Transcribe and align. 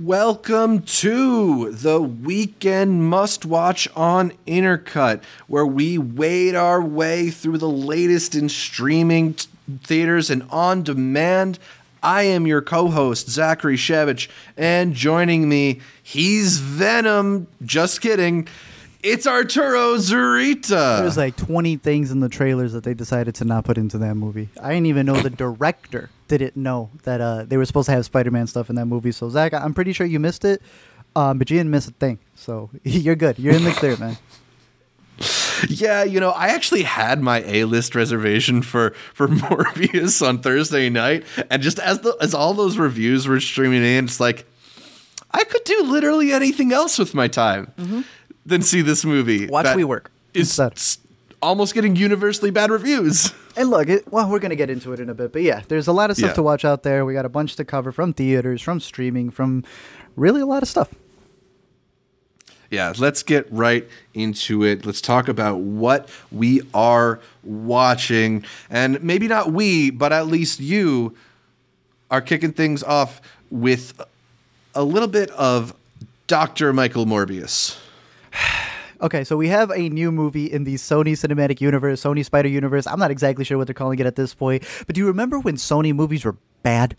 Welcome 0.00 0.80
to 0.80 1.72
the 1.72 2.00
weekend 2.00 3.10
must 3.10 3.44
watch 3.44 3.86
on 3.94 4.32
Intercut, 4.46 5.20
where 5.46 5.66
we 5.66 5.98
wade 5.98 6.54
our 6.54 6.80
way 6.80 7.28
through 7.28 7.58
the 7.58 7.68
latest 7.68 8.34
in 8.34 8.48
streaming 8.48 9.34
t- 9.34 9.46
theaters 9.84 10.30
and 10.30 10.44
on 10.48 10.84
demand. 10.84 11.58
I 12.02 12.22
am 12.22 12.46
your 12.46 12.62
co 12.62 12.88
host, 12.88 13.28
Zachary 13.28 13.76
Shevich, 13.76 14.28
and 14.56 14.94
joining 14.94 15.50
me, 15.50 15.80
he's 16.02 16.60
Venom. 16.60 17.46
Just 17.62 18.00
kidding. 18.00 18.48
It's 19.02 19.26
Arturo 19.26 19.96
Zurita. 19.96 21.00
There's 21.00 21.18
like 21.18 21.36
20 21.36 21.76
things 21.76 22.10
in 22.10 22.20
the 22.20 22.30
trailers 22.30 22.72
that 22.72 22.84
they 22.84 22.94
decided 22.94 23.34
to 23.34 23.44
not 23.44 23.66
put 23.66 23.76
into 23.76 23.98
that 23.98 24.14
movie. 24.14 24.48
I 24.62 24.70
didn't 24.70 24.86
even 24.86 25.04
know 25.04 25.20
the 25.20 25.28
director 25.28 26.08
didn't 26.38 26.62
know 26.62 26.90
that 27.04 27.20
uh, 27.20 27.44
they 27.44 27.56
were 27.56 27.64
supposed 27.64 27.86
to 27.86 27.92
have 27.92 28.04
Spider-Man 28.04 28.46
stuff 28.46 28.70
in 28.70 28.76
that 28.76 28.86
movie. 28.86 29.12
So 29.12 29.28
Zach, 29.30 29.52
I'm 29.54 29.74
pretty 29.74 29.92
sure 29.92 30.06
you 30.06 30.18
missed 30.20 30.44
it, 30.44 30.60
um, 31.16 31.38
but 31.38 31.50
you 31.50 31.56
didn't 31.58 31.70
miss 31.70 31.86
a 31.88 31.92
thing. 31.92 32.18
So 32.34 32.70
you're 32.84 33.16
good. 33.16 33.38
You're 33.38 33.54
in 33.54 33.64
the 33.64 33.72
clear, 33.72 33.96
man. 33.96 34.16
Yeah, 35.68 36.04
you 36.04 36.20
know, 36.20 36.30
I 36.30 36.48
actually 36.48 36.84
had 36.84 37.20
my 37.20 37.42
A 37.46 37.64
list 37.64 37.94
reservation 37.94 38.62
for 38.62 38.92
for 39.12 39.28
Morbius 39.42 40.26
on 40.26 40.38
Thursday 40.40 40.88
night, 40.88 41.24
and 41.50 41.60
just 41.62 41.78
as 41.78 42.00
the 42.00 42.16
as 42.22 42.32
all 42.32 42.54
those 42.54 42.78
reviews 42.78 43.28
were 43.28 43.40
streaming 43.40 43.82
in, 43.84 44.06
it's 44.06 44.18
like 44.20 44.46
I 45.32 45.44
could 45.44 45.64
do 45.64 45.82
literally 45.82 46.32
anything 46.32 46.72
else 46.72 46.98
with 46.98 47.14
my 47.14 47.28
time 47.28 47.70
Mm-hmm. 47.78 48.00
than 48.46 48.62
see 48.62 48.80
this 48.80 49.04
movie. 49.04 49.46
Watch 49.48 49.76
We 49.76 49.84
Work 49.84 50.10
is 50.32 50.58
instead. 50.58 50.98
almost 51.42 51.74
getting 51.74 51.94
universally 51.94 52.50
bad 52.50 52.70
reviews. 52.70 53.32
And 53.56 53.68
look, 53.70 53.88
it, 53.88 54.10
well, 54.12 54.30
we're 54.30 54.38
gonna 54.38 54.56
get 54.56 54.70
into 54.70 54.92
it 54.92 55.00
in 55.00 55.10
a 55.10 55.14
bit, 55.14 55.32
but 55.32 55.42
yeah, 55.42 55.62
there's 55.68 55.88
a 55.88 55.92
lot 55.92 56.10
of 56.10 56.16
stuff 56.16 56.30
Yeah. 56.30 56.34
to 56.34 56.42
watch 56.42 56.64
out 56.64 56.82
there. 56.82 57.04
We 57.04 57.14
got 57.14 57.24
a 57.24 57.28
bunch 57.30 57.56
to 57.56 57.64
cover 57.64 57.90
from 57.92 58.12
theaters, 58.12 58.62
from 58.62 58.80
streaming, 58.80 59.30
from 59.30 59.64
really 60.16 60.40
a 60.40 60.46
lot 60.46 60.62
of 60.62 60.68
stuff. 60.68 60.88
Yeah, 62.70 62.92
let's 62.98 63.24
get 63.24 63.48
right 63.50 63.88
into 64.14 64.62
it. 64.64 64.86
Let's 64.86 65.00
talk 65.00 65.26
about 65.26 65.58
what 65.58 66.08
we 66.30 66.62
are 66.72 67.18
watching. 67.42 68.44
And 68.70 69.02
maybe 69.02 69.26
not 69.26 69.52
we, 69.52 69.90
but 69.90 70.12
at 70.12 70.28
least 70.28 70.60
you 70.60 71.16
are 72.12 72.20
kicking 72.20 72.52
things 72.52 72.84
off 72.84 73.20
with 73.50 74.00
a 74.76 74.84
little 74.84 75.08
bit 75.08 75.30
of 75.32 75.74
Dr. 76.28 76.72
Michael 76.72 77.06
Morbius. 77.06 77.76
Okay, 79.02 79.24
so 79.24 79.34
we 79.34 79.48
have 79.48 79.70
a 79.70 79.88
new 79.88 80.12
movie 80.12 80.44
in 80.44 80.64
the 80.64 80.74
Sony 80.74 81.12
Cinematic 81.12 81.62
Universe, 81.62 82.02
Sony 82.02 82.22
Spider 82.22 82.50
Universe. 82.50 82.86
I'm 82.86 82.98
not 82.98 83.10
exactly 83.10 83.46
sure 83.46 83.56
what 83.56 83.66
they're 83.66 83.72
calling 83.72 83.98
it 83.98 84.04
at 84.04 84.16
this 84.16 84.34
point, 84.34 84.62
but 84.86 84.94
do 84.94 85.00
you 85.00 85.06
remember 85.06 85.38
when 85.40 85.56
Sony 85.56 85.94
movies 85.94 86.22
were 86.24 86.36
bad? 86.62 86.96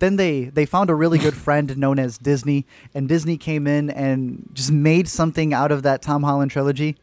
Then 0.00 0.16
they 0.16 0.44
they 0.46 0.66
found 0.66 0.90
a 0.90 0.96
really 0.96 1.18
good 1.18 1.34
friend 1.46 1.76
known 1.78 2.00
as 2.00 2.18
Disney, 2.18 2.66
and 2.92 3.08
Disney 3.08 3.36
came 3.36 3.68
in 3.68 3.88
and 3.90 4.48
just 4.52 4.72
made 4.72 5.06
something 5.06 5.54
out 5.54 5.70
of 5.70 5.84
that 5.84 6.02
Tom 6.02 6.24
Holland 6.24 6.50
trilogy. 6.50 6.96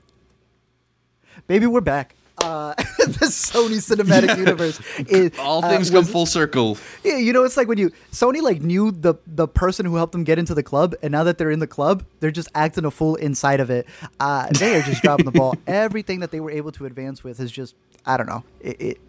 Baby, 1.48 1.68
we're 1.68 1.80
back. 1.80 2.16
Uh, 2.42 2.74
the 3.00 3.26
Sony 3.28 3.78
Cinematic 3.78 4.38
Universe 4.38 4.80
is 5.08 5.32
All 5.40 5.64
uh, 5.64 5.70
things 5.70 5.90
come 5.90 6.06
full 6.06 6.26
circle. 6.26 6.78
yeah, 7.04 7.18
you 7.18 7.34
know, 7.34 7.44
it's 7.44 7.58
like 7.58 7.68
when 7.68 7.78
you 7.78 7.92
Sony 8.12 8.42
like 8.42 8.62
knew 8.62 8.92
the 8.92 9.16
the 9.28 9.48
person 9.48 9.86
who 9.86 9.96
helped 9.96 10.12
them 10.14 10.24
get 10.24 10.40
into 10.40 10.54
the 10.56 10.64
club, 10.64 10.96
and 11.02 11.12
now 11.12 11.24
that 11.24 11.38
they're 11.38 11.52
in 11.52 11.60
the 11.60 11.68
club, 11.68 12.06
they're 12.20 12.32
just 12.32 12.50
acting 12.56 12.86
a 12.86 12.92
fool 12.92 13.16
inside 13.16 13.60
of 13.60 13.70
it. 13.70 13.86
Uh, 14.20 14.48
they 14.52 14.76
are 14.76 14.82
just 14.82 15.02
dropping 15.04 15.26
the 15.26 15.32
ball. 15.32 15.56
Everything 15.68 16.20
that 16.22 16.32
they 16.32 16.40
were 16.40 16.52
able 16.52 16.72
to 16.74 16.86
advance 16.86 17.24
with 17.24 17.40
is 17.40 17.52
just 17.52 17.76
I 18.06 18.18
don't 18.18 18.28
know. 18.28 18.44
It, 18.62 18.82
it 18.82 19.02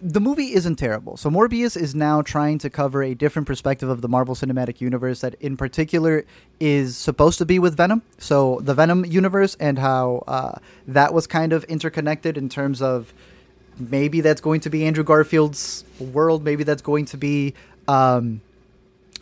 the 0.00 0.20
movie 0.20 0.54
isn't 0.54 0.76
terrible. 0.76 1.16
So 1.16 1.30
Morbius 1.30 1.76
is 1.76 1.94
now 1.94 2.22
trying 2.22 2.58
to 2.58 2.70
cover 2.70 3.02
a 3.02 3.14
different 3.14 3.46
perspective 3.46 3.88
of 3.88 4.00
the 4.00 4.08
Marvel 4.08 4.34
Cinematic 4.34 4.80
Universe 4.80 5.20
that, 5.20 5.34
in 5.40 5.56
particular, 5.56 6.24
is 6.60 6.96
supposed 6.96 7.38
to 7.38 7.46
be 7.46 7.58
with 7.58 7.76
Venom. 7.76 8.02
So 8.18 8.60
the 8.62 8.74
Venom 8.74 9.04
universe 9.04 9.56
and 9.60 9.78
how 9.78 10.24
uh, 10.26 10.58
that 10.86 11.12
was 11.14 11.26
kind 11.26 11.52
of 11.52 11.64
interconnected 11.64 12.36
in 12.36 12.48
terms 12.48 12.82
of 12.82 13.12
maybe 13.78 14.20
that's 14.20 14.40
going 14.40 14.60
to 14.60 14.70
be 14.70 14.84
Andrew 14.84 15.04
Garfield's 15.04 15.84
world. 15.98 16.44
Maybe 16.44 16.64
that's 16.64 16.82
going 16.82 17.06
to 17.06 17.16
be. 17.16 17.54
Um, 17.88 18.40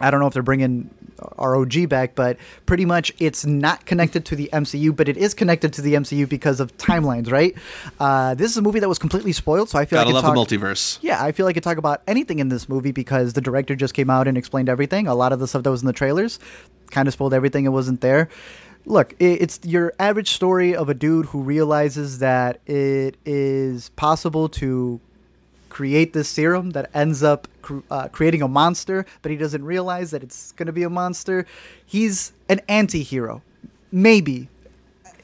I 0.00 0.10
don't 0.10 0.20
know 0.20 0.26
if 0.26 0.32
they're 0.32 0.42
bringing 0.42 0.90
ROG 1.38 1.88
back, 1.88 2.14
but 2.14 2.36
pretty 2.66 2.84
much 2.84 3.12
it's 3.18 3.44
not 3.46 3.86
connected 3.86 4.24
to 4.26 4.36
the 4.36 4.48
MCU, 4.52 4.94
but 4.94 5.08
it 5.08 5.16
is 5.16 5.34
connected 5.34 5.72
to 5.74 5.82
the 5.82 5.94
MCU 5.94 6.28
because 6.28 6.60
of 6.60 6.76
timelines, 6.76 7.30
right? 7.30 7.54
Uh, 7.98 8.34
this 8.34 8.50
is 8.50 8.56
a 8.56 8.62
movie 8.62 8.80
that 8.80 8.88
was 8.88 8.98
completely 8.98 9.32
spoiled, 9.32 9.68
so 9.68 9.78
I 9.78 9.84
feel 9.84 9.98
Gotta 9.98 10.10
like 10.10 10.22
love 10.22 10.32
I 10.32 10.34
the 10.34 10.56
multiverse. 10.56 10.98
yeah, 11.02 11.22
I 11.22 11.32
feel 11.32 11.46
like 11.46 11.52
I 11.52 11.54
could 11.54 11.62
talk 11.64 11.78
about 11.78 12.02
anything 12.06 12.38
in 12.38 12.48
this 12.48 12.68
movie 12.68 12.92
because 12.92 13.32
the 13.34 13.40
director 13.40 13.74
just 13.76 13.94
came 13.94 14.10
out 14.10 14.28
and 14.28 14.38
explained 14.38 14.68
everything. 14.68 15.06
A 15.06 15.14
lot 15.14 15.32
of 15.32 15.38
the 15.40 15.48
stuff 15.48 15.62
that 15.62 15.70
was 15.70 15.82
in 15.82 15.86
the 15.86 15.92
trailers 15.92 16.38
kind 16.90 17.06
of 17.08 17.14
spoiled 17.14 17.34
everything. 17.34 17.64
It 17.64 17.70
wasn't 17.70 18.00
there. 18.00 18.28
Look, 18.86 19.14
it's 19.18 19.60
your 19.62 19.92
average 19.98 20.30
story 20.30 20.74
of 20.74 20.88
a 20.88 20.94
dude 20.94 21.26
who 21.26 21.42
realizes 21.42 22.20
that 22.20 22.60
it 22.66 23.18
is 23.26 23.90
possible 23.90 24.48
to 24.48 25.00
create 25.70 26.12
this 26.12 26.28
serum 26.28 26.70
that 26.72 26.90
ends 26.92 27.22
up 27.22 27.48
cr- 27.62 27.78
uh, 27.90 28.08
creating 28.08 28.42
a 28.42 28.48
monster, 28.48 29.06
but 29.22 29.30
he 29.30 29.38
doesn't 29.38 29.64
realize 29.64 30.10
that 30.10 30.22
it's 30.22 30.52
going 30.52 30.66
to 30.66 30.72
be 30.72 30.82
a 30.82 30.90
monster. 30.90 31.46
He's 31.86 32.32
an 32.50 32.60
anti 32.68 33.02
hero. 33.02 33.40
Maybe. 33.90 34.48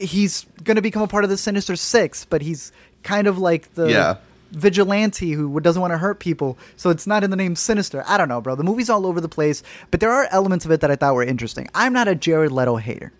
He's 0.00 0.46
going 0.64 0.76
to 0.76 0.82
become 0.82 1.02
a 1.02 1.08
part 1.08 1.24
of 1.24 1.30
the 1.30 1.36
Sinister 1.36 1.76
Six, 1.76 2.24
but 2.24 2.40
he's 2.42 2.72
kind 3.02 3.26
of 3.26 3.38
like 3.38 3.74
the 3.74 3.86
Yeah. 3.90 4.16
vigilante 4.52 5.32
who 5.32 5.58
doesn't 5.60 5.80
want 5.80 5.92
to 5.92 5.98
hurt 5.98 6.18
people. 6.18 6.56
So 6.76 6.90
it's 6.90 7.06
not 7.06 7.24
in 7.24 7.30
the 7.30 7.36
name 7.36 7.56
Sinister. 7.56 8.04
I 8.06 8.16
don't 8.18 8.28
know, 8.28 8.40
bro. 8.40 8.54
The 8.54 8.64
movie's 8.64 8.90
all 8.90 9.06
over 9.06 9.20
the 9.20 9.28
place, 9.28 9.62
but 9.90 10.00
there 10.00 10.10
are 10.12 10.28
elements 10.30 10.64
of 10.64 10.70
it 10.70 10.80
that 10.80 10.90
I 10.90 10.96
thought 10.96 11.14
were 11.14 11.22
interesting. 11.24 11.68
I'm 11.74 11.92
not 11.92 12.08
a 12.08 12.14
Jared 12.14 12.52
Leto 12.52 12.76
hater. 12.76 13.12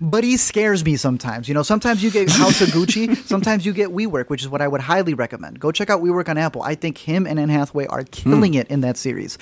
But 0.00 0.24
he 0.24 0.36
scares 0.36 0.84
me 0.84 0.96
sometimes. 0.96 1.48
You 1.48 1.54
know, 1.54 1.62
sometimes 1.62 2.02
you 2.02 2.10
get 2.10 2.30
House 2.30 2.60
of 2.60 2.68
Gucci, 2.68 3.16
sometimes 3.26 3.64
you 3.64 3.72
get 3.72 3.90
WeWork, 3.90 4.28
which 4.28 4.42
is 4.42 4.48
what 4.48 4.60
I 4.60 4.68
would 4.68 4.80
highly 4.80 5.14
recommend. 5.14 5.60
Go 5.60 5.72
check 5.72 5.90
out 5.90 6.02
WeWork 6.02 6.28
on 6.28 6.38
Apple. 6.38 6.62
I 6.62 6.74
think 6.74 6.98
him 6.98 7.26
and 7.26 7.38
Anne 7.38 7.48
Hathaway 7.48 7.86
are 7.86 8.04
killing 8.04 8.54
it 8.54 8.68
in 8.68 8.80
that 8.82 8.96
series. 8.96 9.38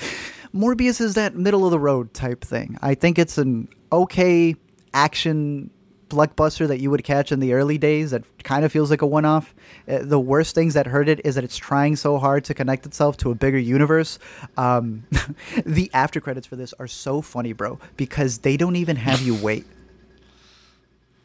Morbius 0.55 1.01
is 1.01 1.15
that 1.15 1.35
middle 1.35 1.65
of 1.65 1.73
the 1.73 1.79
road 1.79 2.15
type 2.15 2.45
thing. 2.45 2.79
I 2.81 2.95
think 2.95 3.19
it's 3.19 3.39
an 3.39 3.69
okay 3.93 4.55
action 4.93 5.71
blockbuster 6.09 6.69
that 6.69 6.81
you 6.81 6.91
would 6.91 7.05
catch 7.05 7.33
in 7.33 7.41
the 7.41 7.53
early 7.53 7.79
days 7.79 8.13
that 8.13 8.23
kind 8.45 8.65
of 8.65 8.73
feels 8.73 8.91
like 8.91 9.03
a 9.03 9.07
one 9.07 9.25
off. 9.25 9.55
Uh, 9.89 9.99
the 10.03 10.21
worst 10.21 10.55
things 10.55 10.75
that 10.75 10.87
hurt 10.87 11.09
it 11.09 11.21
is 11.25 11.35
that 11.35 11.45
it's 11.45 11.57
trying 11.57 11.97
so 11.97 12.19
hard 12.19 12.45
to 12.45 12.55
connect 12.55 12.87
itself 12.87 13.17
to 13.19 13.31
a 13.31 13.35
bigger 13.35 13.59
universe. 13.59 14.19
Um, 14.57 15.05
the 15.65 15.91
after 15.93 16.21
credits 16.21 16.47
for 16.47 16.57
this 16.57 16.73
are 16.79 16.87
so 16.87 17.21
funny, 17.21 17.53
bro, 17.53 17.79
because 17.97 18.39
they 18.39 18.57
don't 18.57 18.77
even 18.77 18.97
have 18.97 19.21
you 19.23 19.35
wait. 19.35 19.67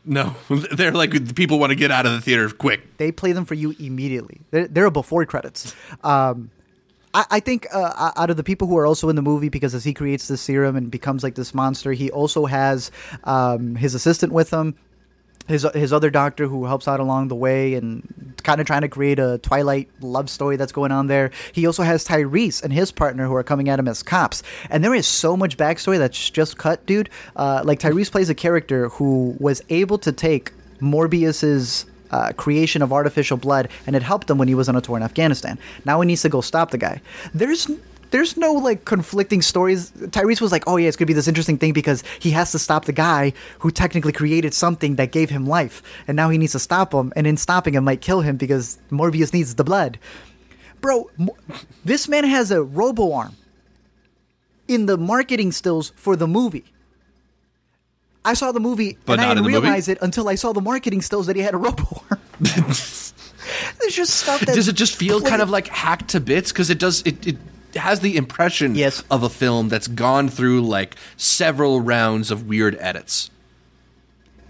No, 0.06 0.36
they're 0.50 0.92
like 0.92 1.36
people 1.36 1.60
want 1.60 1.72
to 1.72 1.76
get 1.76 1.92
out 1.92 2.06
of 2.06 2.14
the 2.14 2.22
theater 2.22 2.50
quick. 2.50 2.98
they 2.98 3.12
play 3.12 3.32
them 3.32 3.46
for 3.46 3.54
you 3.54 3.76
immediately. 3.80 4.42
They're, 4.52 4.68
they're 4.68 4.92
before 4.92 5.26
credits. 5.26 5.76
Um, 6.04 6.52
I, 7.14 7.26
I 7.32 7.40
think 7.40 7.68
uh, 7.74 8.12
out 8.16 8.30
of 8.30 8.38
the 8.38 8.44
people 8.44 8.68
who 8.68 8.78
are 8.78 8.86
also 8.86 9.10
in 9.10 9.16
the 9.16 9.22
movie, 9.22 9.50
because 9.50 9.74
as 9.76 9.84
he 9.84 9.94
creates 9.94 10.28
this 10.28 10.42
serum 10.42 10.76
and 10.76 10.92
becomes 10.92 11.24
like 11.24 11.36
this 11.36 11.54
monster, 11.54 11.92
he 11.92 12.12
also 12.12 12.46
has 12.46 12.92
um, 13.24 13.76
his 13.76 13.96
assistant 13.96 14.32
with 14.32 14.52
him. 14.52 14.76
His, 15.50 15.68
his 15.74 15.92
other 15.92 16.10
doctor 16.10 16.48
who 16.48 16.66
helps 16.66 16.88
out 16.88 17.02
along 17.02 17.28
the 17.28 17.36
way 17.36 17.74
and 17.74 18.36
kind 18.44 18.62
of 18.62 18.68
trying 18.68 18.82
to 18.82 18.88
create 18.88 19.20
a 19.20 19.40
Twilight 19.40 19.90
love 20.00 20.30
story 20.30 20.56
that's 20.56 20.72
going 20.72 20.92
on 20.92 21.08
there. 21.08 21.32
He 21.52 21.66
also 21.66 21.84
has 21.84 22.08
Tyrese 22.08 22.64
and 22.64 22.72
his 22.72 22.92
partner 22.92 23.28
who 23.28 23.34
are 23.34 23.44
coming 23.44 23.68
at 23.68 23.80
him 23.80 23.88
as 23.88 24.02
cops. 24.02 24.44
And 24.70 24.84
there 24.84 24.94
is 24.94 25.08
so 25.08 25.36
much 25.36 25.58
backstory 25.58 25.98
that's 25.98 26.30
just 26.30 26.58
cut, 26.58 26.86
dude. 26.86 27.10
Uh, 27.36 27.64
like 27.66 27.80
Tyrese 27.80 28.12
plays 28.12 28.30
a 28.30 28.36
character 28.36 28.90
who 28.90 29.36
was 29.40 29.62
able 29.70 29.98
to 29.98 30.12
take 30.12 30.54
Morbius's 30.80 31.86
uh, 32.12 32.31
creation 32.34 32.81
of 32.81 32.94
artificial 32.94 33.38
blood, 33.38 33.70
and 33.86 33.96
it 33.96 34.04
helped 34.04 34.30
him 34.30 34.38
when 34.38 34.48
he 34.48 34.56
was 34.56 34.70
on 34.70 34.76
a 34.76 34.81
tour 34.81 34.98
in 34.98 35.04
Afghanistan. 35.04 35.60
Now 35.86 36.00
he 36.02 36.08
needs 36.08 36.22
to 36.24 36.30
go 36.30 36.42
stop 36.42 36.72
the 36.72 36.78
guy. 36.78 37.02
There's 37.34 37.70
there's 38.12 38.38
no 38.38 38.53
like 38.53 38.86
conflicting 38.86 39.42
stories. 39.42 39.92
Tyrese 39.92 40.42
was 40.42 40.52
like, 40.52 40.64
"Oh 40.68 40.78
yeah, 40.78 40.88
it's 40.88 40.97
gonna 40.97 41.08
be 41.08 41.14
this 41.14 41.28
interesting 41.28 41.57
thing 41.57 41.74
because 41.74 42.04
he 42.19 42.31
has 42.31 42.51
to 42.54 42.60
stop 42.60 42.86
the 42.86 42.94
guy 42.94 43.33
who 43.60 43.72
technically 43.72 44.12
created 44.13 44.54
something 44.54 44.95
that 44.95 45.12
gave 45.12 45.30
him 45.30 45.45
life, 45.45 45.81
and 46.07 46.16
now 46.16 46.30
he 46.30 46.38
needs 46.38 46.54
to 46.54 46.60
stop 46.60 46.94
him, 46.94 47.13
and 47.16 47.28
in 47.28 47.38
stopping 47.38 47.74
him 47.75 47.83
might 47.83 48.01
kill 48.01 48.22
him 48.22 48.38
because 48.38 48.78
Morbius 48.92 49.33
needs 49.33 49.56
the 49.56 49.63
blood." 49.63 50.00
Bro, 50.81 51.10
Mo- 51.18 51.36
this 51.83 52.07
man 52.07 52.24
has 52.24 52.51
a 52.51 52.63
robo 52.63 53.12
arm 53.13 53.36
in 54.68 54.86
the 54.86 54.98
marketing 54.98 55.51
stills 55.51 55.92
for 55.95 56.16
the 56.16 56.28
movie. 56.28 56.63
I 58.24 58.33
saw 58.33 58.51
the 58.51 58.60
movie 58.60 58.98
But 59.06 59.13
and 59.13 59.22
I 59.22 59.25
didn't 59.33 59.44
the 59.45 59.50
movie? 59.51 59.62
realize 59.63 59.88
it 59.88 59.98
until 60.01 60.28
I 60.30 60.36
saw 60.36 60.51
the 60.54 60.62
marketing 60.62 61.01
stills 61.01 61.28
that 61.28 61.36
he 61.36 61.42
had 61.42 61.54
a 61.54 61.57
robo 61.57 62.04
arm. 62.12 62.19
There's 62.39 63.95
just 63.95 64.16
stuff 64.18 64.42
that 64.42 64.56
Does 64.56 64.68
it 64.68 64.75
just 64.75 64.95
feel 64.95 65.19
play- 65.22 65.30
kind 65.30 65.42
of 65.42 65.50
like 65.50 65.68
hacked 65.68 66.10
to 66.10 66.19
bits? 66.19 66.51
Because 66.51 66.69
it 66.69 66.80
does. 66.80 67.01
It, 67.04 67.25
it 67.28 67.38
has 67.75 68.00
the 68.00 68.18
impression 68.18 68.75
Yes. 68.75 69.04
of 69.12 69.24
a 69.24 69.30
film 69.30 69.69
that's 69.69 69.88
gone 69.88 70.30
through 70.30 70.62
like 70.62 70.95
several 71.18 71.81
rounds 71.81 72.31
of 72.31 72.48
weird 72.48 72.75
edits. 72.80 73.30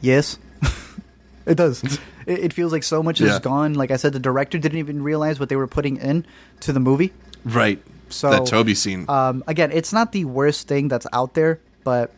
Yes, 0.02 0.38
it 1.46 1.56
does. 1.56 1.84
It, 2.26 2.40
it 2.40 2.54
feels 2.54 2.72
like 2.72 2.84
so 2.84 3.04
much 3.04 3.20
Yeah. 3.20 3.34
is 3.34 3.40
gone. 3.40 3.74
Like 3.74 3.92
I 3.92 3.98
said, 3.98 4.14
the 4.14 4.20
director 4.20 4.58
didn't 4.58 4.78
even 4.80 5.04
realize 5.04 5.40
what 5.40 5.50
they 5.50 5.56
were 5.56 5.68
putting 5.68 5.98
in 5.98 6.26
to 6.62 6.72
the 6.74 6.80
movie. 6.80 7.12
Right. 7.44 7.82
So 8.10 8.30
that 8.32 8.46
Toby 8.48 8.74
scene. 8.74 9.06
um, 9.10 9.44
again, 9.48 9.72
it's 9.72 9.94
not 9.94 10.12
the 10.14 10.26
worst 10.26 10.68
thing 10.68 10.88
that's 10.88 11.06
out 11.14 11.34
there, 11.36 11.60
but 11.84 12.12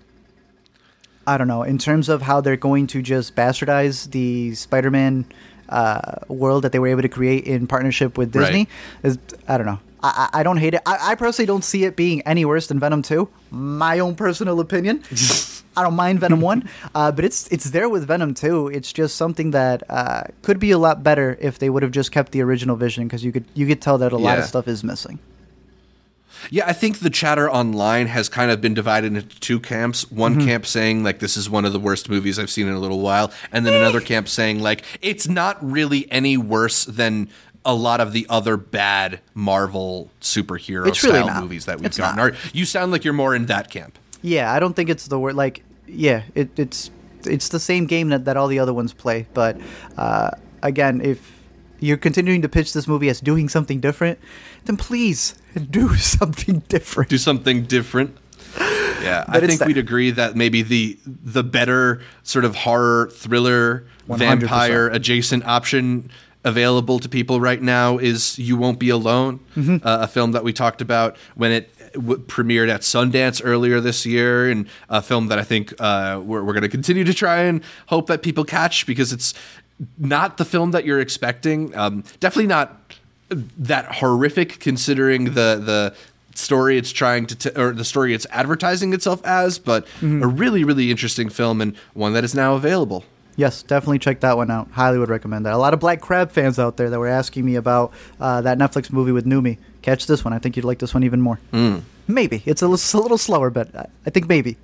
I 1.28 1.38
don't 1.38 1.48
know. 1.48 1.64
In 1.64 1.78
terms 1.78 2.08
of 2.10 2.22
how 2.22 2.40
they're 2.42 2.56
going 2.58 2.88
to 2.88 3.02
just 3.02 3.36
bastardize 3.36 4.10
the 4.12 4.56
Spider-Man 4.56 5.26
uh, 5.70 6.16
world 6.28 6.64
that 6.64 6.72
they 6.72 6.80
were 6.80 6.88
able 6.88 7.02
to 7.02 7.10
create 7.10 7.44
in 7.46 7.68
partnership 7.68 8.18
with 8.18 8.36
Right. 8.36 8.46
Disney, 8.46 8.68
is 9.04 9.18
I 9.48 9.58
don't 9.58 9.66
know. 9.66 9.80
I, 10.04 10.30
I 10.34 10.44
don't 10.44 10.58
hate 10.58 10.74
it. 10.74 10.82
I, 10.86 11.12
I 11.12 11.16
personally 11.16 11.46
don't 11.46 11.64
see 11.64 11.84
it 11.84 11.96
being 11.96 12.22
any 12.22 12.44
worse 12.46 12.68
than 12.68 12.80
Venom 12.80 13.02
Two. 13.04 13.30
My 13.52 14.00
own 14.00 14.16
personal 14.16 14.60
opinion. 14.60 15.04
I 15.78 15.84
don't 15.84 15.96
mind 15.96 16.20
Venom 16.20 16.42
One, 16.42 16.68
uh, 16.96 17.12
but 17.12 17.24
it's 17.24 17.48
it's 17.50 17.70
there 17.70 17.88
with 17.88 18.06
Venom 18.08 18.34
Two. 18.34 18.68
It's 18.68 18.92
just 18.92 19.16
something 19.16 19.52
that 19.52 19.84
uh, 19.90 20.24
could 20.42 20.60
be 20.60 20.72
a 20.72 20.78
lot 20.78 21.02
better 21.04 21.38
if 21.40 21.60
they 21.60 21.70
would 21.70 21.84
have 21.84 21.92
just 21.94 22.12
kept 22.12 22.32
the 22.34 22.42
original 22.42 22.76
vision 22.76 23.06
because 23.08 23.24
you 23.24 23.32
could 23.32 23.46
you 23.54 23.68
could 23.68 23.82
tell 23.82 23.98
that 24.00 24.12
a 24.12 24.18
lot 24.18 24.34
Yeah. 24.38 24.40
of 24.40 24.46
stuff 24.46 24.68
is 24.68 24.84
missing. 24.84 25.20
Yeah, 26.50 26.66
I 26.66 26.74
think 26.74 27.00
the 27.00 27.12
chatter 27.12 27.52
online 27.52 28.08
has 28.08 28.28
kind 28.28 28.50
of 28.50 28.62
been 28.62 28.74
divided 28.74 29.16
into 29.16 29.40
two 29.40 29.60
camps. 29.60 30.10
One 30.10 30.38
Mm-hmm. 30.38 30.48
camp 30.48 30.66
saying 30.66 31.04
like 31.04 31.20
this 31.20 31.38
is 31.38 31.50
one 31.50 31.66
of 31.66 31.74
the 31.74 31.80
worst 31.80 32.10
movies 32.10 32.40
I've 32.40 32.50
seen 32.50 32.68
in 32.68 32.74
a 32.74 32.80
little 32.80 33.00
while, 33.00 33.32
and 33.52 33.64
then 33.66 33.74
another 33.76 34.02
camp 34.02 34.28
saying 34.28 34.60
like 34.60 34.84
it's 35.02 35.28
not 35.28 35.58
really 35.64 36.12
any 36.12 36.38
worse 36.38 36.86
than 36.86 37.30
a 37.66 37.74
lot 37.76 38.02
of 38.02 38.12
the 38.14 38.26
other 38.30 38.58
bad 38.58 39.20
Marvel 39.36 40.10
superhero 40.22 40.88
It's 40.88 41.00
style 41.00 41.28
not. 41.28 41.42
movies 41.44 41.66
that 41.66 41.78
we've 41.78 41.88
It's 41.88 41.98
gotten. 41.98 42.20
Are, 42.20 42.34
you 42.54 42.66
sound 42.66 42.92
like 42.92 43.04
you're 43.04 43.14
more 43.14 43.36
in 43.36 43.46
that 43.48 43.70
camp. 43.70 43.98
Yeah, 44.22 44.52
I 44.52 44.60
don't 44.60 44.76
think 44.76 44.90
it's 44.90 45.08
the 45.08 45.20
word. 45.20 45.36
Like, 45.36 45.64
yeah, 45.88 46.24
it, 46.36 46.50
it's 46.58 46.90
it's 47.26 47.50
the 47.50 47.60
same 47.60 47.86
game 47.86 48.10
that, 48.10 48.26
that 48.26 48.36
all 48.38 48.48
the 48.48 48.60
other 48.60 48.74
ones 48.74 48.94
play. 48.94 49.28
But 49.34 49.60
uh, 49.98 50.32
again, 50.64 51.02
if 51.02 51.32
you're 51.80 51.98
continuing 51.98 52.42
to 52.44 52.50
pitch 52.50 52.74
this 52.74 52.88
movie 52.88 53.10
as 53.10 53.20
doing 53.22 53.48
something 53.50 53.80
different, 53.80 54.18
then 54.66 54.78
please 54.78 55.36
do 55.70 55.96
something 55.96 56.60
different. 56.68 57.10
do 57.10 57.18
something 57.18 57.64
different. 57.64 58.18
Yeah, 58.60 59.26
I 59.28 59.40
think 59.40 59.60
that- 59.60 59.68
we'd 59.68 59.78
agree 59.78 60.12
that 60.12 60.36
maybe 60.36 60.62
the 60.64 60.98
the 61.06 61.44
better 61.44 62.02
sort 62.24 62.46
of 62.46 62.56
horror 62.56 63.10
thriller 63.14 63.86
100%. 64.10 64.18
vampire 64.18 64.88
adjacent 64.90 65.46
option 65.46 66.10
available 66.44 67.00
to 67.00 67.08
people 67.08 67.40
right 67.40 67.62
now 67.62 67.98
is 67.98 68.38
You 68.40 68.58
Won't 68.58 68.80
Be 68.80 68.90
Alone, 68.90 69.40
Mm-hmm. 69.56 69.86
uh, 69.88 70.00
a 70.02 70.08
film 70.08 70.32
that 70.32 70.44
we 70.44 70.54
talked 70.54 70.82
about 70.82 71.18
when 71.36 71.52
it 71.52 71.70
w- 71.94 72.18
premiered 72.20 72.70
at 72.70 72.82
Sundance 72.82 73.42
earlier 73.44 73.80
this 73.80 74.06
year, 74.06 74.50
and 74.50 74.68
a 74.90 75.02
film 75.02 75.28
that 75.28 75.38
I 75.40 75.44
think 75.44 75.74
uh, 75.80 76.20
we're, 76.24 76.44
we're 76.44 76.54
going 76.54 76.64
to 76.64 76.70
continue 76.70 77.04
to 77.04 77.14
try 77.14 77.42
and 77.44 77.62
hope 77.88 78.08
that 78.08 78.22
people 78.24 78.44
catch 78.44 78.86
because 78.88 79.14
it's 79.14 79.34
not 79.98 80.38
the 80.38 80.46
film 80.46 80.72
that 80.72 80.86
you're 80.86 81.00
expecting. 81.00 81.76
Um, 81.78 82.04
definitely 82.20 82.48
not 82.48 82.96
that 83.58 83.86
horrific 83.96 84.60
considering 84.60 85.26
the 85.26 85.56
the 85.64 85.96
story 86.36 86.78
it's 86.78 86.92
trying 86.92 87.26
to 87.28 87.36
t- 87.36 87.50
or 87.62 87.72
the 87.74 87.84
story 87.86 88.14
it's 88.14 88.26
advertising 88.32 88.94
itself 88.94 89.22
as 89.26 89.60
but 89.60 89.86
Mm-hmm. 90.02 90.24
a 90.24 90.28
really 90.28 90.64
really 90.64 90.90
interesting 90.92 91.30
film 91.30 91.62
and 91.62 91.76
one 91.94 92.14
that 92.14 92.24
is 92.24 92.34
now 92.36 92.56
available 92.56 93.04
Yes, 93.42 93.64
definitely 93.64 93.98
check 93.98 94.20
that 94.20 94.38
one 94.38 94.52
out. 94.52 94.70
Highly 94.72 95.00
would 95.00 95.10
recommend 95.10 95.48
that. 95.48 95.54
A 95.54 95.58
lot 95.58 95.74
of 95.74 95.80
Black 95.80 96.00
Crab 96.00 96.30
fans 96.30 96.60
out 96.60 96.78
there 96.78 96.92
that 96.92 97.00
were 97.00 97.08
asking 97.08 97.44
me 97.44 97.56
about 97.56 97.92
uh, 98.20 98.40
that 98.42 98.60
Netflix 98.60 98.92
movie 98.92 99.12
with 99.12 99.26
Noomi. 99.26 99.58
Catch 99.82 100.06
this 100.06 100.24
one. 100.24 100.32
I 100.32 100.38
think 100.38 100.56
you'd 100.56 100.64
like 100.66 100.78
this 100.78 100.94
one 100.94 101.04
even 101.04 101.22
more. 101.22 101.40
Maybe 102.08 102.44
it's 102.46 102.62
a 102.62 102.68
little, 102.68 103.00
a 103.00 103.02
little 103.02 103.18
slower, 103.18 103.50
but 103.50 103.76
I- 103.76 103.88
I 104.06 104.10
think 104.12 104.28
maybe. 104.28 104.58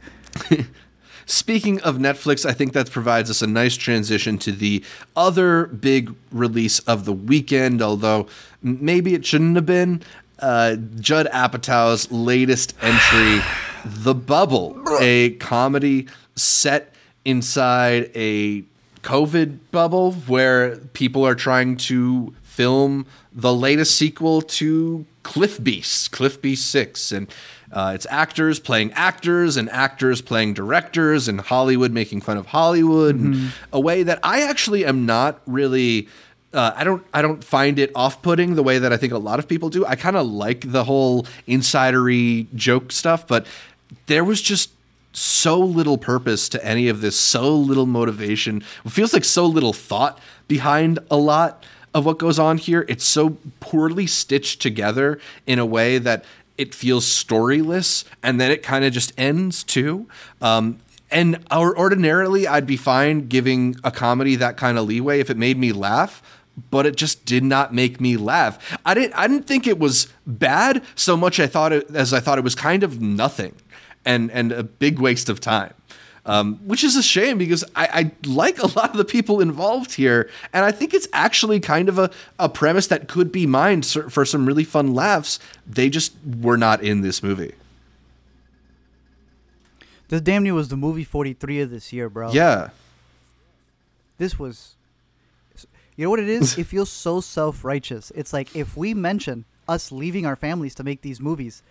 Speaking 1.25 1.81
of 1.81 1.97
Netflix, 1.97 2.45
I 2.45 2.53
think 2.53 2.71
that 2.73 2.89
provides 2.91 3.29
us 3.29 3.41
a 3.41 3.47
nice 3.47 3.75
transition 3.75 4.37
to 4.39 4.51
the 4.51 4.83
other 5.15 5.65
big 5.65 6.13
release 6.31 6.79
of 6.81 7.03
the 7.05 7.11
weekend, 7.13 7.81
although 7.81 8.27
maybe 8.61 9.13
it 9.13 9.25
shouldn't 9.25 9.55
have 9.55 9.65
been. 9.65 10.03
Uh, 10.39 10.75
Judd 10.99 11.27
Apatow's 11.33 12.09
latest 12.11 12.75
entry, 12.81 13.41
The 13.85 14.13
Bubble, 14.13 14.79
a 15.01 15.31
comedy 15.31 16.07
set 16.35 16.93
inside 17.27 18.09
a 18.15 18.63
COVID 19.03 19.59
bubble 19.71 20.13
where 20.13 20.77
people 20.93 21.27
are 21.27 21.35
trying 21.35 21.75
to 21.77 22.33
film 22.41 23.05
the 23.33 23.53
latest 23.53 23.95
sequel 23.95 24.41
to 24.41 25.05
Cliff 25.23 25.61
Beast, 25.61 26.11
Cliff 26.11 26.41
Beast 26.41 26.71
6. 26.71 27.11
And 27.11 27.27
uh, 27.71 27.91
it's 27.93 28.07
actors 28.09 28.59
playing 28.59 28.93
actors 28.93 29.57
and 29.57 29.69
actors 29.69 30.21
playing 30.21 30.53
directors 30.53 31.27
and 31.27 31.41
Hollywood 31.41 31.91
making 31.91 32.21
fun 32.21 32.37
of 32.37 32.47
Hollywood 32.47 33.19
in 33.19 33.49
a 33.73 33.79
way 33.79 34.03
that 34.03 34.19
I 34.23 34.43
actually 34.43 34.85
am 34.85 35.05
not 35.05 35.41
really. 35.45 36.07
Uh, 36.53 36.71
I 36.75 36.85
don't. 36.85 37.05
I 37.13 37.21
don't 37.21 37.43
find 37.43 37.77
it 37.77 37.91
off-putting 37.93 38.55
the 38.55 38.63
way 38.63 38.79
that 38.79 38.93
I 38.93 38.97
think 38.97 39.11
a 39.11 39.17
lot 39.17 39.37
of 39.37 39.49
people 39.49 39.69
do. 39.69 39.85
I 39.85 39.97
kind 39.97 40.15
of 40.15 40.25
like 40.27 40.71
the 40.71 40.85
whole 40.85 41.27
insidery 41.45 42.47
joke 42.55 42.93
stuff, 42.93 43.27
but 43.27 43.45
there 44.05 44.23
was 44.23 44.41
just 44.41 44.71
so 45.17 45.59
little 45.59 45.97
purpose 45.97 46.47
to 46.49 46.63
any 46.63 46.89
of 46.89 47.01
this, 47.01 47.19
so 47.19 47.55
little 47.55 47.85
motivation. 47.85 48.63
It 48.85 48.91
feels 48.91 49.13
like 49.13 49.25
so 49.25 49.45
little 49.45 49.73
thought 49.73 50.19
behind 50.47 50.99
a 51.09 51.17
lot 51.17 51.65
of 51.93 52.05
what 52.05 52.19
goes 52.19 52.37
on 52.37 52.57
here. 52.57 52.85
It's 52.87 53.03
so 53.03 53.37
poorly 53.59 54.05
stitched 54.05 54.61
together 54.61 55.19
in 55.47 55.57
a 55.57 55.65
way 55.65 55.97
that 55.97 56.23
it 56.57 56.75
feels 56.75 57.05
storyless, 57.05 58.03
and 58.21 58.39
then 58.39 58.51
it 58.51 58.61
kind 58.61 58.85
of 58.85 58.93
just 58.93 59.11
ends 59.17 59.63
too. 59.63 60.07
Um, 60.41 60.79
and 61.09 61.43
or 61.51 61.77
ordinarily, 61.77 62.47
I'd 62.47 62.67
be 62.67 62.77
fine 62.77 63.27
giving 63.27 63.75
a 63.83 63.91
comedy 63.91 64.35
that 64.35 64.57
kind 64.57 64.77
of 64.77 64.85
leeway 64.87 65.19
if 65.19 65.29
it 65.29 65.37
made 65.37 65.57
me 65.57 65.71
laugh 65.71 66.21
but 66.71 66.87
it 66.87 66.95
just 66.95 67.23
did 67.25 67.43
not 67.43 67.73
make 67.73 68.01
me 68.01 68.17
laugh. 68.17 68.79
I 68.83 68.95
didn't 68.95 69.13
I 69.13 69.27
didn't 69.27 69.45
think 69.45 69.67
it 69.67 69.77
was 69.77 70.07
bad 70.25 70.83
so 70.95 71.15
much 71.15 71.39
I 71.39 71.45
thought 71.45 71.71
it 71.71 71.95
as 71.95 72.13
I 72.13 72.19
thought 72.19 72.39
it 72.39 72.43
was 72.43 72.55
kind 72.55 72.83
of 72.83 72.99
nothing 72.99 73.53
and 74.07 74.31
and 74.31 74.51
a 74.51 74.63
big 74.63 74.99
waste 74.99 75.29
of 75.29 75.39
time. 75.39 75.73
Um, 76.25 76.59
which 76.65 76.83
is 76.83 76.97
a 76.97 77.03
shame 77.03 77.37
because 77.37 77.63
I, 77.73 77.87
I 78.25 78.27
like 78.27 78.61
a 78.61 78.67
lot 78.67 78.89
of 78.91 78.97
the 78.97 79.05
people 79.05 79.39
involved 79.39 79.93
here, 79.93 80.29
and 80.51 80.65
I 80.65 80.73
think 80.73 80.93
it's 80.93 81.07
actually 81.13 81.61
kind 81.61 81.87
of 81.87 81.97
a, 81.97 82.09
a 82.37 82.49
premise 82.49 82.87
that 82.87 83.07
could 83.07 83.31
be 83.31 83.45
mined 83.45 83.85
for 83.85 84.09
for 84.09 84.25
some 84.25 84.45
really 84.45 84.65
fun 84.65 84.93
laughs. 84.93 85.39
They 85.65 85.89
just 85.89 86.13
were 86.41 86.57
not 86.57 86.83
in 86.83 86.99
this 87.01 87.23
movie. 87.23 87.53
This 90.09 90.21
damn 90.21 90.43
near 90.43 90.53
was 90.53 90.69
the 90.69 90.77
movie 90.77 91.03
43 91.03 91.61
of 91.61 91.69
this 91.69 91.91
year, 91.91 92.09
bro. 92.09 92.31
Yeah, 92.31 92.69
This 94.17 94.39
was. 94.39 94.73
You 95.95 96.05
know 96.05 96.09
what 96.11 96.19
it 96.19 96.29
is? 96.29 96.57
it 96.59 96.65
feels 96.65 96.89
so 96.89 97.21
self 97.21 97.63
righteous. 97.63 98.11
It's 98.15 98.33
like 98.33 98.53
if 98.53 98.75
we 98.75 98.93
mention 98.93 99.45
us 99.67 99.91
leaving 99.91 100.25
our 100.25 100.35
families 100.35 100.75
to 100.75 100.83
make 100.83 101.01
these 101.01 101.21
movies, 101.21 101.63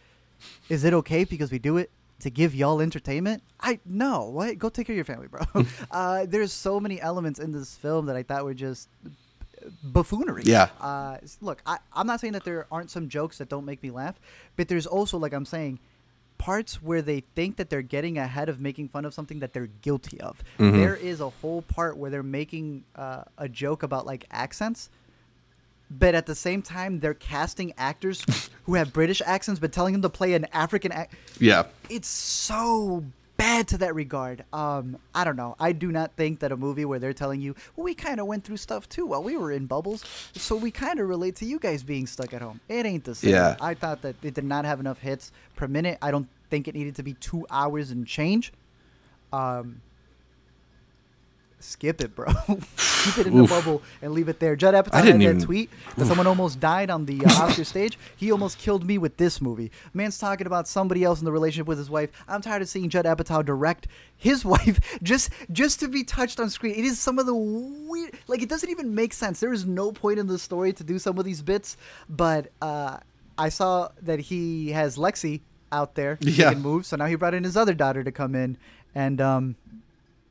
is 0.70 0.82
it 0.82 0.94
okay 0.94 1.24
because 1.24 1.50
we 1.50 1.58
do 1.58 1.76
it 1.76 1.90
to 2.20 2.30
give 2.30 2.54
y'all 2.54 2.80
entertainment? 2.80 3.42
I 3.60 3.80
no. 3.84 4.25
What? 4.25 4.58
Go 4.58 4.68
take 4.68 4.87
care 4.87 4.94
of 4.94 4.96
your 4.96 5.04
family, 5.04 5.28
bro. 5.28 5.42
uh, 5.90 6.26
there's 6.26 6.52
so 6.52 6.80
many 6.80 7.00
elements 7.00 7.40
in 7.40 7.52
this 7.52 7.76
film 7.76 8.06
that 8.06 8.16
I 8.16 8.23
thought 8.23 8.44
were 8.44 8.54
just 8.54 8.88
buffoonery. 9.82 10.42
Yeah. 10.44 10.68
Uh, 10.80 11.18
look, 11.40 11.62
I, 11.66 11.78
I'm 11.92 12.06
not 12.06 12.20
saying 12.20 12.32
that 12.35 12.44
there 12.44 12.66
aren't 12.70 12.90
some 12.90 13.08
jokes 13.08 13.38
that 13.38 13.49
don't 13.49 13.64
make 13.64 13.82
me 13.82 13.90
laugh, 13.90 14.18
but 14.56 14.68
there's 14.68 14.87
also, 14.87 15.18
like 15.18 15.32
I'm 15.32 15.44
saying, 15.44 15.78
parts 16.38 16.82
where 16.82 17.02
they 17.02 17.20
think 17.35 17.56
that 17.56 17.70
they're 17.70 17.82
getting 17.82 18.18
ahead 18.18 18.49
of 18.49 18.61
making 18.61 18.88
fun 18.88 19.04
of 19.04 19.14
something 19.14 19.40
that 19.40 19.52
they're 19.52 19.68
guilty 19.82 20.20
of. 20.20 20.42
Mm-hmm. 20.58 20.78
There 20.78 20.96
is 20.96 21.20
a 21.20 21.30
whole 21.30 21.62
part 21.62 21.96
where 21.96 22.11
they're 22.11 22.23
making 22.23 22.85
uh, 22.94 23.25
a 23.38 23.49
joke 23.49 23.82
about 23.82 24.06
like 24.06 24.26
accents. 24.30 24.90
But 25.90 26.14
at 26.14 26.26
the 26.26 26.35
same 26.35 26.62
time, 26.62 27.00
they're 27.00 27.14
casting 27.14 27.73
actors 27.78 28.25
who 28.64 28.75
have 28.75 28.93
British 28.93 29.23
accents, 29.25 29.61
but 29.61 29.73
telling 29.73 29.93
them 29.93 30.02
to 30.02 30.09
play 30.09 30.35
an 30.35 30.47
African. 30.52 30.93
Ac- 30.93 31.11
yeah. 31.38 31.64
it's 31.88 32.09
so 32.09 33.05
bad 33.37 33.69
to 33.69 33.78
that 33.78 33.95
regard. 33.95 34.45
Um, 34.52 34.99
I 35.14 35.25
don't 35.25 35.37
know. 35.37 35.57
I 35.61 35.73
do 35.73 35.93
not 35.93 36.16
think 36.16 36.40
that 36.40 36.52
a 36.52 36.57
movie 36.57 36.85
where 36.85 36.99
they're 36.99 37.12
telling 37.12 37.40
you, 37.40 37.55
well, 37.76 37.85
we 37.85 37.95
kind 37.95 38.19
of 38.19 38.26
went 38.26 38.45
through 38.45 38.57
stuff 38.57 38.88
too 38.88 39.07
while 39.07 39.23
we 39.23 39.37
were 39.37 39.52
in 39.52 39.66
bubbles, 39.66 40.05
so 40.35 40.57
we 40.57 40.71
kind 40.71 40.99
of 40.99 41.09
relate 41.09 41.37
to 41.37 41.45
you 41.45 41.59
guys 41.59 41.83
being 41.83 42.07
stuck 42.07 42.33
at 42.33 42.43
home. 42.43 42.61
It 42.69 42.87
ain't 42.87 43.05
the 43.05 43.14
same. 43.14 43.31
Yeah. 43.31 43.57
I 43.61 43.75
thought 43.75 44.02
that 44.02 44.16
it 44.23 44.35
did 44.35 44.45
not 44.45 44.64
have 44.64 44.81
enough 44.81 44.99
hits 44.99 45.33
per 45.55 45.69
minute. 45.69 45.99
I 46.02 46.11
don't 46.11 46.28
think 46.50 46.66
it 46.69 46.75
needed 46.75 46.97
to 46.97 47.02
be 47.02 47.14
two 47.14 47.47
hours 47.50 47.90
and 47.90 48.07
change. 48.07 48.52
Um, 49.33 49.83
skip 51.66 52.00
it, 52.00 52.14
bro. 52.14 52.26
Keep 52.49 53.18
it 53.18 53.26
in 53.26 53.37
the 53.37 53.44
bubble 53.49 53.82
and 54.02 54.12
leave 54.12 54.28
it 54.28 54.40
there. 54.40 54.56
Judd 54.56 54.75
Apatow 54.75 54.94
I 54.94 54.96
had 54.99 55.04
didn't 55.04 55.18
that 55.20 55.25
even- 55.26 55.40
tweet 55.42 55.70
that 55.96 56.06
someone 56.06 56.26
almost 56.26 56.61
died 56.61 56.90
on 56.90 57.06
the 57.06 57.25
uh, 57.25 57.28
Oscar 57.42 57.64
stage. 57.64 57.99
He 58.16 58.32
almost 58.32 58.58
killed 58.58 58.85
me 58.87 58.99
with 58.99 59.16
this 59.16 59.40
movie. 59.40 59.70
Man's 59.94 60.18
talking 60.18 60.46
about 60.46 60.66
somebody 60.68 61.04
else 61.04 61.20
in 61.20 61.25
the 61.25 61.32
relationship 61.32 61.66
with 61.66 61.78
his 61.78 61.90
wife. 61.90 62.11
I'm 62.28 62.40
tired 62.42 62.62
of 62.62 62.68
seeing 62.68 62.88
Judd 62.88 63.04
Apatow 63.04 63.44
direct 63.44 63.87
his 64.16 64.44
wife 64.54 64.99
just 65.02 65.30
just 65.52 65.80
to 65.80 65.88
be 65.88 66.02
touched 66.04 66.40
on 66.40 66.50
screen. 66.50 66.75
It 66.75 66.85
is 66.85 66.99
some 66.99 67.18
of 67.18 67.26
the 67.26 67.35
weird, 67.35 68.12
like 68.28 68.42
it 68.42 68.49
doesn't 68.49 68.70
even 68.70 68.94
make 68.94 69.12
sense. 69.12 69.40
There 69.40 69.52
is 69.52 69.66
no 69.66 69.92
point 69.92 70.18
in 70.18 70.26
the 70.26 70.38
story 70.38 70.73
to 70.73 70.85
do 70.85 70.99
some 70.99 71.18
of 71.18 71.25
these 71.25 71.42
bits, 71.42 71.76
but 72.08 72.50
uh, 72.62 72.99
I 73.38 73.49
saw 73.50 73.90
that 74.02 74.18
he 74.20 74.70
has 74.70 74.96
Lexi 74.96 75.40
out 75.73 75.94
there 75.96 76.16
Yeah. 76.20 76.46
making 76.50 76.62
moves, 76.62 76.88
so 76.88 76.96
now 76.96 77.06
he 77.06 77.16
brought 77.16 77.35
in 77.35 77.44
his 77.44 77.56
other 77.56 77.75
daughter 77.75 78.02
to 78.04 78.12
come 78.12 78.35
in, 78.35 78.56
and 78.94 79.20
um, 79.20 79.56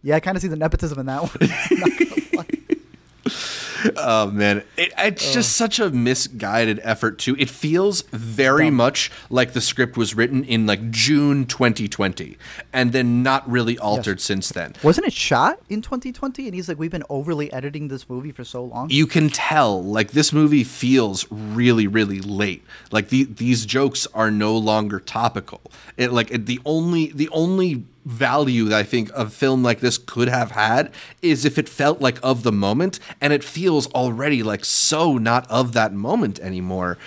yeah, 0.05 0.15
I 0.15 0.19
kind 0.19 0.37
of 0.37 0.41
see 0.41 0.47
the 0.47 0.55
nepotism 0.55 0.99
in 0.99 1.07
that 1.07 1.21
one. 1.23 1.31
Not 1.79 1.97
gonna 1.97 2.37
lie. 2.37 3.93
oh 3.97 4.29
man, 4.29 4.63
it, 4.77 4.93
it's 4.99 5.33
just 5.33 5.57
such 5.57 5.79
a 5.79 5.89
misguided 5.89 6.79
effort 6.83 7.17
too. 7.17 7.35
It 7.39 7.49
feels 7.49 8.03
very 8.11 8.65
Dumb. 8.65 8.75
much 8.75 9.11
like 9.31 9.53
the 9.53 9.61
script 9.61 9.97
was 9.97 10.13
written 10.13 10.43
in 10.43 10.67
like 10.67 10.91
June 10.91 11.47
2020, 11.47 12.37
and 12.71 12.91
then 12.91 13.23
not 13.23 13.49
really 13.49 13.79
altered 13.79 14.21
since 14.21 14.49
then. 14.49 14.75
Wasn't 14.83 15.07
it 15.07 15.13
shot 15.13 15.59
in 15.69 15.81
2020? 15.81 16.45
And 16.45 16.53
he's 16.53 16.69
like, 16.69 16.77
we've 16.77 16.91
been 16.91 17.03
overly 17.09 17.51
editing 17.51 17.87
this 17.87 18.07
movie 18.07 18.31
for 18.31 18.43
so 18.43 18.63
long. 18.63 18.91
You 18.91 19.07
can 19.07 19.29
tell 19.29 19.83
like 19.83 20.11
this 20.11 20.31
movie 20.31 20.63
feels 20.63 21.25
really, 21.31 21.87
really 21.87 22.21
late. 22.21 22.63
Like 22.91 23.09
the, 23.09 23.23
these 23.23 23.65
jokes 23.65 24.05
are 24.13 24.29
no 24.29 24.55
longer 24.55 24.99
topical. 24.99 25.61
It 25.97 26.11
like 26.11 26.29
it, 26.29 26.45
the 26.45 26.59
only 26.63 27.07
the 27.07 27.29
only 27.29 27.85
value 28.05 28.65
that 28.65 28.77
I 28.77 28.83
think 28.83 29.09
a 29.13 29.29
film 29.29 29.63
like 29.63 29.79
this 29.79 29.97
could 29.97 30.29
have 30.29 30.51
had 30.51 30.91
is 31.21 31.43
if 31.43 31.57
it 31.57 31.67
felt 31.67 32.01
like 32.01 32.19
of 32.23 32.43
the 32.43 32.51
moment, 32.51 32.99
and 33.19 33.33
it 33.33 33.43
feels 33.43 33.87
already 33.91 34.43
like 34.43 34.63
so 34.63 35.17
not 35.17 35.49
of 35.49 35.73
that 35.73 35.93
moment 35.93 36.39
anymore. 36.39 36.97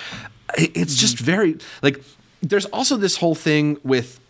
It's 0.56 0.94
just 0.94 1.16
mm-hmm. 1.16 1.24
very 1.24 1.58
like. 1.82 2.02
There's 2.40 2.66
also 2.66 2.96
this 2.96 3.16
whole 3.16 3.34
thing 3.34 3.78
with 3.82 4.20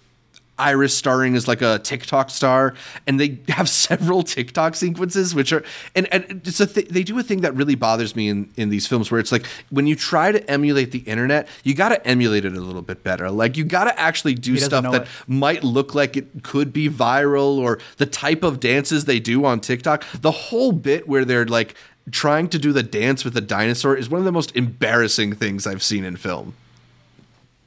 Iris 0.59 0.95
starring 0.95 1.37
as 1.37 1.47
like 1.47 1.63
a 1.63 1.79
TikTok 1.79 2.31
star, 2.31 2.75
and 3.07 3.19
they 3.19 3.39
have 3.49 3.69
several 3.89 4.23
TikTok 4.23 4.75
sequences, 4.75 5.35
which 5.35 5.53
are 5.53 5.65
and, 5.95 6.13
and 6.13 6.43
it's 6.47 6.61
a 6.61 6.67
th- 6.67 6.89
they 6.89 7.03
do 7.03 7.19
a 7.19 7.23
thing 7.23 7.41
that 7.43 7.55
really 7.55 7.75
bothers 7.75 8.17
me 8.17 8.29
in 8.29 8.51
in 8.57 8.69
these 8.69 8.87
films 8.87 9.11
where 9.11 9.21
it's 9.21 9.33
like 9.33 9.47
when 9.71 9.87
you 9.87 9.97
try 9.97 10.33
to 10.33 10.51
emulate 10.51 10.91
the 10.91 11.01
internet, 11.01 11.49
you 11.65 11.75
got 11.75 11.91
to 11.91 12.07
emulate 12.07 12.45
it 12.45 12.55
a 12.55 12.61
little 12.61 12.83
bit 12.83 13.03
better. 13.03 13.31
Like 13.31 13.57
you 13.57 13.65
got 13.65 13.85
to 13.85 13.99
actually 13.99 14.35
do 14.35 14.57
stuff 14.57 14.91
that 14.93 15.03
it. 15.03 15.09
might 15.27 15.65
look 15.65 15.95
like 15.95 16.17
it 16.17 16.43
could 16.43 16.73
be 16.73 16.89
viral 16.89 17.59
or 17.59 17.79
the 17.97 18.07
type 18.07 18.43
of 18.43 18.61
dances 18.61 19.05
they 19.05 19.21
do 19.21 19.45
on 19.45 19.61
TikTok. 19.61 20.05
The 20.21 20.31
whole 20.31 20.73
bit 20.73 21.09
where 21.09 21.25
they're 21.25 21.47
like 21.47 21.75
trying 22.11 22.49
to 22.49 22.59
do 22.59 22.73
the 22.73 22.83
dance 22.83 23.25
with 23.25 23.37
a 23.37 23.41
dinosaur 23.41 23.97
is 23.97 24.09
one 24.09 24.19
of 24.19 24.25
the 24.25 24.33
most 24.33 24.55
embarrassing 24.57 25.35
things 25.35 25.67
I've 25.67 25.83
seen 25.83 26.05
in 26.05 26.17
film. 26.17 26.55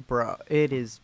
bro 0.08 0.38
it 0.48 0.74
is 0.74 1.00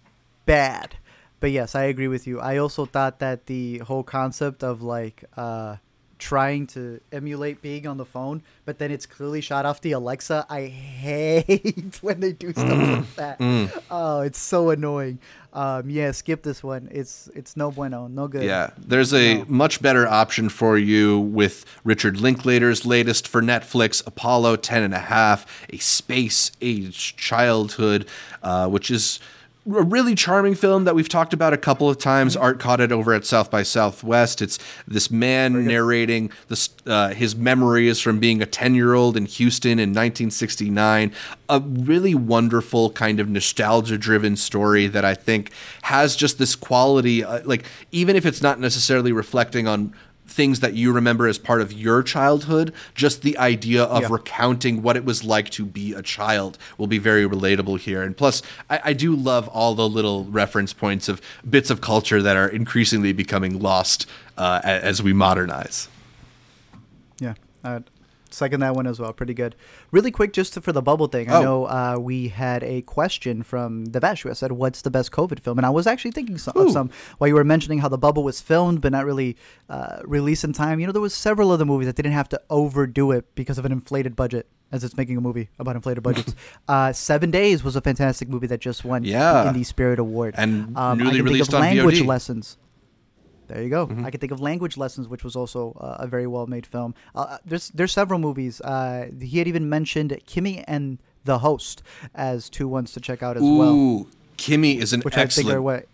bad 0.45 0.95
but 1.39 1.51
yes 1.51 1.75
i 1.75 1.83
agree 1.83 2.07
with 2.07 2.25
you. 2.27 2.39
I 2.39 2.57
also 2.57 2.85
thought 2.85 3.19
that 3.19 3.45
the 3.47 3.79
whole 3.79 4.03
concept 4.03 4.63
of 4.63 4.81
like 4.81 5.23
uh 5.35 5.77
trying 6.19 6.65
to 6.65 6.99
emulate 7.11 7.61
being 7.61 7.85
on 7.85 7.97
the 7.97 8.05
phone 8.05 8.41
but 8.65 8.79
then 8.79 8.89
it's 8.89 9.05
clearly 9.05 9.39
shot 9.39 9.67
off 9.67 9.81
the 9.81 9.91
alexa. 9.91 10.47
I 10.49 10.65
hate 10.65 11.99
when 12.01 12.19
they 12.21 12.31
do 12.33 12.51
stuff 12.51 12.67
like 12.67 13.15
that. 13.15 13.81
Oh 13.91 14.21
it's 14.21 14.39
so 14.39 14.71
annoying. 14.71 15.19
Um 15.53 15.89
yeah 15.91 16.09
skip 16.11 16.41
this 16.41 16.63
one. 16.63 16.87
It's 16.91 17.29
it's 17.35 17.55
no 17.55 17.69
bueno 17.69 18.07
no 18.07 18.27
good. 18.27 18.43
Yeah, 18.43 18.71
there's 18.79 19.13
a 19.13 19.35
No. 19.39 19.45
much 19.47 19.79
better 19.79 20.07
option 20.07 20.49
for 20.49 20.75
you 20.75 21.19
with 21.19 21.65
Richard 21.83 22.19
Linklater's 22.19 22.83
latest 22.83 23.27
for 23.27 23.41
Netflix, 23.43 24.05
Apollo 24.07 24.55
10 24.57 24.81
and 24.83 24.93
a 24.95 24.99
half, 24.99 25.45
a 25.71 25.77
space 25.77 26.51
age 26.61 27.15
childhood, 27.15 28.07
uh, 28.41 28.67
which 28.67 28.89
is 28.89 29.19
a 29.67 29.83
really 29.83 30.15
charming 30.15 30.55
film 30.55 30.85
that 30.85 30.95
we've 30.95 31.09
talked 31.09 31.33
about 31.33 31.53
a 31.53 31.57
couple 31.57 31.89
of 31.89 31.97
times. 31.97 32.37
Art 32.37 32.59
caught 32.59 32.79
it 32.79 32.91
over 32.91 33.13
at 33.13 33.25
South 33.25 33.51
by 33.51 33.63
Southwest. 33.63 34.41
It's 34.41 34.59
this 34.87 35.11
man 35.11 35.65
narrating 35.65 36.31
this, 36.47 36.69
uh, 36.85 37.09
his 37.09 37.35
memories 37.35 37.99
from 37.99 38.19
being 38.19 38.41
a 38.41 38.45
10 38.45 38.75
year 38.75 38.93
old 38.93 39.17
in 39.17 39.25
Houston 39.25 39.73
in 39.73 39.89
1969. 39.89 41.11
A 41.49 41.59
really 41.59 42.15
wonderful 42.15 42.91
kind 42.91 43.19
of 43.19 43.29
nostalgia 43.29 43.97
driven 43.97 44.35
story 44.37 44.87
that 44.87 45.03
I 45.03 45.13
think 45.13 45.51
has 45.83 46.15
just 46.15 46.37
this 46.37 46.55
quality. 46.55 47.23
Uh, 47.23 47.41
like, 47.43 47.65
even 47.91 48.15
if 48.15 48.25
it's 48.25 48.41
not 48.41 48.59
necessarily 48.59 49.11
reflecting 49.11 49.67
on 49.67 49.93
things 50.37 50.59
that 50.59 50.75
you 50.75 50.93
remember 50.93 51.27
as 51.27 51.39
part 51.39 51.61
of 51.61 51.73
your 51.73 52.03
childhood, 52.03 52.71
just 52.93 53.23
the 53.23 53.35
idea 53.39 53.83
of 53.83 54.03
Yeah. 54.03 54.07
recounting 54.11 54.83
what 54.83 54.95
it 54.95 55.03
was 55.03 55.23
like 55.23 55.49
to 55.49 55.65
be 55.65 55.93
a 55.93 56.03
child 56.03 56.59
will 56.77 56.85
be 56.85 56.99
very 56.99 57.27
relatable 57.27 57.79
here. 57.79 58.03
And 58.03 58.15
plus, 58.15 58.43
I, 58.69 58.79
I 58.85 58.93
do 58.93 59.15
love 59.15 59.47
all 59.47 59.73
the 59.73 59.89
little 59.89 60.25
reference 60.25 60.73
points 60.73 61.09
of 61.09 61.19
bits 61.49 61.71
of 61.71 61.81
culture 61.81 62.21
that 62.21 62.37
are 62.37 62.47
increasingly 62.47 63.13
becoming 63.13 63.59
lost 63.59 64.05
uh, 64.37 64.61
as 64.63 65.01
we 65.01 65.11
modernize. 65.11 65.89
Yeah, 67.19 67.33
I'd 67.63 67.85
second 68.37 68.59
that 68.61 68.75
one 68.75 68.87
as 68.87 68.99
well. 68.99 69.11
Pretty 69.13 69.33
good. 69.33 69.55
Really 69.91 70.11
quick, 70.11 70.31
just 70.33 70.53
to, 70.53 70.61
for 70.61 70.71
the 70.71 70.81
bubble 70.81 71.07
thing. 71.07 71.29
I 71.29 71.35
Oh. 71.37 71.41
know 71.41 71.65
uh, 71.65 71.97
we 71.99 72.29
had 72.29 72.63
a 72.63 72.81
question 72.83 73.43
from 73.43 73.85
the 73.85 73.99
Vash 73.99 74.21
who 74.23 74.33
said, 74.33 74.51
"What's 74.53 74.81
the 74.83 74.91
best 74.91 75.11
COVID 75.11 75.39
film?" 75.41 75.57
And 75.59 75.65
I 75.65 75.69
was 75.69 75.87
actually 75.87 76.11
thinking 76.11 76.37
some, 76.37 76.53
of 76.55 76.71
some 76.71 76.89
while 77.17 77.27
you 77.27 77.35
were 77.35 77.43
mentioning 77.43 77.79
how 77.79 77.89
the 77.89 77.97
bubble 77.97 78.23
was 78.23 78.39
filmed 78.39 78.79
but 78.81 78.91
not 78.91 79.05
really 79.05 79.35
uh, 79.69 79.97
released 80.05 80.43
in 80.43 80.53
time. 80.53 80.79
You 80.79 80.85
know, 80.87 80.93
there 80.93 81.01
was 81.01 81.13
several 81.13 81.51
other 81.51 81.65
movies 81.65 81.87
that 81.87 81.95
didn't 81.95 82.13
have 82.13 82.29
to 82.29 82.41
overdo 82.49 83.11
it 83.11 83.25
because 83.35 83.57
of 83.57 83.65
an 83.65 83.71
inflated 83.71 84.15
budget. 84.15 84.47
As 84.69 84.83
it's 84.83 84.97
making 84.97 85.15
a 85.15 85.21
movie 85.21 85.49
about 85.59 85.77
inflated 85.77 86.03
budgets, 86.03 86.35
uh, 86.67 86.91
Seven 86.91 87.31
Days 87.31 87.63
was 87.63 87.77
a 87.77 87.81
fantastic 87.81 88.27
movie 88.27 88.47
that 88.47 88.59
just 88.59 88.83
won 88.83 89.05
Yeah. 89.05 89.43
the 89.43 89.51
Indie 89.57 89.65
Spirit 89.65 89.97
Award, 89.97 90.35
And 90.37 90.77
um, 90.77 90.97
newly 90.97 91.09
I 91.09 91.15
can 91.15 91.23
released 91.25 91.51
think 91.51 91.59
of 91.61 91.69
on 91.69 91.75
language 91.77 92.01
VOD. 92.01 92.05
lessons. 92.05 92.57
There 93.47 93.61
you 93.61 93.69
go. 93.69 93.87
Mm-hmm. 93.87 94.05
I 94.05 94.11
can 94.11 94.19
think 94.19 94.31
of 94.31 94.41
Language 94.41 94.77
Lessons, 94.77 95.07
which 95.07 95.23
was 95.23 95.35
also 95.35 95.73
uh, 95.79 95.97
a 95.99 96.07
very 96.07 96.27
well 96.27 96.47
made 96.47 96.65
film. 96.65 96.93
Uh, 97.15 97.37
there's 97.45 97.69
there's 97.69 97.91
several 97.91 98.19
movies. 98.19 98.59
Uh, 98.61 99.09
he 99.21 99.37
had 99.37 99.47
even 99.47 99.69
mentioned 99.69 100.17
Kimi 100.25 100.63
and 100.67 100.99
the 101.23 101.39
Host 101.39 101.83
as 102.15 102.49
two 102.49 102.67
ones 102.67 102.91
to 102.93 102.99
check 102.99 103.21
out 103.21 103.37
as 103.37 103.43
well, 103.43 103.73
Ooh, 103.73 104.07
Kimi 104.37 104.77
is 104.79 104.93
an 104.93 105.01
which 105.01 105.17
I 105.17 105.21
excellent 105.21 105.63
what 105.63 105.87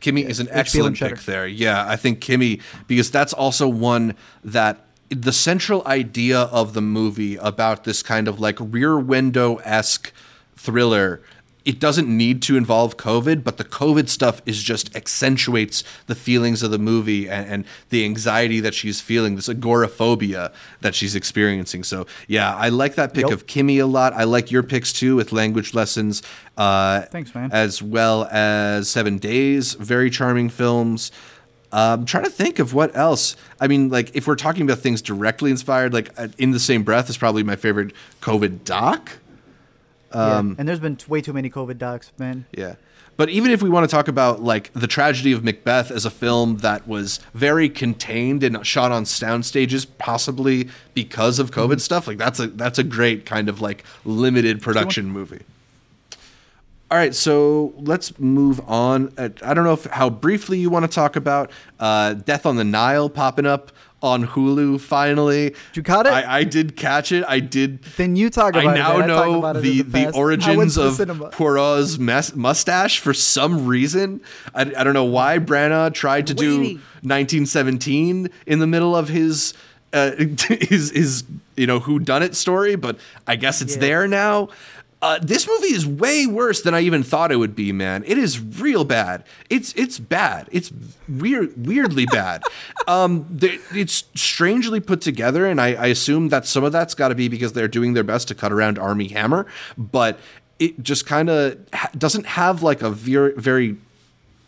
Kimi 0.00 0.22
is 0.22 0.40
an 0.40 0.48
and 0.48 0.56
excellent 0.56 0.98
pick 0.98 1.20
there. 1.20 1.46
Yeah, 1.46 1.86
I 1.86 1.96
think 1.96 2.20
Kimi 2.20 2.60
because 2.88 3.10
that's 3.10 3.32
also 3.32 3.68
one 3.68 4.16
that 4.42 4.84
the 5.10 5.32
central 5.32 5.82
idea 5.86 6.40
of 6.40 6.72
the 6.72 6.80
movie 6.80 7.36
about 7.36 7.84
this 7.84 8.02
kind 8.02 8.26
of 8.26 8.40
like 8.40 8.56
rear 8.58 8.98
window 8.98 9.56
esque 9.56 10.12
thriller. 10.56 11.22
It 11.70 11.78
doesn't 11.78 12.08
need 12.08 12.42
to 12.42 12.56
involve 12.56 12.96
COVID, 12.96 13.44
but 13.44 13.56
the 13.56 13.62
COVID 13.64 14.08
stuff 14.08 14.42
is 14.44 14.60
just 14.60 14.96
accentuates 14.96 15.84
the 16.08 16.16
feelings 16.16 16.64
of 16.64 16.72
the 16.72 16.80
movie 16.80 17.28
and, 17.30 17.48
and 17.48 17.64
the 17.90 18.04
anxiety 18.04 18.58
that 18.58 18.74
she's 18.74 19.00
feeling, 19.00 19.36
this 19.36 19.48
agoraphobia 19.48 20.50
that 20.80 20.96
she's 20.96 21.14
experiencing. 21.14 21.84
So 21.84 22.08
yeah, 22.26 22.56
I 22.56 22.70
like 22.70 22.96
that 22.96 23.14
pick 23.14 23.26
Yep. 23.26 23.32
of 23.32 23.46
Kimi 23.46 23.78
a 23.78 23.86
lot. 23.86 24.12
I 24.14 24.24
like 24.24 24.50
your 24.50 24.64
picks 24.64 24.92
too 24.92 25.14
with 25.14 25.30
language 25.30 25.72
lessons. 25.72 26.24
Uh, 26.56 27.02
Thanks, 27.02 27.32
man. 27.36 27.50
as 27.52 27.80
well 27.80 28.24
as 28.32 28.88
Seven 28.90 29.18
Days, 29.18 29.74
very 29.74 30.10
charming 30.10 30.48
films. 30.48 31.12
I'm 31.72 32.04
trying 32.04 32.24
to 32.24 32.30
think 32.30 32.58
of 32.58 32.74
what 32.74 32.96
else. 32.96 33.36
I 33.60 33.68
mean, 33.68 33.90
like 33.90 34.10
if 34.16 34.26
we're 34.26 34.34
talking 34.34 34.62
about 34.64 34.80
things 34.80 35.00
directly 35.00 35.52
inspired, 35.52 35.92
like 35.94 36.10
uh, 36.18 36.26
in 36.36 36.50
the 36.50 36.58
same 36.58 36.82
breath 36.82 37.08
is 37.08 37.16
probably 37.16 37.44
my 37.44 37.54
favorite 37.54 37.92
COVID 38.22 38.64
doc. 38.64 39.19
Um, 40.12 40.50
yeah. 40.50 40.54
And 40.58 40.68
there's 40.68 40.80
been 40.80 40.98
way 41.08 41.20
too 41.20 41.32
many 41.32 41.50
COVID 41.50 41.78
docs, 41.78 42.12
man. 42.18 42.46
Yeah. 42.52 42.74
But 43.16 43.28
even 43.28 43.50
if 43.50 43.62
we 43.62 43.68
want 43.68 43.88
to 43.88 43.94
talk 43.94 44.08
about 44.08 44.42
like 44.42 44.72
the 44.72 44.86
tragedy 44.86 45.32
of 45.32 45.44
Macbeth 45.44 45.90
as 45.90 46.06
a 46.06 46.10
film 46.10 46.58
that 46.58 46.88
was 46.88 47.20
very 47.34 47.68
contained 47.68 48.42
and 48.42 48.64
shot 48.66 48.92
on 48.92 49.04
sound 49.04 49.44
stages, 49.44 49.84
possibly 49.84 50.70
because 50.94 51.38
of 51.38 51.50
COVID 51.50 51.82
stuff, 51.82 52.06
like 52.06 52.16
that's 52.16 52.40
a 52.40 52.46
that's 52.46 52.78
a 52.78 52.82
great 52.82 53.26
kind 53.26 53.50
of 53.50 53.60
like 53.60 53.84
limited 54.06 54.62
production 54.62 55.10
movie. 55.10 55.42
All 56.90 56.98
right, 56.98 57.14
so 57.14 57.72
let's 57.76 58.18
move 58.18 58.60
on. 58.68 59.12
I 59.16 59.28
don't 59.28 59.64
know 59.64 59.74
if 59.74 59.84
how 59.84 60.10
briefly 60.10 60.58
you 60.58 60.70
want 60.70 60.86
to 60.86 60.90
talk 60.90 61.14
about 61.14 61.52
uh, 61.78 62.14
Death 62.14 62.46
on 62.46 62.56
the 62.56 62.64
Nile 62.64 63.08
popping 63.08 63.46
up 63.46 63.70
on 64.02 64.26
Hulu 64.26 64.80
finally. 64.80 65.50
Did 65.50 65.56
you 65.74 65.82
caught 65.82 66.06
it? 66.06 66.12
I, 66.12 66.38
I 66.38 66.44
did 66.44 66.76
catch 66.76 67.12
it. 67.12 67.24
I 67.28 67.40
did. 67.40 67.82
Then 67.96 68.16
you 68.16 68.30
talk 68.30 68.54
about 68.54 68.66
I 68.66 68.72
it, 68.72 68.78
now 68.78 68.98
man. 68.98 69.02
I 69.10 69.14
talked 69.14 69.28
know 69.30 69.38
about 69.38 69.56
it 69.56 69.62
the, 69.62 69.82
the 69.82 69.82
the, 69.82 69.90
past. 69.92 70.02
I 70.02 70.04
went 70.06 70.16
origins 70.16 70.78
of 70.78 70.94
cinema. 70.94 71.28
Poirot's 71.30 71.98
mas- 71.98 72.34
mustache 72.34 72.98
for 72.98 73.12
some 73.12 73.66
reason. 73.66 74.20
I, 74.54 74.62
I 74.62 74.84
don't 74.84 74.94
know 74.94 75.04
why 75.04 75.38
Branagh 75.38 75.92
tried 75.94 76.26
to 76.28 76.34
do 76.34 76.78
1917 77.02 78.28
in 78.46 78.58
the 78.58 78.66
middle 78.66 78.96
of 78.96 79.08
his 79.08 79.54
uh, 79.92 80.12
his 80.48 80.90
his 80.92 81.24
you 81.56 81.66
know 81.66 81.80
who 81.80 81.98
done 81.98 82.22
it 82.22 82.34
story, 82.34 82.76
but 82.76 82.98
I 83.26 83.36
guess 83.36 83.60
it's 83.60 83.74
Yeah. 83.74 83.80
there 83.80 84.08
now. 84.08 84.48
Uh, 85.02 85.18
this 85.22 85.48
movie 85.48 85.72
is 85.74 85.86
way 85.86 86.26
worse 86.26 86.60
than 86.60 86.74
I 86.74 86.80
even 86.80 87.02
thought 87.02 87.32
it 87.32 87.36
would 87.36 87.56
be, 87.56 87.72
man. 87.72 88.04
It 88.06 88.18
is 88.18 88.38
real 88.38 88.84
bad. 88.84 89.24
It's 89.48 89.72
it's 89.74 89.98
bad. 89.98 90.48
It's 90.52 90.70
weird, 91.08 91.66
weirdly 91.66 92.06
bad. 92.06 92.42
Um, 92.86 93.26
they, 93.30 93.58
it's 93.72 94.04
strangely 94.16 94.80
put 94.80 95.00
together, 95.00 95.46
and 95.46 95.60
I, 95.60 95.74
I 95.74 95.86
assume 95.86 96.30
that 96.30 96.44
some 96.44 96.64
of 96.64 96.72
that's 96.72 96.94
got 96.94 97.08
to 97.08 97.14
be 97.14 97.28
because 97.28 97.52
they're 97.52 97.68
doing 97.68 97.92
their 97.92 98.02
best 98.02 98.26
to 98.28 98.34
cut 98.34 98.50
around 98.50 98.78
Armie 98.80 99.08
Hammer, 99.08 99.46
but 99.78 100.18
it 100.58 100.82
just 100.82 101.06
kind 101.06 101.30
of 101.30 101.58
ha- 101.72 101.90
doesn't 101.96 102.26
have 102.26 102.62
like 102.64 102.82
a 102.82 102.90
very 102.90 103.32
very 103.36 103.76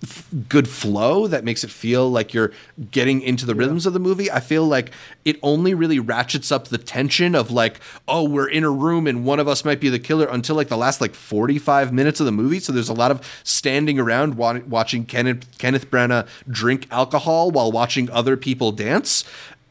f- 0.02 0.26
good 0.48 0.68
flow 0.68 1.26
that 1.26 1.44
makes 1.44 1.64
it 1.64 1.70
feel 1.70 2.10
like 2.10 2.34
you're 2.34 2.52
getting 2.90 3.20
into 3.22 3.46
the 3.46 3.54
rhythms 3.54 3.86
of 3.86 3.92
the 3.92 3.98
movie. 3.98 4.30
I 4.30 4.40
feel 4.40 4.64
like 4.66 4.90
it 5.24 5.38
only 5.42 5.74
really 5.74 5.98
ratchets 5.98 6.50
up 6.50 6.68
the 6.68 6.78
tension 6.78 7.34
of 7.34 7.50
like, 7.50 7.80
oh, 8.08 8.28
we're 8.28 8.48
in 8.48 8.64
a 8.64 8.70
room 8.70 9.06
and 9.06 9.24
one 9.24 9.38
of 9.38 9.48
us 9.48 9.64
might 9.64 9.80
be 9.80 9.88
the 9.88 9.98
killer 9.98 10.26
until 10.26 10.56
like 10.56 10.68
the 10.68 10.76
last 10.76 11.00
like 11.00 11.14
45 11.14 11.92
minutes 11.92 12.20
of 12.20 12.26
the 12.26 12.32
movie. 12.32 12.60
So 12.60 12.72
there's 12.72 12.88
a 12.88 12.94
lot 12.94 13.10
of 13.10 13.26
standing 13.44 13.98
around 13.98 14.34
wa- 14.34 14.60
watching 14.66 15.04
Kenneth 15.04 15.46
Kenneth 15.58 15.90
Branagh 15.90 16.26
drink 16.48 16.86
alcohol 16.90 17.50
while 17.50 17.70
watching 17.70 18.10
other 18.10 18.36
people 18.36 18.72
dance. 18.72 19.24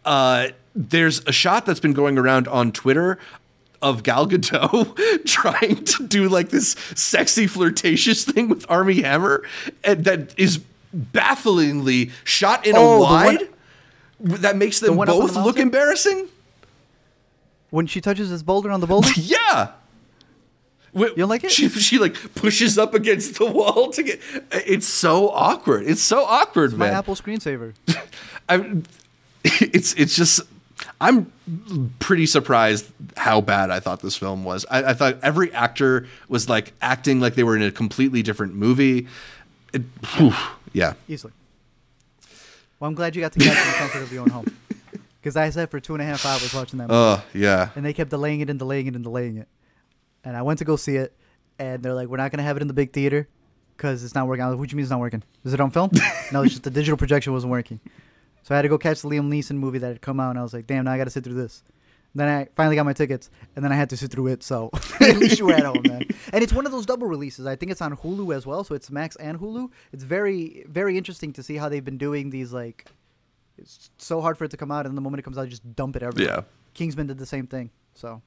Uh, 0.06 0.48
there's 0.74 1.20
a 1.28 1.32
shot 1.32 1.66
that's 1.66 1.80
been 1.80 1.94
going 1.94 2.18
around 2.18 2.48
on 2.48 2.72
Twitter 2.72 3.20
of 3.82 4.04
Gal 4.04 4.28
Gadot 4.28 5.26
trying 5.26 5.84
to 5.84 6.08
do 6.08 6.30
like 6.30 6.50
this 6.50 6.76
sexy 6.96 7.48
flirtatious 7.48 8.24
thing 8.26 8.50
with 8.50 8.66
Armie 8.70 9.02
Hammer, 9.02 9.44
and 9.84 10.04
that 10.06 10.38
is 10.40 10.60
bafflingly 10.94 12.12
shot 12.24 12.66
in 12.68 12.76
Oh, 12.76 12.80
a 12.80 12.98
the 12.98 13.04
one- 13.04 13.26
wide. 13.26 13.50
that 14.42 14.56
makes 14.58 14.80
them 14.80 14.96
one 14.96 15.10
up 15.10 15.16
on 15.16 15.28
the 15.28 15.34
both 15.34 15.46
look 15.46 15.58
embarrassing. 15.58 16.28
When 17.70 17.88
she 17.88 18.02
touches 18.02 18.30
his 18.30 18.44
boulder 18.44 18.70
on 18.70 18.82
the 18.82 18.88
boulder, 18.88 19.10
Yeah. 19.16 19.72
you 20.94 21.08
don't 21.16 21.30
like 21.30 21.44
it? 21.46 21.52
She, 21.52 21.70
she 21.70 21.98
like 22.00 22.36
pushes 22.36 22.78
up 22.78 22.94
against 22.94 23.38
the 23.40 23.46
wall 23.46 23.90
to 23.92 24.04
get. 24.04 24.20
It's 24.52 24.88
so 24.88 25.30
awkward. 25.30 25.88
It's 25.88 26.02
so 26.02 26.26
awkward, 26.26 26.74
my 26.74 26.88
man. 26.88 26.96
Apple 26.96 27.16
screensaver. 27.16 27.74
I, 28.50 28.82
it's 29.46 29.94
it's 29.94 30.16
just 30.18 30.42
I'm 31.00 31.32
pretty 32.00 32.26
surprised 32.26 32.92
how 33.18 33.42
bad 33.42 33.70
I 33.72 33.80
thought 33.80 34.02
this 34.02 34.16
film 34.16 34.44
was. 34.44 34.66
I, 34.70 34.84
I 34.84 34.94
thought 34.94 35.18
every 35.22 35.52
actor 35.54 36.08
was 36.28 36.50
like 36.50 36.74
acting 36.82 37.20
like 37.20 37.36
they 37.36 37.44
were 37.44 37.56
in 37.56 37.62
a 37.62 37.72
completely 37.72 38.22
different 38.24 38.56
movie. 38.56 39.08
It, 39.74 39.84
whew, 40.16 40.34
yeah, 40.74 40.94
Easily. 41.08 41.34
Well, 42.80 42.88
I'm 42.90 42.96
glad 42.96 43.16
you 43.16 43.22
got 43.22 43.32
to 43.34 43.40
catch 43.40 43.58
in 43.58 43.72
the 43.72 43.78
comfort 43.78 44.02
of 44.02 44.12
your 44.12 44.24
own 44.24 44.30
home. 44.30 44.58
Because 45.22 45.36
I 45.36 45.50
sat 45.52 45.70
for 45.70 45.80
two 45.80 45.94
and 45.94 46.02
a 46.02 46.06
half 46.06 46.26
hours 46.26 46.52
watching 46.54 46.80
that 46.80 46.88
movie. 46.88 46.98
oh 46.98 47.24
yeah, 47.34 47.70
and 47.76 47.86
they 47.86 47.94
kept 47.94 48.10
delaying 48.10 48.40
it 48.42 48.50
and 48.50 48.58
delaying 48.58 48.88
it 48.88 48.96
and 48.96 49.04
delaying 49.04 49.38
it. 49.38 49.48
And 50.24 50.36
I 50.36 50.42
went 50.42 50.60
to 50.60 50.66
go 50.66 50.76
see 50.78 50.96
it, 50.96 51.16
and 51.60 51.84
they're 51.84 51.94
like, 51.94 52.08
"We're 52.08 52.18
not 52.18 52.32
gonna 52.32 52.42
have 52.44 52.58
it 52.58 52.62
in 52.62 52.68
the 52.68 52.74
big 52.74 52.92
theater 52.92 53.28
because 53.78 54.04
it's 54.04 54.16
not 54.16 54.26
working." 54.28 54.44
I 54.44 54.48
was 54.48 54.54
like, 54.56 54.60
"What 54.62 54.70
do 54.70 54.74
you 54.74 54.78
mean 54.78 54.84
it's 54.84 54.90
not 54.90 55.00
working? 55.00 55.22
Is 55.46 55.54
it 55.54 55.60
on 55.60 55.70
film?" 55.70 55.92
no, 56.32 56.42
it's 56.42 56.54
just 56.54 56.64
the 56.64 56.72
digital 56.72 56.98
projection 56.98 57.34
wasn't 57.34 57.52
working. 57.52 57.80
So 58.52 58.56
I 58.56 58.58
had 58.58 58.64
to 58.64 58.68
go 58.68 58.78
catch 58.78 59.02
the 59.02 59.08
Liam 59.08 59.30
Neeson 59.30 59.56
movie 59.56 59.78
that 59.78 59.88
had 59.88 60.02
come 60.02 60.20
out, 60.20 60.32
and 60.32 60.40
I 60.40 60.44
was 60.44 60.54
like, 60.54 60.68
"Damn, 60.68 60.84
now 60.84 60.92
I 60.92 60.98
got 60.98 61.06
to 61.06 61.10
sit 61.10 61.24
through 61.24 61.36
this." 61.36 61.64
Then 62.14 62.28
I 62.28 62.50
finally 62.54 62.76
got 62.76 62.84
my 62.84 62.92
tickets, 62.92 63.30
and 63.56 63.64
then 63.64 63.72
I 63.72 63.76
had 63.76 63.90
to 63.92 63.96
sit 63.96 64.12
through 64.12 64.28
it. 64.28 64.44
So 64.44 64.70
at 65.00 65.16
least 65.16 65.40
you 65.40 65.46
were 65.46 65.54
at 65.54 65.64
home, 65.64 65.84
man. 65.88 66.04
And 66.34 66.44
it's 66.44 66.52
one 66.52 66.66
of 66.66 66.74
those 66.74 66.86
double 66.86 67.08
releases. 67.08 67.46
I 67.46 67.56
think 67.56 67.72
it's 67.72 67.82
on 67.82 67.96
Hulu 67.96 68.36
as 68.36 68.46
well, 68.46 68.66
so 68.66 68.76
it's 68.76 68.92
Max 68.92 69.16
and 69.16 69.40
Hulu. 69.40 69.72
It's 69.94 70.04
very, 70.04 70.66
very 70.68 70.98
interesting 70.98 71.32
to 71.32 71.44
see 71.44 71.56
how 71.56 71.70
they've 71.70 71.86
been 71.86 71.98
doing 71.98 72.30
these. 72.30 72.52
Like, 72.52 72.88
it's 73.58 73.90
so 74.00 74.20
hard 74.20 74.38
for 74.38 74.44
it 74.44 74.52
to 74.52 74.58
come 74.58 74.70
out, 74.70 74.86
and 74.86 74.98
the 74.98 75.02
moment 75.02 75.20
it 75.20 75.24
comes 75.24 75.38
out, 75.38 75.48
just 75.48 75.74
dump 75.74 75.96
it 75.96 76.04
everywhere. 76.04 76.40
Yeah. 76.40 76.44
Kingsman 76.74 77.08
did 77.08 77.20
the 77.20 77.26
same 77.26 77.48
thing. 77.48 77.70
So 77.94 78.22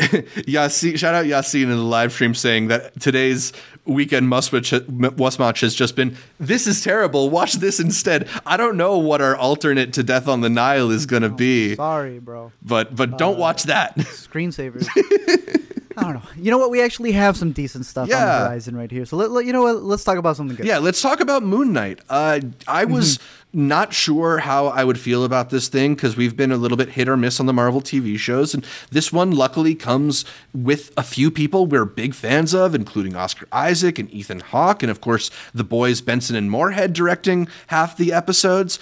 Yassine, 0.46 0.98
shout 0.98 1.14
out 1.14 1.26
Yassine 1.26 1.64
in 1.64 1.68
the 1.70 1.76
live 1.76 2.12
stream 2.12 2.34
saying 2.34 2.68
that 2.68 2.98
today's 3.00 3.52
weekend 3.84 4.28
must 4.28 4.52
watch, 4.52 4.72
must 4.88 5.38
watch 5.38 5.60
has 5.60 5.74
just 5.74 5.94
been 5.94 6.16
this 6.38 6.66
is 6.66 6.82
terrible. 6.82 7.28
Watch 7.28 7.54
this 7.54 7.80
instead. 7.80 8.28
I 8.46 8.56
don't 8.56 8.76
know 8.76 8.96
what 8.96 9.20
our 9.20 9.36
alternate 9.36 9.92
to 9.94 10.02
Death 10.02 10.26
on 10.26 10.40
the 10.40 10.48
Nile 10.48 10.90
is 10.90 11.04
gonna 11.04 11.28
be, 11.28 11.74
sorry, 11.76 12.18
bro. 12.18 12.50
but 12.62 12.96
but 12.96 13.18
don't 13.18 13.36
uh, 13.36 13.40
watch 13.40 13.64
that. 13.64 13.96
Screensavers. 13.98 14.88
I 15.96 16.02
don't 16.04 16.14
know. 16.14 16.22
You 16.36 16.50
know 16.50 16.58
what? 16.58 16.70
We 16.70 16.80
actually 16.80 17.12
have 17.12 17.36
some 17.36 17.52
decent 17.52 17.84
stuff 17.84 18.04
on 18.04 18.10
Yeah. 18.10 18.24
the 18.24 18.44
horizon 18.48 18.76
right 18.76 18.90
here. 18.90 19.04
So 19.04 19.16
let, 19.16 19.30
let- 19.30 19.44
you 19.44 19.52
know 19.52 19.62
what? 19.62 19.82
Let's 19.82 20.04
talk 20.04 20.18
about 20.18 20.36
something 20.36 20.56
good. 20.56 20.66
Yeah, 20.66 20.78
let's 20.78 21.02
talk 21.02 21.20
about 21.20 21.42
Moon 21.42 21.72
Knight. 21.72 22.00
Uh, 22.08 22.40
I 22.68 22.84
was 22.84 23.18
Mm-hmm. 23.18 23.66
not 23.68 23.92
sure 23.92 24.38
how 24.38 24.66
I 24.68 24.84
would 24.84 24.98
feel 25.00 25.24
about 25.24 25.50
this 25.50 25.66
thing 25.66 25.96
because 25.96 26.16
we've 26.16 26.36
been 26.36 26.52
a 26.52 26.56
little 26.56 26.76
bit 26.76 26.90
hit 26.90 27.08
or 27.08 27.16
miss 27.16 27.40
on 27.40 27.46
the 27.46 27.52
Marvel 27.52 27.80
TV 27.80 28.16
shows, 28.16 28.54
and 28.54 28.64
this 28.92 29.12
one 29.12 29.32
luckily 29.32 29.74
comes 29.74 30.24
with 30.54 30.92
a 30.96 31.02
few 31.02 31.28
people 31.32 31.66
we're 31.66 31.84
big 31.84 32.14
fans 32.14 32.54
of, 32.54 32.76
including 32.76 33.16
Oscar 33.16 33.48
Isaac 33.50 33.98
and 33.98 34.08
Ethan 34.14 34.38
Hawke, 34.40 34.84
and 34.84 34.90
of 34.90 35.00
course 35.00 35.32
the 35.52 35.64
boys 35.64 36.00
Benson 36.00 36.36
and 36.36 36.48
Moorhead 36.48 36.92
directing 36.92 37.48
half 37.66 37.96
the 37.96 38.12
episodes. 38.12 38.78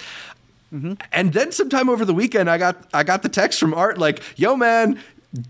Mm-hmm. 0.71 0.93
And 1.11 1.33
then 1.33 1.51
sometime 1.51 1.89
over 1.89 2.05
the 2.05 2.13
weekend, 2.13 2.47
I 2.47 2.59
got 2.59 2.77
I 2.93 3.01
got 3.03 3.23
the 3.23 3.29
text 3.29 3.59
from 3.59 3.73
Art 3.73 3.97
like, 3.97 4.21
"Yo, 4.37 4.55
man, 4.55 4.99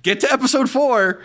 get 0.02 0.22
to 0.22 0.32
episode 0.32 0.70
four 0.70 1.22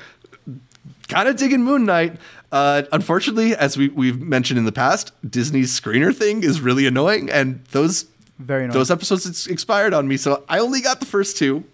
kind 1.08 1.28
of 1.28 1.37
digging 1.37 1.62
Moon 1.62 1.84
Knight. 1.84 2.16
Uh, 2.52 2.82
unfortunately, 2.92 3.54
as 3.56 3.76
we, 3.76 3.88
we've 3.88 4.20
mentioned 4.20 4.58
in 4.58 4.64
the 4.64 4.73
past, 4.73 5.12
Disney's 5.28 5.78
screener 5.78 6.14
thing 6.14 6.42
is 6.44 6.61
really 6.61 6.87
annoying, 6.87 7.30
and 7.30 7.64
those 7.73 8.06
Very 8.38 8.64
annoying. 8.64 8.75
those 8.75 8.90
episodes 8.90 9.26
ex- 9.26 9.46
expired 9.46 9.92
on 9.92 10.06
me, 10.06 10.16
so 10.16 10.44
I 10.48 10.59
only 10.61 10.81
got 10.81 11.00
the 11.00 11.07
first 11.07 11.37
two. 11.37 11.64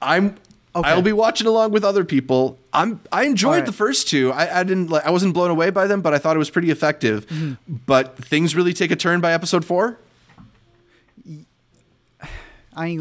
I'm 0.00 0.36
Okay. 0.74 0.90
I'll 0.90 1.00
be 1.00 1.12
watching 1.14 1.46
along 1.46 1.70
with 1.72 1.84
other 1.84 2.04
people. 2.04 2.58
I'm 2.70 3.00
I 3.10 3.24
enjoyed 3.24 3.60
right. 3.60 3.64
the 3.66 3.72
first 3.72 4.08
two. 4.08 4.30
I, 4.32 4.60
I 4.60 4.62
didn't 4.62 4.90
like 4.90 5.06
I 5.06 5.10
wasn't 5.10 5.32
blown 5.32 5.50
away 5.50 5.70
by 5.70 5.86
them, 5.86 6.02
but 6.02 6.12
I 6.12 6.18
thought 6.18 6.36
it 6.36 6.38
was 6.38 6.50
pretty 6.50 6.70
effective. 6.70 7.26
Mm-hmm. 7.28 7.76
But 7.86 8.14
things 8.18 8.54
really 8.54 8.74
take 8.74 8.90
a 8.90 8.96
turn 8.96 9.22
by 9.22 9.32
episode 9.32 9.64
four. 9.64 9.98
I 12.76 12.98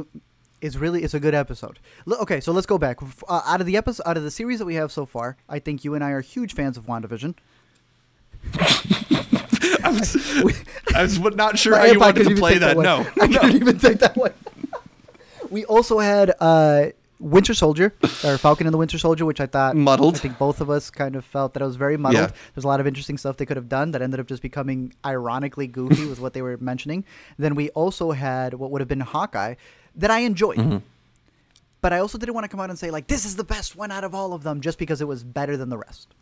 it's 0.66 0.76
really 0.76 1.04
it's 1.04 1.14
a 1.14 1.20
good 1.20 1.36
episode. 1.36 1.80
Look, 2.06 2.20
okay, 2.22 2.40
so 2.40 2.52
let's 2.52 2.66
go 2.66 2.78
back. 2.78 2.98
Uh, 3.28 3.42
out 3.46 3.62
of 3.62 3.68
the 3.68 3.78
episode, 3.78 4.04
out 4.06 4.18
of 4.18 4.24
the 4.24 4.32
series 4.32 4.60
that 4.60 4.66
we 4.66 4.76
have 4.76 4.92
so 4.92 5.06
far, 5.06 5.38
I 5.48 5.60
think 5.60 5.84
you 5.84 5.94
and 5.94 6.04
I 6.04 6.12
are 6.12 6.22
huge 6.22 6.54
fans 6.54 6.78
of 6.78 6.86
WandaVision. 6.86 7.36
I 9.84 9.90
was, 9.90 10.16
I 10.96 11.02
was 11.04 11.20
not 11.20 11.60
sure 11.60 11.78
how 11.78 11.86
you 11.86 12.00
wanted 12.00 12.28
to 12.28 12.36
play 12.36 12.58
that. 12.58 12.76
one. 12.76 12.84
No, 12.84 13.00
I 13.22 13.28
couldn't 13.28 13.56
even 13.56 13.78
take 13.78 14.00
that 14.00 14.16
one. 14.16 14.34
we 15.50 15.66
also 15.66 16.00
had 16.00 16.34
uh, 16.40 16.88
Winter 17.20 17.54
Soldier 17.54 17.94
or 18.24 18.38
Falcon 18.38 18.68
and 18.68 18.74
the 18.74 18.78
Winter 18.78 18.98
Soldier, 18.98 19.26
which 19.26 19.40
I 19.40 19.46
thought 19.46 19.76
Muddled. 19.76 20.16
I 20.16 20.20
think 20.20 20.38
both 20.38 20.62
of 20.62 20.70
us 20.70 20.90
kind 20.90 21.16
of 21.16 21.24
felt 21.24 21.54
that 21.54 21.62
it 21.62 21.66
was 21.66 21.76
very 21.76 21.98
muddled. 21.98 22.30
Yeah. 22.30 22.36
There's 22.54 22.66
a 22.66 22.68
lot 22.68 22.80
of 22.80 22.88
interesting 22.88 23.18
stuff 23.18 23.38
they 23.38 23.46
could 23.46 23.58
have 23.58 23.70
done 23.70 23.92
that 23.92 24.02
ended 24.02 24.20
up 24.20 24.28
just 24.28 24.42
becoming 24.42 24.94
ironically 25.06 25.68
goofy 25.68 26.06
with 26.06 26.20
what 26.20 26.34
they 26.34 26.42
were 26.42 26.58
mentioning. 26.58 27.06
Then 27.38 27.56
we 27.56 27.70
also 27.70 28.12
had 28.12 28.56
what 28.56 28.72
would 28.72 28.82
have 28.82 28.88
been 28.88 29.02
Hawkeye 29.02 29.56
that 29.96 30.12
I 30.12 30.20
enjoyed. 30.20 30.58
Mm-hmm. 30.58 30.78
But 31.82 31.94
I 31.94 32.00
also 32.00 32.18
didn't 32.18 32.34
want 32.34 32.46
to 32.46 32.50
come 32.50 32.60
out 32.60 32.70
and 32.70 32.80
say 32.80 32.90
like 32.90 33.08
this 33.08 33.26
is 33.26 33.36
the 33.36 33.44
best 33.44 33.76
one 33.76 33.92
out 33.92 34.04
of 34.04 34.16
all 34.16 34.34
of 34.34 34.44
them 34.44 34.62
just 34.62 34.80
because 34.80 35.02
it 35.02 35.08
was 35.08 35.24
better 35.24 35.56
than 35.56 35.70
the 35.70 35.78
rest. 35.78 36.14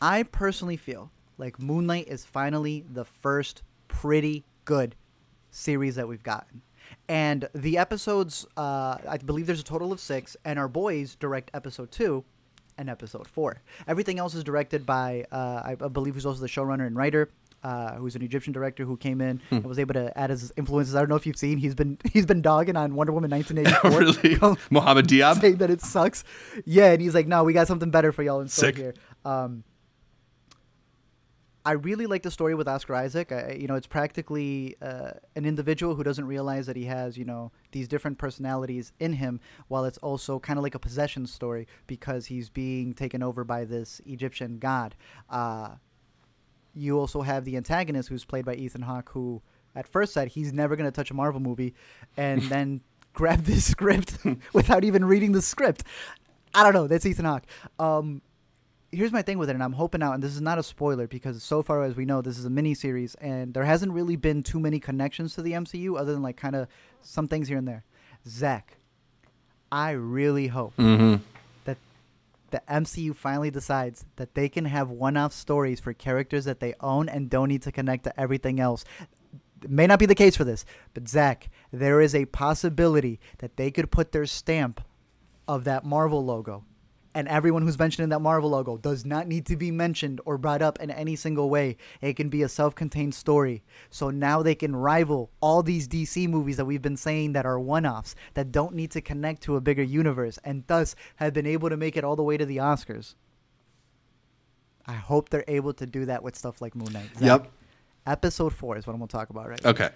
I 0.00 0.24
personally 0.24 0.76
feel 0.76 1.10
like 1.38 1.60
Moon 1.60 1.86
Knight 1.86 2.08
is 2.08 2.24
finally 2.24 2.84
the 2.92 3.04
first 3.04 3.62
pretty 3.88 4.44
good 4.64 4.94
series 5.50 5.94
that 5.94 6.08
we've 6.08 6.22
gotten. 6.22 6.62
And 7.08 7.48
the 7.54 7.78
episodes, 7.78 8.46
uh, 8.56 8.98
I 9.08 9.18
believe 9.18 9.46
there's 9.46 9.60
a 9.60 9.64
total 9.64 9.92
of 9.92 10.00
six, 10.00 10.36
and 10.44 10.58
our 10.58 10.68
boys 10.68 11.14
direct 11.14 11.50
episode 11.54 11.90
two 11.90 12.24
and 12.78 12.90
episode 12.90 13.26
four. 13.26 13.62
Everything 13.86 14.18
else 14.18 14.34
is 14.34 14.44
directed 14.44 14.84
by, 14.84 15.24
uh, 15.32 15.62
I, 15.64 15.76
I 15.80 15.88
believe, 15.88 16.14
who's 16.14 16.26
also 16.26 16.40
the 16.40 16.48
showrunner 16.48 16.86
and 16.86 16.96
writer, 16.96 17.30
uh, 17.62 17.94
who's 17.94 18.14
an 18.14 18.22
Egyptian 18.22 18.52
director 18.52 18.84
who 18.84 18.96
came 18.96 19.20
in 19.20 19.40
and 19.50 19.64
was 19.64 19.78
able 19.78 19.94
to 19.94 20.16
add 20.16 20.30
his 20.30 20.52
influences. 20.56 20.94
I 20.94 21.00
don't 21.00 21.08
know 21.08 21.16
if 21.16 21.26
you've 21.26 21.36
seen, 21.38 21.58
he's 21.58 21.74
been 21.74 21.98
he's 22.12 22.26
been 22.26 22.42
dogging 22.42 22.76
on 22.76 22.94
Wonder 22.94 23.12
Woman 23.12 23.30
1984. 23.32 24.00
really, 24.40 24.56
Mohammed 24.70 25.08
Diab. 25.08 25.40
saying 25.40 25.56
that 25.56 25.70
it 25.70 25.80
sucks. 25.80 26.24
Yeah, 26.64 26.92
and 26.92 27.02
he's 27.02 27.14
like, 27.14 27.26
no, 27.26 27.44
we 27.44 27.52
got 27.52 27.66
something 27.66 27.90
better 27.90 28.12
for 28.12 28.22
y'all 28.22 28.40
in 28.40 28.48
store 28.48 28.68
Sick. 28.68 28.76
here. 28.76 28.94
Um, 29.24 29.64
I 31.64 31.72
really 31.72 32.06
like 32.06 32.22
the 32.22 32.30
story 32.30 32.54
with 32.54 32.68
Oscar 32.68 32.94
Isaac. 32.94 33.32
I, 33.32 33.54
you 33.58 33.66
know, 33.66 33.74
it's 33.74 33.88
practically 33.88 34.76
uh, 34.80 35.10
an 35.34 35.44
individual 35.44 35.96
who 35.96 36.04
doesn't 36.04 36.24
realize 36.24 36.66
that 36.66 36.76
he 36.76 36.84
has, 36.84 37.18
you 37.18 37.24
know, 37.24 37.50
these 37.72 37.88
different 37.88 38.18
personalities 38.18 38.92
in 39.00 39.14
him, 39.14 39.40
while 39.66 39.84
it's 39.84 39.98
also 39.98 40.38
kind 40.38 40.60
of 40.60 40.62
like 40.62 40.76
a 40.76 40.78
possession 40.78 41.26
story 41.26 41.66
because 41.88 42.26
he's 42.26 42.48
being 42.48 42.94
taken 42.94 43.20
over 43.20 43.42
by 43.42 43.64
this 43.64 44.00
Egyptian 44.06 44.58
god. 44.60 44.94
Uh, 45.28 45.70
you 46.76 46.98
also 46.98 47.22
have 47.22 47.44
the 47.44 47.56
antagonist 47.56 48.08
who's 48.08 48.24
played 48.24 48.44
by 48.44 48.54
Ethan 48.54 48.82
Hawke, 48.82 49.10
who 49.10 49.42
at 49.74 49.88
first 49.88 50.12
said 50.12 50.28
he's 50.28 50.52
never 50.52 50.76
going 50.76 50.86
to 50.86 50.94
touch 50.94 51.10
a 51.10 51.14
Marvel 51.14 51.40
movie, 51.40 51.74
and 52.16 52.42
then 52.50 52.82
grabbed 53.12 53.46
this 53.46 53.64
script 53.64 54.18
without 54.52 54.84
even 54.84 55.04
reading 55.04 55.32
the 55.32 55.42
script. 55.42 55.84
I 56.54 56.62
don't 56.62 56.74
know. 56.74 56.86
That's 56.86 57.06
Ethan 57.06 57.24
Hawke. 57.24 57.44
Um, 57.78 58.22
here's 58.92 59.12
my 59.12 59.22
thing 59.22 59.38
with 59.38 59.50
it, 59.50 59.54
and 59.54 59.62
I'm 59.62 59.72
hoping 59.72 60.02
out, 60.02 60.14
and 60.14 60.22
this 60.22 60.34
is 60.34 60.40
not 60.40 60.58
a 60.58 60.62
spoiler 60.62 61.06
because 61.06 61.42
so 61.42 61.62
far 61.62 61.82
as 61.82 61.96
we 61.96 62.04
know, 62.04 62.22
this 62.22 62.38
is 62.38 62.44
a 62.44 62.50
mini 62.50 62.74
series, 62.74 63.14
and 63.16 63.54
there 63.54 63.64
hasn't 63.64 63.92
really 63.92 64.16
been 64.16 64.42
too 64.42 64.60
many 64.60 64.78
connections 64.78 65.34
to 65.34 65.42
the 65.42 65.52
MCU 65.52 65.98
other 65.98 66.12
than 66.12 66.22
like 66.22 66.36
kind 66.36 66.56
of 66.56 66.68
some 67.02 67.26
things 67.28 67.48
here 67.48 67.58
and 67.58 67.66
there. 67.66 67.84
Zach, 68.28 68.76
I 69.72 69.92
really 69.92 70.48
hope 70.48 70.74
that 70.76 71.20
the 72.56 72.72
MCU 72.72 73.14
finally 73.14 73.50
decides 73.50 74.06
that 74.16 74.34
they 74.34 74.48
can 74.48 74.64
have 74.64 74.88
one-off 74.88 75.34
stories 75.34 75.78
for 75.78 75.92
characters 75.92 76.46
that 76.46 76.58
they 76.58 76.72
own 76.80 77.06
and 77.06 77.28
don't 77.28 77.48
need 77.48 77.60
to 77.62 77.72
connect 77.72 78.04
to 78.04 78.18
everything 78.18 78.60
else. 78.60 78.82
It 79.62 79.68
may 79.68 79.86
not 79.86 79.98
be 79.98 80.06
the 80.06 80.14
case 80.14 80.36
for 80.36 80.44
this, 80.44 80.64
but 80.94 81.06
Zach, 81.06 81.50
there 81.70 82.00
is 82.00 82.14
a 82.14 82.24
possibility 82.24 83.20
that 83.38 83.58
they 83.58 83.70
could 83.70 83.90
put 83.90 84.12
their 84.12 84.24
stamp 84.24 84.80
of 85.46 85.64
that 85.64 85.84
Marvel 85.84 86.24
logo. 86.24 86.64
And 87.16 87.26
everyone 87.28 87.62
who's 87.62 87.78
mentioned 87.78 88.04
in 88.04 88.10
that 88.10 88.20
Marvel 88.20 88.50
logo 88.50 88.76
does 88.76 89.06
not 89.06 89.26
need 89.26 89.46
to 89.46 89.56
be 89.56 89.70
mentioned 89.70 90.20
or 90.26 90.36
brought 90.36 90.60
up 90.60 90.78
in 90.80 90.90
any 90.90 91.16
single 91.16 91.48
way. 91.48 91.78
It 92.02 92.14
can 92.14 92.28
be 92.28 92.42
a 92.42 92.48
self 92.48 92.74
contained 92.74 93.14
story. 93.14 93.64
So 93.88 94.10
now 94.10 94.42
they 94.42 94.54
can 94.54 94.76
rival 94.76 95.30
all 95.40 95.62
these 95.62 95.88
DC 95.88 96.28
movies 96.28 96.58
that 96.58 96.66
we've 96.66 96.82
been 96.82 96.98
saying 96.98 97.32
that 97.32 97.46
are 97.46 97.58
one 97.58 97.86
offs, 97.86 98.14
that 98.34 98.52
don't 98.52 98.74
need 98.74 98.90
to 98.90 99.00
connect 99.00 99.40
to 99.44 99.56
a 99.56 99.62
bigger 99.62 99.82
universe, 99.82 100.38
and 100.44 100.64
thus 100.66 100.94
have 101.16 101.32
been 101.32 101.46
able 101.46 101.70
to 101.70 101.76
make 101.78 101.96
it 101.96 102.04
all 102.04 102.16
the 102.16 102.22
way 102.22 102.36
to 102.36 102.44
the 102.44 102.58
Oscars. 102.58 103.14
I 104.86 104.92
hope 104.92 105.30
they're 105.30 105.42
able 105.48 105.72
to 105.72 105.86
do 105.86 106.04
that 106.04 106.22
with 106.22 106.36
stuff 106.36 106.60
like 106.60 106.76
Moon 106.76 106.92
Knight. 106.92 107.08
Zach, 107.14 107.22
Yep. 107.22 107.50
Episode 108.06 108.52
4 108.52 108.76
is 108.76 108.86
what 108.86 108.92
I'm 108.92 108.98
going 108.98 109.08
to 109.08 109.16
talk 109.16 109.30
about 109.30 109.48
right 109.48 109.64
now. 109.64 109.70
Okay. 109.70 109.88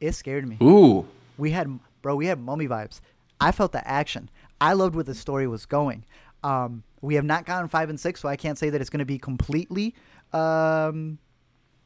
It 0.00 0.12
scared 0.12 0.48
me. 0.48 0.58
Ooh. 0.62 1.08
We 1.38 1.50
had, 1.50 1.80
bro, 2.02 2.14
we 2.14 2.26
had 2.26 2.38
mummy 2.38 2.68
vibes. 2.68 3.00
I 3.40 3.50
felt 3.50 3.72
the 3.72 3.86
action. 3.86 4.30
I 4.60 4.72
loved 4.72 4.94
where 4.94 5.04
the 5.04 5.14
story 5.14 5.46
was 5.46 5.66
going. 5.66 6.04
Um, 6.46 6.82
we 7.00 7.14
have 7.16 7.24
not 7.24 7.44
gotten 7.44 7.68
five 7.68 7.90
and 7.90 7.98
six, 7.98 8.20
so 8.20 8.28
I 8.28 8.36
can't 8.36 8.58
say 8.58 8.70
that 8.70 8.80
it's 8.80 8.90
going 8.90 9.00
to 9.00 9.04
be 9.04 9.18
completely, 9.18 9.94
um, 10.32 11.18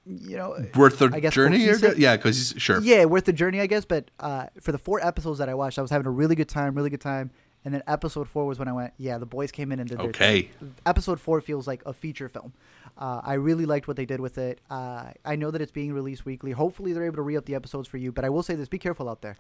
you 0.07 0.37
know, 0.37 0.57
Worth 0.75 0.99
the 0.99 1.09
journey? 1.31 1.69
Or, 1.69 1.77
yeah, 1.95 2.17
because 2.17 2.55
sure. 2.57 2.81
Yeah, 2.81 3.05
worth 3.05 3.25
the 3.25 3.33
journey, 3.33 3.61
I 3.61 3.67
guess. 3.67 3.85
But 3.85 4.11
uh, 4.21 4.47
for 4.61 4.73
the 4.73 4.79
four 4.79 5.05
episodes 5.05 5.39
that 5.39 5.49
I 5.49 5.55
watched, 5.55 5.79
I 5.79 5.83
was 5.83 5.91
having 5.91 6.07
a 6.07 6.11
really 6.11 6.35
good 6.35 6.49
time, 6.49 6.75
really 6.75 6.91
good 6.91 7.01
time. 7.01 7.31
And 7.65 7.75
then 7.75 7.83
episode 7.87 8.27
four 8.29 8.47
was 8.47 8.59
when 8.59 8.69
I 8.69 8.73
went, 8.73 8.95
yeah, 8.97 9.19
the 9.19 9.27
boys 9.27 9.51
came 9.53 9.71
in 9.71 9.81
and 9.81 9.89
did 9.89 9.99
their 9.99 10.09
Okay. 10.09 10.43
thing. 10.61 10.75
Episode 10.87 11.21
four 11.21 11.43
feels 11.43 11.67
like 11.67 11.83
a 11.85 11.93
feature 11.93 12.29
film. 12.29 12.55
Uh, 12.97 13.21
I 13.23 13.35
really 13.35 13.67
liked 13.67 13.87
what 13.87 13.97
they 13.99 14.07
did 14.07 14.21
with 14.21 14.39
it. 14.39 14.61
Uh, 14.71 15.11
I 15.25 15.37
know 15.37 15.51
that 15.51 15.61
it's 15.61 15.71
being 15.73 15.93
released 15.93 16.25
weekly. 16.25 16.53
Hopefully, 16.53 16.93
they're 16.95 17.05
able 17.05 17.17
to 17.17 17.23
re 17.23 17.37
up 17.37 17.45
the 17.45 17.55
episodes 17.55 17.87
for 17.87 17.99
you. 17.99 18.13
But 18.13 18.25
I 18.25 18.31
will 18.31 18.43
say 18.43 18.55
this: 18.55 18.69
be 18.69 18.79
careful 18.79 19.09
out 19.11 19.21
there, 19.21 19.37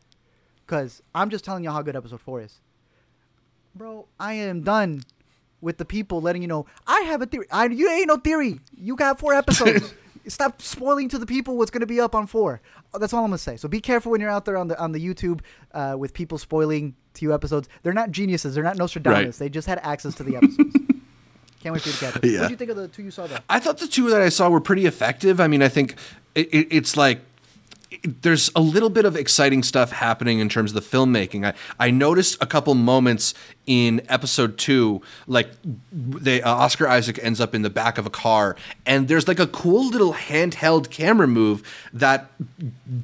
because 0.66 1.02
I'm 1.14 1.30
just 1.30 1.44
telling 1.44 1.64
you 1.64 1.70
how 1.70 1.80
good 1.82 1.96
episode 1.96 2.20
four 2.20 2.42
is. 2.42 2.60
Bro, 3.74 4.06
I 4.18 4.34
am 4.34 4.62
done 4.62 5.02
with 5.60 5.78
the 5.78 5.84
people 5.84 6.20
letting 6.20 6.42
you 6.42 6.48
know 6.48 6.66
I 6.86 7.00
have 7.02 7.22
a 7.22 7.26
theory. 7.26 7.46
I 7.50 7.66
you 7.66 7.88
ain't 7.88 8.08
no 8.08 8.16
theory. 8.16 8.60
You 8.76 8.96
got 8.96 9.18
four 9.18 9.34
episodes. 9.34 9.94
Stop 10.26 10.60
spoiling 10.60 11.08
to 11.08 11.18
the 11.18 11.26
people 11.26 11.56
what's 11.56 11.70
going 11.70 11.80
to 11.80 11.86
be 11.86 11.98
up 11.98 12.14
on 12.14 12.26
four. 12.26 12.60
Uh, 12.92 12.98
That's 12.98 13.12
all 13.12 13.24
I'm 13.24 13.30
gonna 13.30 13.38
say. 13.38 13.56
So 13.56 13.68
be 13.68 13.80
careful 13.80 14.12
when 14.12 14.20
you're 14.20 14.30
out 14.30 14.44
there 14.44 14.56
on 14.56 14.68
the 14.68 14.78
on 14.78 14.92
the 14.92 15.04
YouTube 15.04 15.40
uh, 15.72 15.96
with 15.98 16.12
people 16.12 16.38
spoiling 16.38 16.94
to 17.14 17.24
you 17.24 17.32
episodes. 17.32 17.68
They're 17.82 17.92
not 17.92 18.10
geniuses. 18.10 18.54
They're 18.54 18.64
not 18.64 18.76
Nostradamus. 18.76 19.40
Right. 19.40 19.46
They 19.46 19.48
just 19.48 19.66
had 19.66 19.78
access 19.82 20.14
to 20.16 20.22
the 20.22 20.36
episodes. 20.36 20.76
Can't 21.60 21.74
wait 21.74 21.82
for 21.82 21.88
you 21.88 21.94
to 21.94 22.00
catch 22.00 22.16
it. 22.16 22.24
Yeah. 22.24 22.40
What 22.40 22.46
do 22.46 22.52
you 22.52 22.56
think 22.56 22.70
of 22.70 22.76
the 22.76 22.88
two 22.88 23.02
you 23.02 23.10
saw 23.10 23.26
though? 23.26 23.36
I 23.48 23.60
thought 23.60 23.78
the 23.78 23.86
two 23.86 24.08
that 24.10 24.22
I 24.22 24.30
saw 24.30 24.48
were 24.48 24.60
pretty 24.60 24.86
effective. 24.86 25.40
I 25.40 25.46
mean, 25.46 25.62
I 25.62 25.68
think 25.68 25.94
it, 26.34 26.48
it, 26.54 26.68
it's 26.70 26.96
like 26.96 27.20
there's 28.02 28.50
a 28.54 28.60
little 28.60 28.88
bit 28.88 29.04
of 29.04 29.16
exciting 29.16 29.62
stuff 29.62 29.92
happening 29.92 30.38
in 30.38 30.48
terms 30.48 30.74
of 30.74 30.82
the 30.82 30.96
filmmaking. 30.96 31.44
I, 31.44 31.54
I 31.78 31.90
noticed 31.90 32.38
a 32.40 32.46
couple 32.46 32.74
moments 32.74 33.34
in 33.70 34.02
episode 34.08 34.58
two, 34.58 35.00
like 35.28 35.48
they 35.92 36.42
uh, 36.42 36.52
Oscar 36.52 36.88
Isaac 36.88 37.20
ends 37.22 37.40
up 37.40 37.54
in 37.54 37.62
the 37.62 37.70
back 37.70 37.98
of 37.98 38.04
a 38.04 38.10
car, 38.10 38.56
and 38.84 39.06
there's 39.06 39.28
like 39.28 39.38
a 39.38 39.46
cool 39.46 39.88
little 39.88 40.12
handheld 40.12 40.90
camera 40.90 41.28
move 41.28 41.62
that 41.92 42.32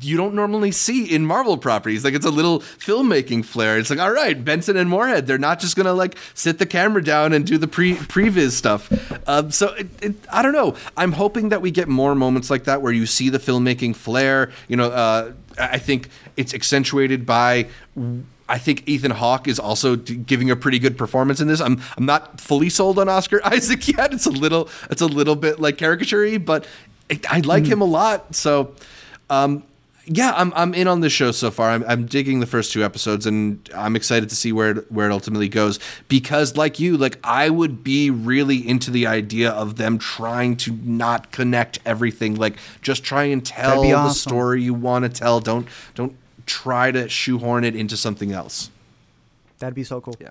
you 0.01 0.17
don't 0.17 0.35
normally 0.35 0.73
see 0.73 1.05
in 1.05 1.25
Marvel 1.25 1.57
properties. 1.57 2.05
Like 2.05 2.15
it's 2.15 2.27
a 2.27 2.33
little 2.33 2.59
filmmaking 2.59 3.45
flair. 3.45 3.79
It's 3.79 3.91
like, 3.91 4.01
all 4.01 4.11
right, 4.11 4.45
Benson 4.45 4.77
and 4.77 4.91
Moorhead, 4.91 5.29
they're 5.29 5.39
not 5.39 5.61
just 5.61 5.77
gonna 5.77 5.93
like 5.93 6.19
sit 6.35 6.59
the 6.59 6.67
camera 6.67 7.03
down 7.03 7.33
and 7.33 7.47
do 7.47 7.59
the 7.59 7.69
pre 7.69 7.95
previs 7.95 8.51
stuff. 8.51 8.91
Um, 9.29 9.53
so 9.53 9.73
it, 9.75 9.87
it, 10.03 10.15
I 10.33 10.43
don't 10.43 10.53
know. 10.53 10.75
I'm 10.97 11.13
hoping 11.13 11.51
that 11.51 11.63
we 11.63 11.71
get 11.71 11.87
more 11.87 12.17
moments 12.17 12.51
like 12.51 12.65
that 12.65 12.83
where 12.83 12.93
you 12.93 13.07
see 13.07 13.29
the 13.29 13.39
filmmaking 13.39 13.95
flair. 13.95 14.51
You 14.67 14.77
know, 14.77 14.91
uh, 14.91 15.33
I 15.61 15.77
I 15.77 15.79
think 15.79 16.09
it's 16.37 16.53
accentuated 16.55 17.25
by. 17.25 17.69
I 18.49 18.59
think 18.59 18.89
Ethan 18.89 19.11
Hawke 19.13 19.49
is 19.49 19.59
also 19.59 19.97
giving 19.97 20.51
a 20.51 20.57
pretty 20.57 20.79
good 20.79 20.97
performance 20.97 21.41
in 21.41 21.49
this. 21.49 21.61
I'm 21.61 21.81
I'm 21.97 22.07
not 22.07 22.41
fully 22.41 22.69
sold 22.69 22.99
on 22.99 23.09
Oscar 23.09 23.41
Isaac 23.45 23.89
yet. 23.89 24.13
It's 24.13 24.27
a 24.27 24.31
little 24.31 24.69
it's 24.91 25.03
a 25.03 25.07
little 25.07 25.37
bit 25.37 25.61
like 25.61 25.79
caricature 25.79 26.39
but 26.39 26.67
it, 27.09 27.33
I 27.33 27.41
like 27.41 27.67
him 27.67 27.81
a 27.81 27.85
lot. 27.85 28.35
So, 28.35 28.75
um, 29.31 29.63
yeah, 30.07 30.33
I'm 30.37 30.53
I'm 30.55 30.73
in 30.73 30.87
on 30.87 31.01
this 31.01 31.13
show 31.13 31.33
so 31.33 31.51
far. 31.51 31.71
I'm 31.71 31.85
I'm 31.87 32.07
digging 32.07 32.39
the 32.39 32.47
first 32.47 32.73
two 32.73 32.85
episodes, 32.85 33.27
and 33.27 33.69
I'm 33.75 33.97
excited 33.97 34.29
to 34.29 34.37
see 34.37 34.53
where 34.53 34.71
it, 34.71 34.93
where 34.93 35.09
it 35.11 35.13
ultimately 35.13 35.49
goes. 35.49 35.81
Because, 36.07 36.57
like 36.57 36.79
you, 36.79 36.97
like 36.97 37.19
I 37.25 37.51
would 37.51 37.83
be 37.83 38.11
really 38.11 38.57
into 38.57 38.93
the 38.93 39.09
idea 39.09 39.51
of 39.51 39.77
them 39.77 39.99
trying 39.99 40.57
to 40.59 40.73
not 40.85 41.33
connect 41.33 41.81
everything. 41.85 42.37
Like 42.37 42.57
just 42.83 43.03
try 43.03 43.25
and 43.25 43.45
tell 43.45 43.83
be 43.83 43.91
the 43.91 44.11
story 44.11 44.63
you 44.63 44.75
want 44.75 45.05
to 45.05 45.09
tell. 45.09 45.41
Don't 45.41 45.67
don't 45.97 46.17
try 46.47 46.91
to 46.93 47.09
shoehorn 47.09 47.65
it 47.65 47.75
into 47.77 47.97
something 47.97 48.33
else. 48.33 48.71
That'd 49.59 49.75
be 49.75 49.85
so 49.85 50.01
cool. 50.01 50.17
Yeah. 50.21 50.31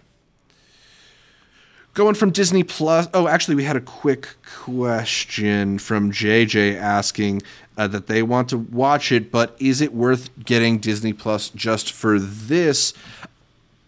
Going 1.93 2.15
from 2.15 2.31
Disney 2.31 2.63
Plus. 2.63 3.07
Oh, 3.13 3.27
actually, 3.27 3.55
we 3.55 3.63
had 3.63 3.77
a 3.77 3.81
quick 3.81 4.27
question 4.45 5.79
from 5.79 6.11
JJ 6.11 6.75
asking 6.77 7.41
uh, 7.77 7.87
that 7.87 8.07
they 8.07 8.21
want 8.21 8.49
to 8.49 8.57
watch 8.57 9.13
it, 9.13 9.31
but 9.31 9.55
is 9.59 9.79
it 9.79 9.93
worth 9.93 10.29
getting 10.43 10.77
Disney 10.79 11.13
Plus 11.13 11.49
just 11.49 11.93
for 11.93 12.19
this? 12.19 12.93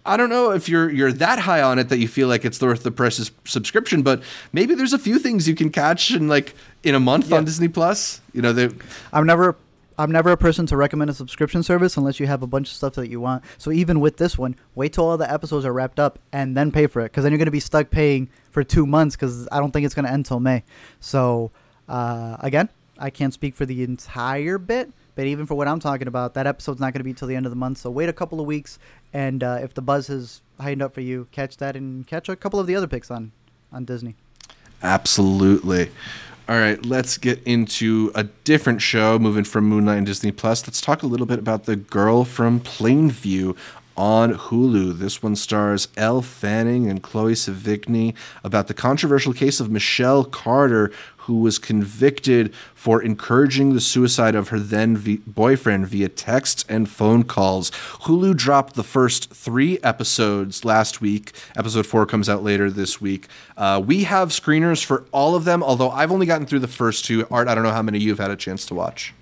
I 0.06 0.16
don't 0.16 0.30
know 0.30 0.52
if 0.52 0.70
you're 0.70 0.90
you're 0.90 1.12
that 1.12 1.40
high 1.40 1.62
on 1.62 1.80
it 1.80 1.90
that 1.90 1.98
you 1.98 2.08
feel 2.08 2.30
like 2.30 2.46
it's 2.46 2.62
worth 2.62 2.84
the 2.84 2.92
price 2.92 3.30
subscription, 3.44 4.04
but 4.04 4.24
maybe 4.54 4.74
there's 4.74 4.94
a 4.94 5.00
few 5.00 5.20
things 5.20 5.50
you 5.50 5.56
can 5.56 5.70
catch 5.70 6.12
in 6.12 6.30
like 6.30 6.56
in 6.84 6.96
a 6.96 7.00
month 7.02 7.30
Yeah. 7.30 7.38
on 7.38 7.46
Disney 7.46 7.68
Plus. 7.68 8.22
You 8.34 8.42
know, 8.42 8.54
they 8.54 8.70
I'm 9.12 9.26
never 9.26 9.58
I'm 9.98 10.12
never 10.12 10.32
a 10.32 10.38
person 10.38 10.66
to 10.68 10.78
recommend 10.78 11.10
a 11.10 11.14
subscription 11.14 11.64
service 11.64 11.98
unless 11.98 12.20
you 12.20 12.28
have 12.28 12.44
a 12.44 12.48
bunch 12.48 12.70
of 12.70 12.76
stuff 12.76 12.94
that 12.94 13.10
you 13.10 13.20
want. 13.20 13.44
So 13.58 13.72
even 13.72 14.00
with 14.00 14.18
this 14.18 14.38
one, 14.38 14.56
wait 14.76 14.94
till 14.94 15.06
all 15.06 15.18
the 15.18 15.32
episodes 15.32 15.66
are 15.66 15.74
wrapped 15.74 16.00
up 16.00 16.20
and 16.32 16.56
then 16.56 16.72
pay 16.72 16.86
for 16.88 17.02
it 17.02 17.06
because 17.06 17.24
then 17.24 17.32
you're 17.32 17.40
going 17.40 17.46
to 17.46 17.52
be 17.52 17.60
stuck 17.60 17.90
paying 17.90 18.30
for 18.52 18.64
two 18.64 18.86
months 18.86 19.16
because 19.16 19.48
I 19.52 19.60
don't 19.60 19.72
think 19.72 19.86
it's 19.86 19.96
going 19.96 20.06
to 20.06 20.12
end 20.12 20.28
till 20.28 20.40
May. 20.40 20.64
So 21.00 21.52
uh, 21.88 22.38
again, 22.42 22.70
I 23.00 23.10
can't 23.10 23.34
speak 23.34 23.56
for 23.56 23.66
the 23.66 23.84
entire 23.84 24.58
bit, 24.58 24.92
but 25.16 25.26
even 25.26 25.46
for 25.46 25.56
what 25.56 25.68
I'm 25.68 25.80
talking 25.80 26.08
about, 26.08 26.34
that 26.36 26.48
episode's 26.48 26.80
not 26.80 26.94
going 26.94 27.00
to 27.00 27.04
be 27.04 27.14
till 27.14 27.28
the 27.28 27.36
end 27.36 27.46
of 27.46 27.52
the 27.52 27.56
month. 27.56 27.80
So 27.80 27.90
wait 27.90 28.10
a 28.10 28.14
couple 28.14 28.40
of 28.40 28.46
weeks, 28.46 28.80
and 29.14 29.44
uh, 29.44 29.60
if 29.62 29.74
the 29.74 29.82
buzz 29.82 30.08
has 30.08 30.42
heightened 30.60 30.82
up 30.82 30.94
for 30.94 31.02
you, 31.02 31.28
catch 31.32 31.58
that 31.58 31.76
and 31.76 32.06
catch 32.08 32.30
a 32.30 32.36
couple 32.36 32.60
of 32.60 32.68
the 32.68 32.76
other 32.76 32.88
picks 32.88 33.12
on 33.12 33.32
on 33.72 33.86
Disney. 33.86 34.16
Absolutely. 34.82 35.90
All 36.50 36.58
right, 36.58 36.84
let's 36.86 37.18
get 37.18 37.44
into 37.44 38.10
a 38.16 38.24
different 38.24 38.82
show, 38.82 39.20
moving 39.20 39.44
from 39.44 39.66
Moon 39.66 39.84
Knight 39.84 39.98
and 39.98 40.06
Disney 40.06 40.32
Plus. 40.32 40.66
Let's 40.66 40.80
talk 40.80 41.04
a 41.04 41.06
little 41.06 41.26
bit 41.26 41.40
about 41.40 41.66
The 41.66 41.76
Girl 41.76 42.24
from 42.24 42.62
Plainville 42.62 43.58
on 43.98 44.34
Hulu. 44.34 44.98
This 44.98 45.22
one 45.22 45.36
stars 45.36 45.90
Elle 45.98 46.22
Fanning 46.22 46.90
and 46.90 47.04
Chloe 47.04 47.34
Sevigny 47.34 48.14
about 48.46 48.68
the 48.68 48.74
controversial 48.74 49.34
case 49.34 49.60
of 49.60 49.70
Michelle 49.70 50.24
Carter, 50.24 50.90
who 51.28 51.40
was 51.42 51.60
convicted 51.60 52.54
for 52.74 53.02
encouraging 53.04 53.74
the 53.74 53.82
suicide 53.82 54.34
of 54.34 54.48
her 54.48 54.60
then 54.60 54.96
v- 54.98 55.22
boyfriend 55.28 55.86
via 55.88 56.08
texts 56.10 56.64
and 56.70 56.90
phone 56.90 57.24
calls. 57.24 57.70
Hulu 58.06 58.36
dropped 58.36 58.76
the 58.76 58.84
first 58.84 59.30
three 59.34 59.78
episodes 59.84 60.64
last 60.64 61.02
week. 61.02 61.34
Episode 61.56 61.86
four 61.86 62.06
comes 62.06 62.30
out 62.30 62.44
later 62.44 62.72
this 62.72 63.00
week. 63.02 63.28
Uh, 63.58 63.82
we 63.86 64.06
have 64.06 64.30
screeners 64.30 64.84
for 64.84 65.06
all 65.12 65.36
of 65.36 65.44
them, 65.44 65.62
although 65.62 65.90
I've 65.92 66.12
only 66.14 66.26
gotten 66.26 66.48
through 66.48 66.60
the 66.60 66.68
first 66.68 67.04
two. 67.06 67.28
Art, 67.30 67.48
I 67.50 67.56
don't 67.56 67.64
know 67.66 67.72
how 67.74 67.82
many 67.84 68.00
you've 68.00 68.20
had 68.20 68.32
a 68.32 68.36
chance 68.38 68.66
to 68.68 68.74
watch. 68.74 69.14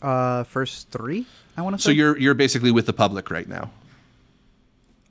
Uh, 0.00 0.44
first 0.44 0.90
three, 0.90 1.26
I 1.56 1.62
want 1.62 1.74
to 1.76 1.82
say. 1.82 1.86
So 1.86 1.90
you're 1.90 2.16
you're 2.18 2.34
basically 2.34 2.70
with 2.70 2.86
the 2.86 2.92
public 2.94 3.30
right 3.30 3.48
now. 3.48 3.70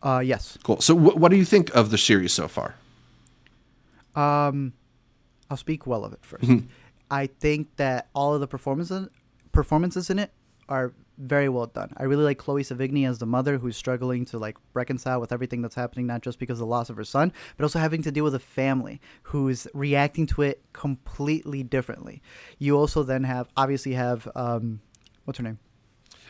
uh, 0.02 0.20
yes. 0.24 0.58
Cool. 0.64 0.80
So 0.82 0.96
wh- 0.96 1.18
what 1.18 1.30
do 1.30 1.36
you 1.38 1.46
think 1.46 1.76
of 1.76 1.92
the 1.92 1.98
series 1.98 2.32
so 2.32 2.48
far? 2.48 2.76
Um, 4.16 4.74
I'll 5.50 5.58
speak 5.58 5.86
well 5.88 6.04
of 6.06 6.14
it 6.14 6.22
1st 6.22 6.40
Mm-hmm. 6.42 6.66
I 7.12 7.26
think 7.28 7.76
that 7.78 8.08
all 8.14 8.34
of 8.36 8.40
the 8.40 8.48
performances 8.48 9.08
performances 9.52 10.10
in 10.10 10.20
it 10.20 10.32
are 10.68 10.94
very 11.18 11.50
well 11.50 11.66
done. 11.66 11.92
I 11.98 12.04
really 12.04 12.24
like 12.24 12.38
Chloe 12.38 12.64
Sevigny 12.64 13.06
as 13.10 13.18
the 13.18 13.26
mother 13.26 13.58
who's 13.58 13.76
struggling 13.76 14.24
to 14.26 14.38
like 14.38 14.56
reconcile 14.74 15.20
with 15.20 15.32
everything 15.34 15.62
that's 15.62 15.76
happening, 15.76 16.06
not 16.08 16.22
just 16.22 16.40
because 16.40 16.58
of 16.60 16.60
the 16.60 16.66
loss 16.68 16.90
of 16.90 16.96
her 16.96 17.04
son, 17.04 17.34
but 17.58 17.64
also 17.64 17.80
having 17.80 18.02
to 18.04 18.12
deal 18.12 18.24
with 18.24 18.36
a 18.36 18.40
family 18.40 19.02
who's 19.24 19.68
reacting 19.74 20.28
to 20.28 20.44
it 20.44 20.62
completely 20.72 21.64
differently. 21.64 22.22
You 22.60 22.78
also 22.78 23.04
then 23.04 23.24
have 23.26 23.50
obviously 23.58 23.94
have 23.94 24.30
um, 24.36 24.80
what's 25.26 25.40
her 25.40 25.44
name? 25.44 25.60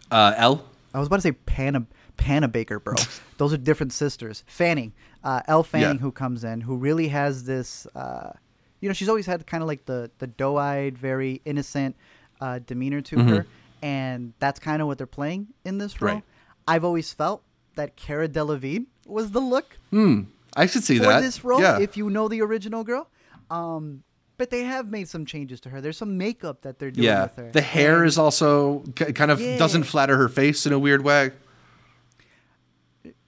Uh, 0.09 0.33
Elle. 0.37 0.63
I 0.93 0.97
was 0.99 1.07
about 1.07 1.17
to 1.17 1.21
say 1.21 1.33
Panna 1.33 1.85
Panna 2.17 2.47
Baker, 2.47 2.79
bro. 2.79 2.95
Those 3.37 3.53
are 3.53 3.57
different 3.57 3.93
sisters. 3.93 4.43
Fanning, 4.47 4.93
uh, 5.23 5.41
Elle 5.47 5.63
Fanning, 5.63 5.97
Yeah. 5.97 6.01
who 6.01 6.11
comes 6.11 6.43
in, 6.43 6.61
who 6.61 6.77
really 6.77 7.09
has 7.09 7.43
this. 7.43 7.85
Uh, 7.93 8.31
you 8.81 8.89
know, 8.89 8.93
she's 8.93 9.09
always 9.09 9.25
had 9.25 9.45
kind 9.47 9.61
of 9.63 9.67
like 9.67 9.85
the 9.85 10.09
the 10.19 10.27
doe-eyed, 10.27 10.97
very 10.97 11.41
innocent 11.45 11.95
uh, 12.41 12.59
demeanor 12.59 13.01
to 13.01 13.19
her, 13.19 13.45
and 13.81 14.33
that's 14.39 14.59
kind 14.59 14.81
of 14.81 14.87
what 14.87 14.97
they're 14.97 15.07
playing 15.07 15.47
in 15.65 15.77
this 15.77 16.01
role. 16.01 16.15
Right. 16.15 16.23
I've 16.67 16.83
always 16.85 17.11
felt 17.13 17.43
that 17.75 17.95
Cara 17.95 18.27
Delevingne 18.27 18.85
was 19.05 19.31
the 19.31 19.39
look 19.41 19.77
Hmm. 19.89 20.21
I 20.55 20.65
should 20.65 20.83
see 20.83 20.97
for 20.97 21.05
that. 21.05 21.21
this 21.21 21.43
role. 21.43 21.61
Yeah. 21.61 21.79
If 21.79 21.95
you 21.97 22.09
know 22.09 22.27
the 22.27 22.41
original 22.41 22.83
girl. 22.83 23.09
Um, 23.51 24.03
but 24.37 24.49
they 24.51 24.63
have 24.63 24.89
made 24.89 25.09
some 25.09 25.25
changes 25.25 25.59
to 25.61 25.69
her. 25.69 25.81
There's 25.81 25.97
some 25.97 26.17
makeup 26.17 26.61
that 26.61 26.79
they're 26.79 26.91
doing 26.91 27.05
yeah. 27.07 27.23
with 27.23 27.35
her. 27.35 27.51
The 27.51 27.61
hair 27.61 28.05
is 28.05 28.17
also 28.17 28.79
kind 28.95 29.31
of 29.31 29.41
Yeah. 29.41 29.57
doesn't 29.57 29.83
flatter 29.83 30.15
her 30.17 30.29
face 30.29 30.65
in 30.65 30.71
a 30.73 30.79
weird 30.79 31.03
way. 31.03 31.31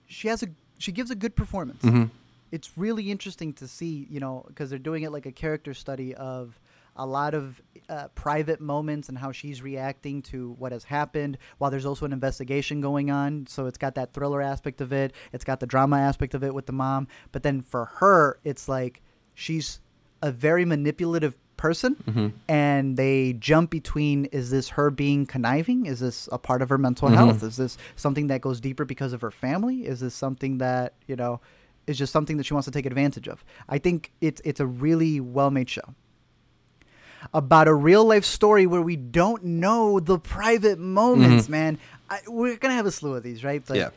she 0.08 0.28
has 0.28 0.44
a 0.44 0.48
she 0.78 0.92
gives 0.92 1.12
a 1.12 1.16
good 1.16 1.36
performance. 1.36 1.82
Mm-hmm. 1.84 2.06
It's 2.52 2.78
really 2.78 3.10
interesting 3.12 3.54
to 3.54 3.68
see, 3.68 4.08
you 4.10 4.20
know, 4.20 4.44
because 4.48 4.70
they're 4.70 4.80
doing 4.80 5.04
it 5.04 5.12
like 5.12 5.26
a 5.26 5.32
character 5.32 5.74
study 5.74 6.14
of 6.16 6.60
a 6.98 7.06
lot 7.06 7.34
of 7.34 7.62
uh, 7.88 8.10
private 8.16 8.60
moments 8.60 9.08
and 9.08 9.18
how 9.18 9.32
she's 9.32 9.62
reacting 9.62 10.22
to 10.24 10.52
what 10.60 10.74
has 10.74 10.84
happened. 10.84 11.38
While 11.58 11.72
there's 11.72 11.86
also 11.86 12.06
an 12.06 12.12
investigation 12.14 12.82
going 12.82 13.10
on, 13.10 13.48
so 13.48 13.66
it's 13.68 13.78
got 13.78 13.96
that 13.96 14.14
thriller 14.14 14.42
aspect 14.42 14.82
of 14.82 14.92
it. 14.92 15.14
It's 15.32 15.46
got 15.46 15.62
the 15.62 15.66
drama 15.68 15.98
aspect 16.00 16.34
of 16.34 16.44
it 16.44 16.54
with 16.54 16.66
the 16.66 16.74
mom. 16.74 17.08
But 17.32 17.44
then 17.44 17.62
for 17.62 17.86
her, 17.86 18.40
it's 18.44 18.68
like 18.68 19.02
she's 19.34 19.80
a 20.22 20.32
very 20.32 20.66
manipulative 20.66 21.36
person, 21.56 21.96
Mm-hmm. 22.08 22.28
and 22.50 22.98
they 22.98 23.34
jump 23.34 23.70
between: 23.70 24.26
is 24.26 24.50
this 24.50 24.70
her 24.70 24.90
being 24.92 25.26
conniving? 25.26 25.86
Is 25.86 26.00
this 26.02 26.28
a 26.32 26.38
part 26.38 26.62
of 26.62 26.68
her 26.70 26.78
mental 26.78 27.08
Mm-hmm. 27.08 27.18
health? 27.18 27.44
Is 27.44 27.56
this 27.56 27.78
something 27.96 28.28
that 28.28 28.42
goes 28.42 28.60
deeper 28.60 28.84
because 28.84 29.14
of 29.14 29.22
her 29.22 29.32
family? 29.32 29.86
Is 29.86 30.00
this 30.02 30.14
something 30.16 30.58
that 30.58 30.96
you 31.08 31.16
know 31.16 31.40
is 31.88 31.98
just 31.98 32.14
something 32.14 32.38
that 32.38 32.46
she 32.46 32.54
wants 32.54 32.66
to 32.66 32.72
take 32.72 32.86
advantage 32.86 33.28
of? 33.28 33.44
I 33.70 33.78
think 33.78 34.12
it's 34.22 34.42
it's 34.46 34.60
a 34.60 34.66
really 34.68 35.20
well 35.20 35.52
made 35.52 35.70
show 35.70 35.96
about 37.34 37.68
a 37.68 37.74
real 37.74 38.04
life 38.06 38.26
story 38.26 38.66
where 38.66 38.82
we 38.82 38.96
don't 38.96 39.44
know 39.44 40.00
the 40.00 40.18
private 40.18 40.80
moments, 40.80 41.48
man. 41.48 41.78
I, 42.10 42.20
we're 42.28 42.56
gonna 42.58 42.74
have 42.74 42.86
a 42.88 42.92
slew 42.92 43.14
of 43.16 43.24
these, 43.24 43.44
right? 43.44 43.64
But 43.66 43.74
Mm-hmm. 43.78 43.82
Yeah. 43.82 43.90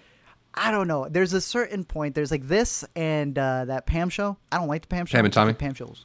I 0.56 0.70
don't 0.70 0.86
know. 0.86 1.08
There's 1.08 1.32
a 1.32 1.40
certain 1.40 1.82
point. 1.84 2.14
There's 2.14 2.30
like 2.30 2.46
this 2.46 2.84
and 2.94 3.36
uh, 3.36 3.64
that 3.64 3.86
Pam 3.86 4.08
show. 4.08 4.36
I 4.52 4.58
don't 4.58 4.68
like 4.68 4.82
the 4.82 4.86
Pam 4.88 5.04
show. 5.04 5.18
Pam 5.18 5.24
and 5.24 5.34
Tommy? 5.34 5.52
Pam 5.52 5.74
shows. 5.74 6.04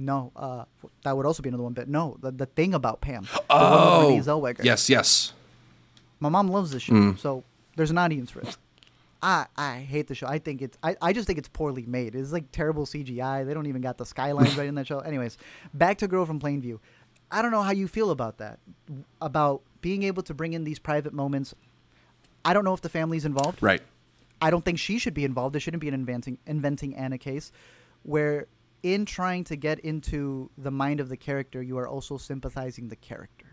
No, 0.00 0.32
uh, 0.34 0.64
that 1.04 1.16
would 1.16 1.24
also 1.26 1.44
be 1.44 1.48
another 1.50 1.62
one. 1.62 1.72
But 1.72 1.88
no, 1.88 2.16
the, 2.20 2.32
the 2.32 2.46
thing 2.46 2.74
about 2.74 3.00
Pam. 3.00 3.22
the 3.22 3.28
one 3.48 4.16
with 4.16 4.28
Oh, 4.28 4.52
yes, 4.64 4.90
yes. 4.90 5.32
My 6.18 6.28
mom 6.28 6.48
loves 6.48 6.72
this 6.72 6.82
show, 6.82 6.94
Mm. 6.94 7.18
so 7.20 7.44
there's 7.76 7.92
an 7.92 7.98
audience 7.98 8.32
for 8.32 8.40
it. 8.40 8.56
I 9.22 9.46
I 9.56 9.78
hate 9.78 10.06
the 10.08 10.14
show. 10.14 10.26
I 10.26 10.38
think 10.38 10.62
it's 10.62 10.78
I, 10.82 10.96
I 11.00 11.12
just 11.12 11.26
think 11.26 11.38
it's 11.38 11.48
poorly 11.48 11.84
made. 11.86 12.14
It's 12.14 12.32
like 12.32 12.50
terrible 12.52 12.86
CGI. 12.86 13.46
They 13.46 13.54
don't 13.54 13.66
even 13.66 13.82
got 13.82 13.98
the 13.98 14.06
skylines 14.06 14.56
right 14.56 14.68
in 14.68 14.74
that 14.76 14.86
show. 14.86 14.98
Anyways, 15.00 15.38
back 15.74 15.98
to 15.98 16.08
Girl 16.08 16.26
from 16.26 16.38
Plainville. 16.38 16.80
I 17.30 17.42
don't 17.42 17.50
know 17.50 17.62
how 17.62 17.72
you 17.72 17.88
feel 17.88 18.10
about 18.10 18.38
that. 18.38 18.58
About 19.20 19.62
being 19.80 20.02
able 20.04 20.22
to 20.24 20.34
bring 20.34 20.52
in 20.52 20.64
these 20.64 20.78
private 20.78 21.12
moments. 21.12 21.54
I 22.44 22.52
don't 22.52 22.64
know 22.64 22.74
if 22.74 22.80
the 22.80 22.88
family's 22.88 23.24
involved. 23.24 23.62
Right. 23.62 23.82
I 24.40 24.50
don't 24.50 24.64
think 24.64 24.78
she 24.78 24.98
should 24.98 25.14
be 25.14 25.24
involved. 25.24 25.54
There 25.54 25.60
shouldn't 25.60 25.80
be 25.80 25.88
an 25.88 25.94
inventing 25.94 26.38
inventing 26.46 26.94
Anna 26.94 27.18
case 27.18 27.52
where 28.02 28.46
in 28.82 29.04
trying 29.04 29.42
to 29.44 29.56
get 29.56 29.80
into 29.80 30.50
the 30.56 30.70
mind 30.70 31.00
of 31.00 31.08
the 31.08 31.16
character, 31.16 31.62
you 31.62 31.78
are 31.78 31.88
also 31.88 32.16
sympathizing 32.16 32.88
the 32.88 32.96
character. 32.96 33.45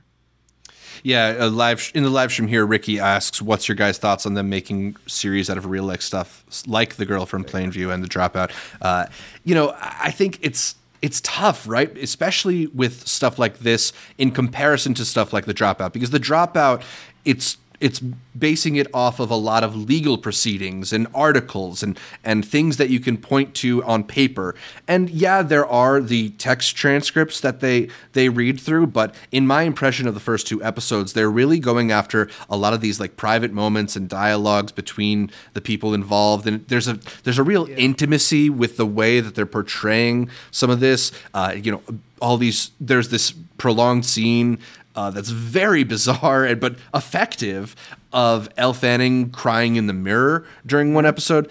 Yeah, 1.03 1.45
a 1.45 1.47
live 1.47 1.91
in 1.93 2.03
the 2.03 2.09
live 2.09 2.31
stream 2.31 2.47
here, 2.47 2.65
Ricky 2.65 2.99
asks, 2.99 3.41
"What's 3.41 3.67
your 3.67 3.75
guys' 3.75 3.97
thoughts 3.97 4.25
on 4.25 4.35
them 4.35 4.49
making 4.49 4.95
series 5.05 5.49
out 5.49 5.57
of 5.57 5.65
real 5.65 5.83
life 5.83 6.01
stuff 6.01 6.43
like 6.65 6.95
the 6.95 7.05
girl 7.05 7.25
from 7.25 7.43
Plainville 7.43 7.91
and 7.91 8.03
the 8.03 8.07
Dropout?" 8.07 8.51
Uh, 8.81 9.07
you 9.43 9.53
know, 9.53 9.75
I 9.79 10.11
think 10.11 10.39
it's 10.41 10.75
it's 11.01 11.19
tough, 11.21 11.67
right? 11.67 11.95
Especially 11.97 12.67
with 12.67 13.05
stuff 13.05 13.37
like 13.37 13.59
this 13.59 13.91
in 14.17 14.31
comparison 14.31 14.93
to 14.93 15.03
stuff 15.03 15.33
like 15.33 15.45
the 15.45 15.53
Dropout, 15.53 15.91
because 15.91 16.11
the 16.11 16.19
Dropout, 16.19 16.81
it's 17.25 17.57
it's 17.83 17.99
basing 17.99 18.77
it 18.77 18.87
off 18.93 19.19
of 19.19 19.29
a 19.29 19.35
lot 19.35 19.61
of 19.61 19.75
legal 19.75 20.17
proceedings 20.17 20.93
and 20.93 21.05
articles 21.13 21.83
and 21.83 21.99
and 22.23 22.47
things 22.47 22.77
that 22.77 22.89
you 22.89 23.01
can 23.01 23.17
point 23.17 23.53
to 23.55 23.83
on 23.83 24.05
paper. 24.05 24.55
And 24.87 25.09
yeah, 25.09 25.41
there 25.41 25.65
are 25.65 25.99
the 25.99 26.29
text 26.31 26.77
transcripts 26.77 27.41
that 27.41 27.59
they 27.59 27.89
they 28.13 28.29
read 28.29 28.57
through, 28.57 28.87
but 28.87 29.13
in 29.33 29.45
my 29.45 29.63
impression 29.63 30.07
of 30.07 30.13
the 30.13 30.21
first 30.21 30.47
two 30.47 30.63
episodes, 30.63 31.11
they're 31.11 31.29
really 31.29 31.59
going 31.59 31.91
after 31.91 32.29
a 32.49 32.55
lot 32.55 32.73
of 32.73 32.79
these 32.79 33.01
like 33.01 33.17
private 33.17 33.51
moments 33.51 33.97
and 33.97 34.07
dialogues 34.07 34.71
between 34.71 35.29
the 35.53 35.61
people 35.61 35.93
involved. 35.93 36.47
And 36.47 36.65
there's 36.69 36.87
a 36.87 36.97
there's 37.23 37.37
a 37.37 37.43
real 37.43 37.67
intimacy 37.75 38.49
with 38.49 38.77
the 38.77 38.85
way 38.85 39.19
that 39.19 39.35
they're 39.35 39.45
portraying 39.45 40.29
some 40.51 40.69
of 40.69 40.79
this. 40.79 41.11
Uh, 41.33 41.53
you 41.61 41.71
know 41.73 41.81
all 42.21 42.37
these 42.37 42.71
there's 42.79 43.09
this 43.09 43.33
prolonged 43.57 44.05
scene 44.05 44.57
uh, 44.95 45.09
that's 45.09 45.29
very 45.29 45.83
bizarre 45.83 46.45
and 46.45 46.59
but 46.59 46.75
effective 46.93 47.75
of 48.11 48.49
Elle 48.57 48.73
Fanning 48.73 49.29
crying 49.31 49.75
in 49.75 49.87
the 49.87 49.93
mirror 49.93 50.45
during 50.65 50.93
one 50.93 51.05
episode. 51.05 51.49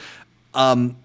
Um, 0.54 0.96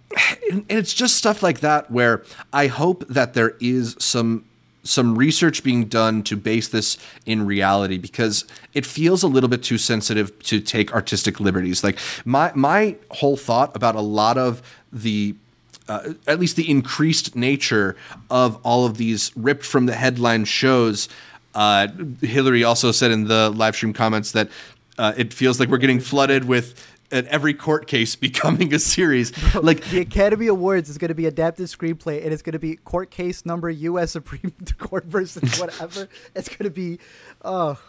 and, 0.51 0.65
it's 0.69 0.93
just 0.93 1.15
stuff 1.15 1.41
like 1.43 1.59
that 1.61 1.89
where 1.91 2.23
I 2.53 2.67
hope 2.67 3.07
that 3.07 3.33
there 3.33 3.55
is 3.59 3.95
some 3.99 4.45
some 4.83 5.17
research 5.17 5.63
being 5.63 5.85
done 5.85 6.23
to 6.23 6.37
base 6.37 6.69
this 6.69 6.97
in 7.25 7.45
reality 7.45 7.97
because 7.97 8.45
it 8.73 8.85
feels 8.85 9.21
a 9.21 9.27
little 9.27 9.49
bit 9.49 9.61
too 9.61 9.77
sensitive 9.77 10.37
to 10.39 10.61
take 10.61 10.93
artistic 10.93 11.39
liberties. 11.39 11.83
Like 11.83 11.99
my 12.23 12.51
my 12.55 12.95
whole 13.11 13.37
thought 13.37 13.75
about 13.75 13.95
a 13.95 14.01
lot 14.01 14.37
of 14.37 14.61
the 14.91 15.35
uh, 15.89 16.13
at 16.25 16.39
least 16.39 16.55
the 16.55 16.69
increased 16.69 17.35
nature 17.35 17.95
of 18.29 18.59
all 18.63 18.85
of 18.85 18.97
these 18.97 19.31
ripped 19.35 19.65
from 19.65 19.85
the 19.85 19.95
headline 19.95 20.45
shows. 20.45 21.07
Uh, 21.57 21.87
Hillary 22.21 22.63
also 22.63 22.91
said 22.91 23.09
in 23.09 23.23
the 23.23 23.49
live 23.49 23.75
stream 23.75 23.91
comments 23.91 24.31
that 24.33 24.47
uh, 24.99 25.13
it 25.17 25.33
feels 25.33 25.59
like 25.59 25.69
we're 25.69 25.79
getting 25.79 25.99
flooded 25.99 26.45
with 26.45 26.87
at 27.11 27.25
every 27.27 27.55
court 27.55 27.87
case 27.87 28.15
becoming 28.27 28.71
a 28.75 28.79
series. 28.79 29.33
Like 29.55 29.83
The 29.85 30.01
Academy 30.01 30.45
Awards 30.47 30.87
is 30.87 30.99
going 30.99 31.09
to 31.09 31.15
be 31.15 31.25
adapted 31.25 31.65
screenplay, 31.65 32.23
and 32.23 32.31
it's 32.31 32.43
going 32.43 32.53
to 32.53 32.59
be 32.59 32.75
court 32.75 33.09
case 33.09 33.43
number 33.43 33.71
U.S. 33.71 34.11
Supreme 34.11 34.53
Court 34.77 35.05
versus 35.05 35.59
whatever. 35.59 36.07
it's 36.35 36.47
going 36.47 36.65
to 36.65 36.69
be, 36.69 36.99
oh, 37.43 37.79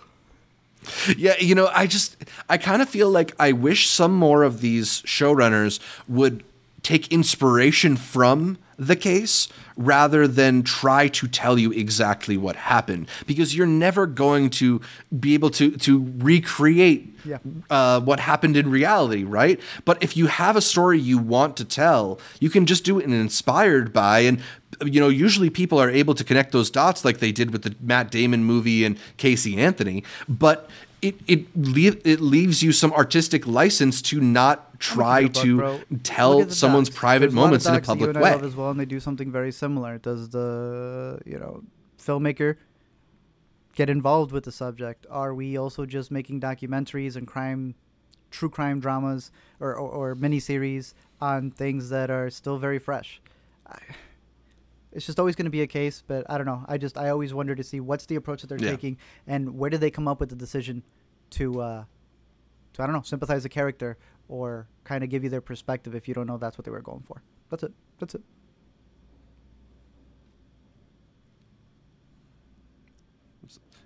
Yeah, 1.14 1.36
you 1.38 1.54
know, 1.54 1.66
I 1.74 1.86
just 1.86 2.24
I 2.48 2.56
kind 2.56 2.80
of 2.80 2.88
feel 2.88 3.10
like 3.10 3.34
I 3.38 3.52
wish 3.52 3.90
some 3.90 4.14
more 4.14 4.44
of 4.44 4.62
these 4.62 5.02
showrunners 5.02 5.78
would 6.08 6.42
take 6.88 7.12
inspiration 7.12 7.96
from 7.96 8.56
the 8.78 8.96
case 8.96 9.48
rather 9.76 10.26
than 10.26 10.62
try 10.62 11.08
to 11.08 11.26
tell 11.28 11.58
you 11.58 11.70
exactly 11.72 12.36
what 12.36 12.56
happened 12.56 13.06
because 13.26 13.54
you're 13.56 13.66
never 13.86 14.06
going 14.06 14.48
to 14.48 14.80
be 15.20 15.34
able 15.34 15.50
to 15.50 15.72
to 15.86 15.92
recreate 16.18 17.02
Yeah. 17.24 17.38
uh, 17.68 18.00
what 18.00 18.20
happened 18.20 18.56
in 18.56 18.70
reality, 18.70 19.24
right? 19.24 19.60
But 19.84 19.96
if 20.02 20.16
you 20.16 20.26
have 20.28 20.56
a 20.56 20.60
story 20.60 20.98
you 21.00 21.18
want 21.18 21.56
to 21.56 21.64
tell, 21.64 22.18
you 22.40 22.48
can 22.50 22.64
just 22.66 22.84
do 22.84 22.98
it 23.00 23.04
and 23.04 23.12
inspired 23.14 23.92
by 23.92 24.20
and 24.20 24.40
you 24.94 25.00
know 25.00 25.08
usually 25.26 25.50
people 25.50 25.78
are 25.84 25.90
able 25.90 26.14
to 26.14 26.24
connect 26.24 26.52
those 26.52 26.70
dots 26.70 27.04
like 27.04 27.18
they 27.18 27.32
did 27.32 27.50
with 27.50 27.62
the 27.62 27.74
Matt 27.80 28.10
Damon 28.10 28.44
movie 28.44 28.84
and 28.86 28.96
Casey 29.16 29.58
Anthony, 29.58 30.02
but 30.28 30.58
it 31.02 31.16
it 31.26 31.56
leave, 31.56 32.00
it 32.04 32.20
leaves 32.20 32.62
you 32.62 32.72
some 32.72 32.92
artistic 32.92 33.46
license 33.46 34.02
to 34.02 34.20
not 34.20 34.78
try 34.80 35.22
Look, 35.22 35.32
to 35.34 35.56
bro. 35.56 35.80
Tell 36.02 36.50
someone's 36.50 36.88
docs. 36.88 36.98
private 36.98 37.26
There's 37.26 37.32
a 37.32 37.36
moments 37.36 37.66
in 37.66 37.74
a 37.74 37.80
that 37.80 37.82
you 37.82 37.86
public 37.86 38.16
way. 38.16 38.46
as 38.46 38.56
well, 38.56 38.70
and 38.70 38.80
they 38.80 38.84
do 38.84 39.00
something 39.00 39.30
very 39.30 39.52
similar. 39.52 39.98
Does 39.98 40.30
the 40.30 41.20
you 41.24 41.38
know 41.38 41.62
filmmaker 41.98 42.56
get 43.74 43.88
involved 43.88 44.32
with 44.32 44.44
the 44.44 44.52
subject? 44.52 45.06
Are 45.10 45.34
we 45.34 45.56
also 45.56 45.86
just 45.86 46.10
making 46.10 46.40
documentaries 46.40 47.16
and 47.16 47.26
crime, 47.26 47.74
true 48.30 48.50
crime 48.50 48.80
dramas 48.80 49.30
or 49.60 49.74
or, 49.74 50.10
or 50.10 50.16
miniseries 50.16 50.94
on 51.20 51.50
things 51.50 51.90
that 51.90 52.10
are 52.10 52.30
still 52.30 52.58
very 52.58 52.78
fresh? 52.78 53.20
I, 53.66 53.78
it's 54.98 55.06
just 55.06 55.20
always 55.20 55.36
going 55.36 55.44
to 55.44 55.50
be 55.50 55.62
a 55.62 55.66
case, 55.68 56.02
but 56.04 56.28
I 56.28 56.36
don't 56.38 56.46
know. 56.46 56.64
I 56.66 56.76
just 56.76 56.98
I 56.98 57.10
always 57.10 57.32
wonder 57.32 57.54
to 57.54 57.62
see 57.62 57.78
what's 57.78 58.06
the 58.06 58.16
approach 58.16 58.40
that 58.42 58.48
they're 58.48 58.58
Yeah. 58.58 58.70
taking 58.72 58.98
and 59.28 59.56
where 59.56 59.70
did 59.70 59.80
they 59.80 59.92
come 59.92 60.08
up 60.08 60.18
with 60.18 60.28
the 60.28 60.34
decision 60.36 60.82
to 61.30 61.60
uh, 61.60 61.84
to 62.74 62.82
I 62.82 62.86
don't 62.86 62.94
know 62.96 63.02
sympathize 63.02 63.44
the 63.44 63.48
character 63.48 63.96
or 64.28 64.66
kind 64.82 65.04
of 65.04 65.10
give 65.10 65.22
you 65.22 65.30
their 65.30 65.40
perspective 65.40 65.94
if 65.94 66.08
you 66.08 66.14
don't 66.14 66.26
know 66.26 66.36
that's 66.36 66.58
what 66.58 66.64
they 66.64 66.72
were 66.72 66.80
going 66.82 67.04
for. 67.06 67.22
That's 67.48 67.62
it. 67.62 67.72
That's 68.00 68.16
it. 68.16 68.22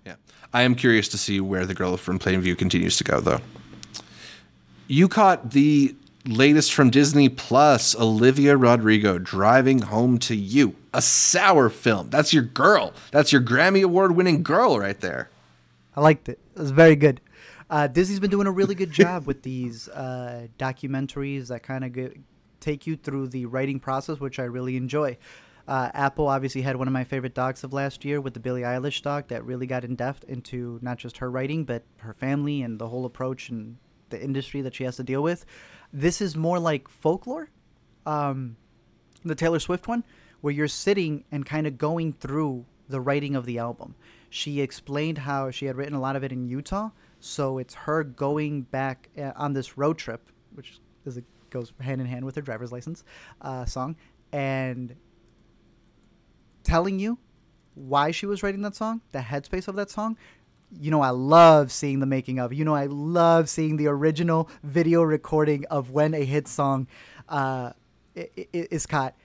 Yeah. 0.05 0.15
I 0.51 0.63
am 0.63 0.75
curious 0.75 1.07
to 1.09 1.17
see 1.17 1.39
where 1.39 1.65
the 1.65 1.73
girl 1.73 1.95
from 1.97 2.19
Plainville 2.19 2.55
continues 2.55 2.97
to 2.97 3.03
go, 3.03 3.19
though. 3.21 3.39
You 4.87 5.07
caught 5.07 5.51
the 5.51 5.95
latest 6.25 6.73
from 6.73 6.89
Disney 6.89 7.29
Plus, 7.29 7.95
Olivia 7.95 8.55
Rodrigo 8.55 9.17
driving 9.17 9.79
home 9.79 10.17
to 10.19 10.35
you. 10.35 10.75
A 10.93 11.01
sour 11.01 11.69
film. 11.69 12.09
That's 12.09 12.33
your 12.33 12.43
girl. 12.43 12.93
That's 13.11 13.31
your 13.31 13.41
Grammy 13.41 13.83
Award 13.83 14.15
winning 14.15 14.43
girl 14.43 14.79
right 14.79 14.99
there. 14.99 15.29
I 15.95 16.01
liked 16.01 16.29
it. 16.29 16.39
It 16.55 16.59
was 16.59 16.71
very 16.71 16.95
good. 16.95 17.21
Uh, 17.69 17.87
Disney's 17.87 18.19
been 18.19 18.29
doing 18.29 18.47
a 18.47 18.51
really 18.51 18.75
good 18.75 18.91
job 18.91 19.25
with 19.25 19.41
these 19.41 19.89
uh, 19.89 20.47
documentaries 20.59 21.47
that 21.47 21.63
kind 21.63 21.83
of 21.83 22.13
take 22.59 22.87
you 22.87 22.95
through 22.95 23.27
the 23.27 23.45
writing 23.45 23.79
process, 23.79 24.19
which 24.19 24.39
I 24.39 24.43
really 24.43 24.77
enjoy. 24.77 25.17
Uh, 25.67 25.89
Apple 25.93 26.27
obviously 26.27 26.61
had 26.61 26.75
one 26.75 26.87
of 26.87 26.93
my 26.93 27.03
favorite 27.03 27.33
docs 27.33 27.63
of 27.63 27.73
last 27.73 28.03
year 28.03 28.19
with 28.19 28.33
the 28.33 28.39
Billie 28.39 28.61
Eilish 28.61 29.01
doc 29.01 29.29
that 29.29 29.45
really 29.45 29.65
got 29.65 29.85
in 29.85 29.95
depth 29.95 30.23
into 30.25 30.77
not 30.81 30.97
just 30.97 31.17
her 31.17 31.31
writing, 31.31 31.63
but 31.63 31.83
her 31.97 32.13
family 32.13 32.61
and 32.61 32.79
the 32.79 32.89
whole 32.89 33.05
approach 33.05 33.49
and 33.49 33.77
the 34.13 34.23
industry 34.23 34.61
that 34.61 34.75
she 34.75 34.83
has 34.83 34.95
to 34.97 35.03
deal 35.03 35.23
with. 35.23 35.45
This 35.91 36.21
is 36.21 36.35
more 36.35 36.59
like 36.59 36.87
folklore, 36.87 37.49
um, 38.05 38.55
the 39.25 39.35
Taylor 39.35 39.59
Swift 39.59 39.87
one, 39.87 40.03
where 40.41 40.53
you're 40.53 40.67
sitting 40.67 41.23
and 41.31 41.45
kind 41.45 41.65
of 41.67 41.77
going 41.77 42.13
through 42.13 42.65
the 42.87 43.01
writing 43.01 43.35
of 43.35 43.45
the 43.45 43.57
album. 43.57 43.95
She 44.29 44.61
explained 44.61 45.17
how 45.17 45.51
she 45.51 45.65
had 45.65 45.75
written 45.75 45.95
a 45.95 45.99
lot 45.99 46.15
of 46.15 46.23
it 46.23 46.31
in 46.31 46.47
Utah, 46.47 46.89
so 47.19 47.57
it's 47.57 47.73
her 47.73 48.03
going 48.03 48.63
back 48.63 49.09
uh, 49.17 49.31
on 49.35 49.53
this 49.53 49.77
road 49.77 49.97
trip, 49.97 50.31
which 50.53 50.79
is 51.05 51.17
a, 51.17 51.23
goes 51.49 51.73
hand 51.79 52.01
in 52.01 52.07
hand 52.07 52.25
with 52.25 52.35
her 52.35 52.41
driver's 52.41 52.71
license 52.71 53.03
uh, 53.41 53.65
song, 53.65 53.95
and 54.31 54.95
telling 56.63 56.99
you 56.99 57.17
why 57.75 58.11
she 58.11 58.25
was 58.25 58.43
writing 58.43 58.61
that 58.61 58.75
song, 58.75 59.01
the 59.11 59.19
headspace 59.19 59.67
of 59.67 59.75
that 59.75 59.89
song. 59.89 60.17
You 60.79 60.91
know, 60.91 61.01
I 61.01 61.11
love 61.11 61.71
seeing 61.71 61.99
the 61.99 62.05
making 62.05 62.39
of. 62.39 62.53
You 62.53 62.65
know, 62.65 62.75
I 62.75 62.87
love 62.87 63.49
seeing 63.49 63.77
the 63.77 63.87
original 63.87 64.49
video 64.63 65.03
recording 65.03 65.65
of 65.65 65.91
when 65.91 66.13
a 66.13 66.23
hit 66.25 66.47
song 66.47 66.87
uh, 67.29 67.71
is 68.15 68.85
caught, 68.85 69.15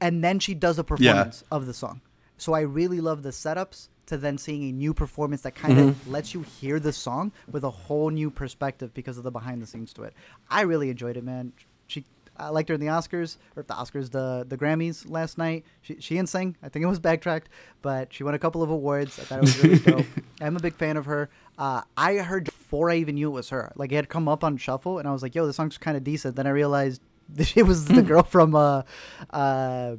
and 0.00 0.22
then 0.22 0.38
she 0.38 0.54
does 0.54 0.78
a 0.78 0.84
performance 0.84 1.44
of 1.50 1.66
the 1.66 1.74
song. 1.74 2.00
So 2.36 2.52
I 2.52 2.60
really 2.60 3.00
love 3.00 3.22
the 3.22 3.30
setups 3.30 3.88
to 4.06 4.16
then 4.16 4.38
seeing 4.38 4.62
a 4.64 4.72
new 4.72 4.94
performance 4.94 5.42
that 5.42 5.54
kind 5.54 5.78
of 5.78 6.08
lets 6.08 6.32
you 6.32 6.42
hear 6.42 6.80
the 6.80 6.92
song 6.92 7.32
with 7.50 7.62
a 7.64 7.70
whole 7.70 8.10
new 8.10 8.30
perspective 8.30 8.94
because 8.94 9.18
of 9.18 9.24
the 9.24 9.30
behind 9.30 9.60
the 9.60 9.66
scenes 9.66 9.92
to 9.94 10.02
it. 10.04 10.14
I 10.48 10.62
really 10.62 10.88
enjoyed 10.88 11.16
it, 11.16 11.24
man. 11.24 11.52
She 11.88 12.04
I 12.38 12.50
liked 12.50 12.68
her 12.68 12.74
in 12.74 12.80
the 12.80 12.86
Oscars 12.86 13.36
or 13.56 13.62
the 13.62 13.74
Oscars, 13.74 14.10
the 14.10 14.44
the 14.48 14.56
Grammys 14.56 15.08
last 15.10 15.38
night. 15.38 15.64
She 15.82 15.96
she 16.00 16.14
didn't 16.14 16.28
sing. 16.28 16.56
I 16.62 16.68
think 16.68 16.82
it 16.84 16.86
was 16.86 16.98
backtracked, 17.00 17.48
but 17.82 18.12
she 18.12 18.22
won 18.24 18.34
a 18.34 18.38
couple 18.38 18.62
of 18.62 18.70
awards. 18.70 19.18
I 19.18 19.22
thought 19.24 19.38
it 19.38 19.42
was 19.42 19.62
really 19.62 19.78
dope. 20.02 20.06
I'm 20.40 20.56
a 20.56 20.60
big 20.60 20.74
fan 20.74 20.96
of 20.96 21.06
her. 21.06 21.28
Uh, 21.58 21.82
I 21.96 22.16
heard 22.18 22.44
before 22.44 22.90
I 22.90 22.96
even 22.96 23.16
knew 23.16 23.28
it 23.28 23.32
was 23.32 23.48
her. 23.50 23.72
Like 23.76 23.90
it 23.92 23.96
had 23.96 24.08
come 24.08 24.28
up 24.28 24.44
on 24.44 24.56
shuffle, 24.56 24.98
and 24.98 25.08
I 25.08 25.12
was 25.12 25.22
like, 25.22 25.34
"Yo, 25.34 25.46
this 25.46 25.56
song's 25.56 25.78
kind 25.78 25.96
of 25.96 26.04
decent." 26.04 26.36
Then 26.36 26.46
I 26.46 26.50
realized 26.50 27.02
it 27.56 27.66
was 27.66 27.86
the 27.86 28.02
girl 28.10 28.22
from 28.22 28.54
uh, 28.54 28.82
uh, 29.30 29.96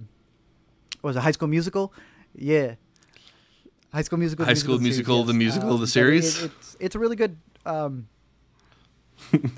what 1.01 1.09
was 1.09 1.15
it 1.15 1.19
High 1.21 1.31
School 1.31 1.47
Musical? 1.49 1.93
Yeah, 2.35 2.75
High 3.93 4.03
School 4.03 4.19
Musical. 4.19 4.45
High 4.45 4.53
School 4.53 4.79
Musical, 4.79 5.23
the 5.23 5.33
musical, 5.33 5.71
the 5.71 5.77
but 5.79 5.83
it- 5.83 5.87
series? 5.87 6.43
it- 6.43 6.51
it's 6.59 6.77
it's 6.79 6.95
a 6.95 6.99
really 6.99 7.15
good, 7.17 7.37
um, 7.65 8.07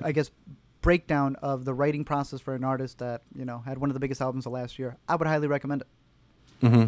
I 0.04 0.12
guess, 0.12 0.32
breakdown 0.82 1.36
of 1.42 1.66
the 1.66 1.74
writing 1.74 2.04
process 2.04 2.42
for 2.42 2.56
an 2.56 2.64
artist 2.64 3.00
that 3.00 3.22
you 3.36 3.46
know 3.46 3.60
had 3.60 3.78
one 3.78 3.90
of 3.90 3.94
the 3.94 4.00
biggest 4.00 4.22
albums 4.22 4.46
of 4.46 4.52
last 4.52 4.80
year. 4.80 4.98
I 5.08 5.16
would 5.16 5.28
highly 5.28 5.48
recommend 5.48 5.82
it. 5.82 5.88
Mm-hmm. 6.66 6.86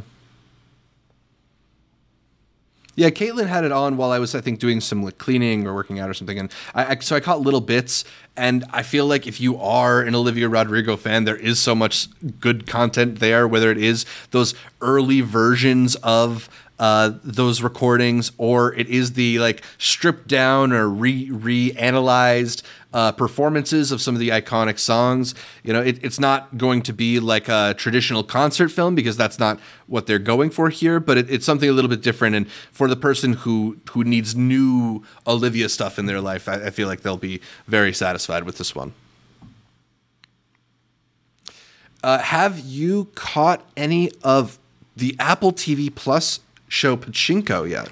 Yeah, 2.95 3.10
Caitlin 3.10 3.47
had 3.47 3.63
it 3.63 3.71
on 3.71 3.97
while 3.97 4.12
I 4.12 4.19
was, 4.19 4.36
I 4.36 4.41
think, 4.41 4.60
doing 4.60 4.79
some 4.79 5.01
like 5.01 5.17
cleaning 5.17 5.65
or 5.65 5.73
working 5.73 5.99
out 5.99 6.12
or 6.12 6.13
something, 6.13 6.38
and 6.38 6.51
I, 6.75 6.86
I 6.86 6.99
so 6.99 7.15
I 7.15 7.19
caught 7.19 7.41
little 7.41 7.62
bits. 7.62 8.06
And 8.36 8.65
I 8.71 8.82
feel 8.82 9.06
like 9.06 9.27
if 9.27 9.39
you 9.39 9.58
are 9.58 10.01
an 10.01 10.15
Olivia 10.15 10.49
Rodrigo 10.49 10.95
fan, 10.95 11.23
there 11.23 11.36
is 11.36 11.60
so 11.60 11.75
much 11.75 12.08
good 12.39 12.67
content 12.67 13.19
there. 13.19 13.47
Whether 13.47 13.71
it 13.71 13.77
is 13.79 14.06
those 14.32 14.53
early 14.82 15.21
versions 15.21 15.95
of 15.97 16.49
uh, 16.77 17.13
those 17.23 17.62
recordings, 17.63 18.32
or 18.38 18.73
it 18.75 18.89
is 18.89 19.13
the 19.13 19.39
like 19.39 19.63
stripped 19.77 20.27
down 20.27 20.71
or 20.71 20.88
re 20.88 21.29
reanalyzed 21.29 22.62
uh, 22.93 23.12
performances 23.12 23.91
of 23.91 24.01
some 24.01 24.15
of 24.15 24.19
the 24.19 24.29
iconic 24.29 24.77
songs. 24.77 25.34
You 25.63 25.73
know, 25.73 25.82
it, 25.82 25.99
it's 26.03 26.19
not 26.19 26.58
going 26.58 26.84
to 26.84 26.93
be 26.93 27.19
like 27.19 27.49
a 27.49 27.73
traditional 27.77 28.23
concert 28.23 28.69
film 28.69 28.95
because 28.95 29.17
that's 29.17 29.39
not 29.39 29.60
what 29.88 30.06
they're 30.06 30.19
going 30.19 30.51
for 30.51 30.69
here. 30.69 30.99
But 30.99 31.17
it, 31.17 31.29
it's 31.29 31.45
something 31.45 31.67
a 31.67 31.73
little 31.73 31.89
bit 31.89 32.01
different. 32.01 32.36
And 32.36 32.49
for 32.71 32.88
the 32.88 32.95
person 32.95 33.34
who 33.34 33.77
who 33.91 34.03
needs 34.03 34.36
new 34.36 35.03
Olivia 35.25 35.69
stuff 35.69 35.97
in 35.97 36.06
their 36.06 36.21
life, 36.21 36.47
I, 36.47 36.67
I 36.67 36.69
feel 36.69 36.88
like 36.88 37.01
they'll 37.01 37.17
be 37.17 37.41
very 37.67 37.93
satisfied 37.93 38.43
with 38.43 38.58
this 38.58 38.75
one. 38.75 38.93
Uh, 42.03 42.19
have 42.19 42.60
you 42.60 43.06
caught 43.15 43.65
any 43.77 44.12
of 44.23 44.60
the 44.95 45.15
Apple 45.19 45.53
TV 45.53 45.93
Plus 45.93 46.41
show 46.67 46.97
Pachinko 46.97 47.67
yet? 47.67 47.89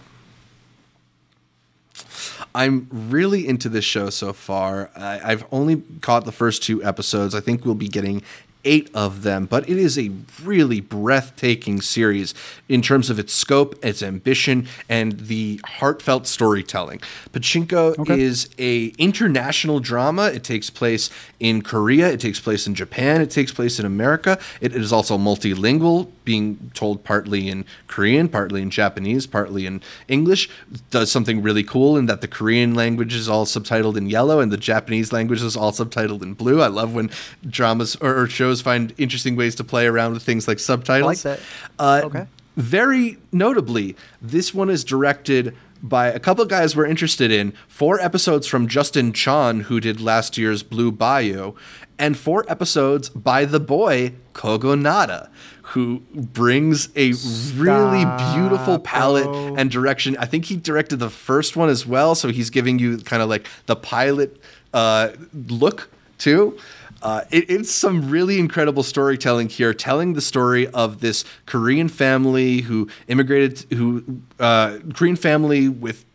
I'm 2.53 2.87
really 2.91 3.47
into 3.47 3.69
this 3.69 3.85
show 3.85 4.09
so 4.09 4.33
far. 4.33 4.89
I, 4.95 5.19
I've 5.23 5.45
only 5.51 5.83
caught 6.01 6.25
the 6.25 6.31
first 6.31 6.63
two 6.63 6.83
episodes. 6.83 7.33
I 7.33 7.39
think 7.39 7.65
we'll 7.65 7.75
be 7.75 7.87
getting 7.87 8.23
eight 8.63 8.89
of 8.93 9.23
them, 9.23 9.45
but 9.45 9.67
it 9.69 9.77
is 9.77 9.97
a 9.97 10.11
really 10.43 10.79
breathtaking 10.79 11.81
series 11.81 12.33
in 12.69 12.81
terms 12.81 13.09
of 13.09 13.19
its 13.19 13.33
scope, 13.33 13.75
its 13.83 14.01
ambition, 14.03 14.67
and 14.89 15.19
the 15.21 15.59
heartfelt 15.65 16.27
storytelling. 16.27 16.99
Pachinko 17.33 17.97
Okay. 17.99 18.19
is 18.21 18.49
a 18.59 18.87
international 18.97 19.79
drama. 19.79 20.25
It 20.27 20.43
takes 20.43 20.69
place 20.69 21.09
in 21.39 21.61
Korea. 21.61 22.09
It 22.11 22.19
takes 22.19 22.39
place 22.39 22.67
in 22.67 22.75
Japan. 22.75 23.21
It 23.21 23.31
takes 23.31 23.51
place 23.51 23.79
in 23.79 23.85
America. 23.85 24.37
It 24.59 24.75
is 24.75 24.91
also 24.93 25.17
multilingual, 25.17 26.09
being 26.23 26.71
told 26.73 27.03
partly 27.03 27.47
in 27.49 27.65
Korean, 27.87 28.27
partly 28.29 28.61
in 28.61 28.69
Japanese, 28.69 29.25
partly 29.27 29.65
in 29.65 29.81
English. 30.07 30.49
It 30.71 30.81
Does 30.91 31.11
something 31.11 31.41
really 31.41 31.63
cool 31.63 31.97
in 31.97 32.05
that 32.05 32.21
the 32.21 32.27
Korean 32.27 32.73
language 32.75 33.13
is 33.13 33.27
all 33.27 33.45
subtitled 33.45 33.97
in 33.97 34.07
yellow 34.09 34.39
and 34.39 34.51
the 34.51 34.57
Japanese 34.57 35.11
language 35.11 35.41
is 35.41 35.57
all 35.57 35.71
subtitled 35.71 36.21
in 36.21 36.33
blue. 36.33 36.61
I 36.61 36.67
love 36.67 36.93
when 36.93 37.09
dramas 37.49 37.95
or, 37.97 38.21
or 38.21 38.27
shows 38.51 38.61
find 38.61 38.93
interesting 38.97 39.35
ways 39.35 39.55
to 39.55 39.63
play 39.63 39.87
around 39.87 40.13
with 40.13 40.23
things 40.23 40.47
like 40.47 40.59
subtitles. 40.59 41.23
that. 41.23 41.39
Uh, 41.79 42.01
Okay. 42.05 42.25
Very 42.57 43.17
notably, 43.31 43.95
this 44.21 44.53
one 44.53 44.69
is 44.69 44.83
directed 44.83 45.55
by 45.81 46.07
a 46.07 46.19
couple 46.19 46.43
of 46.43 46.49
guys 46.49 46.75
we're 46.75 46.85
interested 46.85 47.31
in. 47.31 47.53
Four 47.69 47.97
episodes 48.01 48.45
from 48.45 48.67
Justin 48.67 49.13
Chon, 49.13 49.61
who 49.61 49.79
did 49.79 50.01
last 50.01 50.37
year's 50.37 50.61
Blue 50.61 50.91
Bayou, 50.91 51.53
and 51.97 52.17
four 52.17 52.43
episodes 52.49 53.07
by 53.07 53.45
the 53.45 53.59
boy 53.61 54.13
Kogonada, 54.33 55.29
who 55.61 56.01
brings 56.13 56.89
a 56.97 57.13
really 57.55 58.03
beautiful 58.33 58.79
palette 58.79 59.23
bro. 59.23 59.55
and 59.55 59.71
direction. 59.71 60.17
I 60.17 60.25
think 60.25 60.45
he 60.45 60.57
directed 60.57 60.97
the 60.97 61.09
first 61.09 61.55
one 61.55 61.69
as 61.69 61.87
well, 61.87 62.15
so 62.15 62.27
he's 62.27 62.49
giving 62.49 62.79
you 62.79 62.97
kind 62.97 63.23
of 63.23 63.29
like 63.29 63.47
the 63.65 63.77
pilot 63.77 64.41
uh, 64.73 65.11
look 65.47 65.89
too. 66.17 66.57
Uh, 67.01 67.23
it, 67.31 67.49
it's 67.49 67.71
some 67.71 68.09
really 68.09 68.39
incredible 68.39 68.83
storytelling 68.83 69.49
here, 69.49 69.73
telling 69.73 70.13
the 70.13 70.21
story 70.21 70.67
of 70.67 71.01
this 71.01 71.25
Korean 71.45 71.89
family 71.89 72.61
who 72.61 72.89
immigrated, 73.07 73.65
who 73.73 74.21
uh, 74.39 74.79
Korean 74.93 75.15
family 75.15 75.67
with 75.67 76.05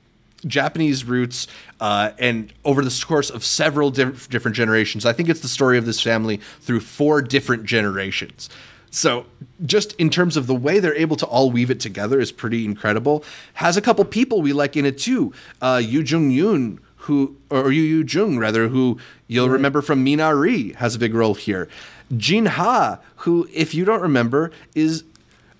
Japanese 0.47 1.05
roots, 1.05 1.49
uh, 1.81 2.11
and 2.19 2.53
over 2.65 2.85
the 2.85 3.05
course 3.07 3.31
of 3.31 3.45
several 3.45 3.91
diff- 3.91 4.29
different 4.29 4.57
generations. 4.57 5.05
I 5.05 5.13
think 5.13 5.29
it's 5.29 5.41
the 5.41 5.49
story 5.49 5.79
of 5.79 5.87
this 5.87 6.01
family 6.01 6.41
through 6.61 6.81
four 6.81 7.21
different 7.21 7.65
generations. 7.65 8.49
So, 8.91 9.27
just 9.65 9.93
in 9.95 10.09
terms 10.11 10.37
of 10.37 10.47
the 10.47 10.55
way 10.55 10.79
they're 10.79 10.95
able 10.95 11.17
to 11.17 11.27
all 11.27 11.51
weave 11.51 11.71
it 11.71 11.81
together 11.81 12.21
is 12.21 12.33
pretty 12.33 12.65
incredible. 12.65 13.25
Has 13.55 13.77
a 13.77 13.83
couple 13.83 14.05
people 14.05 14.41
we 14.41 14.53
like 14.53 14.77
in 14.77 14.87
it 14.87 14.99
too. 14.99 15.33
Uh, 15.61 15.83
Yu 15.85 16.01
Jung 16.01 16.31
Yoon, 16.31 16.79
who 17.07 17.37
or 17.51 17.71
Yu 17.71 17.83
Yu 17.83 18.05
Jung 18.07 18.37
rather, 18.39 18.69
who 18.69 18.99
you'll 19.29 19.49
remember 19.49 19.81
from 19.81 20.05
Minari, 20.05 20.75
has 20.77 20.95
a 20.95 20.99
big 20.99 21.15
role 21.15 21.35
here. 21.35 21.69
Jin 22.17 22.47
Ha, 22.47 22.99
who, 23.17 23.49
if 23.53 23.75
you 23.75 23.85
don't 23.85 24.03
remember, 24.03 24.51
is 24.75 25.05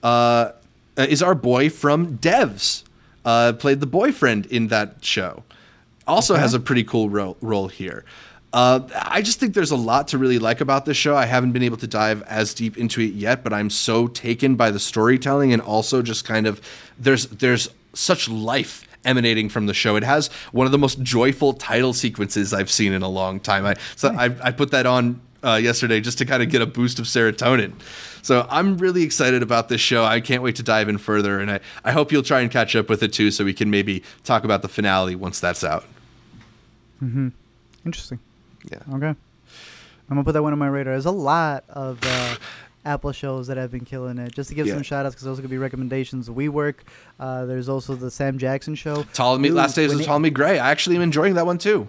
uh, 0.03 0.53
is 0.97 1.23
our 1.23 1.35
boy 1.35 1.71
from 1.71 2.19
Devs. 2.19 2.83
Uh, 3.25 3.53
played 3.53 3.81
the 3.81 3.87
boyfriend 3.87 4.47
in 4.47 4.69
that 4.69 5.05
show. 5.05 5.43
Also 6.07 6.37
has 6.37 6.55
a 6.55 6.61
pretty 6.61 6.85
cool 6.85 7.11
role, 7.11 7.37
role 7.41 7.69
here. 7.69 8.05
Uh, 8.53 8.81
I 8.95 9.23
just 9.23 9.41
think 9.41 9.55
there's 9.55 9.73
a 9.73 9.77
lot 9.77 10.09
to 10.09 10.19
really 10.19 10.39
like 10.39 10.61
about 10.61 10.85
this 10.85 10.97
show. 10.97 11.17
I 11.17 11.27
haven't 11.27 11.53
been 11.53 11.65
able 11.65 11.77
to 11.79 11.87
dive 11.89 12.23
as 12.23 12.55
deep 12.55 12.79
into 12.79 13.01
it 13.01 13.15
yet, 13.15 13.43
but 13.43 13.53
I'm 13.53 13.71
so 13.71 14.07
taken 14.07 14.55
by 14.55 14.71
the 14.71 14.79
storytelling 14.79 15.53
and 15.53 15.61
also 15.61 16.03
just 16.03 16.25
kind 16.25 16.47
of 16.47 16.61
there's 16.99 17.27
there's 17.27 17.69
such 17.93 18.29
life 18.29 18.87
emanating 19.07 19.49
from 19.49 19.67
the 19.67 19.75
show. 19.75 19.97
It 19.97 20.03
has 20.03 20.29
one 20.53 20.67
of 20.67 20.73
the 20.73 20.79
most 20.79 21.01
joyful 21.03 21.55
title 21.55 21.93
sequences 21.93 22.53
I've 22.53 22.71
seen 22.71 22.93
in 22.93 23.03
a 23.03 23.09
long 23.09 23.41
time. 23.41 23.65
I 23.65 23.77
so 23.95 24.11
I, 24.11 24.35
I 24.43 24.53
put 24.53 24.71
that 24.73 24.87
on 24.87 25.21
uh, 25.45 25.55
yesterday 25.55 26.01
just 26.01 26.19
to 26.19 26.25
kind 26.25 26.43
of 26.43 26.51
get 26.51 26.61
a 26.61 26.67
boost 26.67 26.99
of 26.99 27.07
serotonin. 27.07 27.73
So 28.23 28.47
I'm 28.51 28.77
really 28.79 29.03
excited 29.03 29.43
about 29.43 29.69
this 29.69 29.81
show. 29.81 30.05
I 30.05 30.21
can't 30.21 30.43
wait 30.43 30.57
to 30.57 30.63
dive 30.63 30.89
in 30.89 30.99
further, 30.99 31.39
and 31.39 31.51
I, 31.51 31.61
I 31.85 31.93
hope 31.93 32.11
you'll 32.11 32.25
try 32.25 32.41
and 32.41 32.51
catch 32.51 32.75
up 32.75 32.89
with 32.89 33.03
it 33.03 33.13
too, 33.13 33.31
so 33.31 33.45
we 33.45 33.55
can 33.55 33.71
maybe 33.71 34.03
talk 34.25 34.43
about 34.43 34.63
the 34.63 34.69
finale 34.69 35.15
once 35.15 35.39
that's 35.39 35.63
out. 35.63 35.85
Hmm. 36.99 37.29
Interesting. 37.85 38.19
Yeah. 38.71 38.79
Okay. 38.95 39.09
I'm 39.09 39.17
gonna 40.09 40.25
put 40.25 40.33
that 40.33 40.43
one 40.43 40.53
on 40.53 40.59
my 40.59 40.69
radar. 40.69 40.95
There's 40.95 41.07
a 41.07 41.11
lot 41.11 41.65
of 41.69 41.99
uh, 42.03 42.37
Apple 42.87 43.13
shows 43.13 43.49
that 43.49 43.57
have 43.57 43.71
been 43.71 43.85
killing 43.85 44.17
it. 44.19 44.33
Just 44.33 44.49
to 44.49 44.55
give 44.55 44.67
Yeah. 44.67 44.75
some 44.75 44.83
shout 44.83 45.05
outs, 45.05 45.15
because 45.15 45.25
those 45.27 45.41
could 45.41 45.51
be 45.51 45.59
recommendations. 45.59 46.29
WeWork. 46.31 46.77
Uh, 47.21 47.45
there's 47.45 47.69
also 47.69 47.95
the 47.97 48.11
Sam 48.11 48.39
Jackson 48.39 48.75
show. 48.75 49.03
Ptolemy, 49.13 49.49
Dude, 49.49 49.57
Last 49.57 49.75
Days 49.75 49.93
of 49.93 50.01
Ptolemy 50.01 50.31
Gray. 50.31 50.59
I 50.59 50.71
actually 50.71 50.97
am 50.97 51.03
enjoying 51.03 51.35
that 51.35 51.45
one 51.47 51.59
too. 51.59 51.89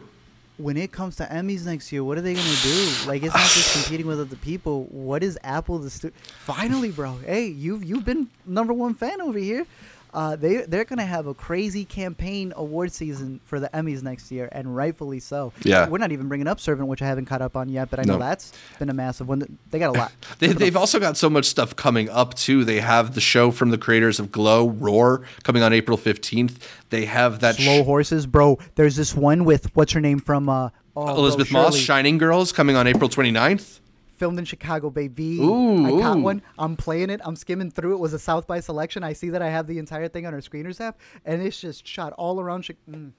when 0.60 0.76
it 0.76 0.92
comes 0.92 1.16
to 1.18 1.24
Emmys 1.26 1.68
next 1.68 1.92
year, 1.92 2.04
what 2.04 2.18
are 2.18 2.22
they 2.22 2.34
gonna 2.34 2.56
do? 2.64 2.90
Like, 3.06 3.22
it's 3.22 3.32
not 3.36 3.44
just 3.44 3.74
competing 3.84 4.08
with 4.08 4.20
other 4.20 4.36
people. 4.38 4.86
What 4.90 5.22
is 5.22 5.38
Apple 5.44 5.78
the 5.78 5.92
stu- 5.92 6.12
Finally, 6.40 6.90
bro. 6.90 7.18
Hey, 7.24 7.46
you've 7.46 7.84
you've 7.84 8.04
been 8.04 8.28
number 8.44 8.74
one 8.74 8.96
fan 8.96 9.22
over 9.22 9.38
here. 9.38 9.68
Uh, 10.14 10.36
they 10.36 10.58
they're 10.62 10.86
gonna 10.86 11.06
have 11.06 11.28
a 11.28 11.34
crazy 11.34 11.86
campaign 11.86 12.54
award 12.56 12.92
season 12.92 13.40
for 13.44 13.60
the 13.60 13.70
Emmys 13.74 14.02
next 14.04 14.32
year, 14.32 14.50
and 14.52 14.76
rightfully 14.76 15.20
so. 15.20 15.52
Yeah. 15.64 15.88
we're 15.90 15.98
not 16.00 16.12
even 16.12 16.28
bringing 16.28 16.48
up 16.48 16.60
Servant, 16.60 16.88
which 16.88 17.02
I 17.02 17.06
haven't 17.08 17.26
caught 17.26 17.42
up 17.42 17.56
on 17.56 17.70
yet, 17.70 17.90
but 17.90 18.00
I 18.00 18.04
know 18.04 18.14
No. 18.14 18.20
that's 18.20 18.54
been 18.80 18.90
a 18.90 18.94
massive 18.94 19.28
one. 19.28 19.58
They 19.72 19.80
got 19.80 19.96
a 19.96 20.00
lot. 20.00 20.12
They, 20.40 20.48
they've 20.48 20.78
also 20.78 21.00
got 21.00 21.18
so 21.18 21.30
much 21.30 21.46
stuff 21.46 21.76
coming 21.76 22.10
up 22.10 22.34
too. 22.36 22.64
They 22.64 22.80
have 22.80 23.16
the 23.16 23.22
show 23.22 23.50
from 23.52 23.72
the 23.72 23.78
creators 23.78 24.20
of 24.20 24.32
Glow, 24.32 24.70
Roar, 24.70 25.24
coming 25.44 25.64
on 25.64 25.74
April 25.74 25.98
fifteenth. 25.98 26.68
They 26.90 27.06
have 27.06 27.40
that 27.42 27.56
Slow 27.56 27.82
sh- 27.82 27.86
horses, 27.86 28.26
bro. 28.28 28.60
There's 28.76 28.96
this 28.96 29.14
one 29.16 29.46
with 29.46 29.76
what's 29.76 29.92
her 29.94 30.02
name 30.02 30.20
from 30.20 30.48
uh, 30.48 30.70
oh, 30.96 31.06
bro, 31.06 31.16
Elisabeth 31.16 31.52
Moss, 31.52 31.76
Shining 31.78 32.18
Girls, 32.18 32.52
coming 32.52 32.76
on 32.76 32.88
April 32.88 33.10
29th. 33.10 33.80
Filmed 34.18 34.40
in 34.40 34.46
Chicago, 34.46 34.90
baby. 34.90 35.40
Ooh, 35.40 35.86
I 35.86 36.02
caught 36.02 36.18
ooh. 36.18 36.22
one. 36.22 36.42
I'm 36.60 36.76
playing 36.76 37.10
it. 37.10 37.22
I'm 37.24 37.36
skimming 37.36 37.72
through. 37.72 37.94
It 37.94 38.00
was 38.00 38.14
a 38.14 38.20
South 38.20 38.48
by 38.48 38.60
selection. 38.60 39.04
I 39.04 39.14
see 39.14 39.30
that 39.30 39.42
I 39.42 39.50
have 39.50 39.68
the 39.68 39.80
entire 39.80 40.08
thing 40.08 40.26
on 40.26 40.34
our 40.34 40.42
screeners 40.42 40.80
app, 40.82 41.00
and 41.26 41.42
it's 41.42 41.60
just 41.60 41.88
shot 41.88 42.14
all 42.14 42.40
around. 42.40 42.68
Chi- 42.68 42.76
mm. 42.90 43.12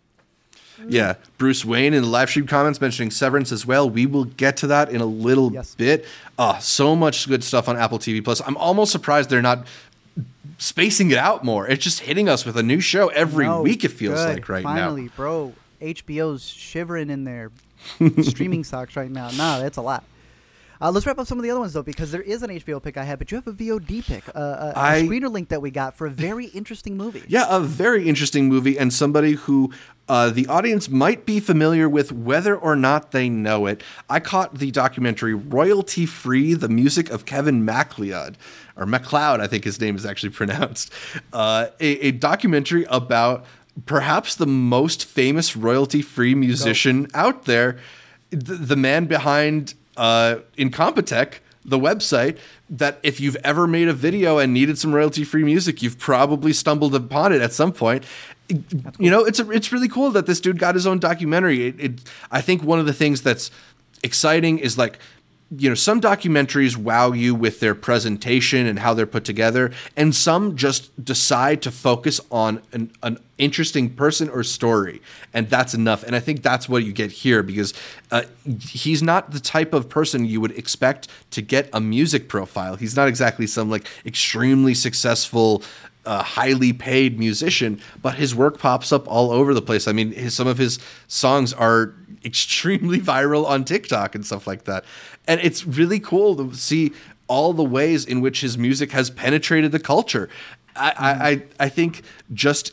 Yeah, 0.88 1.14
Bruce 1.38 1.64
Wayne 1.64 1.92
in 1.92 2.02
the 2.02 2.08
live 2.08 2.30
stream 2.30 2.46
comments 2.46 2.80
mentioning 2.80 3.10
Severance 3.10 3.50
as 3.50 3.66
well. 3.66 3.90
We 3.90 4.06
will 4.06 4.24
get 4.24 4.56
to 4.58 4.68
that 4.68 4.90
in 4.90 5.00
a 5.00 5.06
little 5.06 5.52
Yes. 5.52 5.74
bit. 5.74 6.04
Uh, 6.38 6.58
so 6.58 6.94
much 6.94 7.26
good 7.28 7.42
stuff 7.42 7.68
on 7.68 7.76
Apple 7.76 7.98
TV 7.98 8.22
Plus. 8.22 8.40
I'm 8.46 8.56
almost 8.56 8.92
surprised 8.92 9.28
they're 9.28 9.42
not 9.42 9.66
spacing 10.58 11.10
it 11.10 11.18
out 11.18 11.44
more. 11.44 11.66
It's 11.68 11.82
just 11.82 12.00
hitting 12.00 12.28
us 12.28 12.44
with 12.44 12.56
a 12.56 12.62
new 12.62 12.80
show 12.80 13.08
every 13.08 13.46
No, 13.46 13.62
week. 13.62 13.84
It 13.84 13.88
feels 13.90 14.20
good. 14.20 14.34
like 14.34 14.48
right 14.48 14.62
Finally, 14.62 15.02
now. 15.04 15.12
bro. 15.16 15.52
HBO's 15.80 16.44
shivering 16.44 17.10
in 17.10 17.24
their 17.24 17.50
streaming 18.22 18.62
socks 18.64 18.96
right 18.96 19.10
now. 19.10 19.30
Nah, 19.30 19.58
that's 19.60 19.76
a 19.78 19.82
lot. 19.82 20.04
Uh, 20.80 20.90
let's 20.92 21.06
wrap 21.06 21.18
up 21.18 21.26
some 21.26 21.38
of 21.38 21.42
the 21.42 21.50
other 21.50 21.60
ones 21.60 21.72
though, 21.72 21.82
because 21.82 22.12
there 22.12 22.22
is 22.22 22.42
an 22.42 22.50
HBO 22.50 22.80
pick 22.82 22.96
I 22.96 23.04
had, 23.04 23.18
but 23.18 23.30
you 23.32 23.36
have 23.36 23.46
a 23.46 23.52
VOD 23.52 24.04
pick, 24.06 24.28
uh, 24.28 24.32
a, 24.40 24.72
a 24.76 24.78
I- 24.78 25.02
screener 25.02 25.30
link 25.30 25.48
that 25.48 25.60
we 25.60 25.70
got 25.70 25.96
for 25.96 26.06
a 26.06 26.10
very 26.10 26.46
interesting 26.46 26.96
movie. 26.96 27.24
Yeah, 27.26 27.46
a 27.48 27.60
very 27.60 28.08
interesting 28.08 28.48
movie, 28.48 28.78
and 28.78 28.92
somebody 28.92 29.32
who 29.32 29.72
uh, 30.08 30.30
the 30.30 30.46
audience 30.46 30.88
might 30.88 31.26
be 31.26 31.40
familiar 31.40 31.88
with, 31.88 32.12
whether 32.12 32.56
or 32.56 32.76
not 32.76 33.10
they 33.10 33.28
know 33.28 33.66
it. 33.66 33.82
I 34.08 34.20
caught 34.20 34.54
the 34.58 34.70
documentary 34.70 35.34
"Royalty 35.34 36.06
Free: 36.06 36.54
The 36.54 36.68
Music 36.68 37.10
of 37.10 37.24
Kevin 37.24 37.64
MacLeod," 37.64 38.38
or 38.76 38.86
MacLeod, 38.86 39.40
I 39.40 39.46
think 39.48 39.64
his 39.64 39.80
name 39.80 39.96
is 39.96 40.06
actually 40.06 40.30
pronounced. 40.40 40.92
Uh, 41.32 41.66
a, 41.80 42.06
a 42.06 42.10
documentary 42.12 42.84
about 42.88 43.44
perhaps 43.86 44.34
the 44.36 44.46
most 44.46 45.04
famous 45.04 45.54
royalty-free 45.56 46.34
musician 46.34 47.06
out 47.14 47.44
there, 47.44 47.78
the, 48.30 48.54
the 48.54 48.76
man 48.76 49.04
behind 49.06 49.74
uh, 49.98 50.36
Incompetech 50.56 51.40
the 51.68 51.78
website 51.78 52.38
that 52.70 52.98
if 53.02 53.20
you've 53.20 53.36
ever 53.44 53.66
made 53.66 53.88
a 53.88 53.92
video 53.92 54.38
and 54.38 54.52
needed 54.52 54.78
some 54.78 54.94
royalty 54.94 55.24
free 55.24 55.44
music, 55.44 55.82
you've 55.82 55.98
probably 55.98 56.52
stumbled 56.52 56.94
upon 56.94 57.32
it 57.32 57.42
at 57.42 57.52
some 57.52 57.72
point. 57.72 58.04
You 58.98 59.10
know, 59.10 59.24
it's 59.24 59.38
a, 59.38 59.50
it's 59.50 59.72
really 59.72 59.88
cool 59.88 60.10
that 60.12 60.24
this 60.26 60.40
dude 60.40 60.58
got 60.58 60.74
his 60.74 60.86
own 60.86 60.98
documentary. 60.98 61.66
It, 61.66 61.80
it, 61.80 62.00
I 62.30 62.40
think 62.40 62.62
one 62.62 62.78
of 62.78 62.86
the 62.86 62.94
things 62.94 63.22
that's 63.22 63.50
exciting 64.02 64.58
is 64.58 64.78
like 64.78 64.98
you 65.56 65.68
know 65.68 65.74
some 65.74 66.00
documentaries 66.00 66.76
wow 66.76 67.12
you 67.12 67.34
with 67.34 67.60
their 67.60 67.74
presentation 67.74 68.66
and 68.66 68.78
how 68.78 68.92
they're 68.92 69.06
put 69.06 69.24
together 69.24 69.70
and 69.96 70.14
some 70.14 70.56
just 70.56 70.92
decide 71.02 71.62
to 71.62 71.70
focus 71.70 72.20
on 72.30 72.60
an, 72.72 72.90
an 73.02 73.18
interesting 73.38 73.88
person 73.88 74.28
or 74.28 74.42
story 74.42 75.00
and 75.32 75.48
that's 75.48 75.72
enough 75.72 76.02
and 76.02 76.14
i 76.14 76.20
think 76.20 76.42
that's 76.42 76.68
what 76.68 76.84
you 76.84 76.92
get 76.92 77.10
here 77.10 77.42
because 77.42 77.72
uh, 78.10 78.22
he's 78.60 79.02
not 79.02 79.30
the 79.30 79.40
type 79.40 79.72
of 79.72 79.88
person 79.88 80.26
you 80.26 80.38
would 80.40 80.52
expect 80.52 81.08
to 81.30 81.40
get 81.40 81.68
a 81.72 81.80
music 81.80 82.28
profile 82.28 82.76
he's 82.76 82.96
not 82.96 83.08
exactly 83.08 83.46
some 83.46 83.70
like 83.70 83.86
extremely 84.04 84.74
successful 84.74 85.62
uh, 86.08 86.22
highly 86.22 86.72
paid 86.72 87.18
musician, 87.18 87.78
but 88.00 88.14
his 88.14 88.34
work 88.34 88.58
pops 88.58 88.92
up 88.92 89.06
all 89.06 89.30
over 89.30 89.52
the 89.52 89.60
place. 89.60 89.86
I 89.86 89.92
mean, 89.92 90.12
his, 90.12 90.32
some 90.32 90.46
of 90.46 90.56
his 90.56 90.78
songs 91.06 91.52
are 91.52 91.92
extremely 92.24 93.00
viral 93.12 93.46
on 93.46 93.64
TikTok 93.64 94.14
and 94.14 94.24
stuff 94.24 94.46
like 94.46 94.64
that. 94.64 94.84
And 95.26 95.40
it's 95.40 95.66
really 95.66 96.00
cool 96.00 96.36
to 96.36 96.54
see 96.54 96.92
all 97.26 97.52
the 97.52 97.64
ways 97.64 98.04
in 98.04 98.20
which 98.20 98.40
his 98.40 98.56
music 98.56 98.92
has 98.92 99.10
penetrated 99.10 99.72
the 99.72 99.78
culture. 99.78 100.28
I, 100.74 100.92
I, 100.96 101.28
I 101.28 101.42
I 101.60 101.68
think 101.68 102.02
just 102.32 102.72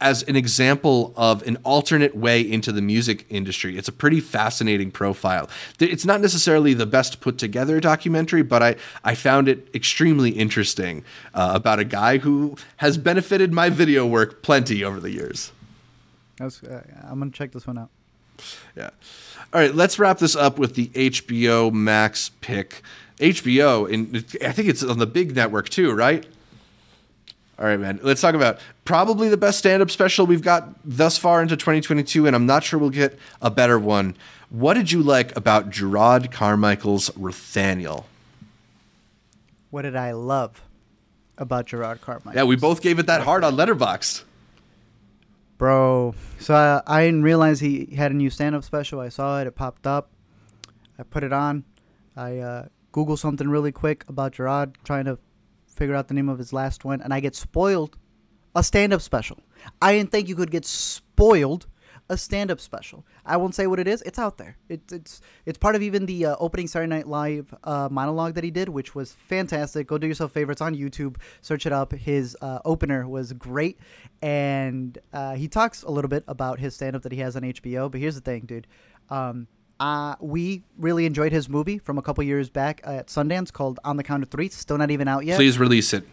as 0.00 0.22
an 0.24 0.36
example 0.36 1.12
of 1.16 1.42
an 1.46 1.56
alternate 1.64 2.16
way 2.16 2.40
into 2.40 2.70
the 2.72 2.82
music 2.82 3.26
industry. 3.28 3.76
It's 3.76 3.88
a 3.88 3.92
pretty 3.92 4.20
fascinating 4.20 4.90
profile. 4.90 5.48
It's 5.80 6.04
not 6.04 6.20
necessarily 6.20 6.74
the 6.74 6.86
best 6.86 7.20
put 7.20 7.38
together 7.38 7.80
documentary, 7.80 8.42
but 8.42 8.62
I, 8.62 8.76
I 9.02 9.14
found 9.14 9.48
it 9.48 9.68
extremely 9.74 10.30
interesting 10.30 11.04
uh, 11.34 11.52
about 11.54 11.78
a 11.78 11.84
guy 11.84 12.18
who 12.18 12.56
has 12.76 12.96
benefited 12.96 13.52
my 13.52 13.70
video 13.70 14.06
work 14.06 14.42
plenty 14.42 14.84
over 14.84 15.00
the 15.00 15.10
years. 15.10 15.52
Uh, 16.40 16.48
I'm 17.02 17.18
gonna 17.18 17.32
check 17.32 17.50
this 17.50 17.66
one 17.66 17.78
out. 17.78 17.90
Yeah. 18.76 18.90
All 19.52 19.60
right, 19.60 19.74
let's 19.74 19.98
wrap 19.98 20.18
this 20.18 20.36
up 20.36 20.58
with 20.58 20.74
the 20.74 20.88
HBO 20.88 21.72
Max 21.72 22.30
pick. 22.40 22.82
HBO, 23.18 23.92
and 23.92 24.16
I 24.46 24.52
think 24.52 24.68
it's 24.68 24.82
on 24.84 24.98
the 24.98 25.06
big 25.06 25.34
network 25.34 25.68
too, 25.68 25.92
right? 25.92 26.24
All 27.58 27.64
right, 27.64 27.80
man. 27.80 27.98
Let's 28.02 28.20
talk 28.20 28.36
about 28.36 28.60
probably 28.84 29.28
the 29.28 29.36
best 29.36 29.58
stand-up 29.58 29.90
special 29.90 30.26
we've 30.26 30.42
got 30.42 30.68
thus 30.84 31.18
far 31.18 31.42
into 31.42 31.56
2022, 31.56 32.26
and 32.26 32.36
I'm 32.36 32.46
not 32.46 32.62
sure 32.62 32.78
we'll 32.78 32.90
get 32.90 33.18
a 33.42 33.50
better 33.50 33.78
one. 33.78 34.14
What 34.50 34.74
did 34.74 34.92
you 34.92 35.02
like 35.02 35.36
about 35.36 35.70
Jerrod 35.70 36.30
Carmichael's 36.30 37.10
Rothaniel? 37.10 38.04
What 39.70 39.82
did 39.82 39.96
I 39.96 40.12
love 40.12 40.62
about 41.36 41.66
Jerrod 41.66 42.00
Carmichael? 42.00 42.34
Yeah, 42.34 42.44
we 42.44 42.54
both 42.54 42.80
gave 42.80 43.00
it 43.00 43.06
that 43.06 43.22
hard 43.22 43.42
on 43.42 43.56
Letterboxd. 43.56 44.22
Bro, 45.58 46.14
so 46.38 46.54
I, 46.54 46.82
I 46.86 47.04
didn't 47.04 47.24
realize 47.24 47.58
he 47.58 47.94
had 47.96 48.12
a 48.12 48.14
new 48.14 48.30
stand-up 48.30 48.62
special. 48.62 49.00
I 49.00 49.08
saw 49.08 49.40
it; 49.40 49.48
it 49.48 49.56
popped 49.56 49.88
up. 49.88 50.12
I 50.98 51.02
put 51.02 51.24
it 51.24 51.32
on. 51.32 51.64
I 52.16 52.38
uh, 52.38 52.66
Google 52.92 53.16
something 53.16 53.48
really 53.48 53.72
quick 53.72 54.04
about 54.08 54.34
Jerrod, 54.34 54.76
trying 54.84 55.04
to 55.06 55.18
figure 55.66 55.96
out 55.96 56.06
the 56.06 56.14
name 56.14 56.28
of 56.28 56.38
his 56.38 56.52
last 56.52 56.84
one, 56.84 57.00
and 57.00 57.12
I 57.12 57.18
get 57.20 57.34
spoiled. 57.34 57.96
A 58.54 58.62
stand-up 58.62 59.02
special. 59.02 59.38
I 59.82 59.92
didn't 59.92 60.10
think 60.10 60.28
you 60.28 60.34
could 60.34 60.50
get 60.50 60.64
spoiled 60.64 61.66
a 62.10 62.16
stand-up 62.16 62.60
special. 62.60 63.04
I 63.26 63.36
won't 63.36 63.54
say 63.54 63.66
what 63.66 63.78
it 63.78 63.86
is. 63.86 64.02
It's 64.02 64.18
out 64.18 64.38
there. 64.38 64.56
It's 64.68 64.92
it's 64.92 65.20
it's 65.44 65.58
part 65.58 65.76
of 65.76 65.82
even 65.82 66.06
the 66.06 66.26
uh, 66.26 66.36
opening 66.38 66.66
Saturday 66.66 66.88
Night 66.88 67.06
Live 67.06 67.54
uh, 67.64 67.88
monologue 67.90 68.34
that 68.34 68.44
he 68.44 68.50
did, 68.50 68.68
which 68.68 68.94
was 68.94 69.12
fantastic. 69.12 69.86
Go 69.86 69.98
do 69.98 70.06
yourself 70.06 70.30
a 70.30 70.34
favor. 70.34 70.52
It's 70.52 70.60
on 70.60 70.74
YouTube. 70.74 71.16
Search 71.42 71.66
it 71.66 71.72
up. 71.72 71.92
His 71.92 72.36
uh, 72.40 72.60
opener 72.64 73.06
was 73.06 73.32
great, 73.32 73.78
and 74.22 74.96
uh, 75.12 75.34
he 75.34 75.48
talks 75.48 75.82
a 75.82 75.90
little 75.90 76.08
bit 76.08 76.24
about 76.28 76.58
his 76.58 76.74
stand-up 76.74 77.02
that 77.02 77.12
he 77.12 77.18
has 77.18 77.36
on 77.36 77.42
HBO. 77.42 77.90
But 77.90 78.00
here's 78.00 78.14
the 78.14 78.20
thing, 78.20 78.44
dude. 78.46 78.66
Um, 79.10 79.46
uh, 79.80 80.16
we 80.20 80.64
really 80.76 81.06
enjoyed 81.06 81.30
his 81.30 81.48
movie 81.48 81.78
from 81.78 81.98
a 81.98 82.02
couple 82.02 82.24
years 82.24 82.50
back 82.50 82.80
at 82.84 83.06
Sundance 83.06 83.52
called 83.52 83.78
On 83.84 83.96
the 83.96 84.02
Count 84.02 84.22
of 84.22 84.28
Three. 84.30 84.48
Still 84.48 84.78
not 84.78 84.90
even 84.90 85.06
out 85.08 85.24
yet. 85.24 85.36
Please 85.36 85.58
release 85.58 85.92
it. 85.92 86.04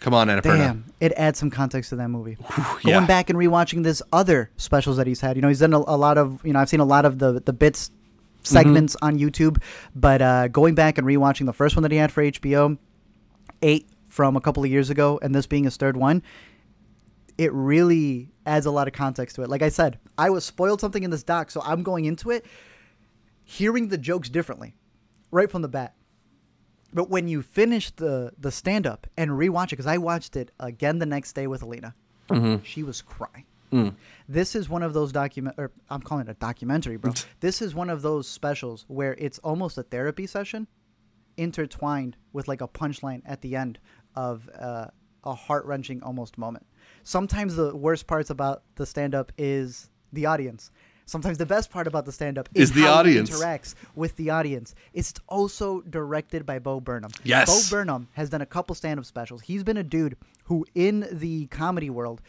Come 0.00 0.14
on, 0.14 0.28
Annapurna. 0.28 0.42
Damn, 0.42 0.84
it 1.00 1.12
adds 1.16 1.38
some 1.38 1.50
context 1.50 1.90
to 1.90 1.96
that 1.96 2.08
movie. 2.08 2.36
yeah. 2.84 2.94
Going 2.94 3.06
back 3.06 3.30
and 3.30 3.38
rewatching 3.38 3.82
this 3.82 4.00
other 4.12 4.50
specials 4.56 4.96
that 4.96 5.06
he's 5.06 5.20
had, 5.20 5.36
you 5.36 5.42
know, 5.42 5.48
he's 5.48 5.58
done 5.58 5.74
a, 5.74 5.78
a 5.78 5.96
lot 5.96 6.18
of, 6.18 6.44
you 6.44 6.52
know, 6.52 6.60
I've 6.60 6.68
seen 6.68 6.80
a 6.80 6.84
lot 6.84 7.04
of 7.04 7.18
the 7.18 7.40
the 7.40 7.52
bits 7.52 7.90
segments 8.42 8.96
on 9.02 9.18
YouTube, 9.18 9.60
but 9.94 10.22
uh, 10.22 10.48
going 10.48 10.74
back 10.74 10.98
and 10.98 11.06
rewatching 11.06 11.46
the 11.46 11.52
first 11.52 11.76
one 11.76 11.82
that 11.82 11.90
he 11.92 11.98
had 11.98 12.12
for 12.12 12.22
HBO, 12.22 12.78
eight 13.62 13.88
from 14.06 14.36
a 14.36 14.40
couple 14.40 14.64
of 14.64 14.70
years 14.70 14.90
ago, 14.90 15.18
and 15.22 15.34
this 15.34 15.46
being 15.46 15.64
his 15.64 15.76
third 15.76 15.96
one, 15.96 16.22
it 17.36 17.52
really 17.52 18.30
adds 18.46 18.66
a 18.66 18.70
lot 18.70 18.86
of 18.88 18.94
context 18.94 19.36
to 19.36 19.42
it. 19.42 19.50
Like 19.50 19.62
I 19.62 19.68
said, 19.68 19.98
I 20.16 20.30
was 20.30 20.44
spoiled 20.44 20.80
something 20.80 21.02
in 21.02 21.10
this 21.10 21.22
doc, 21.22 21.50
so 21.50 21.60
I'm 21.62 21.82
going 21.82 22.04
into 22.04 22.30
it 22.30 22.46
hearing 23.44 23.88
the 23.88 23.96
jokes 23.98 24.28
differently, 24.28 24.74
right 25.30 25.50
from 25.50 25.62
the 25.62 25.68
bat. 25.68 25.94
But 26.92 27.10
when 27.10 27.28
you 27.28 27.42
finish 27.42 27.90
the 27.90 28.32
the 28.38 28.50
stand 28.50 28.86
up 28.86 29.06
and 29.16 29.30
rewatch 29.30 29.66
it, 29.66 29.70
because 29.70 29.86
I 29.86 29.98
watched 29.98 30.36
it 30.36 30.50
again 30.58 30.98
the 30.98 31.06
next 31.06 31.32
day 31.34 31.46
with 31.46 31.62
Alina, 31.62 31.94
she 32.64 32.82
was 32.82 33.02
crying. 33.02 33.44
This 34.28 34.54
is 34.54 34.68
one 34.68 34.82
of 34.82 34.94
those 34.94 35.12
document, 35.12 35.56
or 35.58 35.70
I'm 35.90 36.00
calling 36.00 36.26
it 36.26 36.30
a 36.30 36.34
documentary, 36.34 36.96
bro. 36.96 37.12
this 37.40 37.60
is 37.60 37.74
one 37.74 37.90
of 37.90 38.00
those 38.02 38.26
specials 38.26 38.84
where 38.88 39.14
it's 39.18 39.38
almost 39.40 39.76
a 39.76 39.82
therapy 39.82 40.26
session, 40.26 40.66
intertwined 41.36 42.16
with 42.32 42.48
like 42.48 42.62
a 42.62 42.68
punchline 42.68 43.20
at 43.26 43.42
the 43.42 43.54
end 43.56 43.78
of 44.14 44.48
uh, 44.58 44.86
a 45.24 45.34
heart 45.34 45.66
wrenching 45.66 46.02
almost 46.02 46.38
moment. 46.38 46.64
Sometimes 47.02 47.56
the 47.56 47.74
worst 47.76 48.06
parts 48.06 48.30
about 48.30 48.62
the 48.76 48.86
stand 48.86 49.14
up 49.14 49.32
is 49.36 49.90
the 50.12 50.24
audience. 50.26 50.70
Sometimes 51.08 51.38
the 51.38 51.46
best 51.46 51.70
part 51.70 51.86
about 51.86 52.04
the 52.04 52.12
stand 52.12 52.36
up 52.38 52.50
is, 52.54 52.68
Is 52.68 52.74
the 52.74 52.82
how 52.82 52.92
he 52.92 52.98
audience. 52.98 53.30
interacts 53.30 53.74
with 53.94 54.14
the 54.16 54.28
audience. 54.28 54.74
It's 54.92 55.14
also 55.26 55.80
directed 55.80 56.44
by 56.44 56.58
Bo 56.58 56.80
Burnham. 56.80 57.10
Yes. 57.24 57.48
Bo 57.70 57.76
Burnham 57.78 58.08
has 58.12 58.28
done 58.28 58.42
a 58.42 58.46
couple 58.46 58.74
stand 58.74 59.00
up 59.00 59.06
specials. 59.06 59.40
He's 59.40 59.64
been 59.64 59.78
a 59.78 59.82
dude 59.82 60.18
who, 60.44 60.66
in 60.74 61.08
the 61.10 61.46
comedy 61.46 61.88
world, 61.88 62.20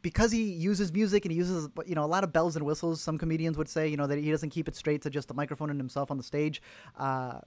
because 0.00 0.32
he 0.32 0.44
uses 0.44 0.90
music 0.92 1.26
and 1.26 1.32
he 1.32 1.36
uses 1.38 1.68
you 1.86 1.94
know 1.94 2.04
a 2.04 2.06
lot 2.06 2.24
of 2.24 2.32
bells 2.32 2.56
and 2.56 2.64
whistles. 2.64 3.00
Some 3.02 3.18
comedians 3.18 3.58
would 3.58 3.68
say 3.68 3.88
you 3.88 3.96
know 3.98 4.06
that 4.06 4.18
he 4.18 4.30
doesn't 4.30 4.50
keep 4.50 4.68
it 4.68 4.76
straight 4.76 5.02
to 5.02 5.10
just 5.10 5.28
the 5.28 5.34
microphone 5.34 5.68
and 5.68 5.78
himself 5.78 6.10
on 6.10 6.16
the 6.16 6.22
stage. 6.24 6.62
Uh, 6.98 7.40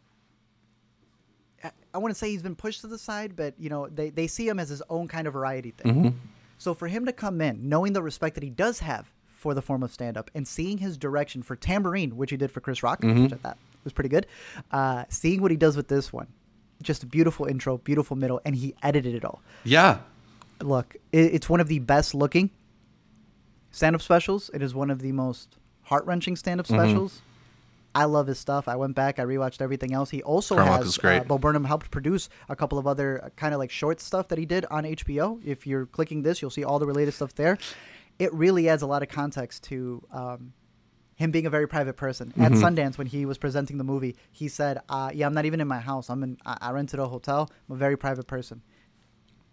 I- 1.63 1.71
I 1.93 1.97
want 1.97 2.13
to 2.13 2.17
say 2.17 2.30
he's 2.30 2.43
been 2.43 2.55
pushed 2.55 2.82
to 2.82 2.88
the 2.88 2.97
side, 2.99 3.36
but 3.36 3.55
you 3.57 3.69
know 3.69 3.88
they, 3.88 4.09
they 4.11 4.28
see 4.28 4.47
him 4.47 4.59
as 4.59 4.69
his 4.69 4.84
own 4.89 5.07
kind 5.07 5.25
of 5.28 5.34
variety 5.34 5.71
thing. 5.71 6.19
So 6.59 6.73
for 6.73 6.88
him 6.88 7.05
to 7.05 7.13
come 7.13 7.41
in, 7.41 7.67
knowing 7.67 7.93
the 7.93 8.01
respect 8.03 8.36
that 8.36 8.43
he 8.43 8.49
does 8.49 8.80
have 8.80 9.11
for 9.47 9.53
the 9.53 9.61
form 9.61 9.81
of 9.81 9.93
stand 9.93 10.17
up, 10.17 10.29
and 10.35 10.45
seeing 10.45 10.77
his 10.79 10.97
direction 10.97 11.41
for 11.41 11.55
Tambourine, 11.55 12.17
which 12.17 12.31
he 12.31 12.35
did 12.35 12.51
for 12.51 12.59
Chris 12.59 12.83
Rock, 12.83 13.01
which 13.01 13.31
I 13.31 13.37
thought 13.37 13.57
was 13.85 13.93
pretty 13.93 14.09
good, 14.09 14.27
uh, 14.71 15.05
seeing 15.07 15.41
what 15.41 15.51
he 15.51 15.55
does 15.57 15.77
with 15.77 15.87
this 15.87 16.11
one, 16.11 16.27
just 16.81 17.01
a 17.03 17.05
beautiful 17.05 17.45
intro, 17.45 17.77
beautiful 17.77 18.17
middle, 18.17 18.41
and 18.43 18.57
he 18.57 18.75
edited 18.83 19.15
it 19.15 19.23
all 19.23 19.41
Yeah. 19.63 19.99
look, 20.61 20.97
it, 21.13 21.33
it's 21.35 21.47
one 21.47 21.61
of 21.61 21.69
the 21.69 21.79
best 21.79 22.13
looking 22.13 22.49
stand 23.71 23.95
up 23.95 24.01
specials. 24.01 24.49
It 24.53 24.61
is 24.61 24.75
one 24.75 24.89
of 24.91 24.99
the 25.01 25.13
most 25.13 25.55
heart 25.83 26.05
wrenching 26.05 26.35
stand 26.35 26.59
up 26.59 26.65
Mm-hmm. 26.67 26.75
specials. 26.83 27.21
I 27.95 28.03
love 28.03 28.27
his 28.27 28.37
stuff. 28.37 28.67
I 28.67 28.75
went 28.75 28.95
back, 28.95 29.17
I 29.17 29.23
rewatched 29.23 29.61
everything 29.61 29.91
else. 29.93 30.09
He 30.11 30.21
also 30.21 30.55
Carmichael's 30.55 30.85
has 30.87 30.97
great. 30.97 31.21
Uh, 31.21 31.23
Bo 31.23 31.37
Burnham 31.39 31.63
helped 31.63 31.89
produce 31.89 32.27
a 32.49 32.55
couple 32.55 32.77
of 32.77 32.85
other 32.85 33.31
kind 33.37 33.53
of 33.55 33.59
like 33.59 33.71
short 33.71 34.01
stuff 34.01 34.27
that 34.27 34.37
he 34.37 34.45
did 34.45 34.65
on 34.65 34.83
HBO. 34.83 35.39
If 35.43 35.65
you're 35.65 35.85
clicking 35.87 36.21
this, 36.21 36.41
you'll 36.41 36.51
see 36.51 36.63
all 36.65 36.77
the 36.79 36.85
related 36.85 37.13
stuff 37.13 37.33
there. 37.33 37.57
It 38.20 38.34
really 38.34 38.68
adds 38.70 38.82
a 38.82 38.88
lot 38.88 39.03
of 39.03 39.09
context 39.09 39.63
to 39.65 40.03
um, 40.11 40.53
him 41.15 41.32
being 41.32 41.45
a 41.45 41.49
very 41.49 41.68
private 41.68 41.95
person. 41.97 42.34
At 42.38 42.51
Mm-hmm. 42.51 42.63
Sundance, 42.63 42.97
when 42.97 43.07
he 43.07 43.26
was 43.26 43.38
presenting 43.38 43.78
the 43.78 43.84
movie, 43.84 44.15
he 44.32 44.47
said, 44.47 44.80
uh, 44.89 45.11
"Yeah, 45.13 45.28
I'm 45.28 45.34
not 45.34 45.45
even 45.45 45.61
in 45.61 45.68
my 45.68 45.80
house. 45.80 46.09
I'm 46.09 46.24
in. 46.24 46.38
I, 46.45 46.57
I 46.61 46.72
rented 46.72 46.99
a 46.99 47.07
hotel. 47.07 47.49
I'm 47.70 47.76
a 47.76 47.78
very 47.78 47.97
private 47.97 48.28
person." 48.28 48.61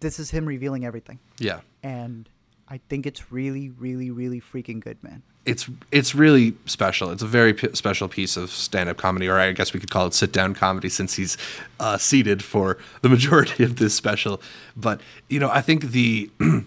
this 0.01 0.19
is 0.19 0.29
him 0.29 0.45
revealing 0.45 0.85
everything, 0.85 1.17
Yeah. 1.39 1.61
and 1.81 2.29
I 2.67 2.79
think 2.89 3.05
it's 3.07 3.31
really, 3.31 3.69
really, 3.69 4.11
really 4.11 4.39
freaking 4.41 4.79
good, 4.81 5.01
man. 5.01 5.23
It's 5.45 5.67
it's 5.91 6.13
really 6.13 6.53
special. 6.65 7.11
It's 7.11 7.23
a 7.23 7.27
very 7.27 7.53
p- 7.53 7.73
special 7.73 8.07
piece 8.09 8.35
of 8.37 8.49
stand-up 8.51 8.97
comedy, 8.97 9.27
or 9.27 9.39
I 9.39 9.51
guess 9.53 9.73
we 9.73 9.79
could 9.79 9.89
call 9.89 10.05
it 10.07 10.13
sit-down 10.13 10.53
comedy, 10.53 10.89
since 10.89 11.15
he's 11.15 11.37
uh, 11.79 11.97
seated 11.97 12.43
for 12.43 12.77
the 13.01 13.09
majority 13.15 13.63
of 13.63 13.77
this 13.77 13.95
special. 13.95 14.41
But 14.75 15.01
you 15.29 15.39
know, 15.39 15.49
I 15.49 15.61
think 15.61 15.85
the 15.91 16.29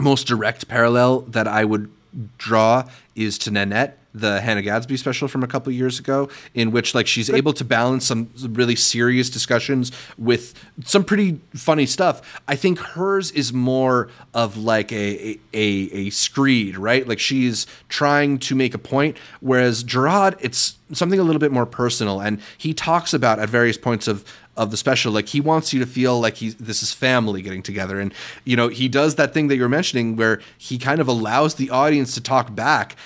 most 0.00 0.26
direct 0.26 0.68
parallel 0.68 1.20
that 1.22 1.46
I 1.46 1.64
would 1.64 1.90
draw 2.38 2.84
is 3.14 3.38
to 3.38 3.50
Nanette, 3.50 3.98
the 4.14 4.40
Hannah 4.42 4.60
Gadsby 4.60 4.98
special 4.98 5.28
from 5.28 5.42
a 5.42 5.46
couple 5.46 5.72
years 5.72 5.98
ago, 5.98 6.28
in 6.54 6.70
which 6.70 6.94
like 6.94 7.06
she's 7.06 7.30
able 7.30 7.54
to 7.54 7.64
balance 7.64 8.06
some 8.06 8.30
really 8.50 8.76
serious 8.76 9.30
discussions 9.30 9.90
with 10.18 10.54
some 10.84 11.04
pretty 11.04 11.40
funny 11.54 11.86
stuff. 11.86 12.40
I 12.46 12.56
think 12.56 12.78
hers 12.78 13.30
is 13.30 13.52
more 13.52 14.08
of 14.34 14.58
like 14.58 14.92
a 14.92 15.38
a, 15.54 15.64
a 15.92 16.10
screed, 16.10 16.76
right? 16.76 17.06
Like 17.08 17.18
she's 17.20 17.66
trying 17.88 18.38
to 18.40 18.54
make 18.54 18.74
a 18.74 18.78
point, 18.78 19.16
whereas 19.40 19.82
Jerrod, 19.82 20.36
it's 20.40 20.76
something 20.92 21.18
a 21.18 21.22
little 21.22 21.40
bit 21.40 21.52
more 21.52 21.66
personal, 21.66 22.20
and 22.20 22.40
he 22.58 22.74
talks 22.74 23.14
about 23.14 23.38
at 23.38 23.48
various 23.48 23.78
points 23.78 24.08
of 24.08 24.24
of 24.56 24.70
the 24.70 24.76
special. 24.76 25.12
Like 25.12 25.28
he 25.28 25.40
wants 25.40 25.72
you 25.72 25.80
to 25.80 25.86
feel 25.86 26.20
like 26.20 26.36
he's 26.36 26.54
this 26.56 26.82
is 26.82 26.92
family 26.92 27.42
getting 27.42 27.62
together. 27.62 28.00
And 28.00 28.12
you 28.44 28.56
know 28.56 28.68
he 28.68 28.88
does 28.88 29.14
that 29.16 29.32
thing 29.32 29.48
that 29.48 29.56
you're 29.56 29.68
mentioning 29.68 30.16
where 30.16 30.40
he 30.58 30.78
kind 30.78 31.00
of 31.00 31.08
allows 31.08 31.54
the 31.54 31.70
audience 31.70 32.14
to 32.14 32.20
talk 32.20 32.54
back. 32.54 32.96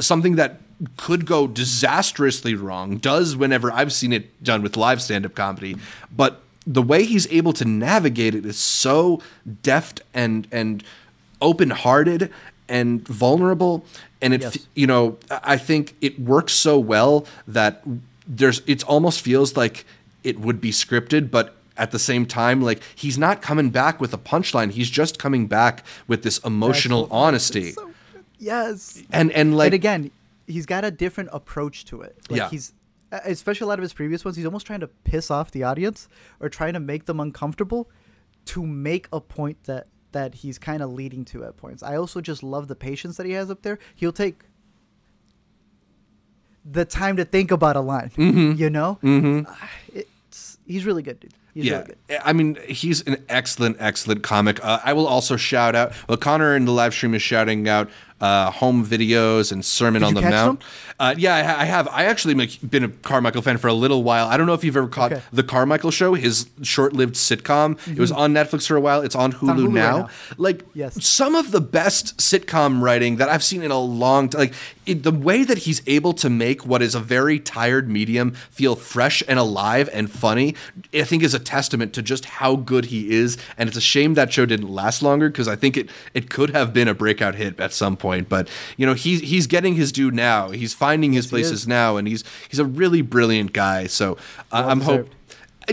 Something 0.00 0.36
that 0.36 0.60
could 0.96 1.24
go 1.24 1.46
disastrously 1.46 2.54
wrong 2.54 2.98
does 2.98 3.34
whenever 3.34 3.72
i've 3.72 3.90
seen 3.94 4.12
it 4.12 4.42
done 4.44 4.60
with 4.62 4.76
live 4.76 5.00
stand-up 5.00 5.34
comedy. 5.34 5.74
But 6.14 6.42
the 6.66 6.82
way 6.82 7.04
he's 7.04 7.26
able 7.32 7.54
to 7.54 7.64
navigate 7.64 8.34
it 8.34 8.44
is 8.44 8.58
so 8.58 9.22
deft 9.62 10.02
and 10.12 10.46
and 10.52 10.82
open-hearted 11.40 12.30
and 12.68 13.06
vulnerable. 13.06 13.84
And 14.20 14.34
it 14.34 14.42
Yes. 14.42 14.58
you 14.74 14.86
know 14.86 15.16
i 15.30 15.54
I 15.54 15.56
think 15.56 15.94
it 16.00 16.18
works 16.20 16.52
so 16.52 16.78
well 16.78 17.26
that 17.46 17.82
there's 18.26 18.60
it 18.66 18.82
almost 18.84 19.20
feels 19.20 19.56
like 19.56 19.84
it 20.26 20.38
would 20.40 20.60
be 20.60 20.70
scripted 20.70 21.30
but 21.30 21.46
at 21.76 21.90
the 21.90 21.98
same 21.98 22.24
time 22.26 22.62
like 22.62 22.80
he's 22.94 23.18
not 23.18 23.42
coming 23.42 23.70
back 23.70 24.00
with 24.00 24.12
a 24.12 24.18
punchline 24.18 24.70
he's 24.70 24.90
just 24.90 25.18
coming 25.18 25.46
back 25.46 25.84
with 26.08 26.22
this 26.22 26.38
emotional 26.38 27.02
That's 27.02 27.12
honesty 27.12 27.72
so- 27.72 27.90
yes. 28.38 29.02
and 29.12 29.30
and 29.32 29.56
like 29.56 29.66
and 29.66 29.74
again, 29.74 30.10
he's 30.46 30.66
got 30.66 30.84
a 30.84 30.90
different 30.90 31.30
approach 31.32 31.84
to 31.86 32.02
it. 32.02 32.16
Like 32.30 32.38
Yeah. 32.38 32.50
he's 32.50 32.72
especially 33.12 33.66
a 33.66 33.68
lot 33.68 33.78
of 33.78 33.82
his 33.82 33.92
previous 33.92 34.24
ones, 34.24 34.36
he's 34.36 34.46
almost 34.46 34.66
trying 34.66 34.80
to 34.80 34.88
piss 34.88 35.30
off 35.30 35.50
the 35.50 35.62
audience 35.62 36.08
or 36.40 36.48
trying 36.48 36.72
to 36.74 36.80
make 36.80 37.06
them 37.06 37.20
uncomfortable 37.20 37.88
to 38.46 38.66
make 38.66 39.08
a 39.12 39.20
point 39.20 39.64
that 39.64 39.86
that 40.12 40.36
he's 40.36 40.58
kind 40.58 40.82
of 40.82 40.90
leading 40.92 41.24
to 41.26 41.44
at 41.44 41.56
points. 41.56 41.82
I 41.82 41.96
also 41.96 42.20
just 42.20 42.42
love 42.42 42.68
the 42.68 42.74
patience 42.76 43.16
that 43.16 43.26
he 43.26 43.32
has 43.32 43.50
up 43.50 43.62
there. 43.62 43.78
He'll 43.94 44.12
take 44.12 44.44
the 46.64 46.84
time 46.84 47.16
to 47.16 47.24
think 47.24 47.50
about 47.50 47.76
a 47.76 47.80
line. 47.80 48.10
You 48.16 48.70
know, 48.70 48.98
mm-hmm. 49.02 49.50
it's 49.92 50.08
he's 50.66 50.84
really 50.84 51.02
good, 51.02 51.20
dude. 51.20 51.34
He's 51.56 51.64
yeah, 51.64 51.78
really. 51.80 52.20
I 52.22 52.32
mean, 52.34 52.58
he's 52.68 53.00
an 53.06 53.24
excellent, 53.30 53.78
excellent 53.80 54.22
comic. 54.22 54.62
Uh, 54.62 54.78
I 54.84 54.92
will 54.92 55.06
also 55.06 55.36
shout 55.38 55.74
out. 55.74 55.92
Well, 56.06 56.18
Connor 56.18 56.54
in 56.54 56.66
the 56.66 56.72
live 56.72 56.92
stream 56.92 57.14
is 57.14 57.22
shouting 57.22 57.66
out 57.66 57.88
uh, 58.20 58.50
home 58.50 58.84
videos 58.84 59.52
and 59.52 59.64
Sermon 59.64 60.00
Did 60.02 60.08
on 60.08 60.14
the 60.14 60.22
Mount. 60.22 60.62
Uh, 60.98 61.14
yeah, 61.18 61.34
I, 61.34 61.62
I 61.62 61.64
have. 61.64 61.88
I 61.88 62.04
actually 62.04 62.34
been 62.58 62.84
a 62.84 62.88
Carmichael 62.88 63.42
fan 63.42 63.56
for 63.58 63.68
a 63.68 63.74
little 63.74 64.02
while. 64.02 64.26
I 64.28 64.36
don't 64.36 64.46
know 64.46 64.54
if 64.54 64.64
you've 64.64 64.76
ever 64.76 64.88
caught 64.88 65.12
Okay. 65.12 65.22
the 65.32 65.42
Carmichael 65.42 65.90
Show, 65.90 66.14
his 66.14 66.48
short-lived 66.62 67.14
sitcom. 67.14 67.78
It 67.88 67.98
was 67.98 68.10
on 68.12 68.32
Netflix 68.34 68.66
for 68.66 68.76
a 68.76 68.80
while. 68.80 69.02
It's 69.02 69.14
on 69.14 69.32
Hulu, 69.32 69.50
on 69.50 69.56
Hulu 69.58 69.64
right 69.66 69.72
now. 69.72 69.96
now. 69.98 70.08
Like 70.38 70.64
Yes. 70.74 71.04
some 71.04 71.34
of 71.34 71.52
the 71.52 71.60
best 71.60 72.16
sitcom 72.18 72.80
writing 72.82 73.16
that 73.16 73.28
I've 73.28 73.44
seen 73.44 73.62
in 73.62 73.70
a 73.70 73.78
long 73.80 74.28
time. 74.30 74.40
Like 74.40 74.54
it, 74.86 75.02
the 75.02 75.12
way 75.12 75.44
that 75.44 75.58
he's 75.58 75.82
able 75.86 76.12
to 76.14 76.30
make 76.30 76.64
what 76.66 76.80
is 76.80 76.94
a 76.94 77.00
very 77.00 77.38
tired 77.38 77.88
medium 77.90 78.32
feel 78.50 78.76
fresh 78.76 79.22
and 79.28 79.38
alive 79.38 79.90
and 79.92 80.10
funny, 80.10 80.54
I 80.94 81.02
think 81.02 81.22
is 81.22 81.34
a 81.34 81.38
testament 81.46 81.94
to 81.94 82.02
just 82.02 82.26
how 82.26 82.56
good 82.56 82.86
he 82.86 83.14
is. 83.14 83.38
And 83.56 83.68
it's 83.68 83.76
a 83.78 83.80
shame 83.80 84.14
that 84.14 84.32
show 84.32 84.44
didn't 84.44 84.68
last 84.68 85.02
longer 85.02 85.30
because 85.30 85.48
I 85.48 85.56
think 85.56 85.76
it 85.76 85.90
it 86.12 86.28
could 86.28 86.50
have 86.50 86.74
been 86.74 86.88
a 86.88 86.94
breakout 86.94 87.34
hit 87.34 87.58
at 87.58 87.72
some 87.72 87.96
point. 87.96 88.28
But 88.28 88.48
you 88.76 88.84
know, 88.84 88.94
he's 88.94 89.20
he's 89.20 89.46
getting 89.46 89.74
his 89.74 89.92
due 89.92 90.10
now. 90.10 90.50
He's 90.50 90.74
finding 90.74 91.12
his 91.12 91.26
he 91.26 91.30
places 91.30 91.66
now, 91.66 91.96
and 91.96 92.06
he's 92.06 92.24
he's 92.48 92.58
a 92.58 92.64
really 92.64 93.00
brilliant 93.02 93.52
guy. 93.52 93.86
So 93.86 94.18
I 94.52 94.64
I'm 94.64 94.80
hope. 94.80 95.08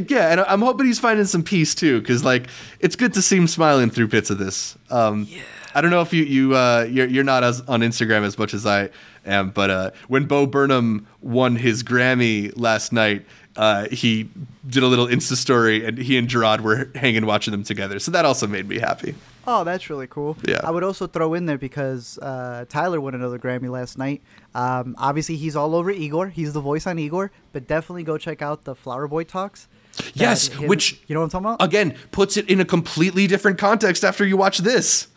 Yeah, 0.07 0.31
and 0.31 0.41
I'm 0.41 0.61
hoping 0.61 0.87
he's 0.87 0.99
finding 0.99 1.25
some 1.25 1.43
peace 1.43 1.75
too, 1.75 2.01
because 2.01 2.23
like 2.23 2.47
it's 2.79 2.95
good 2.95 3.13
to 3.13 3.21
see 3.21 3.37
him 3.37 3.47
smiling 3.47 3.91
through 3.91 4.07
bits 4.07 4.31
of 4.31 4.39
this. 4.39 4.75
Um, 4.89 5.27
I 5.75 5.81
don't 5.81 5.91
know 5.91 6.01
if 6.01 6.13
you 6.13 6.23
you 6.23 6.55
uh, 6.55 6.87
you're 6.89 7.07
you're 7.07 7.23
not 7.23 7.43
as 7.43 7.61
on 7.61 7.81
Instagram 7.81 8.23
as 8.23 8.37
much 8.37 8.53
as 8.53 8.65
I 8.65 8.89
am, 9.25 9.51
but 9.51 9.69
uh, 9.69 9.91
when 10.07 10.25
Bo 10.25 10.45
Burnham 10.45 11.07
won 11.21 11.55
his 11.55 11.83
Grammy 11.83 12.51
last 12.55 12.91
night, 12.91 13.25
uh, 13.55 13.87
he 13.89 14.29
did 14.67 14.83
a 14.83 14.87
little 14.87 15.07
Insta 15.07 15.35
story, 15.35 15.85
and 15.85 15.97
he 15.97 16.17
and 16.17 16.27
Jerrod 16.27 16.61
were 16.61 16.89
hanging 16.95 17.25
watching 17.25 17.51
them 17.51 17.63
together. 17.63 17.99
So 17.99 18.11
that 18.11 18.25
also 18.25 18.47
made 18.47 18.67
me 18.67 18.79
happy. 18.79 19.15
Oh, 19.45 19.63
that's 19.63 19.89
really 19.89 20.07
cool. 20.07 20.37
Yeah. 20.47 20.61
I 20.63 20.71
would 20.71 20.83
also 20.83 21.05
throw 21.05 21.33
in 21.33 21.45
there 21.45 21.57
because 21.57 22.17
uh, 22.19 22.65
Tyler 22.69 23.01
won 23.01 23.13
another 23.13 23.37
Grammy 23.37 23.69
last 23.69 23.97
night. 23.97 24.21
Um, 24.55 24.95
obviously, 24.97 25.35
he's 25.35 25.55
all 25.55 25.75
over 25.75 25.91
Igor. 25.91 26.29
He's 26.29 26.53
the 26.53 26.61
voice 26.61 26.87
on 26.87 26.97
Igor, 26.97 27.31
but 27.51 27.67
definitely 27.67 28.03
go 28.03 28.17
check 28.17 28.41
out 28.41 28.63
the 28.63 28.73
Flower 28.73 29.07
Boy 29.07 29.25
talks. 29.25 29.67
Yes, 30.15 30.47
him- 30.47 30.67
which 30.69 30.99
you 31.07 31.13
know 31.13 31.19
what 31.19 31.25
I'm 31.25 31.29
talking 31.43 31.45
about? 31.55 31.61
again 31.63 31.95
puts 32.11 32.37
it 32.37 32.49
in 32.49 32.59
a 32.59 32.65
completely 32.65 33.27
different 33.27 33.59
context 33.59 34.03
after 34.03 34.25
you 34.25 34.35
watch 34.37 34.59
this. 34.59 35.07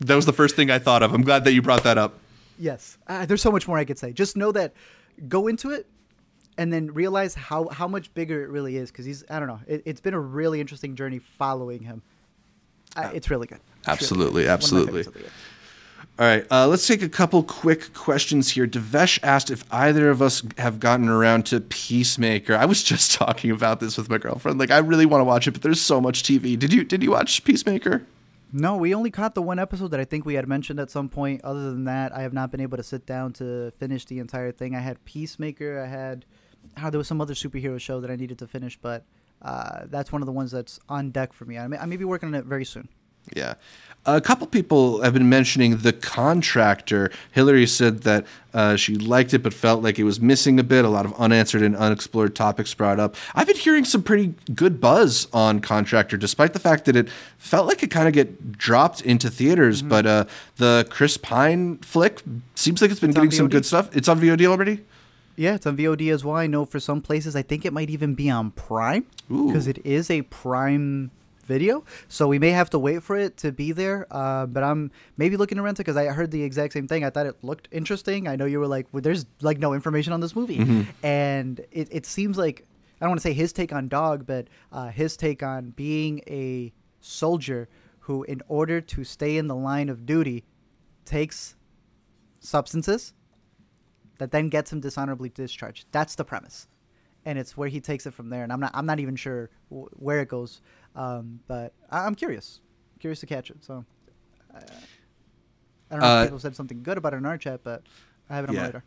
That 0.00 0.16
was 0.16 0.26
the 0.26 0.32
first 0.32 0.56
thing 0.56 0.70
I 0.70 0.78
thought 0.78 1.02
of. 1.02 1.14
I'm 1.14 1.22
glad 1.22 1.44
that 1.44 1.52
you 1.52 1.62
brought 1.62 1.84
that 1.84 1.96
up. 1.98 2.18
Yes. 2.58 2.98
Uh, 3.06 3.24
there's 3.26 3.40
so 3.40 3.50
much 3.50 3.66
more 3.66 3.78
I 3.78 3.84
could 3.84 3.98
say. 3.98 4.12
Just 4.12 4.36
know 4.36 4.52
that 4.52 4.74
go 5.28 5.46
into 5.46 5.70
it 5.70 5.86
and 6.56 6.72
then 6.72 6.92
realize 6.92 7.34
how, 7.34 7.68
how 7.68 7.88
much 7.88 8.12
bigger 8.14 8.42
it 8.44 8.50
really 8.50 8.76
is 8.76 8.90
because 8.90 9.04
he's, 9.04 9.24
I 9.28 9.38
don't 9.38 9.48
know, 9.48 9.60
it, 9.66 9.82
it's 9.84 10.00
been 10.00 10.14
a 10.14 10.20
really 10.20 10.60
interesting 10.60 10.94
journey 10.94 11.18
following 11.18 11.82
him. 11.82 12.02
It's 13.12 13.28
really 13.28 13.48
good. 13.48 13.58
It's 13.58 13.86
really 13.86 13.92
Absolutely, 13.92 14.42
good. 14.42 14.44
Of 14.44 14.46
my 14.46 14.52
absolutely. 14.52 14.86
favorites 14.86 15.08
of 15.08 15.14
the 15.14 15.20
year. 15.20 15.30
All 16.16 16.26
right, 16.26 16.46
uh, 16.48 16.68
let's 16.68 16.86
take 16.86 17.02
a 17.02 17.08
couple 17.08 17.42
quick 17.42 17.92
questions 17.92 18.50
here. 18.50 18.68
Devesh 18.68 19.18
asked 19.24 19.50
if 19.50 19.64
either 19.72 20.10
of 20.10 20.22
us 20.22 20.44
have 20.58 20.78
gotten 20.78 21.08
around 21.08 21.44
to 21.46 21.60
Peacemaker. 21.60 22.54
I 22.54 22.66
was 22.66 22.82
just 22.84 23.12
talking 23.12 23.50
about 23.50 23.80
this 23.80 23.96
with 23.96 24.08
my 24.08 24.18
girlfriend. 24.18 24.60
Like, 24.60 24.70
I 24.70 24.78
really 24.78 25.06
want 25.06 25.22
to 25.22 25.24
watch 25.24 25.48
it, 25.48 25.50
but 25.50 25.62
there's 25.62 25.80
so 25.80 26.00
much 26.00 26.22
TV. 26.22 26.56
Did 26.56 26.72
you 26.72 26.84
Did 26.84 27.02
you 27.02 27.10
watch 27.10 27.42
Peacemaker? 27.42 28.06
No, 28.52 28.76
we 28.76 28.94
only 28.94 29.10
caught 29.10 29.34
the 29.34 29.42
one 29.42 29.58
episode 29.58 29.88
that 29.88 29.98
I 29.98 30.04
think 30.04 30.24
we 30.24 30.34
had 30.34 30.46
mentioned 30.46 30.78
at 30.78 30.88
some 30.88 31.08
point. 31.08 31.40
Other 31.42 31.72
than 31.72 31.82
that, 31.84 32.14
I 32.14 32.22
have 32.22 32.32
not 32.32 32.52
been 32.52 32.60
able 32.60 32.76
to 32.76 32.84
sit 32.84 33.04
down 33.04 33.32
to 33.34 33.72
finish 33.80 34.04
the 34.04 34.20
entire 34.20 34.52
thing. 34.52 34.76
I 34.76 34.78
had 34.78 35.04
Peacemaker. 35.04 35.82
I 35.82 35.88
had, 35.88 36.24
oh, 36.82 36.90
there 36.90 36.98
was 36.98 37.08
some 37.08 37.20
other 37.20 37.34
superhero 37.34 37.80
show 37.80 38.00
that 38.00 38.10
I 38.10 38.16
needed 38.16 38.38
to 38.38 38.46
finish, 38.46 38.78
but 38.80 39.04
uh, 39.42 39.82
that's 39.86 40.12
one 40.12 40.22
of 40.22 40.26
the 40.26 40.32
ones 40.32 40.50
that's 40.50 40.80
on 40.88 41.10
deck 41.10 41.32
for 41.32 41.44
me. 41.44 41.58
I 41.58 41.66
may, 41.66 41.78
I 41.78 41.86
may 41.86 41.96
be 41.96 42.04
working 42.04 42.28
on 42.28 42.34
it 42.34 42.44
very 42.44 42.64
soon. 42.64 42.88
Yeah. 43.32 43.54
A 44.06 44.20
couple 44.20 44.46
people 44.46 45.00
have 45.00 45.14
been 45.14 45.30
mentioning 45.30 45.78
The 45.78 45.94
Contractor. 45.94 47.10
Hillary 47.32 47.66
said 47.66 48.02
that 48.02 48.26
uh, 48.52 48.76
she 48.76 48.96
liked 48.96 49.32
it 49.32 49.42
but 49.42 49.54
felt 49.54 49.82
like 49.82 49.98
it 49.98 50.04
was 50.04 50.20
missing 50.20 50.60
a 50.60 50.62
bit, 50.62 50.84
a 50.84 50.90
lot 50.90 51.06
of 51.06 51.14
unanswered 51.14 51.62
and 51.62 51.74
unexplored 51.74 52.36
topics 52.36 52.74
brought 52.74 53.00
up. 53.00 53.16
I've 53.34 53.46
been 53.46 53.56
hearing 53.56 53.86
some 53.86 54.02
pretty 54.02 54.34
good 54.54 54.78
buzz 54.78 55.26
on 55.32 55.60
Contractor, 55.60 56.18
despite 56.18 56.52
the 56.52 56.58
fact 56.58 56.84
that 56.84 56.96
it 56.96 57.08
felt 57.38 57.66
like 57.66 57.82
it 57.82 57.90
kind 57.90 58.06
of 58.06 58.12
get 58.12 58.58
dropped 58.58 59.00
into 59.00 59.30
theaters. 59.30 59.80
Mm-hmm. 59.80 59.88
But 59.88 60.06
uh, 60.06 60.24
the 60.56 60.86
Chris 60.90 61.16
Pine 61.16 61.78
flick 61.78 62.20
seems 62.54 62.82
like 62.82 62.90
it's 62.90 63.00
been 63.00 63.10
It's 63.10 63.16
getting 63.16 63.30
some 63.30 63.48
good 63.48 63.64
stuff. 63.64 63.96
It's 63.96 64.08
on 64.08 64.20
VOD 64.20 64.44
already? 64.46 64.84
Yeah, 65.36 65.54
it's 65.54 65.66
on 65.66 65.76
VOD 65.76 66.12
as 66.12 66.24
well. 66.24 66.36
I 66.36 66.46
know 66.46 66.64
for 66.64 66.80
some 66.80 67.00
places, 67.00 67.34
I 67.34 67.42
think 67.42 67.64
it 67.64 67.72
might 67.72 67.90
even 67.90 68.14
be 68.14 68.30
on 68.30 68.50
Prime 68.52 69.06
because 69.28 69.66
it 69.66 69.84
is 69.84 70.10
a 70.10 70.22
Prime 70.22 71.10
video. 71.44 71.84
So 72.08 72.26
we 72.26 72.38
may 72.38 72.50
have 72.50 72.70
to 72.70 72.78
wait 72.78 73.02
for 73.02 73.16
it 73.16 73.36
to 73.38 73.52
be 73.52 73.72
there. 73.72 74.06
Uh, 74.10 74.46
but 74.46 74.62
I'm 74.62 74.90
maybe 75.16 75.36
looking 75.36 75.56
to 75.56 75.62
rent 75.62 75.78
it 75.78 75.82
because 75.84 75.96
I 75.96 76.06
heard 76.06 76.30
the 76.30 76.42
exact 76.42 76.72
same 76.72 76.88
thing. 76.88 77.04
I 77.04 77.10
thought 77.10 77.26
it 77.26 77.36
looked 77.42 77.68
interesting. 77.70 78.28
I 78.28 78.36
know 78.36 78.44
you 78.46 78.58
were 78.58 78.66
like, 78.66 78.86
well, 78.92 79.02
there's 79.02 79.26
like 79.42 79.58
no 79.58 79.74
information 79.74 80.12
on 80.12 80.20
this 80.20 80.34
movie, 80.34 80.58
and 81.02 81.60
it, 81.70 81.88
it 81.90 82.06
seems 82.06 82.38
like 82.38 82.64
I 83.00 83.04
don't 83.04 83.10
want 83.10 83.20
to 83.20 83.28
say 83.28 83.32
his 83.34 83.52
take 83.52 83.72
on 83.72 83.88
Dog, 83.88 84.26
but 84.26 84.48
uh, 84.72 84.88
his 84.88 85.16
take 85.16 85.42
on 85.42 85.70
being 85.70 86.20
a 86.26 86.72
soldier 87.00 87.68
who, 88.00 88.22
in 88.24 88.40
order 88.48 88.80
to 88.80 89.04
stay 89.04 89.36
in 89.36 89.46
the 89.48 89.56
line 89.56 89.88
of 89.88 90.06
duty, 90.06 90.44
takes 91.04 91.56
substances 92.40 93.14
that 94.18 94.30
then 94.30 94.48
gets 94.48 94.72
him 94.72 94.80
dishonorably 94.80 95.28
discharged. 95.28 95.86
That's 95.92 96.14
the 96.14 96.24
premise, 96.24 96.68
and 97.24 97.38
it's 97.38 97.56
where 97.56 97.68
he 97.68 97.80
takes 97.80 98.06
it 98.06 98.14
from 98.14 98.28
there. 98.30 98.42
And 98.44 98.52
I'm 98.52 98.60
not 98.60 98.70
I'm 98.74 98.86
not 98.86 99.00
even 99.00 99.16
sure 99.16 99.50
w- 99.70 99.88
where 99.92 100.20
it 100.20 100.28
goes, 100.28 100.60
um, 100.94 101.40
but 101.46 101.72
I- 101.90 102.06
I'm 102.06 102.14
curious, 102.14 102.60
curious 103.00 103.20
to 103.20 103.26
catch 103.26 103.50
it. 103.50 103.64
So 103.64 103.84
uh, 104.54 104.60
I 105.90 105.94
don't 105.94 106.00
know 106.00 106.06
Uh, 106.06 106.22
if 106.22 106.28
people 106.28 106.38
said 106.38 106.56
something 106.56 106.82
good 106.82 106.98
about 106.98 107.14
it 107.14 107.18
in 107.18 107.26
our 107.26 107.38
chat, 107.38 107.60
but 107.64 107.82
I 108.30 108.36
have 108.36 108.44
it 108.44 108.50
on 108.50 108.54
yeah. 108.56 108.60
my 108.62 108.66
radar. 108.66 108.84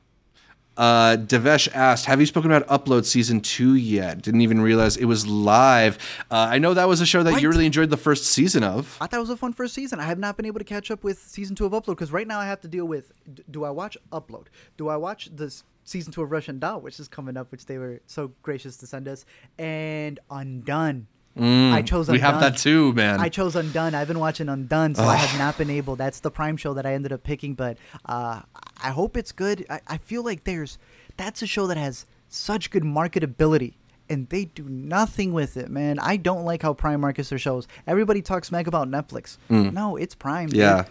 Uh, 0.78 1.18
Devesh 1.18 1.68
asked, 1.74 2.06
"Have 2.06 2.20
you 2.20 2.26
spoken 2.26 2.52
about 2.52 2.68
Upload 2.68 3.06
season 3.06 3.42
two 3.42 3.74
yet? 3.74 4.22
Didn't 4.22 4.42
even 4.42 4.62
realize 4.62 4.96
it 4.96 5.06
was 5.06 5.26
live. 5.26 5.98
Uh, 6.30 6.36
I 6.36 6.60
know 6.60 6.74
that 6.76 6.88
was 6.88 7.02
a 7.02 7.06
show 7.06 7.24
that 7.24 7.42
you 7.42 7.50
really 7.50 7.66
enjoyed 7.66 7.90
the 7.90 7.98
first 7.98 8.26
season 8.26 8.64
of. 8.64 8.96
I 9.02 9.08
thought 9.08 9.18
it 9.18 9.22
was 9.22 9.30
a 9.32 9.38
fun 9.38 9.54
first 9.54 9.74
season. 9.74 10.00
I 10.00 10.04
have 10.04 10.20
not 10.20 10.38
been 10.38 10.46
able 10.46 10.60
to 10.60 10.66
catch 10.66 10.92
up 10.92 11.04
with 11.04 11.20
season 11.20 11.56
two 11.56 11.66
of 11.66 11.72
Upload 11.72 11.96
because 11.96 12.12
right 12.12 12.28
now 12.28 12.40
I 12.40 12.46
have 12.46 12.62
to 12.62 12.68
deal 12.68 12.86
with: 12.86 13.12
d- 13.34 13.44
do 13.50 13.64
I 13.64 13.72
watch 13.72 13.98
Upload? 14.12 14.46
Do 14.78 14.88
I 14.88 14.98
watch 14.98 15.30
this 15.34 15.64
season 15.84 16.12
two 16.14 16.22
of 16.22 16.32
Russian 16.32 16.60
Doll, 16.60 16.82
which 16.82 17.00
is 17.00 17.08
coming 17.08 17.38
up, 17.38 17.52
which 17.52 17.66
they 17.66 17.78
were 17.78 18.02
so 18.06 18.32
gracious 18.44 18.78
to 18.78 18.88
send 18.88 19.08
us, 19.08 19.26
and 19.58 20.20
Undone. 20.30 21.08
I 21.40 21.82
chose 21.82 22.08
Mm, 22.08 22.12
we 22.14 22.20
have 22.20 22.40
that 22.40 22.58
too, 22.58 22.94
man. 22.94 23.20
I 23.20 23.30
chose 23.30 23.56
Undone. 23.56 23.94
I've 23.96 24.08
been 24.08 24.20
watching 24.20 24.50
Undone, 24.50 24.96
so 24.96 25.04
I 25.04 25.16
have 25.16 25.38
not 25.40 25.58
been 25.58 25.70
able. 25.70 25.96
That's 25.96 26.20
the 26.20 26.32
Prime 26.32 26.58
show 26.58 26.74
that 26.74 26.86
I 26.86 26.94
ended 26.94 27.12
up 27.12 27.24
picking, 27.24 27.54
but 27.54 27.78
uh, 28.06 28.42
I 28.84 28.90
hope 28.92 29.18
it's 29.18 29.32
good. 29.32 29.66
I, 29.70 29.82
I 29.88 29.98
feel 29.98 30.24
like 30.24 30.44
there's 30.44 30.78
that's 31.18 31.42
a 31.42 31.48
show 31.48 31.68
that 31.68 31.78
has 31.78 32.06
such 32.30 32.70
good 32.72 32.84
marketability. 32.84 33.74
And 34.10 34.30
they 34.30 34.46
do 34.46 34.64
nothing 34.70 35.34
with 35.34 35.58
it, 35.58 35.70
man. 35.70 36.00
I 36.00 36.16
don't 36.16 36.46
like 36.46 36.62
how 36.62 36.74
Prime 36.74 37.02
markets 37.02 37.28
their 37.28 37.38
shows. 37.40 37.68
Everybody 37.86 38.22
talks 38.22 38.52
meg 38.54 38.66
about 38.66 38.88
Netflix. 38.90 39.38
No, 39.50 39.98
it's 39.98 40.16
Prime. 40.16 40.48
dude. 40.48 40.56
Mm. 40.60 40.62
Yeah. 40.62 40.86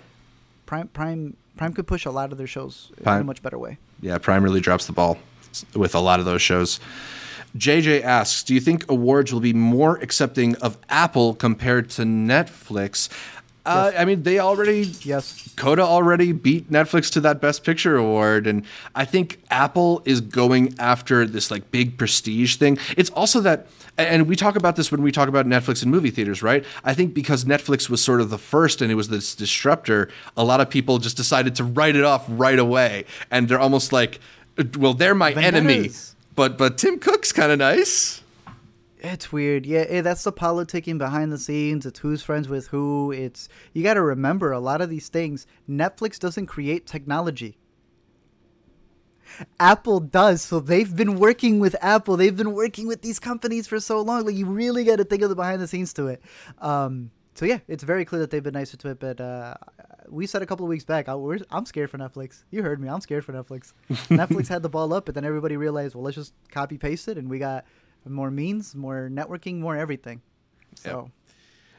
Prime, 0.66 0.88
Prime, 0.88 1.36
Prime 1.56 1.72
could 1.72 1.86
push 1.86 2.04
a 2.04 2.10
lot 2.10 2.30
of 2.32 2.36
their 2.36 2.46
shows 2.46 2.92
in 3.00 3.08
a 3.08 3.24
much 3.24 3.42
better 3.42 3.58
way. 3.58 3.78
yeah, 4.02 4.18
Prime 4.18 4.44
really 4.44 4.60
drops 4.60 4.86
the 4.86 4.92
ball 4.92 5.16
with 5.74 5.94
a 5.94 5.98
lot 6.00 6.18
of 6.20 6.26
those 6.26 6.42
shows. 6.42 6.78
JJ 7.56 8.02
asks, 8.02 8.42
"Do 8.42 8.54
you 8.54 8.60
think 8.60 8.90
awards 8.90 9.32
will 9.32 9.40
be 9.40 9.52
more 9.52 9.96
accepting 9.98 10.56
of 10.56 10.78
Apple 10.88 11.34
compared 11.34 11.90
to 11.90 12.02
Netflix?" 12.02 13.08
Uh, 13.66 13.90
I 13.98 14.04
mean, 14.04 14.22
they 14.22 14.38
already 14.38 14.92
Yes. 15.02 15.52
Coda 15.56 15.82
already 15.82 16.30
beat 16.30 16.70
Netflix 16.70 17.10
to 17.14 17.20
that 17.22 17.40
Best 17.40 17.64
Picture 17.64 17.96
award, 17.96 18.46
and 18.46 18.62
I 18.94 19.04
think 19.04 19.40
Apple 19.50 20.02
is 20.04 20.20
going 20.20 20.74
after 20.78 21.26
this 21.26 21.50
like 21.50 21.72
big 21.72 21.98
prestige 21.98 22.56
thing. 22.56 22.78
It's 22.96 23.10
also 23.10 23.40
that, 23.40 23.66
and 23.98 24.28
we 24.28 24.36
talk 24.36 24.54
about 24.54 24.76
this 24.76 24.92
when 24.92 25.02
we 25.02 25.10
talk 25.10 25.28
about 25.28 25.46
Netflix 25.46 25.82
and 25.82 25.90
movie 25.90 26.10
theaters, 26.10 26.44
right? 26.44 26.64
I 26.84 26.94
think 26.94 27.12
because 27.12 27.44
Netflix 27.44 27.90
was 27.90 28.00
sort 28.00 28.20
of 28.20 28.30
the 28.30 28.38
first 28.38 28.80
and 28.82 28.92
it 28.92 28.94
was 28.94 29.08
this 29.08 29.34
disruptor, 29.34 30.10
a 30.36 30.44
lot 30.44 30.60
of 30.60 30.70
people 30.70 30.98
just 30.98 31.16
decided 31.16 31.56
to 31.56 31.64
write 31.64 31.96
it 31.96 32.04
off 32.04 32.24
right 32.28 32.58
away, 32.58 33.04
and 33.32 33.48
they're 33.48 33.60
almost 33.60 33.92
like, 33.92 34.20
well, 34.78 34.94
they're 34.94 35.14
my 35.14 35.32
enemy, 35.32 35.74
Vendettas. 35.74 36.15
But 36.36 36.56
but 36.56 36.78
Tim 36.78 36.98
Cook's 36.98 37.32
kind 37.32 37.50
of 37.50 37.58
nice. 37.58 38.22
It's 38.98 39.30
weird. 39.30 39.66
Yeah, 39.66 39.84
eh, 39.88 40.00
that's 40.00 40.24
the 40.24 40.32
politicking 40.32 40.98
behind 40.98 41.32
the 41.32 41.38
scenes. 41.38 41.86
It's 41.86 41.98
who's 41.98 42.22
friends 42.22 42.48
with 42.48 42.68
who. 42.68 43.12
It's 43.12 43.48
you 43.72 43.82
got 43.82 43.94
to 43.94 44.02
remember 44.02 44.52
a 44.52 44.60
lot 44.60 44.80
of 44.80 44.90
these 44.90 45.08
things. 45.08 45.46
Netflix 45.68 46.18
doesn't 46.18 46.46
create 46.46 46.86
technology. 46.86 47.58
Apple 49.60 50.00
does. 50.00 50.42
So 50.42 50.60
they've 50.60 50.94
been 50.94 51.18
working 51.18 51.58
with 51.58 51.76
Apple. 51.80 52.16
They've 52.16 52.36
been 52.36 52.52
working 52.52 52.86
with 52.86 53.02
these 53.02 53.18
companies 53.18 53.66
for 53.66 53.80
so 53.80 54.00
long. 54.00 54.24
Like 54.24 54.36
you 54.36 54.46
really 54.46 54.84
got 54.84 54.96
to 54.96 55.04
think 55.04 55.22
of 55.22 55.28
the 55.28 55.36
behind 55.36 55.60
the 55.60 55.66
scenes 55.66 55.92
to 55.94 56.06
it. 56.08 56.22
Um, 56.58 57.10
so 57.36 57.44
yeah, 57.44 57.58
it's 57.68 57.84
very 57.84 58.04
clear 58.04 58.20
that 58.20 58.30
they've 58.30 58.42
been 58.42 58.54
nicer 58.54 58.76
to 58.78 58.88
it. 58.90 58.98
But 58.98 59.20
uh, 59.20 59.54
we 60.08 60.26
said 60.26 60.42
a 60.42 60.46
couple 60.46 60.64
of 60.64 60.68
weeks 60.68 60.84
back, 60.84 61.08
I, 61.08 61.14
we're, 61.14 61.38
I'm 61.50 61.66
scared 61.66 61.90
for 61.90 61.98
Netflix. 61.98 62.42
You 62.50 62.62
heard 62.62 62.80
me. 62.80 62.88
I'm 62.88 63.00
scared 63.00 63.24
for 63.24 63.32
Netflix. 63.32 63.72
Netflix 63.90 64.48
had 64.48 64.62
the 64.62 64.68
ball 64.68 64.92
up, 64.92 65.06
but 65.06 65.14
then 65.14 65.24
everybody 65.24 65.56
realized, 65.56 65.94
well, 65.94 66.04
let's 66.04 66.16
just 66.16 66.32
copy 66.50 66.78
paste 66.78 67.08
it, 67.08 67.18
and 67.18 67.28
we 67.28 67.38
got 67.38 67.64
more 68.04 68.30
means, 68.30 68.74
more 68.74 69.08
networking, 69.12 69.58
more 69.58 69.76
everything. 69.76 70.22
So 70.74 71.04
yeah, 71.04 71.10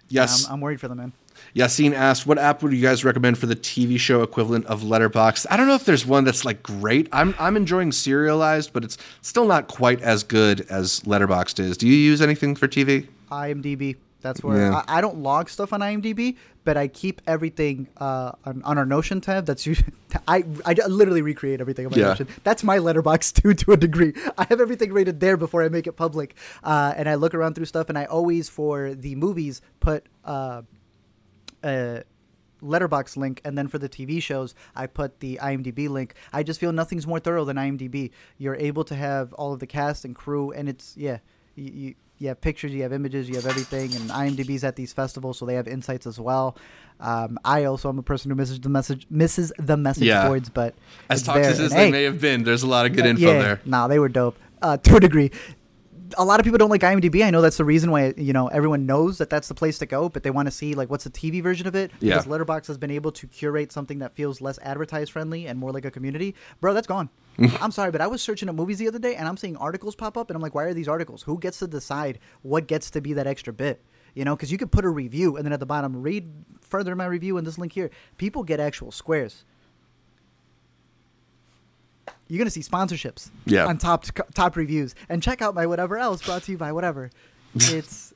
Yes, 0.09 0.45
I'm, 0.45 0.53
I'm 0.53 0.61
worried 0.61 0.79
for 0.79 0.87
them, 0.87 0.97
man. 0.97 1.13
Yassine 1.55 1.93
asked, 1.93 2.25
"What 2.25 2.37
app 2.37 2.63
would 2.63 2.73
you 2.73 2.81
guys 2.81 3.03
recommend 3.03 3.37
for 3.37 3.45
the 3.45 3.55
TV 3.55 3.99
show 3.99 4.23
equivalent 4.23 4.65
of 4.65 4.81
Letterboxd?" 4.81 5.45
I 5.49 5.57
don't 5.57 5.67
know 5.67 5.75
if 5.75 5.85
there's 5.85 6.05
one 6.05 6.23
that's 6.23 6.45
like 6.45 6.63
great. 6.63 7.07
I'm 7.11 7.35
I'm 7.37 7.55
enjoying 7.55 7.91
Serializd, 7.91 8.71
but 8.73 8.83
it's 8.83 8.97
still 9.21 9.45
not 9.45 9.67
quite 9.67 10.01
as 10.01 10.23
good 10.23 10.61
as 10.69 11.01
Letterboxd 11.01 11.59
is. 11.59 11.77
Do 11.77 11.87
you 11.87 11.95
use 11.95 12.21
anything 12.21 12.55
for 12.55 12.67
TV? 12.67 13.07
IMDb. 13.31 13.97
That's 14.21 14.43
where 14.43 14.57
Yeah. 14.57 14.83
I, 14.87 14.97
I 14.97 15.01
don't 15.01 15.19
log 15.19 15.47
stuff 15.49 15.73
on 15.73 15.81
IMDb, 15.81 16.37
but 16.63 16.75
I 16.75 16.87
keep 16.87 17.21
everything 17.27 17.87
uh, 17.97 18.31
on, 18.45 18.61
on 18.63 18.77
our 18.77 18.85
Notion 18.85 19.21
tab. 19.21 19.45
That's 19.45 19.65
usually 19.65 19.91
I 20.27 20.43
I 20.65 20.73
literally 20.87 21.21
recreate 21.21 21.61
everything 21.61 21.85
on 21.85 21.91
my 21.91 21.97
Yeah. 21.97 22.07
Notion. 22.09 22.27
That's 22.43 22.63
my 22.63 22.77
Letterboxd 22.79 23.33
too, 23.41 23.53
to 23.53 23.71
a 23.73 23.77
degree. 23.77 24.13
I 24.37 24.45
have 24.49 24.59
everything 24.59 24.91
rated 24.91 25.19
there 25.19 25.37
before 25.37 25.63
I 25.63 25.69
make 25.69 25.85
it 25.87 25.93
public, 25.93 26.35
uh, 26.63 26.93
and 26.97 27.07
I 27.07 27.15
look 27.15 27.33
around 27.35 27.53
through 27.55 27.65
stuff. 27.65 27.89
And 27.89 27.97
I 27.97 28.05
always 28.05 28.49
for 28.49 28.95
the 28.95 29.15
movies 29.15 29.61
put 29.79 30.07
uh, 30.25 30.63
a 31.63 32.03
Letterboxd 32.63 33.17
link, 33.17 33.39
and 33.45 33.55
then 33.55 33.67
for 33.67 33.77
the 33.77 33.87
TV 33.87 34.19
shows 34.21 34.55
I 34.75 34.87
put 34.87 35.19
the 35.19 35.39
IMDb 35.41 35.87
link. 35.89 36.15
I 36.33 36.41
just 36.41 36.59
feel 36.59 36.71
nothing's 36.71 37.05
more 37.05 37.19
thorough 37.19 37.45
than 37.45 37.55
IMDb. 37.57 38.09
You're 38.39 38.55
able 38.55 38.83
to 38.85 38.95
have 38.95 39.31
all 39.33 39.53
of 39.53 39.59
the 39.59 39.67
cast 39.67 40.05
and 40.05 40.15
crew, 40.15 40.51
and 40.51 40.67
it's 40.67 40.95
yeah. 40.97 41.19
You, 41.55 41.71
you, 41.73 41.95
you 42.19 42.27
have 42.29 42.41
pictures, 42.41 42.71
you 42.71 42.83
have 42.83 42.93
images, 42.93 43.29
you 43.29 43.35
have 43.35 43.45
everything, 43.45 43.95
and 43.95 44.09
IMDb's 44.09 44.63
at 44.63 44.75
these 44.75 44.93
festivals, 44.93 45.37
so 45.37 45.45
they 45.45 45.55
have 45.55 45.67
insights 45.67 46.07
as 46.07 46.19
well. 46.19 46.57
Um, 46.99 47.37
I 47.45 47.65
also 47.65 47.89
am 47.89 47.99
a 47.99 48.03
person 48.03 48.31
who 48.31 48.35
misses 48.35 48.59
the 48.59 48.69
message, 48.69 49.05
misses 49.09 49.53
the 49.59 49.77
message 49.77 50.05
Yeah. 50.05 50.25
boards, 50.27 50.49
but 50.49 50.73
As 51.09 51.21
toxic 51.23 51.59
as 51.59 51.71
they 51.71 51.85
hey, 51.85 51.91
may 51.91 52.03
have 52.03 52.19
been, 52.19 52.43
there's 52.43 52.63
a 52.63 52.67
lot 52.67 52.85
of 52.85 52.93
good 52.93 53.05
uh, 53.05 53.09
info 53.09 53.33
yeah, 53.33 53.39
there. 53.39 53.61
Nah, 53.65 53.87
they 53.87 53.99
were 53.99 54.09
dope 54.09 54.37
uh, 54.61 54.77
to 54.83 54.95
a 54.95 54.99
degree. 54.99 55.31
A 56.17 56.25
lot 56.25 56.39
of 56.39 56.43
people 56.43 56.57
don't 56.57 56.69
like 56.69 56.81
IMDb. 56.81 57.25
I 57.25 57.29
know 57.29 57.41
that's 57.41 57.57
the 57.57 57.65
reason 57.65 57.91
why 57.91 58.13
you 58.17 58.33
know 58.33 58.47
everyone 58.47 58.85
knows 58.85 59.17
that 59.17 59.29
that's 59.29 59.47
the 59.47 59.53
place 59.53 59.77
to 59.79 59.85
go, 59.85 60.09
but 60.09 60.23
they 60.23 60.29
want 60.29 60.47
to 60.47 60.51
see 60.51 60.75
like 60.75 60.89
what's 60.89 61.03
the 61.03 61.09
TV 61.09 61.41
version 61.41 61.67
of 61.67 61.75
it. 61.75 61.91
Yeah. 61.99 62.17
Because 62.17 62.25
Letterboxd 62.25 62.67
has 62.67 62.77
been 62.77 62.91
able 62.91 63.11
to 63.13 63.27
curate 63.27 63.71
something 63.71 63.99
that 63.99 64.13
feels 64.13 64.41
less 64.41 64.59
advertised 64.61 65.11
friendly 65.11 65.47
and 65.47 65.59
more 65.59 65.71
like 65.71 65.85
a 65.85 65.91
community. 65.91 66.35
Bro, 66.61 66.73
that's 66.73 66.87
gone. 66.87 67.09
I'm 67.61 67.71
sorry, 67.71 67.91
but 67.91 68.01
I 68.01 68.07
was 68.07 68.21
searching 68.21 68.49
up 68.49 68.55
movies 68.55 68.79
the 68.79 68.87
other 68.87 68.99
day 68.99 69.15
and 69.15 69.27
I'm 69.27 69.37
seeing 69.37 69.55
articles 69.57 69.95
pop 69.95 70.17
up, 70.17 70.29
and 70.29 70.35
I'm 70.35 70.41
like, 70.41 70.55
why 70.55 70.63
are 70.63 70.73
these 70.73 70.87
articles? 70.87 71.23
Who 71.23 71.37
gets 71.37 71.59
to 71.59 71.67
decide 71.67 72.19
what 72.41 72.67
gets 72.67 72.89
to 72.91 73.01
be 73.01 73.13
that 73.13 73.27
extra 73.27 73.53
bit? 73.53 73.83
You 74.15 74.25
know, 74.25 74.35
because 74.35 74.51
you 74.51 74.57
could 74.57 74.71
put 74.71 74.85
a 74.85 74.89
review 74.89 75.37
and 75.37 75.45
then 75.45 75.53
at 75.53 75.59
the 75.59 75.67
bottom, 75.67 76.01
read 76.01 76.31
further 76.61 76.93
in 76.93 76.97
my 76.97 77.05
review 77.05 77.37
in 77.37 77.45
this 77.45 77.57
link 77.57 77.73
here. 77.73 77.91
People 78.17 78.43
get 78.43 78.59
actual 78.59 78.91
squares. 78.91 79.45
You're 82.29 82.37
gonna 82.39 82.49
see 82.49 82.61
sponsorships 82.61 83.29
Yeah. 83.45 83.65
on 83.67 83.77
top 83.77 84.05
top 84.33 84.55
reviews, 84.55 84.95
and 85.09 85.21
check 85.23 85.41
out 85.41 85.55
my 85.55 85.65
whatever 85.65 85.97
else 85.97 86.21
brought 86.25 86.43
to 86.43 86.51
you 86.51 86.57
by 86.57 86.71
whatever. 86.71 87.09
It's 87.55 88.13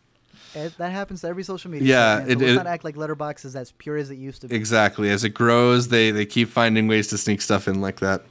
it, 0.54 0.78
that 0.80 0.92
happens 0.92 1.22
to 1.22 1.28
every 1.28 1.44
social 1.44 1.72
media. 1.72 1.88
Yeah, 1.88 2.20
man. 2.20 2.30
it- 2.30 2.34
so 2.34 2.40
let's 2.40 2.52
it- 2.52 2.56
not 2.56 2.68
act 2.68 2.84
like 2.84 2.96
Letterboxd 2.96 3.46
is 3.46 3.56
as 3.56 3.72
pure 3.72 3.96
as 3.98 4.12
it 4.12 4.18
used 4.18 4.42
to 4.42 4.48
be. 4.50 4.56
Exactly. 4.56 5.10
As 5.10 5.24
it 5.24 5.30
grows, 5.30 5.88
they 5.88 6.12
they 6.12 6.26
keep 6.26 6.50
finding 6.50 6.88
ways 6.88 7.08
to 7.08 7.18
sneak 7.18 7.42
stuff 7.42 7.68
in 7.70 7.80
like 7.80 8.00
that. 8.02 8.24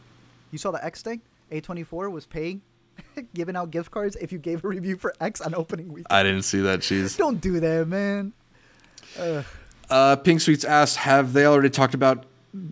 You 0.50 0.58
saw 0.58 0.70
the 0.70 0.84
X 0.84 1.00
thing? 1.02 1.22
A24 1.50 2.10
was 2.12 2.26
paying, 2.26 2.60
giving 3.34 3.56
out 3.56 3.70
gift 3.70 3.90
cards 3.90 4.16
if 4.20 4.30
you 4.32 4.38
gave 4.38 4.64
a 4.64 4.68
review 4.68 4.96
for 4.96 5.14
X 5.20 5.40
on 5.40 5.54
opening 5.54 5.92
week. 5.92 6.06
I 6.10 6.22
didn't 6.22 6.42
see 6.42 6.60
that. 6.60 6.82
Cheese. 6.82 7.16
Don't 7.16 7.40
do 7.40 7.58
that, 7.58 7.88
man. 7.88 8.32
Ugh. 9.18 9.44
Uh, 9.88 10.14
Pink 10.16 10.40
Sweets 10.40 10.64
asked, 10.64 10.96
have 10.98 11.32
they 11.32 11.46
already 11.46 11.70
talked 11.70 11.94
about 11.94 12.24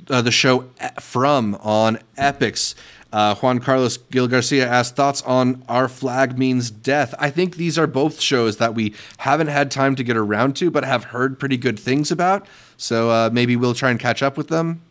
uh, 0.08 0.22
the 0.22 0.30
show 0.30 0.64
E- 0.82 0.86
From 1.00 1.56
on 1.56 1.98
Epix? 2.16 2.74
Uh, 3.10 3.34
Juan 3.36 3.58
Carlos 3.58 3.96
Gil 3.96 4.28
Garcia 4.28 4.68
asked, 4.68 4.94
thoughts 4.94 5.22
on 5.22 5.64
Our 5.68 5.88
Flag 5.88 6.38
Means 6.38 6.70
Death? 6.70 7.14
I 7.18 7.30
think 7.30 7.56
these 7.56 7.78
are 7.78 7.86
both 7.86 8.20
shows 8.20 8.58
that 8.58 8.74
we 8.74 8.94
haven't 9.18 9.46
had 9.46 9.70
time 9.70 9.94
to 9.96 10.04
get 10.04 10.16
around 10.16 10.56
to, 10.56 10.70
but 10.70 10.84
have 10.84 11.04
heard 11.04 11.38
pretty 11.38 11.56
good 11.56 11.78
things 11.78 12.10
about. 12.10 12.46
So 12.76 13.10
uh, 13.10 13.30
maybe 13.32 13.56
we'll 13.56 13.72
try 13.74 13.90
and 13.90 13.98
catch 13.98 14.22
up 14.22 14.36
with 14.36 14.48
them. 14.48 14.82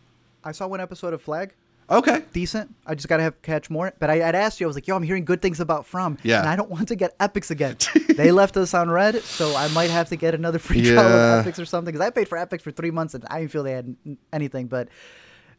I 0.42 0.50
saw 0.52 0.66
one 0.66 0.80
episode 0.80 1.12
of 1.14 1.22
Flag. 1.22 1.54
Okay. 1.90 2.22
Decent. 2.34 2.74
I 2.86 2.94
just 2.94 3.08
gotta 3.08 3.22
have 3.22 3.40
catch 3.40 3.70
more. 3.70 3.94
But 3.98 4.10
I, 4.10 4.28
I'd 4.28 4.34
asked 4.34 4.60
you. 4.60 4.66
I 4.66 4.68
was 4.68 4.76
like, 4.76 4.86
"Yo, 4.86 4.94
I'm 4.94 5.02
hearing 5.02 5.24
good 5.24 5.40
things 5.40 5.58
about 5.58 5.86
From." 5.86 6.18
Yeah. 6.22 6.40
And 6.40 6.46
I 6.48 6.54
don't 6.54 6.68
want 6.68 6.88
to 6.88 6.96
get 6.96 7.18
Epix 7.18 7.50
again. 7.50 7.76
they 8.10 8.30
left 8.30 8.58
us 8.58 8.74
on 8.74 8.90
red, 8.90 9.22
so 9.22 9.56
I 9.56 9.68
might 9.68 9.88
have 9.88 10.10
to 10.10 10.16
get 10.16 10.34
another 10.34 10.58
free 10.58 10.82
trial 10.82 11.08
Yeah. 11.08 11.40
of 11.40 11.46
Epix 11.46 11.58
or 11.58 11.64
something. 11.64 11.90
Because 11.94 12.06
I 12.06 12.10
paid 12.10 12.28
for 12.28 12.36
Epix 12.36 12.60
for 12.60 12.72
three 12.72 12.90
months 12.90 13.14
and 13.14 13.24
I 13.30 13.40
didn't 13.40 13.52
feel 13.52 13.62
they 13.62 13.72
had 13.72 13.96
anything. 14.34 14.66
But 14.66 14.88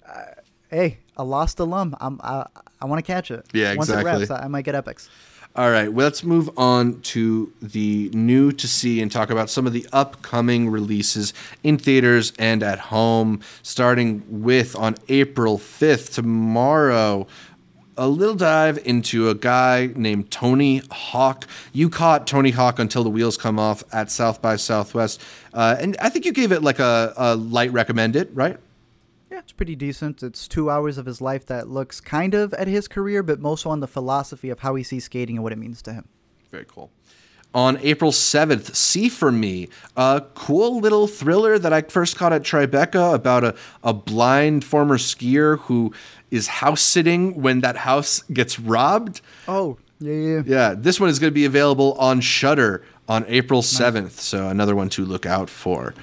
uh, 0.08 0.26
hey, 0.70 1.00
a 1.20 1.24
lost 1.24 1.60
alum. 1.60 1.96
I'm, 2.00 2.20
I 2.24 2.48
I 2.82 2.86
want 2.86 3.06
to 3.06 3.12
catch 3.14 3.30
it. 3.30 3.46
Yeah, 3.54 3.76
Once 3.76 3.90
exactly. 3.90 4.12
it 4.12 4.30
wraps, 4.30 4.32
I, 4.32 4.46
I 4.46 4.48
might 4.48 4.64
get 4.66 4.74
Epix. 4.74 5.10
All 5.56 5.70
right, 5.72 5.92
well, 5.92 6.06
let's 6.06 6.24
move 6.24 6.50
on 6.58 7.02
to 7.02 7.52
the 7.62 8.10
new 8.14 8.52
to 8.52 8.68
see 8.68 9.02
and 9.02 9.12
talk 9.12 9.32
about 9.32 9.50
some 9.50 9.66
of 9.68 9.74
the 9.74 9.86
upcoming 9.92 10.70
releases 10.70 11.34
in 11.64 11.78
theaters 11.78 12.32
and 12.38 12.62
at 12.64 12.80
home, 12.80 13.42
starting 13.64 14.24
with 14.30 14.76
on 14.76 14.96
April 15.10 15.58
5th, 15.58 16.14
tomorrow. 16.14 17.28
A 17.98 18.08
little 18.08 18.36
dive 18.36 18.80
into 18.86 19.28
a 19.28 19.36
guy 19.36 19.90
named 19.96 20.32
Tony 20.32 20.84
Hawk. 20.90 21.46
You 21.74 21.90
caught 21.90 22.28
Tony 22.28 22.52
Hawk 22.52 22.80
until 22.80 23.04
the 23.04 23.10
wheels 23.10 23.36
come 23.36 23.60
off 23.60 23.84
at 23.92 24.10
South 24.10 24.42
by 24.42 24.56
Southwest, 24.56 25.20
uh, 25.54 25.76
and 25.80 25.98
I 26.00 26.08
think 26.08 26.24
you 26.26 26.32
gave 26.32 26.54
it 26.54 26.64
like 26.64 26.80
a, 26.80 27.14
a 27.18 27.36
light 27.36 27.74
recommended, 27.74 28.34
right? 28.34 28.58
Yeah, 29.40 29.44
it's 29.44 29.54
pretty 29.54 29.78
decent. 29.78 30.22
It's 30.22 30.50
two 30.50 30.70
hours 30.70 30.98
of 30.98 31.06
his 31.06 31.22
life 31.22 31.46
that 31.46 31.70
looks 31.70 32.02
kind 32.02 32.34
of 32.34 32.54
at 32.56 32.68
his 32.68 32.90
career, 32.90 33.24
but 33.24 33.40
most 33.40 33.66
on 33.66 33.80
the 33.80 33.88
philosophy 33.88 34.50
of 34.50 34.60
how 34.60 34.76
he 34.76 34.84
sees 34.84 35.06
skating 35.06 35.38
and 35.38 35.44
what 35.46 35.54
it 35.54 35.58
means 35.58 35.82
to 35.84 35.94
him. 35.94 36.10
Very 36.52 36.66
cool. 36.68 36.92
On 37.54 37.78
April 37.78 38.12
7th, 38.12 38.76
See 38.76 39.08
For 39.08 39.32
Me, 39.32 39.70
a 39.96 40.26
cool 40.36 40.82
little 40.82 41.08
thriller 41.08 41.58
that 41.58 41.72
I 41.72 41.84
first 41.84 42.18
caught 42.18 42.34
at 42.34 42.44
Tribeca 42.44 43.14
about 43.14 43.46
a, 43.46 43.56
a 43.82 43.94
blind 43.94 44.66
former 44.66 44.98
skier 44.98 45.60
who 45.60 45.94
is 46.30 46.48
house 46.48 46.82
sitting 46.82 47.42
when 47.42 47.62
that 47.62 47.78
house 47.78 48.24
gets 48.24 48.60
robbed. 48.60 49.22
Oh, 49.48 49.78
yeah, 50.02 50.14
yeah. 50.14 50.42
Yeah, 50.46 50.76
this 50.78 51.00
one 51.00 51.08
is 51.08 51.18
going 51.18 51.32
to 51.32 51.36
be 51.36 51.46
available 51.46 51.94
on 51.94 52.20
Shudder 52.20 52.84
on 53.08 53.24
April 53.30 53.62
7th, 53.62 54.12
so 54.20 54.50
another 54.50 54.76
one 54.76 54.90
to 54.90 55.06
look 55.06 55.26
out 55.26 55.50
for. 55.50 55.94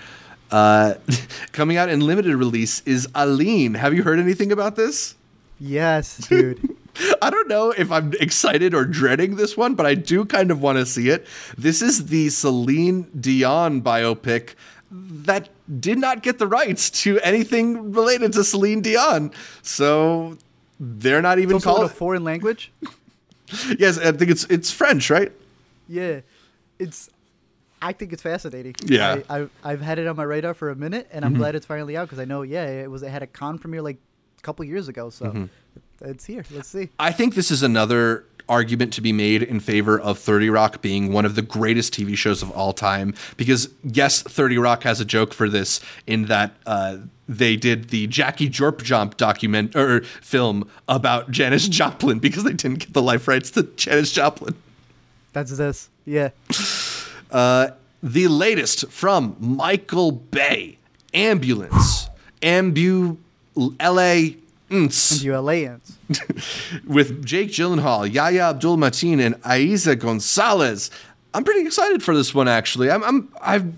Uh, 0.51 0.95
coming 1.53 1.77
out 1.77 1.89
in 1.89 2.01
limited 2.01 2.35
release 2.37 2.83
is 2.87 3.09
Aline. 3.15 3.75
Have 3.75 3.95
you 3.95 4.03
heard 4.03 4.19
anything 4.19 4.53
about 4.53 4.77
this? 4.77 5.15
Yes, 5.59 6.19
dude. 6.29 6.77
I 7.23 7.31
don't 7.31 7.49
know 7.49 7.73
if 7.73 7.91
I'm 7.93 8.13
excited 8.21 8.75
or 8.75 8.85
dreading 8.85 9.37
this 9.37 9.57
one, 9.57 9.75
but 9.75 9.85
I 9.87 9.95
do 9.95 10.25
kind 10.25 10.51
of 10.51 10.63
want 10.63 10.79
to 10.79 10.87
see 10.87 11.11
it. 11.11 11.27
This 11.59 11.83
is 11.83 12.07
the 12.07 12.29
Celine 12.31 13.03
Dion 13.21 13.83
biopic 13.83 14.55
that 14.91 15.49
did 15.81 15.99
not 15.99 16.23
get 16.23 16.39
the 16.39 16.47
rights 16.47 16.91
to 16.91 17.19
anything 17.21 17.93
related 17.93 18.33
to 18.35 18.45
Celine 18.45 18.81
Dion. 18.81 19.33
So 19.63 20.39
they're 20.79 21.23
not 21.23 21.39
even 21.39 21.61
called. 21.61 21.85
a 21.85 21.89
foreign 21.89 22.25
language. 22.25 22.73
yes, 23.79 23.99
I 23.99 24.13
think 24.13 24.31
it's 24.31 24.45
it's 24.45 24.71
French, 24.71 25.11
right? 25.11 25.33
Yeah, 25.89 26.21
it's. 26.79 27.11
I 27.87 27.93
think 27.93 28.13
it's 28.13 28.23
fascinating. 28.23 28.75
Yeah. 28.85 29.17
Mm-hmm. 29.17 29.33
I, 29.33 29.39
I, 29.43 29.73
I've 29.73 29.81
had 29.81 29.99
it 29.99 30.07
on 30.07 30.17
my 30.17 30.25
radar 30.25 30.55
for 30.55 30.71
a 30.71 30.75
minute, 30.77 31.09
and 31.13 31.25
I'm 31.25 31.35
glad 31.35 31.55
it's 31.55 31.67
finally 31.67 31.97
out 31.97 32.09
because 32.09 32.19
I 32.19 32.25
know, 32.25 32.43
yeah, 32.43 32.65
it 32.67 32.91
was. 32.91 33.03
It 33.03 33.11
had 33.11 33.23
a 33.23 33.27
con 33.27 33.59
premiere 33.59 33.83
like 33.83 33.99
a 34.39 34.43
couple 34.43 34.65
years 34.65 34.89
ago, 34.89 35.11
so 35.11 35.27
Mm-hmm. 35.27 35.45
it's 36.11 36.25
here. 36.25 36.45
Let's 36.51 36.69
see. 36.69 36.89
I 36.99 37.13
think 37.13 37.35
this 37.37 37.51
is 37.51 37.63
another 37.63 38.25
argument 38.49 38.93
to 38.93 39.01
be 39.01 39.13
made 39.13 39.43
in 39.43 39.59
favor 39.61 39.99
of 40.01 40.19
30 40.19 40.51
Rock 40.51 40.81
being 40.81 41.13
one 41.13 41.25
of 41.25 41.35
the 41.37 41.43
greatest 41.43 41.93
TV 41.93 42.17
shows 42.17 42.43
of 42.43 42.51
all 42.53 42.73
time. 42.73 43.15
Because, 43.37 43.69
yes, 43.83 44.23
30 44.23 44.59
Rock 44.59 44.83
has 44.85 45.01
a 45.01 45.05
joke 45.05 45.35
for 45.35 45.49
this 45.49 45.81
in 46.07 46.27
that 46.27 46.53
uh, 46.65 46.99
they 47.29 47.57
did 47.57 47.89
the 47.91 48.07
Jackie 48.07 48.49
Jormp-Jomp 48.49 49.17
document 49.17 49.75
or 49.75 50.03
film 50.23 50.69
about 50.89 51.31
Janis 51.33 51.67
Joplin 51.69 52.19
because 52.21 52.45
they 52.45 52.53
didn't 52.53 52.79
get 52.81 52.93
the 52.93 53.03
life 53.03 53.27
rights 53.27 53.51
to 53.53 53.65
Janis 53.65 54.13
Joplin. 54.13 54.55
That's 55.33 55.57
this. 55.57 55.89
Yeah. 56.05 56.31
Uh, 57.31 57.69
the 58.03 58.29
latest 58.29 58.89
from 58.91 59.37
Michael 59.41 60.13
Bay 60.13 60.79
Ambulance. 61.15 62.09
Ambu 62.43 63.17
LA. 63.57 64.37
Ambulance. 64.71 65.23
with 66.87 67.25
Jake 67.25 67.49
Gyllenhaal, 67.51 68.13
Yahya 68.13 68.51
Abdul 68.51 68.77
Mateen, 68.77 69.21
and 69.21 69.35
Eiza 69.43 69.99
Gonzalez. 69.99 70.91
I'm 71.35 71.45
pretty 71.45 71.67
excited 71.67 72.03
for 72.03 72.15
this 72.15 72.35
one. 72.35 72.49
Actually, 72.49 72.91
I'm. 72.91 73.03
I'm. 73.05 73.33
I've. 73.41 73.73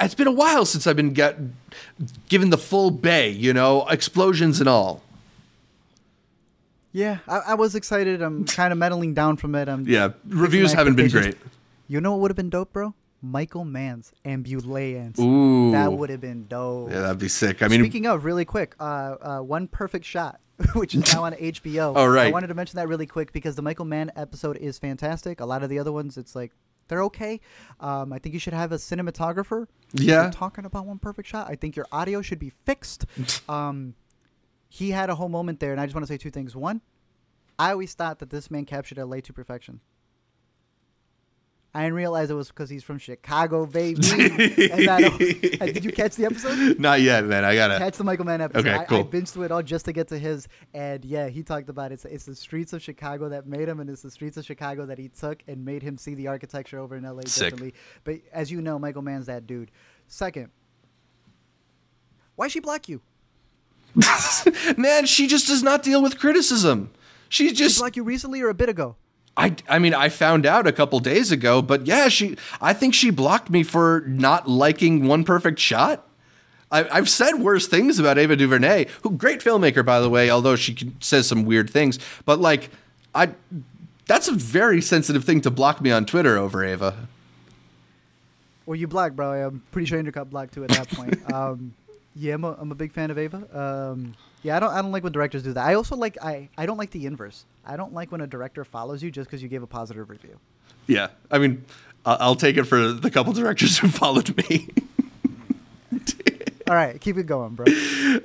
It's 0.00 0.14
been 0.14 0.26
a 0.26 0.32
while 0.32 0.64
since 0.64 0.86
I've 0.86 0.96
been 0.96 1.12
get, 1.12 1.38
given 2.28 2.50
the 2.50 2.58
full 2.58 2.90
bay. 2.90 3.30
You 3.30 3.52
know, 3.52 3.86
explosions 3.88 4.60
and 4.60 4.68
all. 4.68 5.02
Yeah, 6.92 7.18
I, 7.26 7.38
I 7.48 7.54
was 7.54 7.74
excited. 7.74 8.20
I'm 8.20 8.44
kind 8.44 8.72
of 8.72 8.78
meddling 8.78 9.14
down 9.14 9.36
from 9.36 9.54
it. 9.54 9.68
I'm 9.68 9.86
Yeah, 9.88 10.10
reviews 10.28 10.72
haven't 10.72 10.96
been 10.96 11.10
great. 11.10 11.36
You 11.92 12.00
know 12.00 12.12
what 12.12 12.20
would 12.20 12.30
have 12.30 12.36
been 12.36 12.48
dope, 12.48 12.72
bro? 12.72 12.94
Michael 13.20 13.66
Mann's 13.66 14.12
Ambulance. 14.24 15.20
Ooh, 15.20 15.72
That 15.72 15.92
would 15.92 16.08
have 16.08 16.22
been 16.22 16.46
dope. 16.46 16.90
Yeah, 16.90 17.00
that'd 17.00 17.18
be 17.18 17.28
sick. 17.28 17.62
I 17.62 17.68
mean, 17.68 17.80
Speaking 17.80 18.06
of, 18.06 18.24
really 18.24 18.46
quick, 18.46 18.74
uh, 18.80 19.16
uh, 19.20 19.38
One 19.40 19.68
Perfect 19.68 20.06
Shot, 20.06 20.40
which 20.74 20.94
is 20.94 21.12
now 21.12 21.24
on 21.24 21.34
HBO. 21.34 21.92
Oh, 21.94 22.06
right. 22.08 22.28
I 22.28 22.30
wanted 22.30 22.46
to 22.46 22.54
mention 22.54 22.78
that 22.78 22.88
really 22.88 23.04
quick 23.04 23.30
because 23.34 23.56
the 23.56 23.62
Michael 23.62 23.84
Mann 23.84 24.10
episode 24.16 24.56
is 24.56 24.78
fantastic. 24.78 25.40
A 25.40 25.44
lot 25.44 25.62
of 25.62 25.68
the 25.68 25.78
other 25.78 25.92
ones, 25.92 26.16
it's 26.16 26.34
like 26.34 26.52
they're 26.88 27.02
okay. 27.02 27.42
Um, 27.78 28.10
I 28.10 28.18
think 28.18 28.32
you 28.32 28.38
should 28.40 28.54
have 28.54 28.72
a 28.72 28.76
cinematographer. 28.76 29.66
Yeah. 29.92 30.30
talking 30.32 30.64
about 30.64 30.86
One 30.86 30.98
Perfect 30.98 31.28
Shot. 31.28 31.46
I 31.50 31.56
think 31.56 31.76
your 31.76 31.86
audio 31.92 32.22
should 32.22 32.38
be 32.38 32.52
fixed. 32.64 33.04
um, 33.50 33.96
he 34.70 34.92
had 34.92 35.10
a 35.10 35.14
whole 35.14 35.28
moment 35.28 35.60
there, 35.60 35.72
and 35.72 35.80
I 35.80 35.84
just 35.84 35.94
want 35.94 36.06
to 36.06 36.10
say 36.10 36.16
two 36.16 36.30
things. 36.30 36.56
One, 36.56 36.80
I 37.58 37.70
always 37.70 37.92
thought 37.92 38.18
that 38.20 38.30
this 38.30 38.50
man 38.50 38.64
captured 38.64 38.96
LA 38.96 39.20
to 39.20 39.34
perfection. 39.34 39.80
I 41.74 41.84
didn't 41.84 41.94
realize 41.94 42.28
it 42.28 42.34
was 42.34 42.48
because 42.48 42.68
he's 42.68 42.84
from 42.84 42.98
Chicago, 42.98 43.64
baby. 43.64 44.02
and 44.70 44.90
I 44.90 45.04
uh, 45.06 45.66
did 45.66 45.84
you 45.86 45.90
catch 45.90 46.16
the 46.16 46.26
episode? 46.26 46.78
not 46.78 47.00
yet, 47.00 47.24
man. 47.24 47.46
I 47.46 47.54
gotta. 47.54 47.78
Catch 47.78 47.96
the 47.96 48.04
Michael 48.04 48.26
Mann 48.26 48.42
episode. 48.42 48.66
Okay, 48.66 48.76
I, 48.78 48.84
cool. 48.84 49.00
I 49.00 49.02
binged 49.04 49.30
through 49.30 49.44
it 49.44 49.52
all 49.52 49.62
just 49.62 49.86
to 49.86 49.92
get 49.92 50.08
to 50.08 50.18
his, 50.18 50.48
and 50.74 51.02
yeah, 51.02 51.28
he 51.28 51.42
talked 51.42 51.70
about 51.70 51.90
it. 51.90 51.94
It's, 51.94 52.04
it's 52.04 52.24
the 52.26 52.34
streets 52.34 52.74
of 52.74 52.82
Chicago 52.82 53.30
that 53.30 53.46
made 53.46 53.70
him, 53.70 53.80
and 53.80 53.88
it's 53.88 54.02
the 54.02 54.10
streets 54.10 54.36
of 54.36 54.44
Chicago 54.44 54.84
that 54.84 54.98
he 54.98 55.08
took 55.08 55.42
and 55.48 55.64
made 55.64 55.82
him 55.82 55.96
see 55.96 56.14
the 56.14 56.26
architecture 56.26 56.78
over 56.78 56.94
in 56.94 57.04
LA 57.04 57.22
Sick. 57.24 57.44
differently. 57.52 57.74
But 58.04 58.16
as 58.32 58.50
you 58.50 58.60
know, 58.60 58.78
Michael 58.78 59.02
Mann's 59.02 59.26
that 59.26 59.46
dude. 59.46 59.70
Second, 60.08 60.50
why 62.36 62.48
she 62.48 62.60
block 62.60 62.86
you? 62.86 63.00
man, 64.76 65.06
she 65.06 65.26
just 65.26 65.46
does 65.46 65.62
not 65.62 65.82
deal 65.82 66.02
with 66.02 66.18
criticism. 66.18 66.90
She 67.30 67.48
She 67.48 67.54
just. 67.54 67.78
blocked 67.78 67.96
you 67.96 68.04
recently 68.04 68.42
or 68.42 68.50
a 68.50 68.54
bit 68.54 68.68
ago? 68.68 68.96
I, 69.36 69.56
I 69.68 69.78
mean, 69.78 69.94
I 69.94 70.08
found 70.08 70.44
out 70.44 70.66
a 70.66 70.72
couple 70.72 71.00
days 71.00 71.32
ago, 71.32 71.62
but 71.62 71.86
yeah, 71.86 72.08
she. 72.08 72.36
I 72.60 72.74
think 72.74 72.94
she 72.94 73.10
blocked 73.10 73.48
me 73.48 73.62
for 73.62 74.04
not 74.06 74.48
liking 74.48 75.06
One 75.06 75.24
Perfect 75.24 75.58
Shot. 75.58 76.06
I, 76.70 76.88
I've 76.90 77.08
said 77.08 77.34
worse 77.34 77.66
things 77.66 77.98
about 77.98 78.18
Ava 78.18 78.36
DuVernay, 78.36 78.86
who 79.02 79.10
great 79.12 79.40
filmmaker 79.40 79.84
by 79.84 80.00
the 80.00 80.10
way, 80.10 80.30
although 80.30 80.56
she 80.56 80.74
can, 80.74 81.00
says 81.00 81.26
some 81.26 81.44
weird 81.44 81.70
things. 81.70 81.98
But 82.24 82.40
like, 82.40 82.70
I, 83.14 83.30
that's 84.06 84.28
a 84.28 84.32
very 84.32 84.80
sensitive 84.80 85.24
thing 85.24 85.40
to 85.42 85.50
block 85.50 85.80
me 85.80 85.90
on 85.90 86.06
Twitter 86.06 86.36
over 86.36 86.64
Ava. 86.64 87.08
Well, 88.66 88.76
you 88.76 88.86
blocked, 88.86 89.16
bro. 89.16 89.32
I'm 89.32 89.62
pretty 89.70 89.86
sure 89.86 89.98
Andrew 89.98 90.12
got 90.12 90.30
blocked 90.30 90.54
too 90.54 90.64
at 90.64 90.70
that 90.70 90.88
point. 90.88 91.32
um, 91.32 91.74
yeah, 92.14 92.34
I'm 92.34 92.44
a, 92.44 92.52
I'm 92.58 92.70
a 92.70 92.74
big 92.74 92.92
fan 92.92 93.10
of 93.10 93.18
Ava. 93.18 93.46
Um, 93.52 94.14
yeah, 94.42 94.56
I 94.56 94.60
don't 94.60 94.70
I 94.70 94.82
don't 94.82 94.92
like 94.92 95.04
when 95.04 95.12
directors 95.12 95.42
do 95.42 95.52
that. 95.52 95.64
I 95.64 95.74
also 95.74 95.96
like 95.96 96.18
I 96.22 96.48
I 96.58 96.66
don't 96.66 96.76
like 96.76 96.90
the 96.90 97.06
inverse. 97.06 97.44
I 97.64 97.76
don't 97.76 97.94
like 97.94 98.10
when 98.10 98.20
a 98.20 98.26
director 98.26 98.64
follows 98.64 99.02
you 99.02 99.10
just 99.10 99.28
because 99.28 99.42
you 99.42 99.48
gave 99.48 99.62
a 99.62 99.66
positive 99.66 100.10
review. 100.10 100.38
Yeah, 100.86 101.08
I 101.30 101.38
mean, 101.38 101.64
I'll 102.04 102.34
take 102.34 102.56
it 102.56 102.64
for 102.64 102.92
the 102.92 103.10
couple 103.10 103.32
directors 103.32 103.78
who 103.78 103.88
followed 103.88 104.36
me. 104.48 104.68
All 106.68 106.74
right, 106.74 107.00
keep 107.00 107.16
it 107.18 107.26
going, 107.26 107.54
bro. 107.54 107.66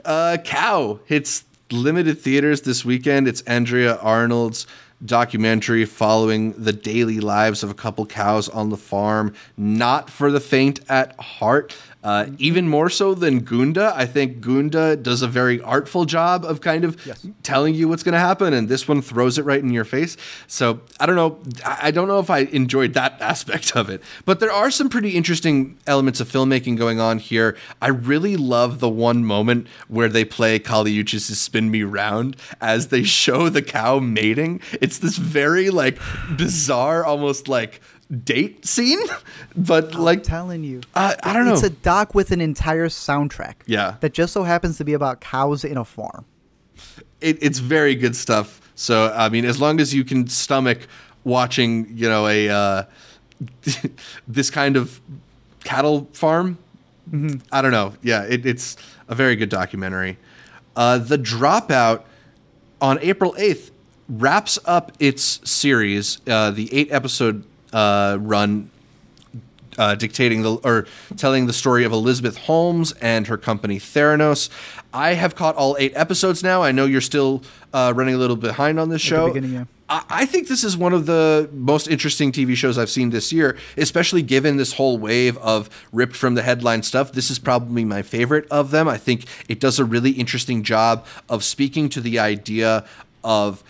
Uh, 0.06 0.38
Cow 0.44 1.00
hits 1.06 1.44
limited 1.72 2.20
theaters 2.20 2.62
this 2.62 2.86
weekend. 2.86 3.28
It's 3.28 3.42
Andrea 3.42 3.98
Arnold's 3.98 4.68
documentary 5.06 5.86
following 5.86 6.54
the 6.54 6.74
daily 6.74 7.20
lives 7.20 7.62
of 7.62 7.70
a 7.70 7.74
couple 7.74 8.06
cows 8.06 8.50
on 8.50 8.70
the 8.70 8.78
farm. 8.78 9.34
Not 9.58 10.10
for 10.10 10.32
the 10.32 10.40
faint 10.40 10.80
at 10.90 11.20
heart. 11.20 11.76
Uh, 12.04 12.28
even 12.38 12.70
more 12.70 12.90
so 12.90 13.14
than 13.14 13.40
Gunda. 13.40 13.92
I 13.96 14.06
think 14.06 14.40
Gunda 14.40 14.96
does 14.96 15.22
a 15.24 15.28
very 15.28 15.60
artful 15.62 16.06
job 16.06 16.46
of 16.46 16.62
kind 16.62 16.86
of 16.86 16.96
Yes. 17.06 17.26
telling 17.44 17.74
you 17.76 17.90
what's 17.90 18.04
going 18.04 18.14
to 18.14 18.20
happen, 18.20 18.54
and 18.54 18.70
this 18.70 18.88
one 18.88 19.02
throws 19.02 19.38
it 19.38 19.44
right 19.44 19.62
in 19.62 19.72
your 19.74 19.84
face. 19.84 20.16
So 20.46 20.80
I 21.00 21.06
don't 21.06 21.16
know. 21.16 21.40
I 21.66 21.88
I 21.88 21.92
don't 21.92 22.08
know 22.08 22.20
if 22.20 22.30
I 22.30 22.40
enjoyed 22.40 22.94
that 22.94 23.20
aspect 23.32 23.76
of 23.76 23.90
it, 23.90 24.02
but 24.26 24.40
there 24.40 24.52
are 24.52 24.70
some 24.72 24.90
pretty 24.90 25.12
interesting 25.12 25.78
elements 25.88 26.20
of 26.20 26.32
filmmaking 26.32 26.78
going 26.78 27.00
on 27.00 27.18
here. 27.20 27.58
I 27.82 27.88
really 27.90 28.38
love 28.38 28.80
the 28.80 28.90
one 28.90 29.26
moment 29.26 29.68
where 29.88 30.08
they 30.08 30.24
play 30.24 30.60
Kali 30.60 30.94
Uchis' 31.04 31.36
"Spin 31.36 31.72
Me 31.72 31.84
Round" 31.84 32.38
as 32.62 32.88
they 32.88 33.04
show 33.22 33.50
the 33.50 33.62
cow 33.64 34.00
mating. 34.00 34.62
It's 34.82 35.00
this 35.00 35.18
very 35.18 35.70
like 35.72 35.98
bizarre, 36.38 37.04
almost 37.04 37.48
like 37.48 37.82
date 38.24 38.66
scene, 38.66 39.00
but 39.56 39.94
I'm 39.96 40.02
like 40.02 40.24
telling 40.24 40.64
you. 40.64 40.82
I- 40.96 41.16
I 41.24 41.34
don't 41.34 41.46
know. 41.46 41.54
It's 41.54 41.64
a 41.64 41.70
doc 41.70 42.16
with 42.16 42.32
an 42.32 42.40
entire 42.42 42.88
soundtrack. 42.88 43.56
Yeah. 43.66 43.96
That 44.00 44.14
just 44.14 44.34
so 44.34 44.44
happens 44.44 44.78
to 44.78 44.86
be 44.86 44.94
about 44.94 45.20
cows 45.22 45.64
in 45.66 45.78
a 45.78 45.84
farm. 45.86 46.26
it, 47.22 47.38
it's 47.42 47.60
very 47.60 47.96
good 47.96 48.16
stuff. 48.16 48.62
So 48.76 49.12
I 49.16 49.30
mean, 49.30 49.44
as 49.46 49.60
long 49.60 49.80
as 49.80 49.94
you 49.94 50.04
can 50.06 50.28
stomach 50.28 50.88
watching, 51.24 51.88
you 51.98 52.08
know, 52.08 52.28
a 52.28 52.50
uh, 52.50 52.84
this 54.28 54.50
kind 54.50 54.78
of 54.78 55.02
cattle 55.64 56.08
farm, 56.14 56.58
I 57.52 57.62
don't 57.62 57.72
know. 57.72 57.94
Yeah, 58.04 58.24
it, 58.24 58.46
it's 58.46 58.78
a 59.08 59.16
very 59.16 59.36
good 59.36 59.50
documentary. 59.50 60.18
Uh, 60.76 60.98
the 61.00 61.18
Dropout 61.18 62.04
on 62.82 63.00
April 63.02 63.34
eighth 63.38 63.72
wraps 64.10 64.60
up 64.66 64.92
its 65.00 65.42
series, 65.50 66.20
uh, 66.28 66.52
the 66.52 66.72
eight 66.74 66.92
episode 66.92 67.44
uh, 67.78 68.18
run 68.20 68.72
uh, 69.78 69.94
dictating 69.94 70.42
the 70.42 70.56
or 70.64 70.88
telling 71.16 71.46
the 71.46 71.54
story 71.54 71.84
of 71.84 71.92
Elizabeth 71.92 72.38
Holmes 72.38 72.92
and 72.94 73.28
her 73.28 73.38
company 73.38 73.78
Theranos. 73.78 74.50
I 74.92 75.14
have 75.14 75.36
caught 75.36 75.56
all 75.56 75.78
eight 75.80 75.94
episodes 75.96 76.42
now. 76.42 76.64
I 76.64 76.72
know 76.72 76.86
you're 76.86 77.02
still 77.02 77.44
uh, 77.74 77.94
running 77.96 78.16
a 78.16 78.18
little 78.18 78.36
behind 78.36 78.80
on 78.80 78.90
this 78.90 79.04
the 79.04 79.10
show. 79.10 79.28
beginning, 79.28 79.54
yeah. 79.54 79.66
I, 79.90 80.04
I 80.10 80.26
think 80.26 80.48
this 80.48 80.64
is 80.64 80.76
one 80.76 80.94
of 80.94 81.06
the 81.06 81.50
most 81.54 81.88
interesting 81.88 82.32
TV 82.32 82.56
shows 82.56 82.80
I've 82.80 82.90
seen 82.90 83.12
this 83.12 83.32
year, 83.32 83.56
especially 83.78 84.24
given 84.24 84.58
this 84.58 84.74
whole 84.74 84.98
wave 84.98 85.38
of 85.38 85.70
ripped 85.92 86.16
from 86.16 86.34
the 86.34 86.42
headline 86.42 86.82
stuff. 86.82 87.12
This 87.12 87.30
is 87.30 87.38
probably 87.38 87.86
my 87.86 88.02
favorite 88.02 88.48
of 88.50 88.72
them. 88.72 88.88
I 88.88 88.98
think 88.98 89.26
it 89.48 89.60
does 89.60 89.78
a 89.78 89.86
really 89.86 90.12
interesting 90.12 90.64
job 90.64 91.06
of 91.30 91.44
speaking 91.44 91.90
to 91.90 92.02
the 92.02 92.18
idea 92.18 92.86
of 93.24 93.64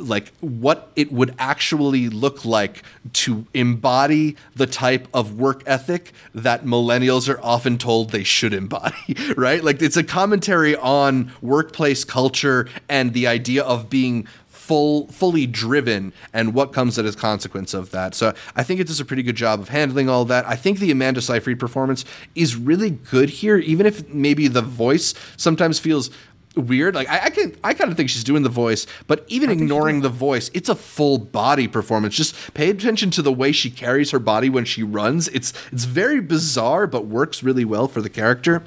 like 0.00 0.32
what 0.40 0.90
it 0.96 1.12
would 1.12 1.34
actually 1.38 2.08
look 2.08 2.44
like 2.44 2.82
to 3.12 3.46
embody 3.54 4.36
the 4.54 4.66
type 4.66 5.08
of 5.14 5.38
work 5.38 5.62
ethic 5.66 6.12
that 6.34 6.64
millennials 6.64 7.28
are 7.32 7.40
often 7.42 7.78
told 7.78 8.10
they 8.10 8.24
should 8.24 8.54
embody, 8.54 9.16
right? 9.36 9.62
Like 9.62 9.82
it's 9.82 9.96
a 9.96 10.04
commentary 10.04 10.76
on 10.76 11.32
workplace 11.42 12.04
culture 12.04 12.68
and 12.88 13.12
the 13.12 13.26
idea 13.26 13.62
of 13.62 13.90
being 13.90 14.26
full 14.70 15.08
fully 15.08 15.48
driven 15.48 16.12
and 16.32 16.54
what 16.54 16.72
comes 16.72 16.96
as 16.96 17.14
a 17.16 17.18
consequence 17.18 17.74
of 17.74 17.90
that. 17.90 18.14
So 18.14 18.32
I 18.54 18.62
think 18.62 18.78
it 18.78 18.86
does 18.86 19.00
a 19.00 19.04
pretty 19.04 19.24
good 19.24 19.34
job 19.34 19.58
of 19.58 19.68
handling 19.68 20.08
all 20.08 20.24
that. 20.26 20.46
I 20.46 20.54
think 20.54 20.78
the 20.78 20.92
Amanda 20.92 21.20
Seyfried 21.20 21.58
performance 21.58 22.04
is 22.36 22.54
really 22.54 22.90
good 22.90 23.30
here, 23.30 23.56
even 23.56 23.84
if 23.84 24.08
maybe 24.08 24.46
the 24.46 24.62
voice 24.62 25.12
sometimes 25.36 25.80
feels 25.80 26.10
weird. 26.56 26.94
Like 26.94 27.08
I, 27.08 27.26
I 27.26 27.30
can, 27.30 27.56
I 27.62 27.74
kind 27.74 27.90
of 27.90 27.96
think 27.96 28.10
she's 28.10 28.24
doing 28.24 28.42
the 28.42 28.48
voice, 28.48 28.86
but 29.06 29.24
even 29.28 29.50
ignoring 29.50 30.00
the 30.00 30.08
voice, 30.08 30.50
it's 30.54 30.68
a 30.68 30.74
full 30.74 31.18
body 31.18 31.68
performance. 31.68 32.14
Just 32.14 32.54
pay 32.54 32.70
attention 32.70 33.10
to 33.12 33.22
the 33.22 33.32
way 33.32 33.52
she 33.52 33.70
carries 33.70 34.10
her 34.10 34.18
body 34.18 34.48
when 34.48 34.64
she 34.64 34.82
runs. 34.82 35.28
It's 35.28 35.52
it's 35.72 35.84
very 35.84 36.20
bizarre, 36.20 36.86
but 36.86 37.06
works 37.06 37.42
really 37.42 37.64
well 37.64 37.88
for 37.88 38.02
the 38.02 38.10
character. 38.10 38.62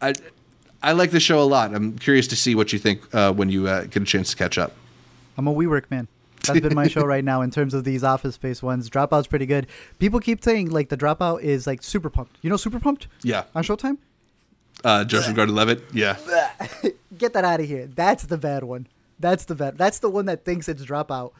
I 0.00 0.14
I 0.82 0.92
like 0.92 1.10
the 1.10 1.20
show 1.20 1.40
a 1.40 1.44
lot. 1.44 1.74
I'm 1.74 1.98
curious 1.98 2.26
to 2.28 2.36
see 2.36 2.54
what 2.54 2.72
you 2.72 2.78
think 2.78 3.12
uh, 3.14 3.32
when 3.32 3.50
you 3.50 3.66
uh, 3.66 3.84
get 3.84 4.02
a 4.02 4.06
chance 4.06 4.30
to 4.30 4.36
catch 4.36 4.58
up. 4.58 4.72
I'm 5.36 5.46
a 5.46 5.54
WeWork 5.54 5.90
man. 5.90 6.08
That's 6.46 6.60
been 6.60 6.74
my 6.74 6.88
show 6.88 7.04
right 7.04 7.24
now 7.24 7.42
in 7.42 7.50
terms 7.50 7.74
of 7.74 7.84
these 7.84 8.04
office 8.04 8.36
space 8.36 8.62
ones. 8.62 8.88
Dropout's 8.88 9.26
pretty 9.26 9.44
good. 9.44 9.66
People 9.98 10.20
keep 10.20 10.42
saying 10.42 10.70
like 10.70 10.88
the 10.88 10.96
dropout 10.96 11.42
is 11.42 11.66
like 11.66 11.82
super 11.82 12.08
pumped. 12.08 12.36
You 12.42 12.50
know 12.50 12.56
super 12.56 12.80
pumped? 12.80 13.08
Yeah. 13.22 13.44
On 13.54 13.62
Showtime? 13.62 13.98
Uh, 14.84 15.04
Joseph 15.04 15.34
Gordon-Levitt. 15.34 15.82
Yeah. 15.92 16.16
Get 17.18 17.32
that 17.32 17.44
out 17.44 17.60
of 17.60 17.66
here. 17.66 17.86
That's 17.86 18.24
the 18.24 18.38
bad 18.38 18.64
one. 18.64 18.86
That's 19.18 19.44
the 19.44 19.54
bad. 19.54 19.76
That's 19.76 19.98
the 19.98 20.08
one 20.10 20.26
that 20.26 20.44
thinks 20.44 20.68
it's 20.68 20.84
dropout. 20.84 21.32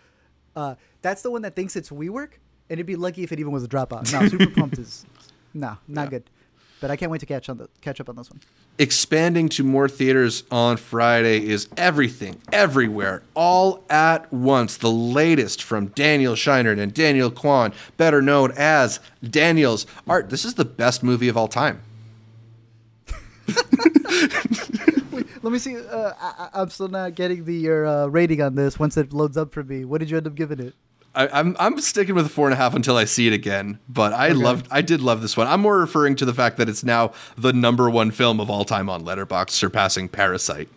Uh, 0.57 0.75
that's 1.03 1.23
the 1.23 1.31
one 1.31 1.43
that 1.43 1.55
thinks 1.55 1.77
it's 1.77 1.91
WeWork, 1.91 2.31
and 2.69 2.79
it'd 2.79 2.87
be 2.87 2.97
lucky 2.97 3.23
if 3.23 3.31
it 3.31 3.39
even 3.39 3.53
was 3.53 3.63
a 3.63 3.69
dropout. 3.69 4.13
No, 4.13 4.27
super 4.29 4.51
pumped 4.51 4.79
is 4.79 5.07
no, 5.55 5.77
not 5.87 6.05
Yeah. 6.05 6.11
good. 6.11 6.31
But 6.81 6.91
I 6.93 6.97
can't 6.97 7.11
wait 7.11 7.19
to 7.21 7.27
catch 7.27 7.49
on 7.49 7.59
the 7.59 7.69
catch 7.81 8.01
up 8.01 8.09
on 8.09 8.15
this 8.15 8.31
one. 8.31 8.41
expanding 8.79 9.49
to 9.51 9.65
more 9.65 9.89
theaters 9.89 10.45
on 10.51 10.77
Friday 10.77 11.45
is 11.49 11.69
everything, 11.77 12.41
everywhere, 12.53 13.23
all 13.35 13.83
at 13.91 14.33
once. 14.33 14.77
The 14.77 14.91
latest 14.91 15.61
from 15.63 15.89
Daniel 15.89 16.35
Scheinert 16.35 16.79
and 16.79 16.95
Daniel 16.95 17.33
Kwan, 17.33 17.73
better 17.97 18.23
known 18.23 18.53
as 18.57 19.01
Daniels. 19.29 19.87
Art, 20.09 20.31
this 20.31 20.45
is 20.45 20.55
the 20.55 20.65
best 20.65 21.03
movie 21.03 21.29
of 21.29 21.37
all 21.37 21.49
time. 21.49 21.81
Let 25.43 25.53
me 25.53 25.59
see. 25.59 25.77
Uh, 25.77 26.13
I, 26.21 26.49
I'm 26.55 26.71
still 26.71 26.89
not 26.89 27.15
getting 27.15 27.45
the 27.45 27.55
your 27.55 27.87
uh, 27.87 28.07
rating 28.07 28.43
on 28.43 28.55
this. 28.55 28.79
Once 28.79 28.97
it 28.97 29.13
loads 29.13 29.37
up 29.37 29.53
for 29.53 29.63
me, 29.63 29.85
what 29.85 29.99
did 29.99 30.11
you 30.11 30.17
end 30.17 30.27
up 30.27 30.35
giving 30.35 30.61
it? 30.61 30.75
I, 31.15 31.29
I'm 31.29 31.57
I'm 31.59 31.81
sticking 31.81 32.15
with 32.15 32.27
a 32.27 32.29
four 32.29 32.47
and 32.47 32.55
a 32.55 32.57
half 32.57 32.75
until 32.75 32.97
I 32.97 33.05
see 33.05 33.27
it 33.27 33.33
again. 33.33 33.79
But 33.89 34.13
I 34.13 34.29
loved 34.29 34.69
I 34.71 34.83
did 34.83 35.01
love 35.01 35.23
this 35.23 35.37
one. 35.37 35.47
I'm 35.47 35.61
more 35.61 35.79
referring 35.79 36.17
to 36.17 36.25
the 36.25 36.35
fact 36.35 36.57
that 36.59 36.69
it's 36.69 36.85
now 36.85 37.13
the 37.37 37.53
number 37.53 37.89
one 37.89 38.11
film 38.11 38.41
of 38.41 38.51
all 38.51 38.65
time 38.65 38.89
on 38.91 39.05
Letterboxd, 39.05 39.51
surpassing 39.51 40.09
Parasite. 40.09 40.69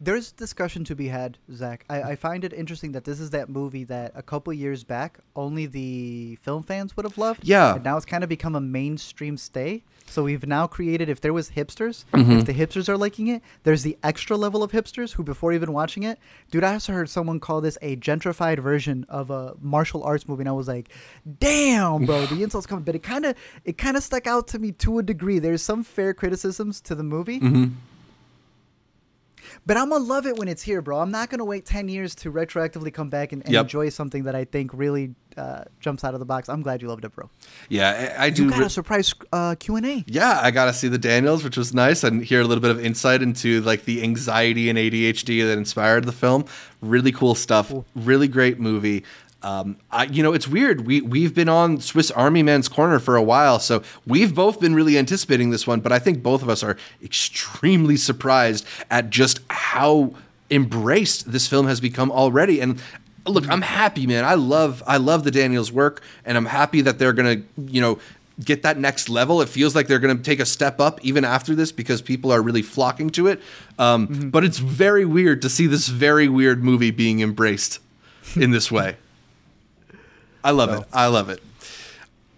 There's 0.00 0.32
discussion 0.32 0.84
to 0.84 0.94
be 0.96 1.08
had, 1.08 1.38
Zach. 1.52 1.84
I, 1.88 2.02
I 2.02 2.16
find 2.16 2.44
it 2.44 2.52
interesting 2.52 2.92
that 2.92 3.04
this 3.04 3.20
is 3.20 3.30
that 3.30 3.48
movie 3.48 3.84
that 3.84 4.12
a 4.14 4.22
couple 4.22 4.52
years 4.52 4.84
back 4.84 5.18
only 5.36 5.66
the 5.66 6.36
film 6.42 6.62
fans 6.62 6.96
would 6.96 7.04
have 7.04 7.16
loved. 7.16 7.44
Yeah. 7.44 7.76
And 7.76 7.84
now 7.84 7.96
it's 7.96 8.04
kind 8.04 8.22
of 8.22 8.28
become 8.28 8.54
a 8.54 8.60
mainstream 8.60 9.36
stay. 9.36 9.82
So 10.06 10.24
we've 10.24 10.46
now 10.46 10.66
created, 10.66 11.08
if 11.08 11.22
there 11.22 11.32
was 11.32 11.50
hipsters, 11.50 12.04
Mm-hmm. 12.12 12.32
if 12.32 12.44
the 12.44 12.52
hipsters 12.52 12.88
are 12.90 12.96
liking 12.98 13.28
it, 13.28 13.40
there's 13.62 13.82
the 13.84 13.96
extra 14.02 14.36
level 14.36 14.62
of 14.62 14.70
hipsters 14.72 15.12
who, 15.12 15.22
before 15.22 15.52
even 15.54 15.72
watching 15.72 16.02
it, 16.02 16.18
dude, 16.50 16.62
I 16.64 16.74
also 16.74 16.92
heard 16.92 17.08
someone 17.08 17.40
call 17.40 17.62
this 17.62 17.78
a 17.80 17.96
gentrified 17.96 18.58
version 18.58 19.06
of 19.08 19.30
a 19.30 19.54
martial 19.62 20.02
arts 20.02 20.28
movie, 20.28 20.42
and 20.42 20.48
I 20.48 20.52
was 20.52 20.68
like, 20.68 20.90
damn, 21.38 22.04
bro, 22.04 22.26
the 22.26 22.42
insults 22.42 22.66
coming. 22.66 22.84
But 22.84 22.94
it 22.96 23.02
kind 23.02 23.24
of, 23.24 23.34
it 23.64 23.78
kind 23.78 23.96
of 23.96 24.02
stuck 24.02 24.26
out 24.26 24.48
to 24.48 24.58
me 24.58 24.72
to 24.72 24.98
a 24.98 25.02
degree. 25.02 25.38
There's 25.38 25.62
some 25.62 25.82
fair 25.84 26.12
criticisms 26.14 26.80
to 26.82 26.94
the 26.94 27.02
movie. 27.04 27.40
Mm-hmm. 27.40 27.74
But 29.66 29.76
I'm 29.76 29.90
gonna 29.90 30.04
love 30.04 30.26
it 30.26 30.36
when 30.36 30.48
it's 30.48 30.62
here, 30.62 30.82
bro. 30.82 31.00
I'm 31.00 31.10
not 31.10 31.30
gonna 31.30 31.44
wait 31.44 31.64
ten 31.64 31.88
years 31.88 32.14
to 32.16 32.32
retroactively 32.32 32.92
come 32.92 33.08
back 33.10 33.32
and, 33.32 33.42
and 33.44 33.52
Yep. 33.52 33.64
enjoy 33.64 33.88
something 33.88 34.24
that 34.24 34.34
I 34.34 34.44
think 34.44 34.70
really 34.74 35.14
uh, 35.36 35.64
jumps 35.80 36.04
out 36.04 36.14
of 36.14 36.20
the 36.20 36.26
box. 36.26 36.48
I'm 36.48 36.62
glad 36.62 36.80
you 36.80 36.88
loved 36.88 37.04
it, 37.04 37.12
bro. 37.12 37.28
Yeah, 37.68 38.14
I, 38.18 38.26
I 38.26 38.30
do. 38.30 38.44
You 38.44 38.50
got 38.50 38.60
re- 38.60 38.66
a 38.66 38.70
surprise 38.70 39.12
uh, 39.32 39.54
Q 39.58 39.76
and 39.76 39.86
A. 39.86 40.04
Yeah, 40.06 40.38
I 40.40 40.50
got 40.52 40.66
to 40.66 40.72
see 40.72 40.86
the 40.88 40.98
Daniels, 40.98 41.42
which 41.42 41.56
was 41.56 41.74
nice, 41.74 42.04
and 42.04 42.22
hear 42.24 42.40
a 42.40 42.44
little 42.44 42.62
bit 42.62 42.70
of 42.70 42.84
insight 42.84 43.20
into 43.22 43.60
like 43.62 43.84
the 43.84 44.02
anxiety 44.02 44.68
and 44.70 44.78
ADHD 44.78 45.44
that 45.46 45.58
inspired 45.58 46.04
the 46.04 46.12
film. 46.12 46.44
Really 46.80 47.10
cool 47.12 47.34
stuff. 47.34 47.72
Really 47.96 48.28
great 48.28 48.60
movie. 48.60 49.04
Um, 49.44 49.76
I, 49.90 50.04
you 50.04 50.22
know, 50.22 50.32
it's 50.32 50.48
weird. 50.48 50.86
We 50.86 51.02
we've 51.02 51.34
been 51.34 51.50
on 51.50 51.78
Swiss 51.80 52.10
Army 52.10 52.42
Man's 52.42 52.66
corner 52.66 52.98
for 52.98 53.14
a 53.14 53.22
while, 53.22 53.58
so 53.58 53.82
we've 54.06 54.34
both 54.34 54.58
been 54.58 54.74
really 54.74 54.96
anticipating 54.96 55.50
this 55.50 55.66
one. 55.66 55.80
But 55.80 55.92
I 55.92 55.98
think 55.98 56.22
both 56.22 56.42
of 56.42 56.48
us 56.48 56.62
are 56.62 56.78
extremely 57.02 57.96
surprised 57.96 58.66
at 58.90 59.10
just 59.10 59.40
how 59.50 60.14
embraced 60.50 61.30
this 61.30 61.46
film 61.46 61.66
has 61.66 61.78
become 61.78 62.10
already. 62.10 62.60
And 62.60 62.80
look, 63.26 63.46
I'm 63.50 63.62
happy, 63.62 64.06
man. 64.06 64.24
I 64.24 64.34
love 64.34 64.82
I 64.86 64.96
love 64.96 65.24
the 65.24 65.30
Daniels 65.30 65.70
work, 65.70 66.02
and 66.24 66.38
I'm 66.38 66.46
happy 66.46 66.80
that 66.80 66.98
they're 66.98 67.12
gonna, 67.12 67.42
you 67.68 67.82
know, 67.82 67.98
get 68.42 68.62
that 68.62 68.78
next 68.78 69.10
level. 69.10 69.42
It 69.42 69.50
feels 69.50 69.74
like 69.74 69.88
they're 69.88 69.98
gonna 69.98 70.16
take 70.16 70.40
a 70.40 70.46
step 70.46 70.80
up 70.80 71.04
even 71.04 71.22
after 71.22 71.54
this 71.54 71.70
because 71.70 72.00
people 72.00 72.32
are 72.32 72.40
really 72.40 72.62
flocking 72.62 73.10
to 73.10 73.26
it. 73.26 73.42
Um, 73.78 74.30
But 74.30 74.42
it's 74.42 74.58
very 74.58 75.04
weird 75.04 75.42
to 75.42 75.50
see 75.50 75.66
this 75.66 75.88
very 75.88 76.28
weird 76.28 76.64
movie 76.64 76.90
being 76.90 77.20
embraced 77.20 77.78
in 78.36 78.50
this 78.50 78.72
way. 78.72 78.96
I 80.44 80.50
love 80.52 80.70
it. 80.78 80.86
I 80.92 81.06
love 81.08 81.30
it. 81.30 81.42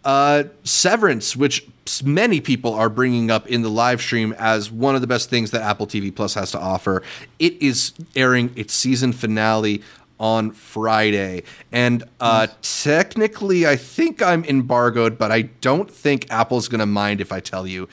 Uh, 0.04 0.44
Severance, 0.62 1.34
which 1.34 1.66
many 2.04 2.40
people 2.40 2.72
are 2.74 2.88
bringing 2.88 3.30
up 3.30 3.46
in 3.48 3.62
the 3.62 3.68
live 3.68 4.00
stream 4.00 4.32
as 4.38 4.70
one 4.70 4.94
of 4.94 5.00
the 5.00 5.06
best 5.08 5.28
things 5.28 5.50
that 5.50 5.62
Apple 5.62 5.86
TV 5.86 6.14
Plus 6.14 6.34
has 6.34 6.52
to 6.52 6.58
offer. 6.60 7.02
It 7.40 7.60
is 7.60 7.92
airing 8.14 8.52
its 8.56 8.72
season 8.72 9.12
finale 9.12 9.82
on 10.20 10.52
Friday. 10.52 11.42
And 11.72 12.04
uh, 12.20 12.46
technically, 12.62 13.66
I 13.66 13.74
think 13.76 14.22
I'm 14.22 14.44
embargoed, 14.44 15.18
but 15.18 15.32
I 15.32 15.42
don't 15.42 15.90
think 15.90 16.30
Apple's 16.30 16.68
going 16.68 16.78
to 16.78 16.86
mind 16.86 17.20
if 17.20 17.32
I 17.32 17.40
tell 17.40 17.66
you 17.66 17.88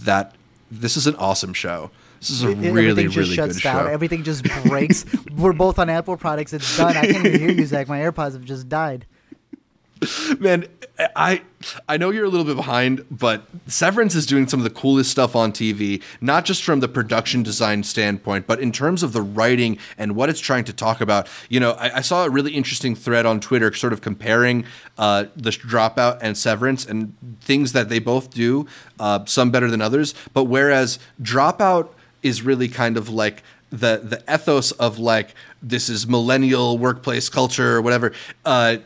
that 0.00 0.34
this 0.70 0.96
is 0.96 1.06
an 1.06 1.14
awesome 1.16 1.54
show. 1.54 1.90
This 2.18 2.30
is 2.30 2.42
a 2.44 2.50
It- 2.50 2.56
really, 2.56 2.78
everything 3.04 3.06
just 3.06 3.16
really 3.16 3.34
shuts 3.36 3.56
good 3.58 3.62
down. 3.62 3.86
show. 3.86 3.90
Everything 3.92 4.22
just 4.24 4.44
breaks. 4.64 5.04
We're 5.36 5.52
both 5.52 5.78
on 5.78 5.88
Apple 5.88 6.16
products. 6.16 6.52
It's 6.52 6.76
done. 6.76 6.96
I 6.96 7.06
can't 7.06 7.24
even 7.26 7.40
hear 7.40 7.50
you, 7.52 7.66
Zach. 7.66 7.88
My 7.88 8.00
AirPods 8.00 8.32
have 8.32 8.44
just 8.44 8.68
died. 8.68 9.06
Man, 10.38 10.66
I 11.16 11.42
I 11.88 11.96
know 11.96 12.10
you're 12.10 12.24
a 12.24 12.28
little 12.28 12.46
bit 12.46 12.56
behind, 12.56 13.04
but 13.10 13.46
Severance 13.66 14.14
is 14.14 14.26
doing 14.26 14.48
some 14.48 14.60
of 14.60 14.64
the 14.64 14.70
coolest 14.70 15.10
stuff 15.10 15.36
on 15.36 15.52
TV, 15.52 16.02
not 16.20 16.44
just 16.44 16.64
from 16.64 16.80
the 16.80 16.88
production 16.88 17.42
design 17.42 17.82
standpoint, 17.82 18.46
but 18.46 18.60
in 18.60 18.72
terms 18.72 19.02
of 19.02 19.12
the 19.12 19.22
writing 19.22 19.78
and 19.98 20.16
what 20.16 20.28
it's 20.28 20.40
trying 20.40 20.64
to 20.64 20.72
talk 20.72 21.00
about. 21.00 21.28
You 21.48 21.60
know, 21.60 21.72
I, 21.72 21.98
I 21.98 22.00
saw 22.00 22.24
a 22.24 22.30
really 22.30 22.52
interesting 22.52 22.94
thread 22.94 23.26
on 23.26 23.40
Twitter, 23.40 23.72
sort 23.74 23.92
of 23.92 24.00
comparing 24.00 24.64
uh, 24.98 25.26
the 25.36 25.50
Dropout 25.50 26.18
and 26.20 26.36
Severance 26.36 26.84
and 26.84 27.16
things 27.40 27.72
that 27.72 27.88
they 27.88 27.98
both 27.98 28.30
do, 28.30 28.66
uh, 28.98 29.24
some 29.26 29.50
better 29.50 29.70
than 29.70 29.80
others. 29.80 30.14
But 30.32 30.44
whereas 30.44 30.98
Dropout 31.20 31.88
is 32.22 32.42
really 32.42 32.68
kind 32.68 32.96
of 32.96 33.08
like 33.08 33.42
the 33.70 34.00
the 34.04 34.22
ethos 34.32 34.70
of 34.72 34.98
like 34.98 35.34
this 35.62 35.88
is 35.88 36.06
millennial 36.06 36.76
workplace 36.76 37.28
culture 37.28 37.76
or 37.76 37.82
whatever. 37.82 38.12
Uh, 38.44 38.76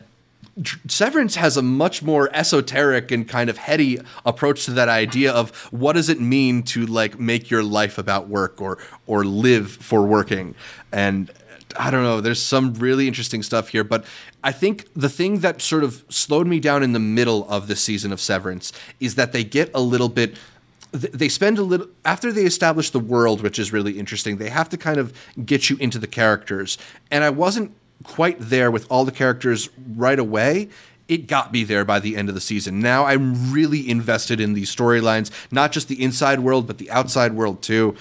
Severance 0.87 1.35
has 1.35 1.55
a 1.57 1.61
much 1.61 2.01
more 2.01 2.29
esoteric 2.33 3.11
and 3.11 3.27
kind 3.27 3.49
of 3.49 3.57
heady 3.57 3.99
approach 4.25 4.65
to 4.65 4.71
that 4.71 4.89
idea 4.89 5.31
of 5.31 5.55
what 5.71 5.93
does 5.93 6.09
it 6.09 6.19
mean 6.19 6.63
to 6.63 6.85
like 6.85 7.19
make 7.19 7.49
your 7.49 7.63
life 7.63 7.97
about 7.97 8.27
work 8.27 8.61
or 8.61 8.79
or 9.05 9.23
live 9.23 9.71
for 9.71 10.03
working. 10.03 10.55
And 10.91 11.31
I 11.77 11.91
don't 11.91 12.03
know, 12.03 12.21
there's 12.21 12.41
some 12.41 12.73
really 12.75 13.07
interesting 13.07 13.43
stuff 13.43 13.69
here, 13.69 13.83
but 13.83 14.05
I 14.43 14.51
think 14.51 14.87
the 14.95 15.09
thing 15.09 15.39
that 15.39 15.61
sort 15.61 15.83
of 15.83 16.03
slowed 16.09 16.47
me 16.47 16.59
down 16.59 16.81
in 16.81 16.93
the 16.93 16.99
middle 16.99 17.47
of 17.49 17.67
the 17.67 17.75
season 17.75 18.11
of 18.11 18.21
Severance 18.21 18.71
is 18.99 19.15
that 19.15 19.33
they 19.33 19.43
get 19.43 19.69
a 19.73 19.81
little 19.81 20.09
bit 20.09 20.37
they 20.93 21.27
spend 21.27 21.59
a 21.59 21.63
little 21.63 21.87
after 22.05 22.31
they 22.31 22.45
establish 22.45 22.91
the 22.91 22.99
world 22.99 23.41
which 23.41 23.59
is 23.59 23.73
really 23.73 23.99
interesting 23.99 24.37
they 24.37 24.49
have 24.49 24.69
to 24.69 24.77
kind 24.77 24.97
of 24.97 25.13
get 25.45 25.69
you 25.69 25.75
into 25.81 25.99
the 25.99 26.07
characters 26.07 26.77
and 27.11 27.25
i 27.25 27.29
wasn't 27.29 27.75
quite 28.03 28.37
there 28.39 28.71
with 28.71 28.85
all 28.89 29.05
the 29.05 29.11
characters 29.11 29.69
right 29.95 30.19
away 30.19 30.69
it 31.07 31.25
got 31.25 31.53
me 31.53 31.63
there 31.63 31.85
by 31.85 31.99
the 31.99 32.17
end 32.17 32.27
of 32.27 32.35
the 32.35 32.41
season. 32.41 32.79
Now 32.79 33.05
i'm 33.05 33.51
really 33.51 33.89
invested 33.89 34.39
in 34.39 34.53
these 34.53 34.73
storylines 34.73 35.31
not 35.51 35.71
just 35.71 35.87
the 35.87 36.01
inside 36.03 36.39
world 36.41 36.67
but 36.67 36.77
the 36.77 36.91
outside 36.91 37.33
world 37.33 37.61
too. 37.61 37.95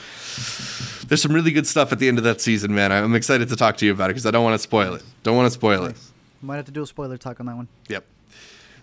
There's 1.07 1.23
some 1.23 1.33
really 1.33 1.53
good 1.53 1.69
stuff 1.69 1.93
at 1.93 2.01
the 2.01 2.09
end 2.09 2.19
of 2.19 2.25
that 2.25 2.41
season 2.41 2.75
man. 2.75 2.91
I'm 2.91 3.15
excited 3.15 3.49
to 3.49 3.57
talk 3.57 3.77
to 3.79 3.87
you 3.87 3.93
about 3.93 4.11
it 4.11 4.15
because 4.15 4.27
i 4.27 4.31
don't 4.31 4.45
want 4.45 4.55
to 4.55 4.63
spoil 4.63 4.95
it. 4.95 5.05
Don't 5.23 5.37
want 5.37 5.47
to 5.47 5.53
spoil 5.53 5.85
it. 5.85 5.97
Might 6.43 6.57
have 6.57 6.67
to 6.67 6.73
do 6.73 6.83
a 6.83 6.87
spoiler 6.87 7.17
talk 7.17 7.41
on 7.41 7.47
that 7.47 7.57
one. 7.57 7.69
yep. 7.89 8.05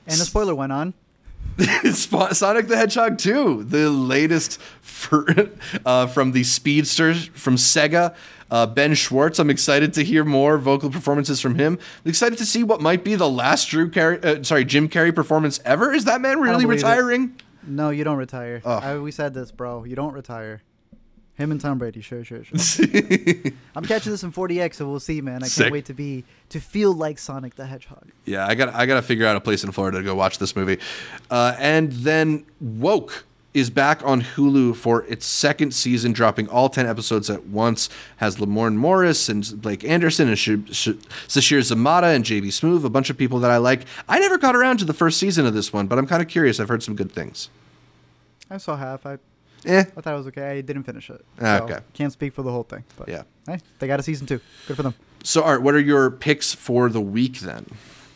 And 0.07 0.20
the 0.20 0.26
spoiler 0.26 0.55
went 0.55 0.72
on. 0.72 0.93
Sonic 1.91 2.68
the 2.68 2.76
Hedgehog 2.76 3.18
2, 3.18 3.66
the 3.66 3.89
latest 3.89 4.60
for, 4.82 5.26
uh, 5.86 6.08
from 6.08 6.32
the 6.32 6.44
Speedsters 6.44 7.28
from 7.28 7.56
Sega. 7.56 8.16
Uh, 8.50 8.68
ben 8.68 8.94
Schwartz, 8.94 9.39
I'm 9.39 9.50
excited 9.50 9.94
to 9.96 10.04
hear 10.04 10.24
more 10.24 10.58
vocal 10.58 10.89
performances 10.91 11.41
from 11.41 11.56
him. 11.56 11.80
I'm 12.06 12.10
excited 12.10 12.38
to 12.38 12.46
see 12.46 12.64
what 12.64 12.82
might 12.82 13.04
be 13.04 13.16
the 13.16 13.30
last 13.30 13.70
Drew 13.70 13.89
Carey, 13.89 14.22
uh, 14.22 14.44
sorry, 14.44 14.64
Jim 14.66 14.89
Carrey 14.89 15.14
performance 15.14 15.60
ever. 15.66 15.91
Is 15.91 16.06
that 16.06 16.22
man 16.22 16.39
really 16.39 16.66
believe 16.66 16.70
it. 16.70 16.86
retiring? 16.86 17.36
No, 17.66 17.89
you 17.89 18.04
don't 18.04 18.18
retire. 18.18 18.62
Oh. 18.64 18.78
I, 18.78 18.98
we 19.00 19.12
said 19.12 19.34
this, 19.34 19.52
bro. 19.52 19.86
You 19.86 19.96
don't 19.96 20.14
retire. 20.14 20.62
Him 21.36 21.51
and 21.51 21.59
Tom 21.59 21.79
Brady, 21.79 22.01
sure, 22.01 22.23
sure, 22.23 22.43
sure. 22.43 22.86
I'm 23.75 23.84
catching 23.86 24.11
this 24.11 24.21
in 24.21 24.31
4DX, 24.31 24.75
so 24.75 24.88
we'll 24.88 24.99
see, 24.99 25.19
man. 25.19 25.38
I 25.38 25.39
can't 25.47 25.51
Sick. 25.51 25.71
wait 25.73 25.86
to 25.86 25.93
be 25.93 26.23
to 26.49 26.59
feel 26.59 26.93
like 26.93 27.17
Sonic 27.17 27.55
the 27.55 27.65
Hedgehog. 27.65 28.09
Yeah, 28.25 28.45
I 28.45 28.53
got 28.53 28.73
I 28.73 28.86
got 28.86 28.95
to 28.95 29.01
figure 29.01 29.25
out 29.25 29.36
a 29.36 29.41
place 29.41 29.63
in 29.63 29.71
Florida 29.71 29.97
to 29.97 30.03
go 30.03 30.13
watch 30.13 30.38
this 30.38 30.55
movie. 30.55 30.77
Uh, 31.31 31.55
and 31.57 31.91
then 31.91 32.45
Woke 32.61 33.25
is 33.55 33.71
back 33.71 34.03
on 34.05 34.21
Hulu 34.21 34.75
for 34.75 35.05
its 35.05 35.25
second 35.25 35.73
season, 35.73 36.11
dropping 36.13 36.49
all 36.49 36.69
ten 36.69 36.86
episodes 36.86 37.31
at 37.31 37.45
once. 37.47 37.89
Has 38.17 38.38
Lamorne 38.38 38.75
Morris 38.75 39.27
and 39.27 39.59
Blake 39.59 39.84
Anderson 39.84 40.27
and 40.27 40.38
Sh- 40.38 40.51
Sh- 40.71 40.89
Sasheer 41.27 41.59
Zamata 41.61 42.15
and 42.15 42.23
JB 42.23 42.47
Smoove, 42.49 42.84
a 42.84 42.89
bunch 42.91 43.09
of 43.09 43.17
people 43.17 43.39
that 43.39 43.49
I 43.49 43.57
like. 43.57 43.86
I 44.07 44.19
never 44.19 44.38
got 44.38 44.55
around 44.55 44.77
to 44.77 44.86
the 44.86 44.93
first 44.93 45.17
season 45.19 45.47
of 45.47 45.55
this 45.55 45.73
one, 45.73 45.88
but 45.88 45.97
I'm 45.97 46.05
kind 46.05 46.21
of 46.21 46.27
curious. 46.27 46.59
I've 46.59 46.69
heard 46.69 46.84
some 46.84 46.95
good 46.95 47.11
things. 47.11 47.49
I 48.51 48.57
saw 48.57 48.75
half. 48.77 49.03
I 49.07 49.17
Eh, 49.66 49.80
I 49.80 50.01
thought 50.01 50.14
it 50.14 50.18
was 50.18 50.28
okay. 50.28 50.57
I 50.57 50.61
didn't 50.61 50.84
finish 50.84 51.09
it. 51.09 51.24
Ah, 51.41 51.59
so 51.59 51.64
okay. 51.66 51.80
Can't 51.93 52.11
speak 52.11 52.34
for 52.34 52.41
the 52.43 52.51
whole 52.51 52.64
thing. 52.64 52.84
But 52.97 53.07
Yeah. 53.09 53.24
Hey, 53.47 53.59
they 53.80 53.88
got 53.88 53.99
a 53.99 54.03
season 54.03 54.28
two. 54.28 54.39
Good 54.68 54.76
for 54.78 54.84
them. 54.84 54.93
so 55.24 55.43
Art, 55.43 55.61
what 55.61 55.74
are 55.74 55.80
your 55.80 56.09
picks 56.11 56.53
for 56.53 56.89
the 56.89 57.01
week 57.01 57.39
then? 57.39 57.66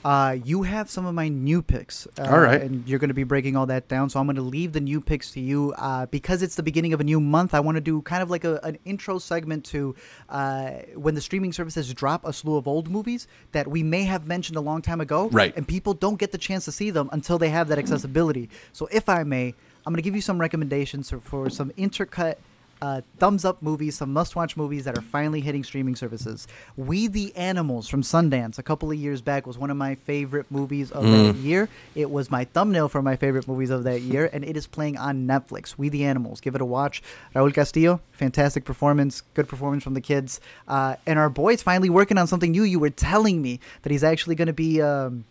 Uh, 0.06 0.38
you 0.45 0.64
have 0.64 0.89
some 0.89 1.06
of 1.06 1.14
my 1.14 1.28
new 1.28 1.62
picks. 1.62 2.08
Uh, 2.18 2.28
All 2.30 2.39
right. 2.39 2.62
And 2.62 2.88
you're 2.88 3.00
going 3.00 3.10
to 3.10 3.14
be 3.14 3.26
breaking 3.26 3.58
all 3.58 3.66
that 3.66 3.89
down. 3.89 4.10
So 4.10 4.22
I'm 4.22 4.26
going 4.26 4.38
to 4.38 4.41
leave 4.41 4.72
the 4.72 4.80
new 4.80 5.02
picks 5.02 5.32
to 5.32 5.41
you. 5.41 5.74
Uh, 5.78 6.06
because 6.06 6.41
it's 6.41 6.56
the 6.56 6.64
beginning 6.64 6.93
of 6.93 7.02
a 7.02 7.04
new 7.04 7.20
month, 7.20 7.54
I 7.54 7.60
want 7.60 7.76
to 7.76 7.82
do 7.82 8.02
kind 8.04 8.24
of 8.24 8.30
like 8.30 8.45
a, 8.45 8.58
an 8.64 8.78
intro 8.86 9.20
segment 9.20 9.66
to 9.66 9.95
uh, 10.30 10.70
when 10.95 11.14
the 11.14 11.20
streaming 11.20 11.52
services 11.52 11.93
drop 11.93 12.26
a 12.26 12.32
slew 12.32 12.56
of 12.56 12.70
old 12.70 12.89
movies 12.89 13.28
that 13.52 13.68
we 13.68 13.84
may 13.84 14.04
have 14.04 14.28
mentioned 14.28 14.56
a 14.56 14.62
long 14.62 14.82
time 14.82 15.02
ago. 15.02 15.28
Right. 15.30 15.54
And 15.58 15.68
people 15.68 15.93
don't 15.93 16.18
get 16.18 16.32
the 16.32 16.38
chance 16.38 16.64
to 16.66 16.72
see 16.72 16.89
them 16.89 17.10
until 17.12 17.38
they 17.38 17.50
have 17.50 17.68
that 17.68 17.80
accessibility. 17.80 18.50
So 18.72 18.88
if 18.91 19.10
I 19.10 19.24
may, 19.24 19.56
I'm 19.88 19.94
going 19.94 20.00
to 20.00 20.02
give 20.02 20.16
you 20.16 20.22
some 20.22 20.38
recommendations 20.38 21.10
for, 21.10 21.22
for 21.22 21.50
some 21.50 21.72
intercut 21.78 22.36
uh, 22.82 23.00
thumbs 23.20 23.46
up 23.46 23.62
movies, 23.62 23.96
some 23.96 24.12
must 24.12 24.36
watch 24.36 24.58
movies 24.58 24.84
that 24.84 24.98
are 24.98 25.02
finally 25.02 25.40
hitting 25.40 25.64
streaming 25.64 25.96
services. 25.96 26.46
We 26.76 27.08
the 27.08 27.34
Animals 27.38 27.88
from 27.88 28.02
Sundance 28.02 28.60
a 28.60 28.64
couple 28.64 28.92
of 28.92 28.98
years 28.98 29.22
back 29.22 29.48
was 29.48 29.58
one 29.58 29.70
of 29.70 29.78
my 29.78 29.96
favorite 29.96 30.46
movies 30.52 30.92
of 30.92 31.06
that 31.06 31.36
year. 31.36 31.70
It 31.96 32.12
was 32.12 32.30
my 32.30 32.44
thumbnail 32.44 32.90
for 32.90 33.02
my 33.02 33.16
favorite 33.16 33.48
movies 33.48 33.70
of 33.70 33.86
that 33.86 34.02
year, 34.02 34.30
and 34.34 34.44
it 34.44 34.58
is 34.58 34.68
playing 34.68 34.98
on 34.98 35.26
Netflix. 35.26 35.78
We 35.78 35.88
the 35.88 36.04
Animals. 36.04 36.42
Give 36.42 36.54
it 36.54 36.60
a 36.60 36.66
watch. 36.66 37.02
Raul 37.34 37.54
Castillo, 37.54 38.02
fantastic 38.12 38.66
performance, 38.66 39.22
good 39.36 39.48
performance 39.48 39.86
from 39.86 39.94
the 39.94 40.02
kids. 40.02 40.42
Uh, 40.68 40.98
and 41.06 41.18
our 41.18 41.30
boy's 41.30 41.64
finally 41.64 41.90
working 41.90 42.18
on 42.18 42.28
something 42.28 42.52
new. 42.52 42.64
You 42.64 42.80
were 42.80 42.90
telling 42.90 43.42
me 43.42 43.62
that 43.84 43.92
he's 43.92 44.04
actually 44.04 44.36
going 44.36 44.48
to 44.48 44.54
be. 44.54 44.82
Um, 44.82 45.24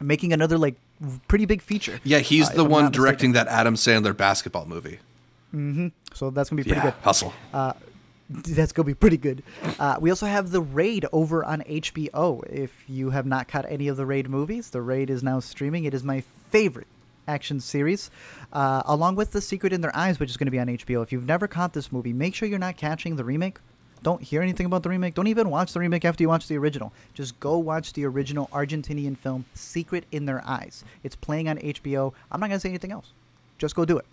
Making 0.00 0.32
another 0.32 0.58
like 0.58 0.74
pretty 1.28 1.46
big 1.46 1.62
feature. 1.62 2.00
Yeah, 2.04 2.18
he's 2.18 2.50
uh, 2.50 2.54
the 2.54 2.64
one 2.64 2.84
not 2.84 2.90
mistaken. 2.90 2.92
directing 3.02 3.32
that 3.32 3.48
Adam 3.48 3.74
Sandler 3.74 4.16
basketball 4.16 4.66
movie. 4.66 4.98
So 6.12 6.30
that's 6.30 6.50
gonna 6.50 6.62
be 6.62 6.64
pretty 6.64 6.76
Yeah, 6.78 6.82
good. 6.92 6.94
hustle. 7.02 7.32
That's 8.28 8.72
gonna 8.72 8.86
be 8.86 8.94
pretty 8.94 9.16
good. 9.16 9.42
Uh, 9.78 9.96
we 10.00 10.10
also 10.10 10.26
have 10.26 10.50
the 10.50 10.60
Raid 10.60 11.06
over 11.12 11.44
on 11.44 11.62
HBO. 11.62 12.42
If 12.50 12.72
you 12.88 13.10
have 13.10 13.24
not 13.24 13.46
caught 13.48 13.64
any 13.68 13.88
of 13.88 13.96
the 13.96 14.04
Raid 14.04 14.28
movies, 14.28 14.70
the 14.70 14.82
Raid 14.82 15.08
is 15.10 15.22
now 15.22 15.40
streaming. 15.40 15.84
It 15.84 15.94
is 15.94 16.02
my 16.02 16.22
favorite 16.50 16.88
action 17.28 17.60
series, 17.60 18.10
uh, 18.52 18.82
along 18.84 19.16
with 19.16 19.32
The 19.32 19.40
Secret 19.40 19.72
in 19.72 19.80
Their 19.80 19.96
Eyes, 19.96 20.18
which 20.20 20.30
is 20.30 20.36
going 20.36 20.46
to 20.46 20.50
be 20.50 20.58
on 20.60 20.66
HBO. 20.68 21.02
If 21.02 21.10
you've 21.12 21.26
never 21.26 21.48
caught 21.48 21.72
this 21.72 21.90
movie, 21.90 22.12
make 22.12 22.34
sure 22.34 22.48
you're 22.48 22.58
not 22.58 22.76
catching 22.76 23.16
the 23.16 23.24
remake. 23.24 23.58
Don't 24.06 24.22
hear 24.22 24.40
anything 24.40 24.66
about 24.66 24.84
the 24.84 24.88
remake. 24.88 25.14
Don't 25.14 25.26
even 25.26 25.50
watch 25.50 25.72
the 25.72 25.80
remake 25.80 26.04
after 26.04 26.22
you 26.22 26.28
watch 26.28 26.46
the 26.46 26.56
original. 26.56 26.92
Just 27.12 27.40
go 27.40 27.58
watch 27.58 27.92
the 27.92 28.04
original 28.04 28.48
Argentinian 28.52 29.18
film, 29.18 29.44
Secret 29.54 30.04
in 30.12 30.26
Their 30.26 30.44
Eyes. 30.46 30.84
It's 31.02 31.16
playing 31.16 31.48
on 31.48 31.58
HBO. 31.58 32.12
I'm 32.30 32.38
not 32.38 32.46
going 32.46 32.54
to 32.56 32.60
say 32.60 32.68
anything 32.68 32.92
else. 32.92 33.10
Just 33.58 33.74
go 33.74 33.84
do 33.84 33.98
it. 33.98 34.06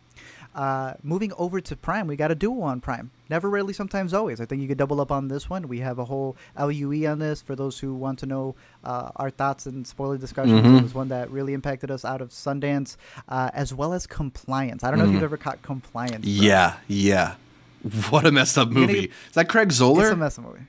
Uh, 0.56 0.94
moving 1.04 1.32
over 1.38 1.62
to 1.62 1.76
Prime, 1.76 2.08
we 2.08 2.16
got 2.16 2.32
a 2.32 2.36
duo 2.36 2.62
on 2.64 2.82
Prime. 2.82 3.12
Never, 3.30 3.52
rarely, 3.52 3.72
sometimes, 3.72 4.16
always. 4.16 4.42
I 4.42 4.46
think 4.46 4.64
you 4.64 4.68
could 4.68 4.80
double 4.80 5.00
up 5.00 5.12
on 5.12 5.28
this 5.28 5.48
one. 5.48 5.68
We 5.68 5.78
have 5.82 6.00
a 6.00 6.06
whole 6.06 6.36
LUE 6.60 7.06
on 7.06 7.20
this 7.20 7.44
for 7.44 7.56
those 7.56 7.78
who 7.78 7.94
want 7.94 8.18
to 8.20 8.26
know 8.26 8.56
uh, 8.84 9.12
our 9.18 9.30
thoughts 9.30 9.68
and 9.68 9.86
spoiler 9.86 10.18
discussions. 10.18 10.60
Mhm. 10.66 10.80
It 10.80 10.84
was 10.84 10.96
one 10.96 11.10
that 11.10 11.30
really 11.30 11.54
impacted 11.54 11.92
us 11.92 12.04
out 12.04 12.20
of 12.20 12.30
Sundance, 12.30 12.98
uh, 13.30 13.52
as 13.54 13.76
well 13.76 13.94
as 13.94 14.08
Compliance. 14.08 14.84
I 14.84 14.90
don't 14.90 14.98
know 14.98 15.06
if 15.06 15.12
Mhm. 15.12 15.14
you've 15.14 15.24
ever 15.24 15.38
caught 15.38 15.62
Compliance. 15.62 16.26
bro. 16.26 16.32
Yeah, 16.46 16.78
yeah. 16.88 17.36
What 18.10 18.26
a 18.26 18.32
messed 18.32 18.58
up 18.58 18.70
movie. 18.70 18.94
get- 19.02 19.10
Is 19.30 19.34
that 19.34 19.50
Craig 19.50 19.70
It's 19.70 19.80
a 20.14 20.16
mess 20.16 20.38
up 20.40 20.46
movie. 20.46 20.62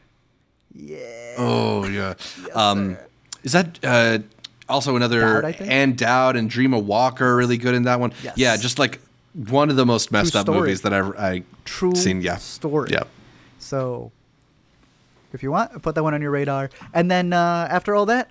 Yeah. 0.75 1.35
Oh 1.39 1.87
yeah. 1.87 2.15
um, 2.55 2.97
is 3.43 3.53
that 3.53 3.79
uh, 3.85 4.19
also 4.69 4.97
another 4.97 5.21
Dowd, 5.21 5.45
I 5.45 5.53
think? 5.53 5.71
Ann 5.71 5.95
Dowd 5.95 6.37
and 6.37 6.51
Dreama 6.51 6.83
Walker 6.83 7.27
are 7.27 7.37
really 7.37 7.57
good 7.59 7.75
in 7.75 7.85
that 7.85 8.01
one? 8.01 8.13
Yes. 8.23 8.35
Yeah, 8.37 8.57
just 8.57 8.79
like 8.79 9.01
one 9.35 9.71
of 9.71 9.77
the 9.77 9.87
most 9.87 10.11
messed 10.11 10.33
True 10.33 10.41
up 10.41 10.47
story. 10.47 10.61
movies 10.61 10.81
that 10.83 10.93
I've 10.93 11.17
I 11.19 11.43
True 11.65 11.95
seen. 11.95 12.21
Yeah. 12.23 12.37
story. 12.37 12.91
Yeah. 12.93 13.05
So, 13.59 14.11
if 15.33 15.43
you 15.43 15.51
want, 15.51 15.81
put 15.83 15.95
that 15.95 16.03
one 16.03 16.15
on 16.15 16.23
your 16.23 16.31
radar. 16.31 16.71
And 16.93 17.11
then 17.11 17.33
uh, 17.33 17.67
after 17.71 17.95
all 17.95 18.07
that, 18.07 18.31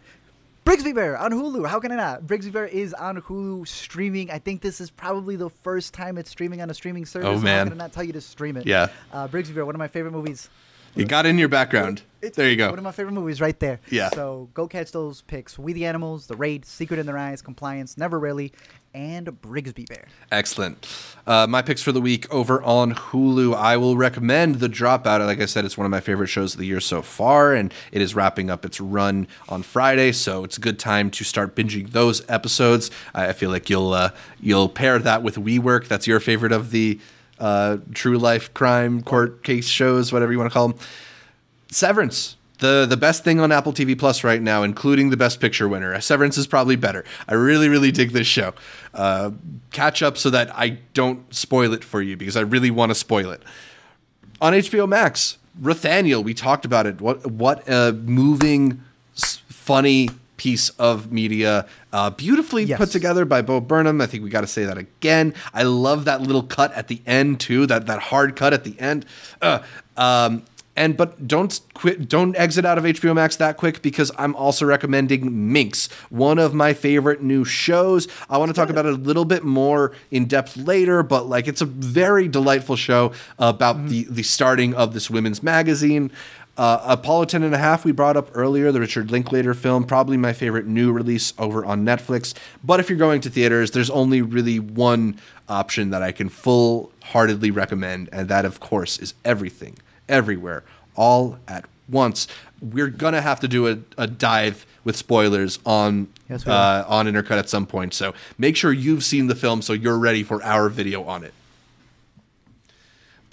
Brigsby 0.66 0.96
Bear 0.96 1.18
on 1.18 1.32
Hulu. 1.32 1.68
How 1.68 1.80
can 1.80 1.92
I 1.92 1.96
not? 1.96 2.24
Brigsby 2.24 2.52
Bear 2.52 2.66
is 2.66 2.94
on 2.94 3.22
Hulu 3.22 3.68
streaming. 3.68 4.32
I 4.32 4.40
think 4.40 4.62
this 4.62 4.80
is 4.80 4.90
probably 4.90 5.36
the 5.36 5.50
first 5.50 5.94
time 5.94 6.18
it's 6.18 6.30
streaming 6.30 6.62
on 6.62 6.70
a 6.70 6.74
streaming 6.74 7.06
service. 7.06 7.28
Oh, 7.28 7.40
man! 7.40 7.68
How 7.68 7.74
can 7.74 7.82
I 7.82 7.84
not 7.86 7.94
tell 7.94 8.04
you 8.04 8.14
to 8.14 8.22
stream 8.22 8.56
it? 8.56 8.66
Yeah. 8.66 8.88
Uh, 9.12 9.28
Brigsby 9.28 9.56
Bear, 9.56 9.66
one 9.66 9.76
of 9.76 9.80
my 9.80 9.90
favorite 9.90 10.12
movies. 10.12 10.50
You 10.96 11.06
got 11.06 11.26
in 11.26 11.38
your 11.38 11.50
background. 11.50 12.04
It's 12.22 12.38
There 12.38 12.50
you 12.50 12.56
go. 12.56 12.70
One 12.70 12.78
of 12.78 12.84
my 12.84 12.92
favorite 12.92 13.14
movies 13.14 13.42
right 13.42 13.60
there. 13.60 13.82
Yeah. 13.90 14.10
So 14.10 14.48
go 14.54 14.68
catch 14.68 14.92
those 14.92 15.22
picks. 15.24 15.60
We 15.60 15.74
the 15.74 15.86
Animals, 15.86 16.28
The 16.28 16.38
Raid, 16.38 16.66
Secret 16.66 17.00
in 17.00 17.06
Their 17.06 17.18
Eyes, 17.18 17.42
Compliance, 17.42 17.98
Never 17.98 18.18
Really, 18.18 18.54
and 18.94 19.28
Brigsby 19.28 19.90
Bear. 19.90 20.06
Excellent. 20.32 20.88
Uh, 21.28 21.48
my 21.48 21.62
picks 21.62 21.82
for 21.82 21.92
the 21.92 22.00
week 22.00 22.32
over 22.34 22.64
on 22.64 22.94
Hulu. 22.94 23.56
I 23.56 23.76
will 23.76 23.98
recommend 23.98 24.56
The 24.56 24.70
Dropout. 24.70 25.26
Like 25.26 25.42
I 25.42 25.48
said, 25.48 25.66
it's 25.66 25.78
one 25.78 25.86
of 25.86 25.92
my 25.92 26.00
favorite 26.00 26.28
shows 26.28 26.54
of 26.54 26.60
the 26.60 26.66
year 26.66 26.80
so 26.80 27.02
far, 27.02 27.54
and 27.54 27.74
it 27.92 28.02
is 28.02 28.16
wrapping 28.16 28.50
up 28.50 28.64
its 28.64 28.80
run 28.80 29.28
on 29.50 29.64
Friday, 29.64 30.12
so 30.14 30.46
it's 30.46 30.58
a 30.58 30.62
good 30.62 30.80
time 30.80 31.12
to 31.12 31.24
start 31.26 31.56
binging 31.56 31.92
those 31.92 32.28
episodes. 32.30 32.90
I 33.14 33.30
I 33.30 33.34
feel 33.34 33.50
like 33.50 33.70
you'll 33.70 33.94
uh, 33.94 34.12
you'll 34.40 34.70
pair 34.70 35.00
that 35.00 35.24
with 35.24 35.36
WeWork. 35.36 35.88
That's 35.88 36.06
your 36.08 36.20
favorite 36.20 36.52
of 36.52 36.72
the 36.72 37.00
uh, 37.44 37.78
true 37.94 38.18
life 38.18 38.54
crime 38.54 39.02
court 39.02 39.44
case 39.44 39.68
shows, 39.68 40.14
whatever 40.14 40.32
you 40.32 40.38
want 40.40 40.50
to 40.50 40.54
call 40.54 40.70
them. 40.70 40.80
Severance. 41.70 42.38
The 42.60 42.86
the 42.86 42.96
best 42.96 43.26
thing 43.26 43.42
on 43.42 43.52
Apple 43.52 43.74
TV 43.74 44.00
Plus 44.00 44.24
right 44.24 44.42
now, 44.42 44.64
including 44.64 45.10
the 45.10 45.18
Best 45.18 45.42
Picture 45.42 45.68
winner. 45.68 46.00
Severance 46.00 46.38
is 46.38 46.48
probably 46.48 46.78
better. 46.78 47.04
I 47.28 47.34
really, 47.34 47.68
really 47.68 47.92
dig 47.92 48.12
this 48.12 48.28
show. 48.28 48.54
Uh, 48.94 49.32
catch 49.72 50.02
up 50.02 50.18
so 50.18 50.30
that 50.30 50.56
I 50.58 50.78
don't 50.94 51.34
spoil 51.36 51.74
it 51.74 51.84
for 51.84 52.02
you 52.02 52.16
because 52.16 52.38
I 52.38 52.42
really 52.42 52.72
want 52.72 52.92
to 52.92 52.96
spoil 52.96 53.32
it. 53.32 53.44
On 54.40 54.54
HBO 54.54 54.88
Max, 54.88 55.38
Rothaniel, 55.62 56.24
we 56.24 56.34
talked 56.34 56.64
about 56.64 56.86
it. 56.86 57.02
What 57.02 57.30
what 57.30 57.68
a 57.68 57.92
moving, 57.92 58.82
funny 59.14 60.08
piece 60.44 60.68
of 60.72 61.10
media, 61.10 61.66
uh, 61.94 62.10
beautifully 62.10 62.64
Yes. 62.66 62.78
put 62.78 62.92
together 62.92 63.24
by 63.24 63.42
Bo 63.42 63.62
Burnham. 63.62 64.02
I 64.02 64.08
think 64.08 64.26
we 64.26 64.30
got 64.30 64.42
to 64.42 64.48
say 64.48 64.66
that 64.66 64.78
again. 64.78 65.34
I 65.54 65.64
love 65.64 66.04
that 66.04 66.22
little 66.22 66.44
cut 66.44 66.74
at 66.74 66.90
the 66.90 67.00
end 67.08 67.40
too. 67.40 67.66
That 67.66 67.86
that 67.88 68.00
hard 68.12 68.36
cut 68.36 68.52
at 68.52 68.66
the 68.66 68.76
end. 68.78 69.06
Uh, 69.42 69.60
um, 69.96 70.44
and 70.76 70.98
but 70.98 71.28
don't 71.28 71.60
quit. 71.76 72.10
Don't 72.10 72.36
exit 72.36 72.66
out 72.66 72.78
of 72.80 72.84
HBO 72.84 73.14
Max 73.14 73.36
that 73.38 73.56
quick 73.58 73.82
because 73.84 74.12
I'm 74.18 74.36
also 74.36 74.66
recommending 74.66 75.54
Minx, 75.54 75.88
one 76.10 76.40
of 76.40 76.54
my 76.54 76.74
favorite 76.74 77.22
new 77.22 77.46
shows. 77.46 78.08
I 78.30 78.38
want 78.40 78.50
to 78.50 78.56
talk 78.56 78.70
about 78.70 78.86
it 78.88 78.94
a 78.94 78.98
little 78.98 79.24
bit 79.26 79.44
more 79.46 79.92
in 80.12 80.26
depth 80.26 80.58
later, 80.58 81.04
but 81.04 81.30
like 81.30 81.48
it's 81.48 81.62
a 81.62 81.66
very 81.66 82.28
delightful 82.28 82.76
show 82.76 83.12
about 83.38 83.88
the 83.88 84.08
the 84.10 84.24
starting 84.24 84.74
of 84.74 84.94
this 84.94 85.10
women's 85.12 85.42
magazine. 85.44 86.12
Uh, 86.56 86.80
Apollo 86.86 87.26
10 87.26 87.42
and 87.42 87.56
a 87.56 87.58
half, 87.58 87.84
we 87.84 87.92
brought 87.92 88.16
up 88.16 88.30
earlier, 88.36 88.72
the 88.72 88.80
Richard 88.80 89.10
Linklater 89.10 89.56
film, 89.56 89.86
probably 89.86 90.18
my 90.18 90.34
favorite 90.34 90.68
new 90.68 90.92
release 90.92 91.34
over 91.40 91.66
on 91.66 91.84
Netflix. 91.84 92.36
But 92.64 92.80
if 92.80 92.90
you're 92.90 93.00
going 93.00 93.22
to 93.22 93.30
theaters, 93.30 93.72
there's 93.72 93.90
only 93.90 94.22
really 94.22 94.60
one 94.60 95.20
option 95.50 95.90
that 95.90 96.04
I 96.04 96.12
can 96.12 96.30
full 96.30 96.92
heartedly 97.06 97.50
recommend, 97.50 98.08
and 98.12 98.30
that, 98.30 98.46
of 98.46 98.60
course, 98.60 99.00
is 99.00 99.16
everything, 99.26 99.80
everywhere, 100.08 100.64
all 100.96 101.40
at 101.48 101.66
once. 101.90 102.28
We're 102.62 102.88
going 102.88 103.14
to 103.14 103.22
have 103.22 103.40
to 103.40 103.48
do 103.48 103.68
a, 103.68 103.80
a 103.98 104.06
dive 104.06 104.68
with 104.84 104.96
spoilers 104.96 105.58
on, 105.66 106.08
Yes, 106.30 106.46
uh, 106.46 106.86
on 106.88 107.08
Intercut 107.08 107.40
at 107.40 107.50
some 107.50 107.66
point. 107.66 107.96
So 107.96 108.14
make 108.38 108.56
sure 108.56 108.72
you've 108.72 109.04
seen 109.04 109.26
the 109.26 109.36
film 109.36 109.64
so 109.64 109.74
you're 109.74 109.98
ready 109.98 110.22
for 110.22 110.42
our 110.44 110.70
video 110.70 111.04
on 111.04 111.24
it. 111.24 111.34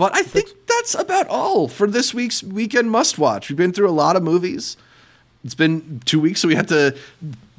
But 0.01 0.17
I 0.17 0.23
think 0.23 0.49
that's 0.67 0.95
about 0.95 1.27
all 1.27 1.69
for 1.69 1.87
this 1.87 2.15
week's 2.15 2.43
weekend 2.43 2.91
must 2.91 3.19
watch. 3.19 3.51
We've 3.51 3.57
been 3.59 3.75
through 3.75 3.91
a 3.91 3.93
lot 3.93 4.17
of 4.17 4.23
movies. 4.23 4.79
It's 5.45 5.55
been 5.55 6.01
two 6.07 6.19
weeks, 6.19 6.41
so 6.41 6.49
we 6.49 6.55
had 6.55 6.69
to 6.69 6.97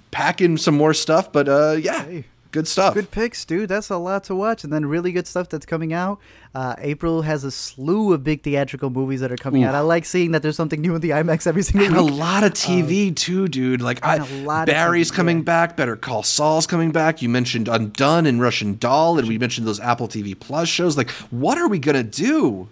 pack 0.10 0.42
in 0.42 0.58
some 0.58 0.76
more 0.76 0.96
stuff. 0.96 1.32
But 1.32 1.48
uh, 1.48 1.78
yeah, 1.80 2.04
Hey, 2.04 2.26
good 2.52 2.68
stuff. 2.68 2.94
Good 2.94 3.12
picks, 3.12 3.44
dude. 3.46 3.70
That's 3.70 3.90
a 3.90 3.98
lot 3.98 4.24
to 4.26 4.36
watch, 4.36 4.64
and 4.64 4.72
then 4.72 4.86
really 4.86 5.12
good 5.12 5.28
stuff 5.28 5.50
that's 5.50 5.66
coming 5.66 5.94
out. 5.94 6.20
Uh, 6.54 6.76
April 6.80 7.22
has 7.22 7.44
a 7.44 7.52
slew 7.52 8.14
of 8.14 8.24
big 8.24 8.44
theatrical 8.44 8.90
movies 8.90 9.22
that 9.22 9.32
are 9.32 9.38
coming 9.38 9.64
Ooh. 9.64 9.68
out. 9.68 9.76
I 9.76 9.80
like 9.80 10.06
seeing 10.06 10.32
that 10.32 10.42
there's 10.42 10.56
something 10.56 10.82
new 10.82 10.96
in 10.96 11.02
the 11.02 11.12
IMAX 11.12 11.48
every 11.48 11.64
single 11.64 11.88
And 11.88 11.98
a 11.98 12.02
lot 12.02 12.44
of 12.44 12.54
TV 12.54 13.16
too, 13.16 13.48
dude. 13.48 13.82
Like 13.82 14.06
I, 14.06 14.18
a 14.18 14.26
lot 14.44 14.68
of 14.68 14.74
Barry's 14.74 15.12
TV, 15.12 15.16
coming 15.16 15.38
yeah. 15.38 15.44
back. 15.44 15.78
Better 15.78 15.96
Call 15.96 16.24
Saul's 16.24 16.68
coming 16.68 16.92
back. 16.92 17.22
You 17.22 17.30
mentioned 17.30 17.68
Undone 17.68 18.26
and 18.26 18.42
Russian 18.42 18.78
Doll, 18.78 19.18
and 19.18 19.28
we 19.28 19.38
mentioned 19.38 19.66
those 19.66 19.80
Apple 19.80 20.08
TV 20.08 20.38
Plus 20.38 20.68
shows. 20.68 20.98
Like, 20.98 21.10
what 21.32 21.58
are 21.58 21.68
we 21.68 21.80
gonna 21.80 22.04
do? 22.04 22.68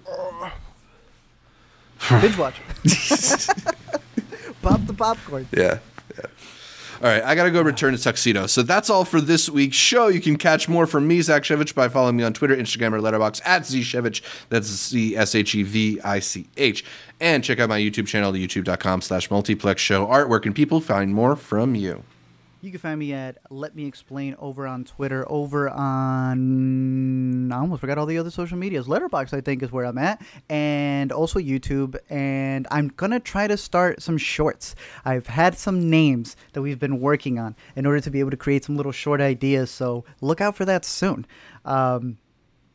Binge 2.10 2.38
watch. 2.38 2.56
Pop 4.62 4.86
the 4.86 4.94
popcorn. 4.94 5.48
Yeah. 5.56 5.80
All 7.02 7.08
right, 7.08 7.24
I 7.24 7.34
gotta 7.34 7.50
go 7.50 7.62
return 7.62 7.96
to 7.96 8.02
tuxedo. 8.02 8.46
So 8.46 8.62
that's 8.62 8.90
all 8.90 9.06
for 9.06 9.22
this 9.22 9.50
week's 9.50 9.78
show. 9.78 10.10
You 10.10 10.20
can 10.20 10.36
catch 10.36 10.68
more 10.68 10.86
from 10.86 11.08
me, 11.08 11.22
Zach 11.22 11.44
Shevich, 11.44 11.74
by 11.74 11.88
following 11.88 12.18
me 12.18 12.24
on 12.24 12.34
Twitter, 12.34 12.54
Instagram, 12.54 12.92
or 12.92 13.00
Letterboxd 13.00 13.42
at 13.46 13.62
zshevich. 13.62 14.22
That's 14.50 14.68
Z 14.68 15.16
S 15.16 15.34
H 15.34 15.56
E 15.56 15.64
V 15.64 16.02
I 16.02 16.20
C 16.20 16.48
H. 16.58 16.84
And 17.22 17.42
check 17.42 17.60
out 17.62 17.70
my 17.70 17.80
YouTube 17.80 18.08
channel, 18.08 18.34
youtube.com 18.34 19.02
slash 19.02 19.32
multiplex 19.32 19.82
show. 19.82 20.08
Art, 20.08 20.28
where 20.28 20.42
can 20.42 20.54
people 20.54 20.82
find 20.82 21.14
more 21.14 21.38
from 21.38 21.74
you? 21.74 22.04
You 22.62 22.72
can 22.72 22.80
find 22.82 23.00
me 23.00 23.14
at 23.14 23.38
Let 23.50 23.74
Me 23.74 23.86
Explain 23.86 24.36
over 24.38 24.68
on 24.68 24.84
Twitter, 24.84 25.26
over 25.32 25.70
on 25.70 27.50
I 27.54 27.58
almost 27.58 27.80
forgot 27.80 27.98
all 27.98 28.06
the 28.06 28.18
other 28.18 28.32
social 28.32 28.58
medias. 28.58 28.86
Letterboxd, 28.86 29.34
I 29.34 29.40
think, 29.40 29.64
is 29.64 29.72
where 29.72 29.86
I'm 29.86 29.98
at, 29.98 30.22
and 30.50 31.14
also 31.14 31.40
YouTube. 31.40 31.96
And 32.10 32.68
I'm 32.70 32.90
gonna 32.90 33.22
try 33.22 33.48
to 33.48 33.56
start 33.56 34.02
some 34.02 34.18
shorts. 34.18 34.76
I've 35.06 35.28
had 35.28 35.58
some 35.58 35.90
names 35.90 36.36
that 36.52 36.62
we've 36.62 36.80
been 36.80 37.00
working 37.00 37.40
on 37.40 37.56
in 37.78 37.86
order 37.86 38.02
to 38.02 38.12
be 38.12 38.20
able 38.20 38.32
to 38.32 38.38
create 38.38 38.66
some 38.66 38.76
little 38.76 38.92
short 38.92 39.22
ideas. 39.22 39.72
So 39.72 40.04
look 40.20 40.42
out 40.42 40.58
for 40.58 40.66
that 40.66 40.84
soon. 40.84 41.26
Um, 41.64 42.18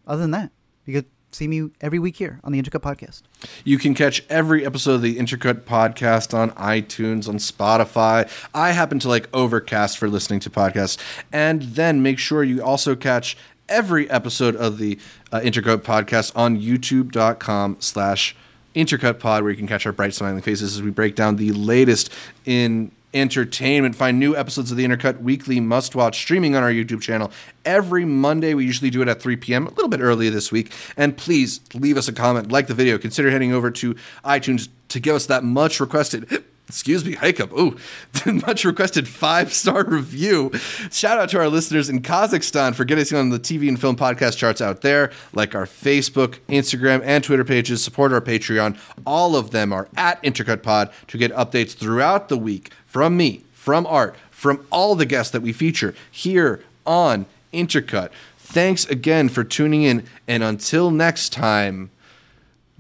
other 0.06 0.22
than 0.22 0.30
that, 0.30 0.50
you 0.86 0.94
could 0.94 1.06
see 1.34 1.48
me 1.48 1.70
every 1.80 1.98
week 1.98 2.16
here 2.16 2.40
on 2.44 2.52
the 2.52 2.62
Intercut 2.62 2.80
Podcast. 2.80 3.22
You 3.64 3.78
can 3.78 3.94
catch 3.94 4.22
every 4.28 4.64
episode 4.64 4.94
of 4.94 5.02
the 5.02 5.16
Intercut 5.16 5.62
podcast 5.62 6.32
on 6.32 6.50
iTunes, 6.52 7.28
on 7.28 7.36
Spotify. 7.36 8.30
I 8.54 8.72
happen 8.72 8.98
to 9.00 9.08
like 9.08 9.28
Overcast 9.34 9.98
for 9.98 10.08
listening 10.08 10.40
to 10.40 10.50
podcasts. 10.50 10.98
And 11.32 11.62
then 11.62 12.02
make 12.02 12.18
sure 12.18 12.44
you 12.44 12.62
also 12.62 12.94
catch 12.94 13.36
every 13.68 14.08
episode 14.10 14.56
of 14.56 14.78
the 14.78 14.98
uh, 15.32 15.40
Intercut 15.40 15.78
podcast 15.78 16.32
on 16.36 16.60
youtube.com 16.60 17.76
slash 17.80 18.36
Intercut 18.74 19.18
Pod, 19.18 19.42
where 19.42 19.50
you 19.52 19.56
can 19.56 19.68
catch 19.68 19.86
our 19.86 19.92
bright 19.92 20.14
smiling 20.14 20.42
faces 20.42 20.74
as 20.74 20.82
we 20.82 20.90
break 20.90 21.14
down 21.14 21.36
the 21.36 21.52
latest 21.52 22.10
in 22.44 22.90
entertainment. 23.14 23.94
Find 23.94 24.18
new 24.18 24.36
episodes 24.36 24.70
of 24.70 24.76
the 24.76 24.84
Intercut 24.84 25.20
Weekly 25.20 25.60
Must 25.60 25.94
Watch 25.94 26.18
streaming 26.18 26.56
on 26.56 26.62
our 26.62 26.70
YouTube 26.70 27.00
channel 27.00 27.30
every 27.64 28.04
Monday. 28.04 28.52
We 28.54 28.66
usually 28.66 28.90
do 28.90 29.00
it 29.00 29.08
at 29.08 29.22
3 29.22 29.36
p.m., 29.36 29.66
a 29.66 29.70
little 29.70 29.88
bit 29.88 30.00
earlier 30.00 30.30
this 30.30 30.52
week. 30.52 30.72
And 30.96 31.16
please 31.16 31.60
leave 31.72 31.96
us 31.96 32.08
a 32.08 32.12
comment, 32.12 32.50
like 32.50 32.66
the 32.66 32.74
video, 32.74 32.98
consider 32.98 33.30
heading 33.30 33.52
over 33.52 33.70
to 33.70 33.94
iTunes 34.24 34.68
to 34.88 35.00
give 35.00 35.14
us 35.14 35.26
that 35.26 35.44
much 35.44 35.80
requested. 35.80 36.44
Excuse 36.68 37.04
me, 37.04 37.14
hiccup. 37.14 37.52
Ooh, 37.52 37.76
much 38.26 38.64
requested 38.64 39.06
five 39.06 39.52
star 39.52 39.84
review. 39.84 40.50
Shout 40.90 41.18
out 41.18 41.28
to 41.30 41.38
our 41.38 41.48
listeners 41.48 41.90
in 41.90 42.00
Kazakhstan 42.00 42.74
for 42.74 42.84
getting 42.86 43.02
us 43.02 43.12
on 43.12 43.28
the 43.28 43.38
TV 43.38 43.68
and 43.68 43.78
film 43.78 43.96
podcast 43.96 44.38
charts 44.38 44.62
out 44.62 44.80
there, 44.80 45.12
like 45.34 45.54
our 45.54 45.66
Facebook, 45.66 46.38
Instagram, 46.48 47.02
and 47.04 47.22
Twitter 47.22 47.44
pages. 47.44 47.84
Support 47.84 48.12
our 48.12 48.20
Patreon. 48.22 48.78
All 49.06 49.36
of 49.36 49.50
them 49.50 49.72
are 49.74 49.88
at 49.96 50.22
Intercut 50.22 50.62
Pod 50.62 50.90
to 51.08 51.18
get 51.18 51.32
updates 51.34 51.74
throughout 51.74 52.30
the 52.30 52.38
week 52.38 52.72
from 52.86 53.16
me, 53.16 53.44
from 53.52 53.86
Art, 53.86 54.16
from 54.30 54.66
all 54.72 54.94
the 54.94 55.06
guests 55.06 55.32
that 55.32 55.42
we 55.42 55.52
feature 55.52 55.94
here 56.10 56.64
on 56.86 57.26
Intercut. 57.52 58.10
Thanks 58.38 58.86
again 58.86 59.28
for 59.28 59.44
tuning 59.44 59.82
in, 59.82 60.06
and 60.26 60.42
until 60.42 60.90
next 60.90 61.32
time, 61.32 61.90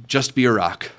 just 0.06 0.34
be 0.34 0.46
a 0.46 0.52
rock. 0.52 0.90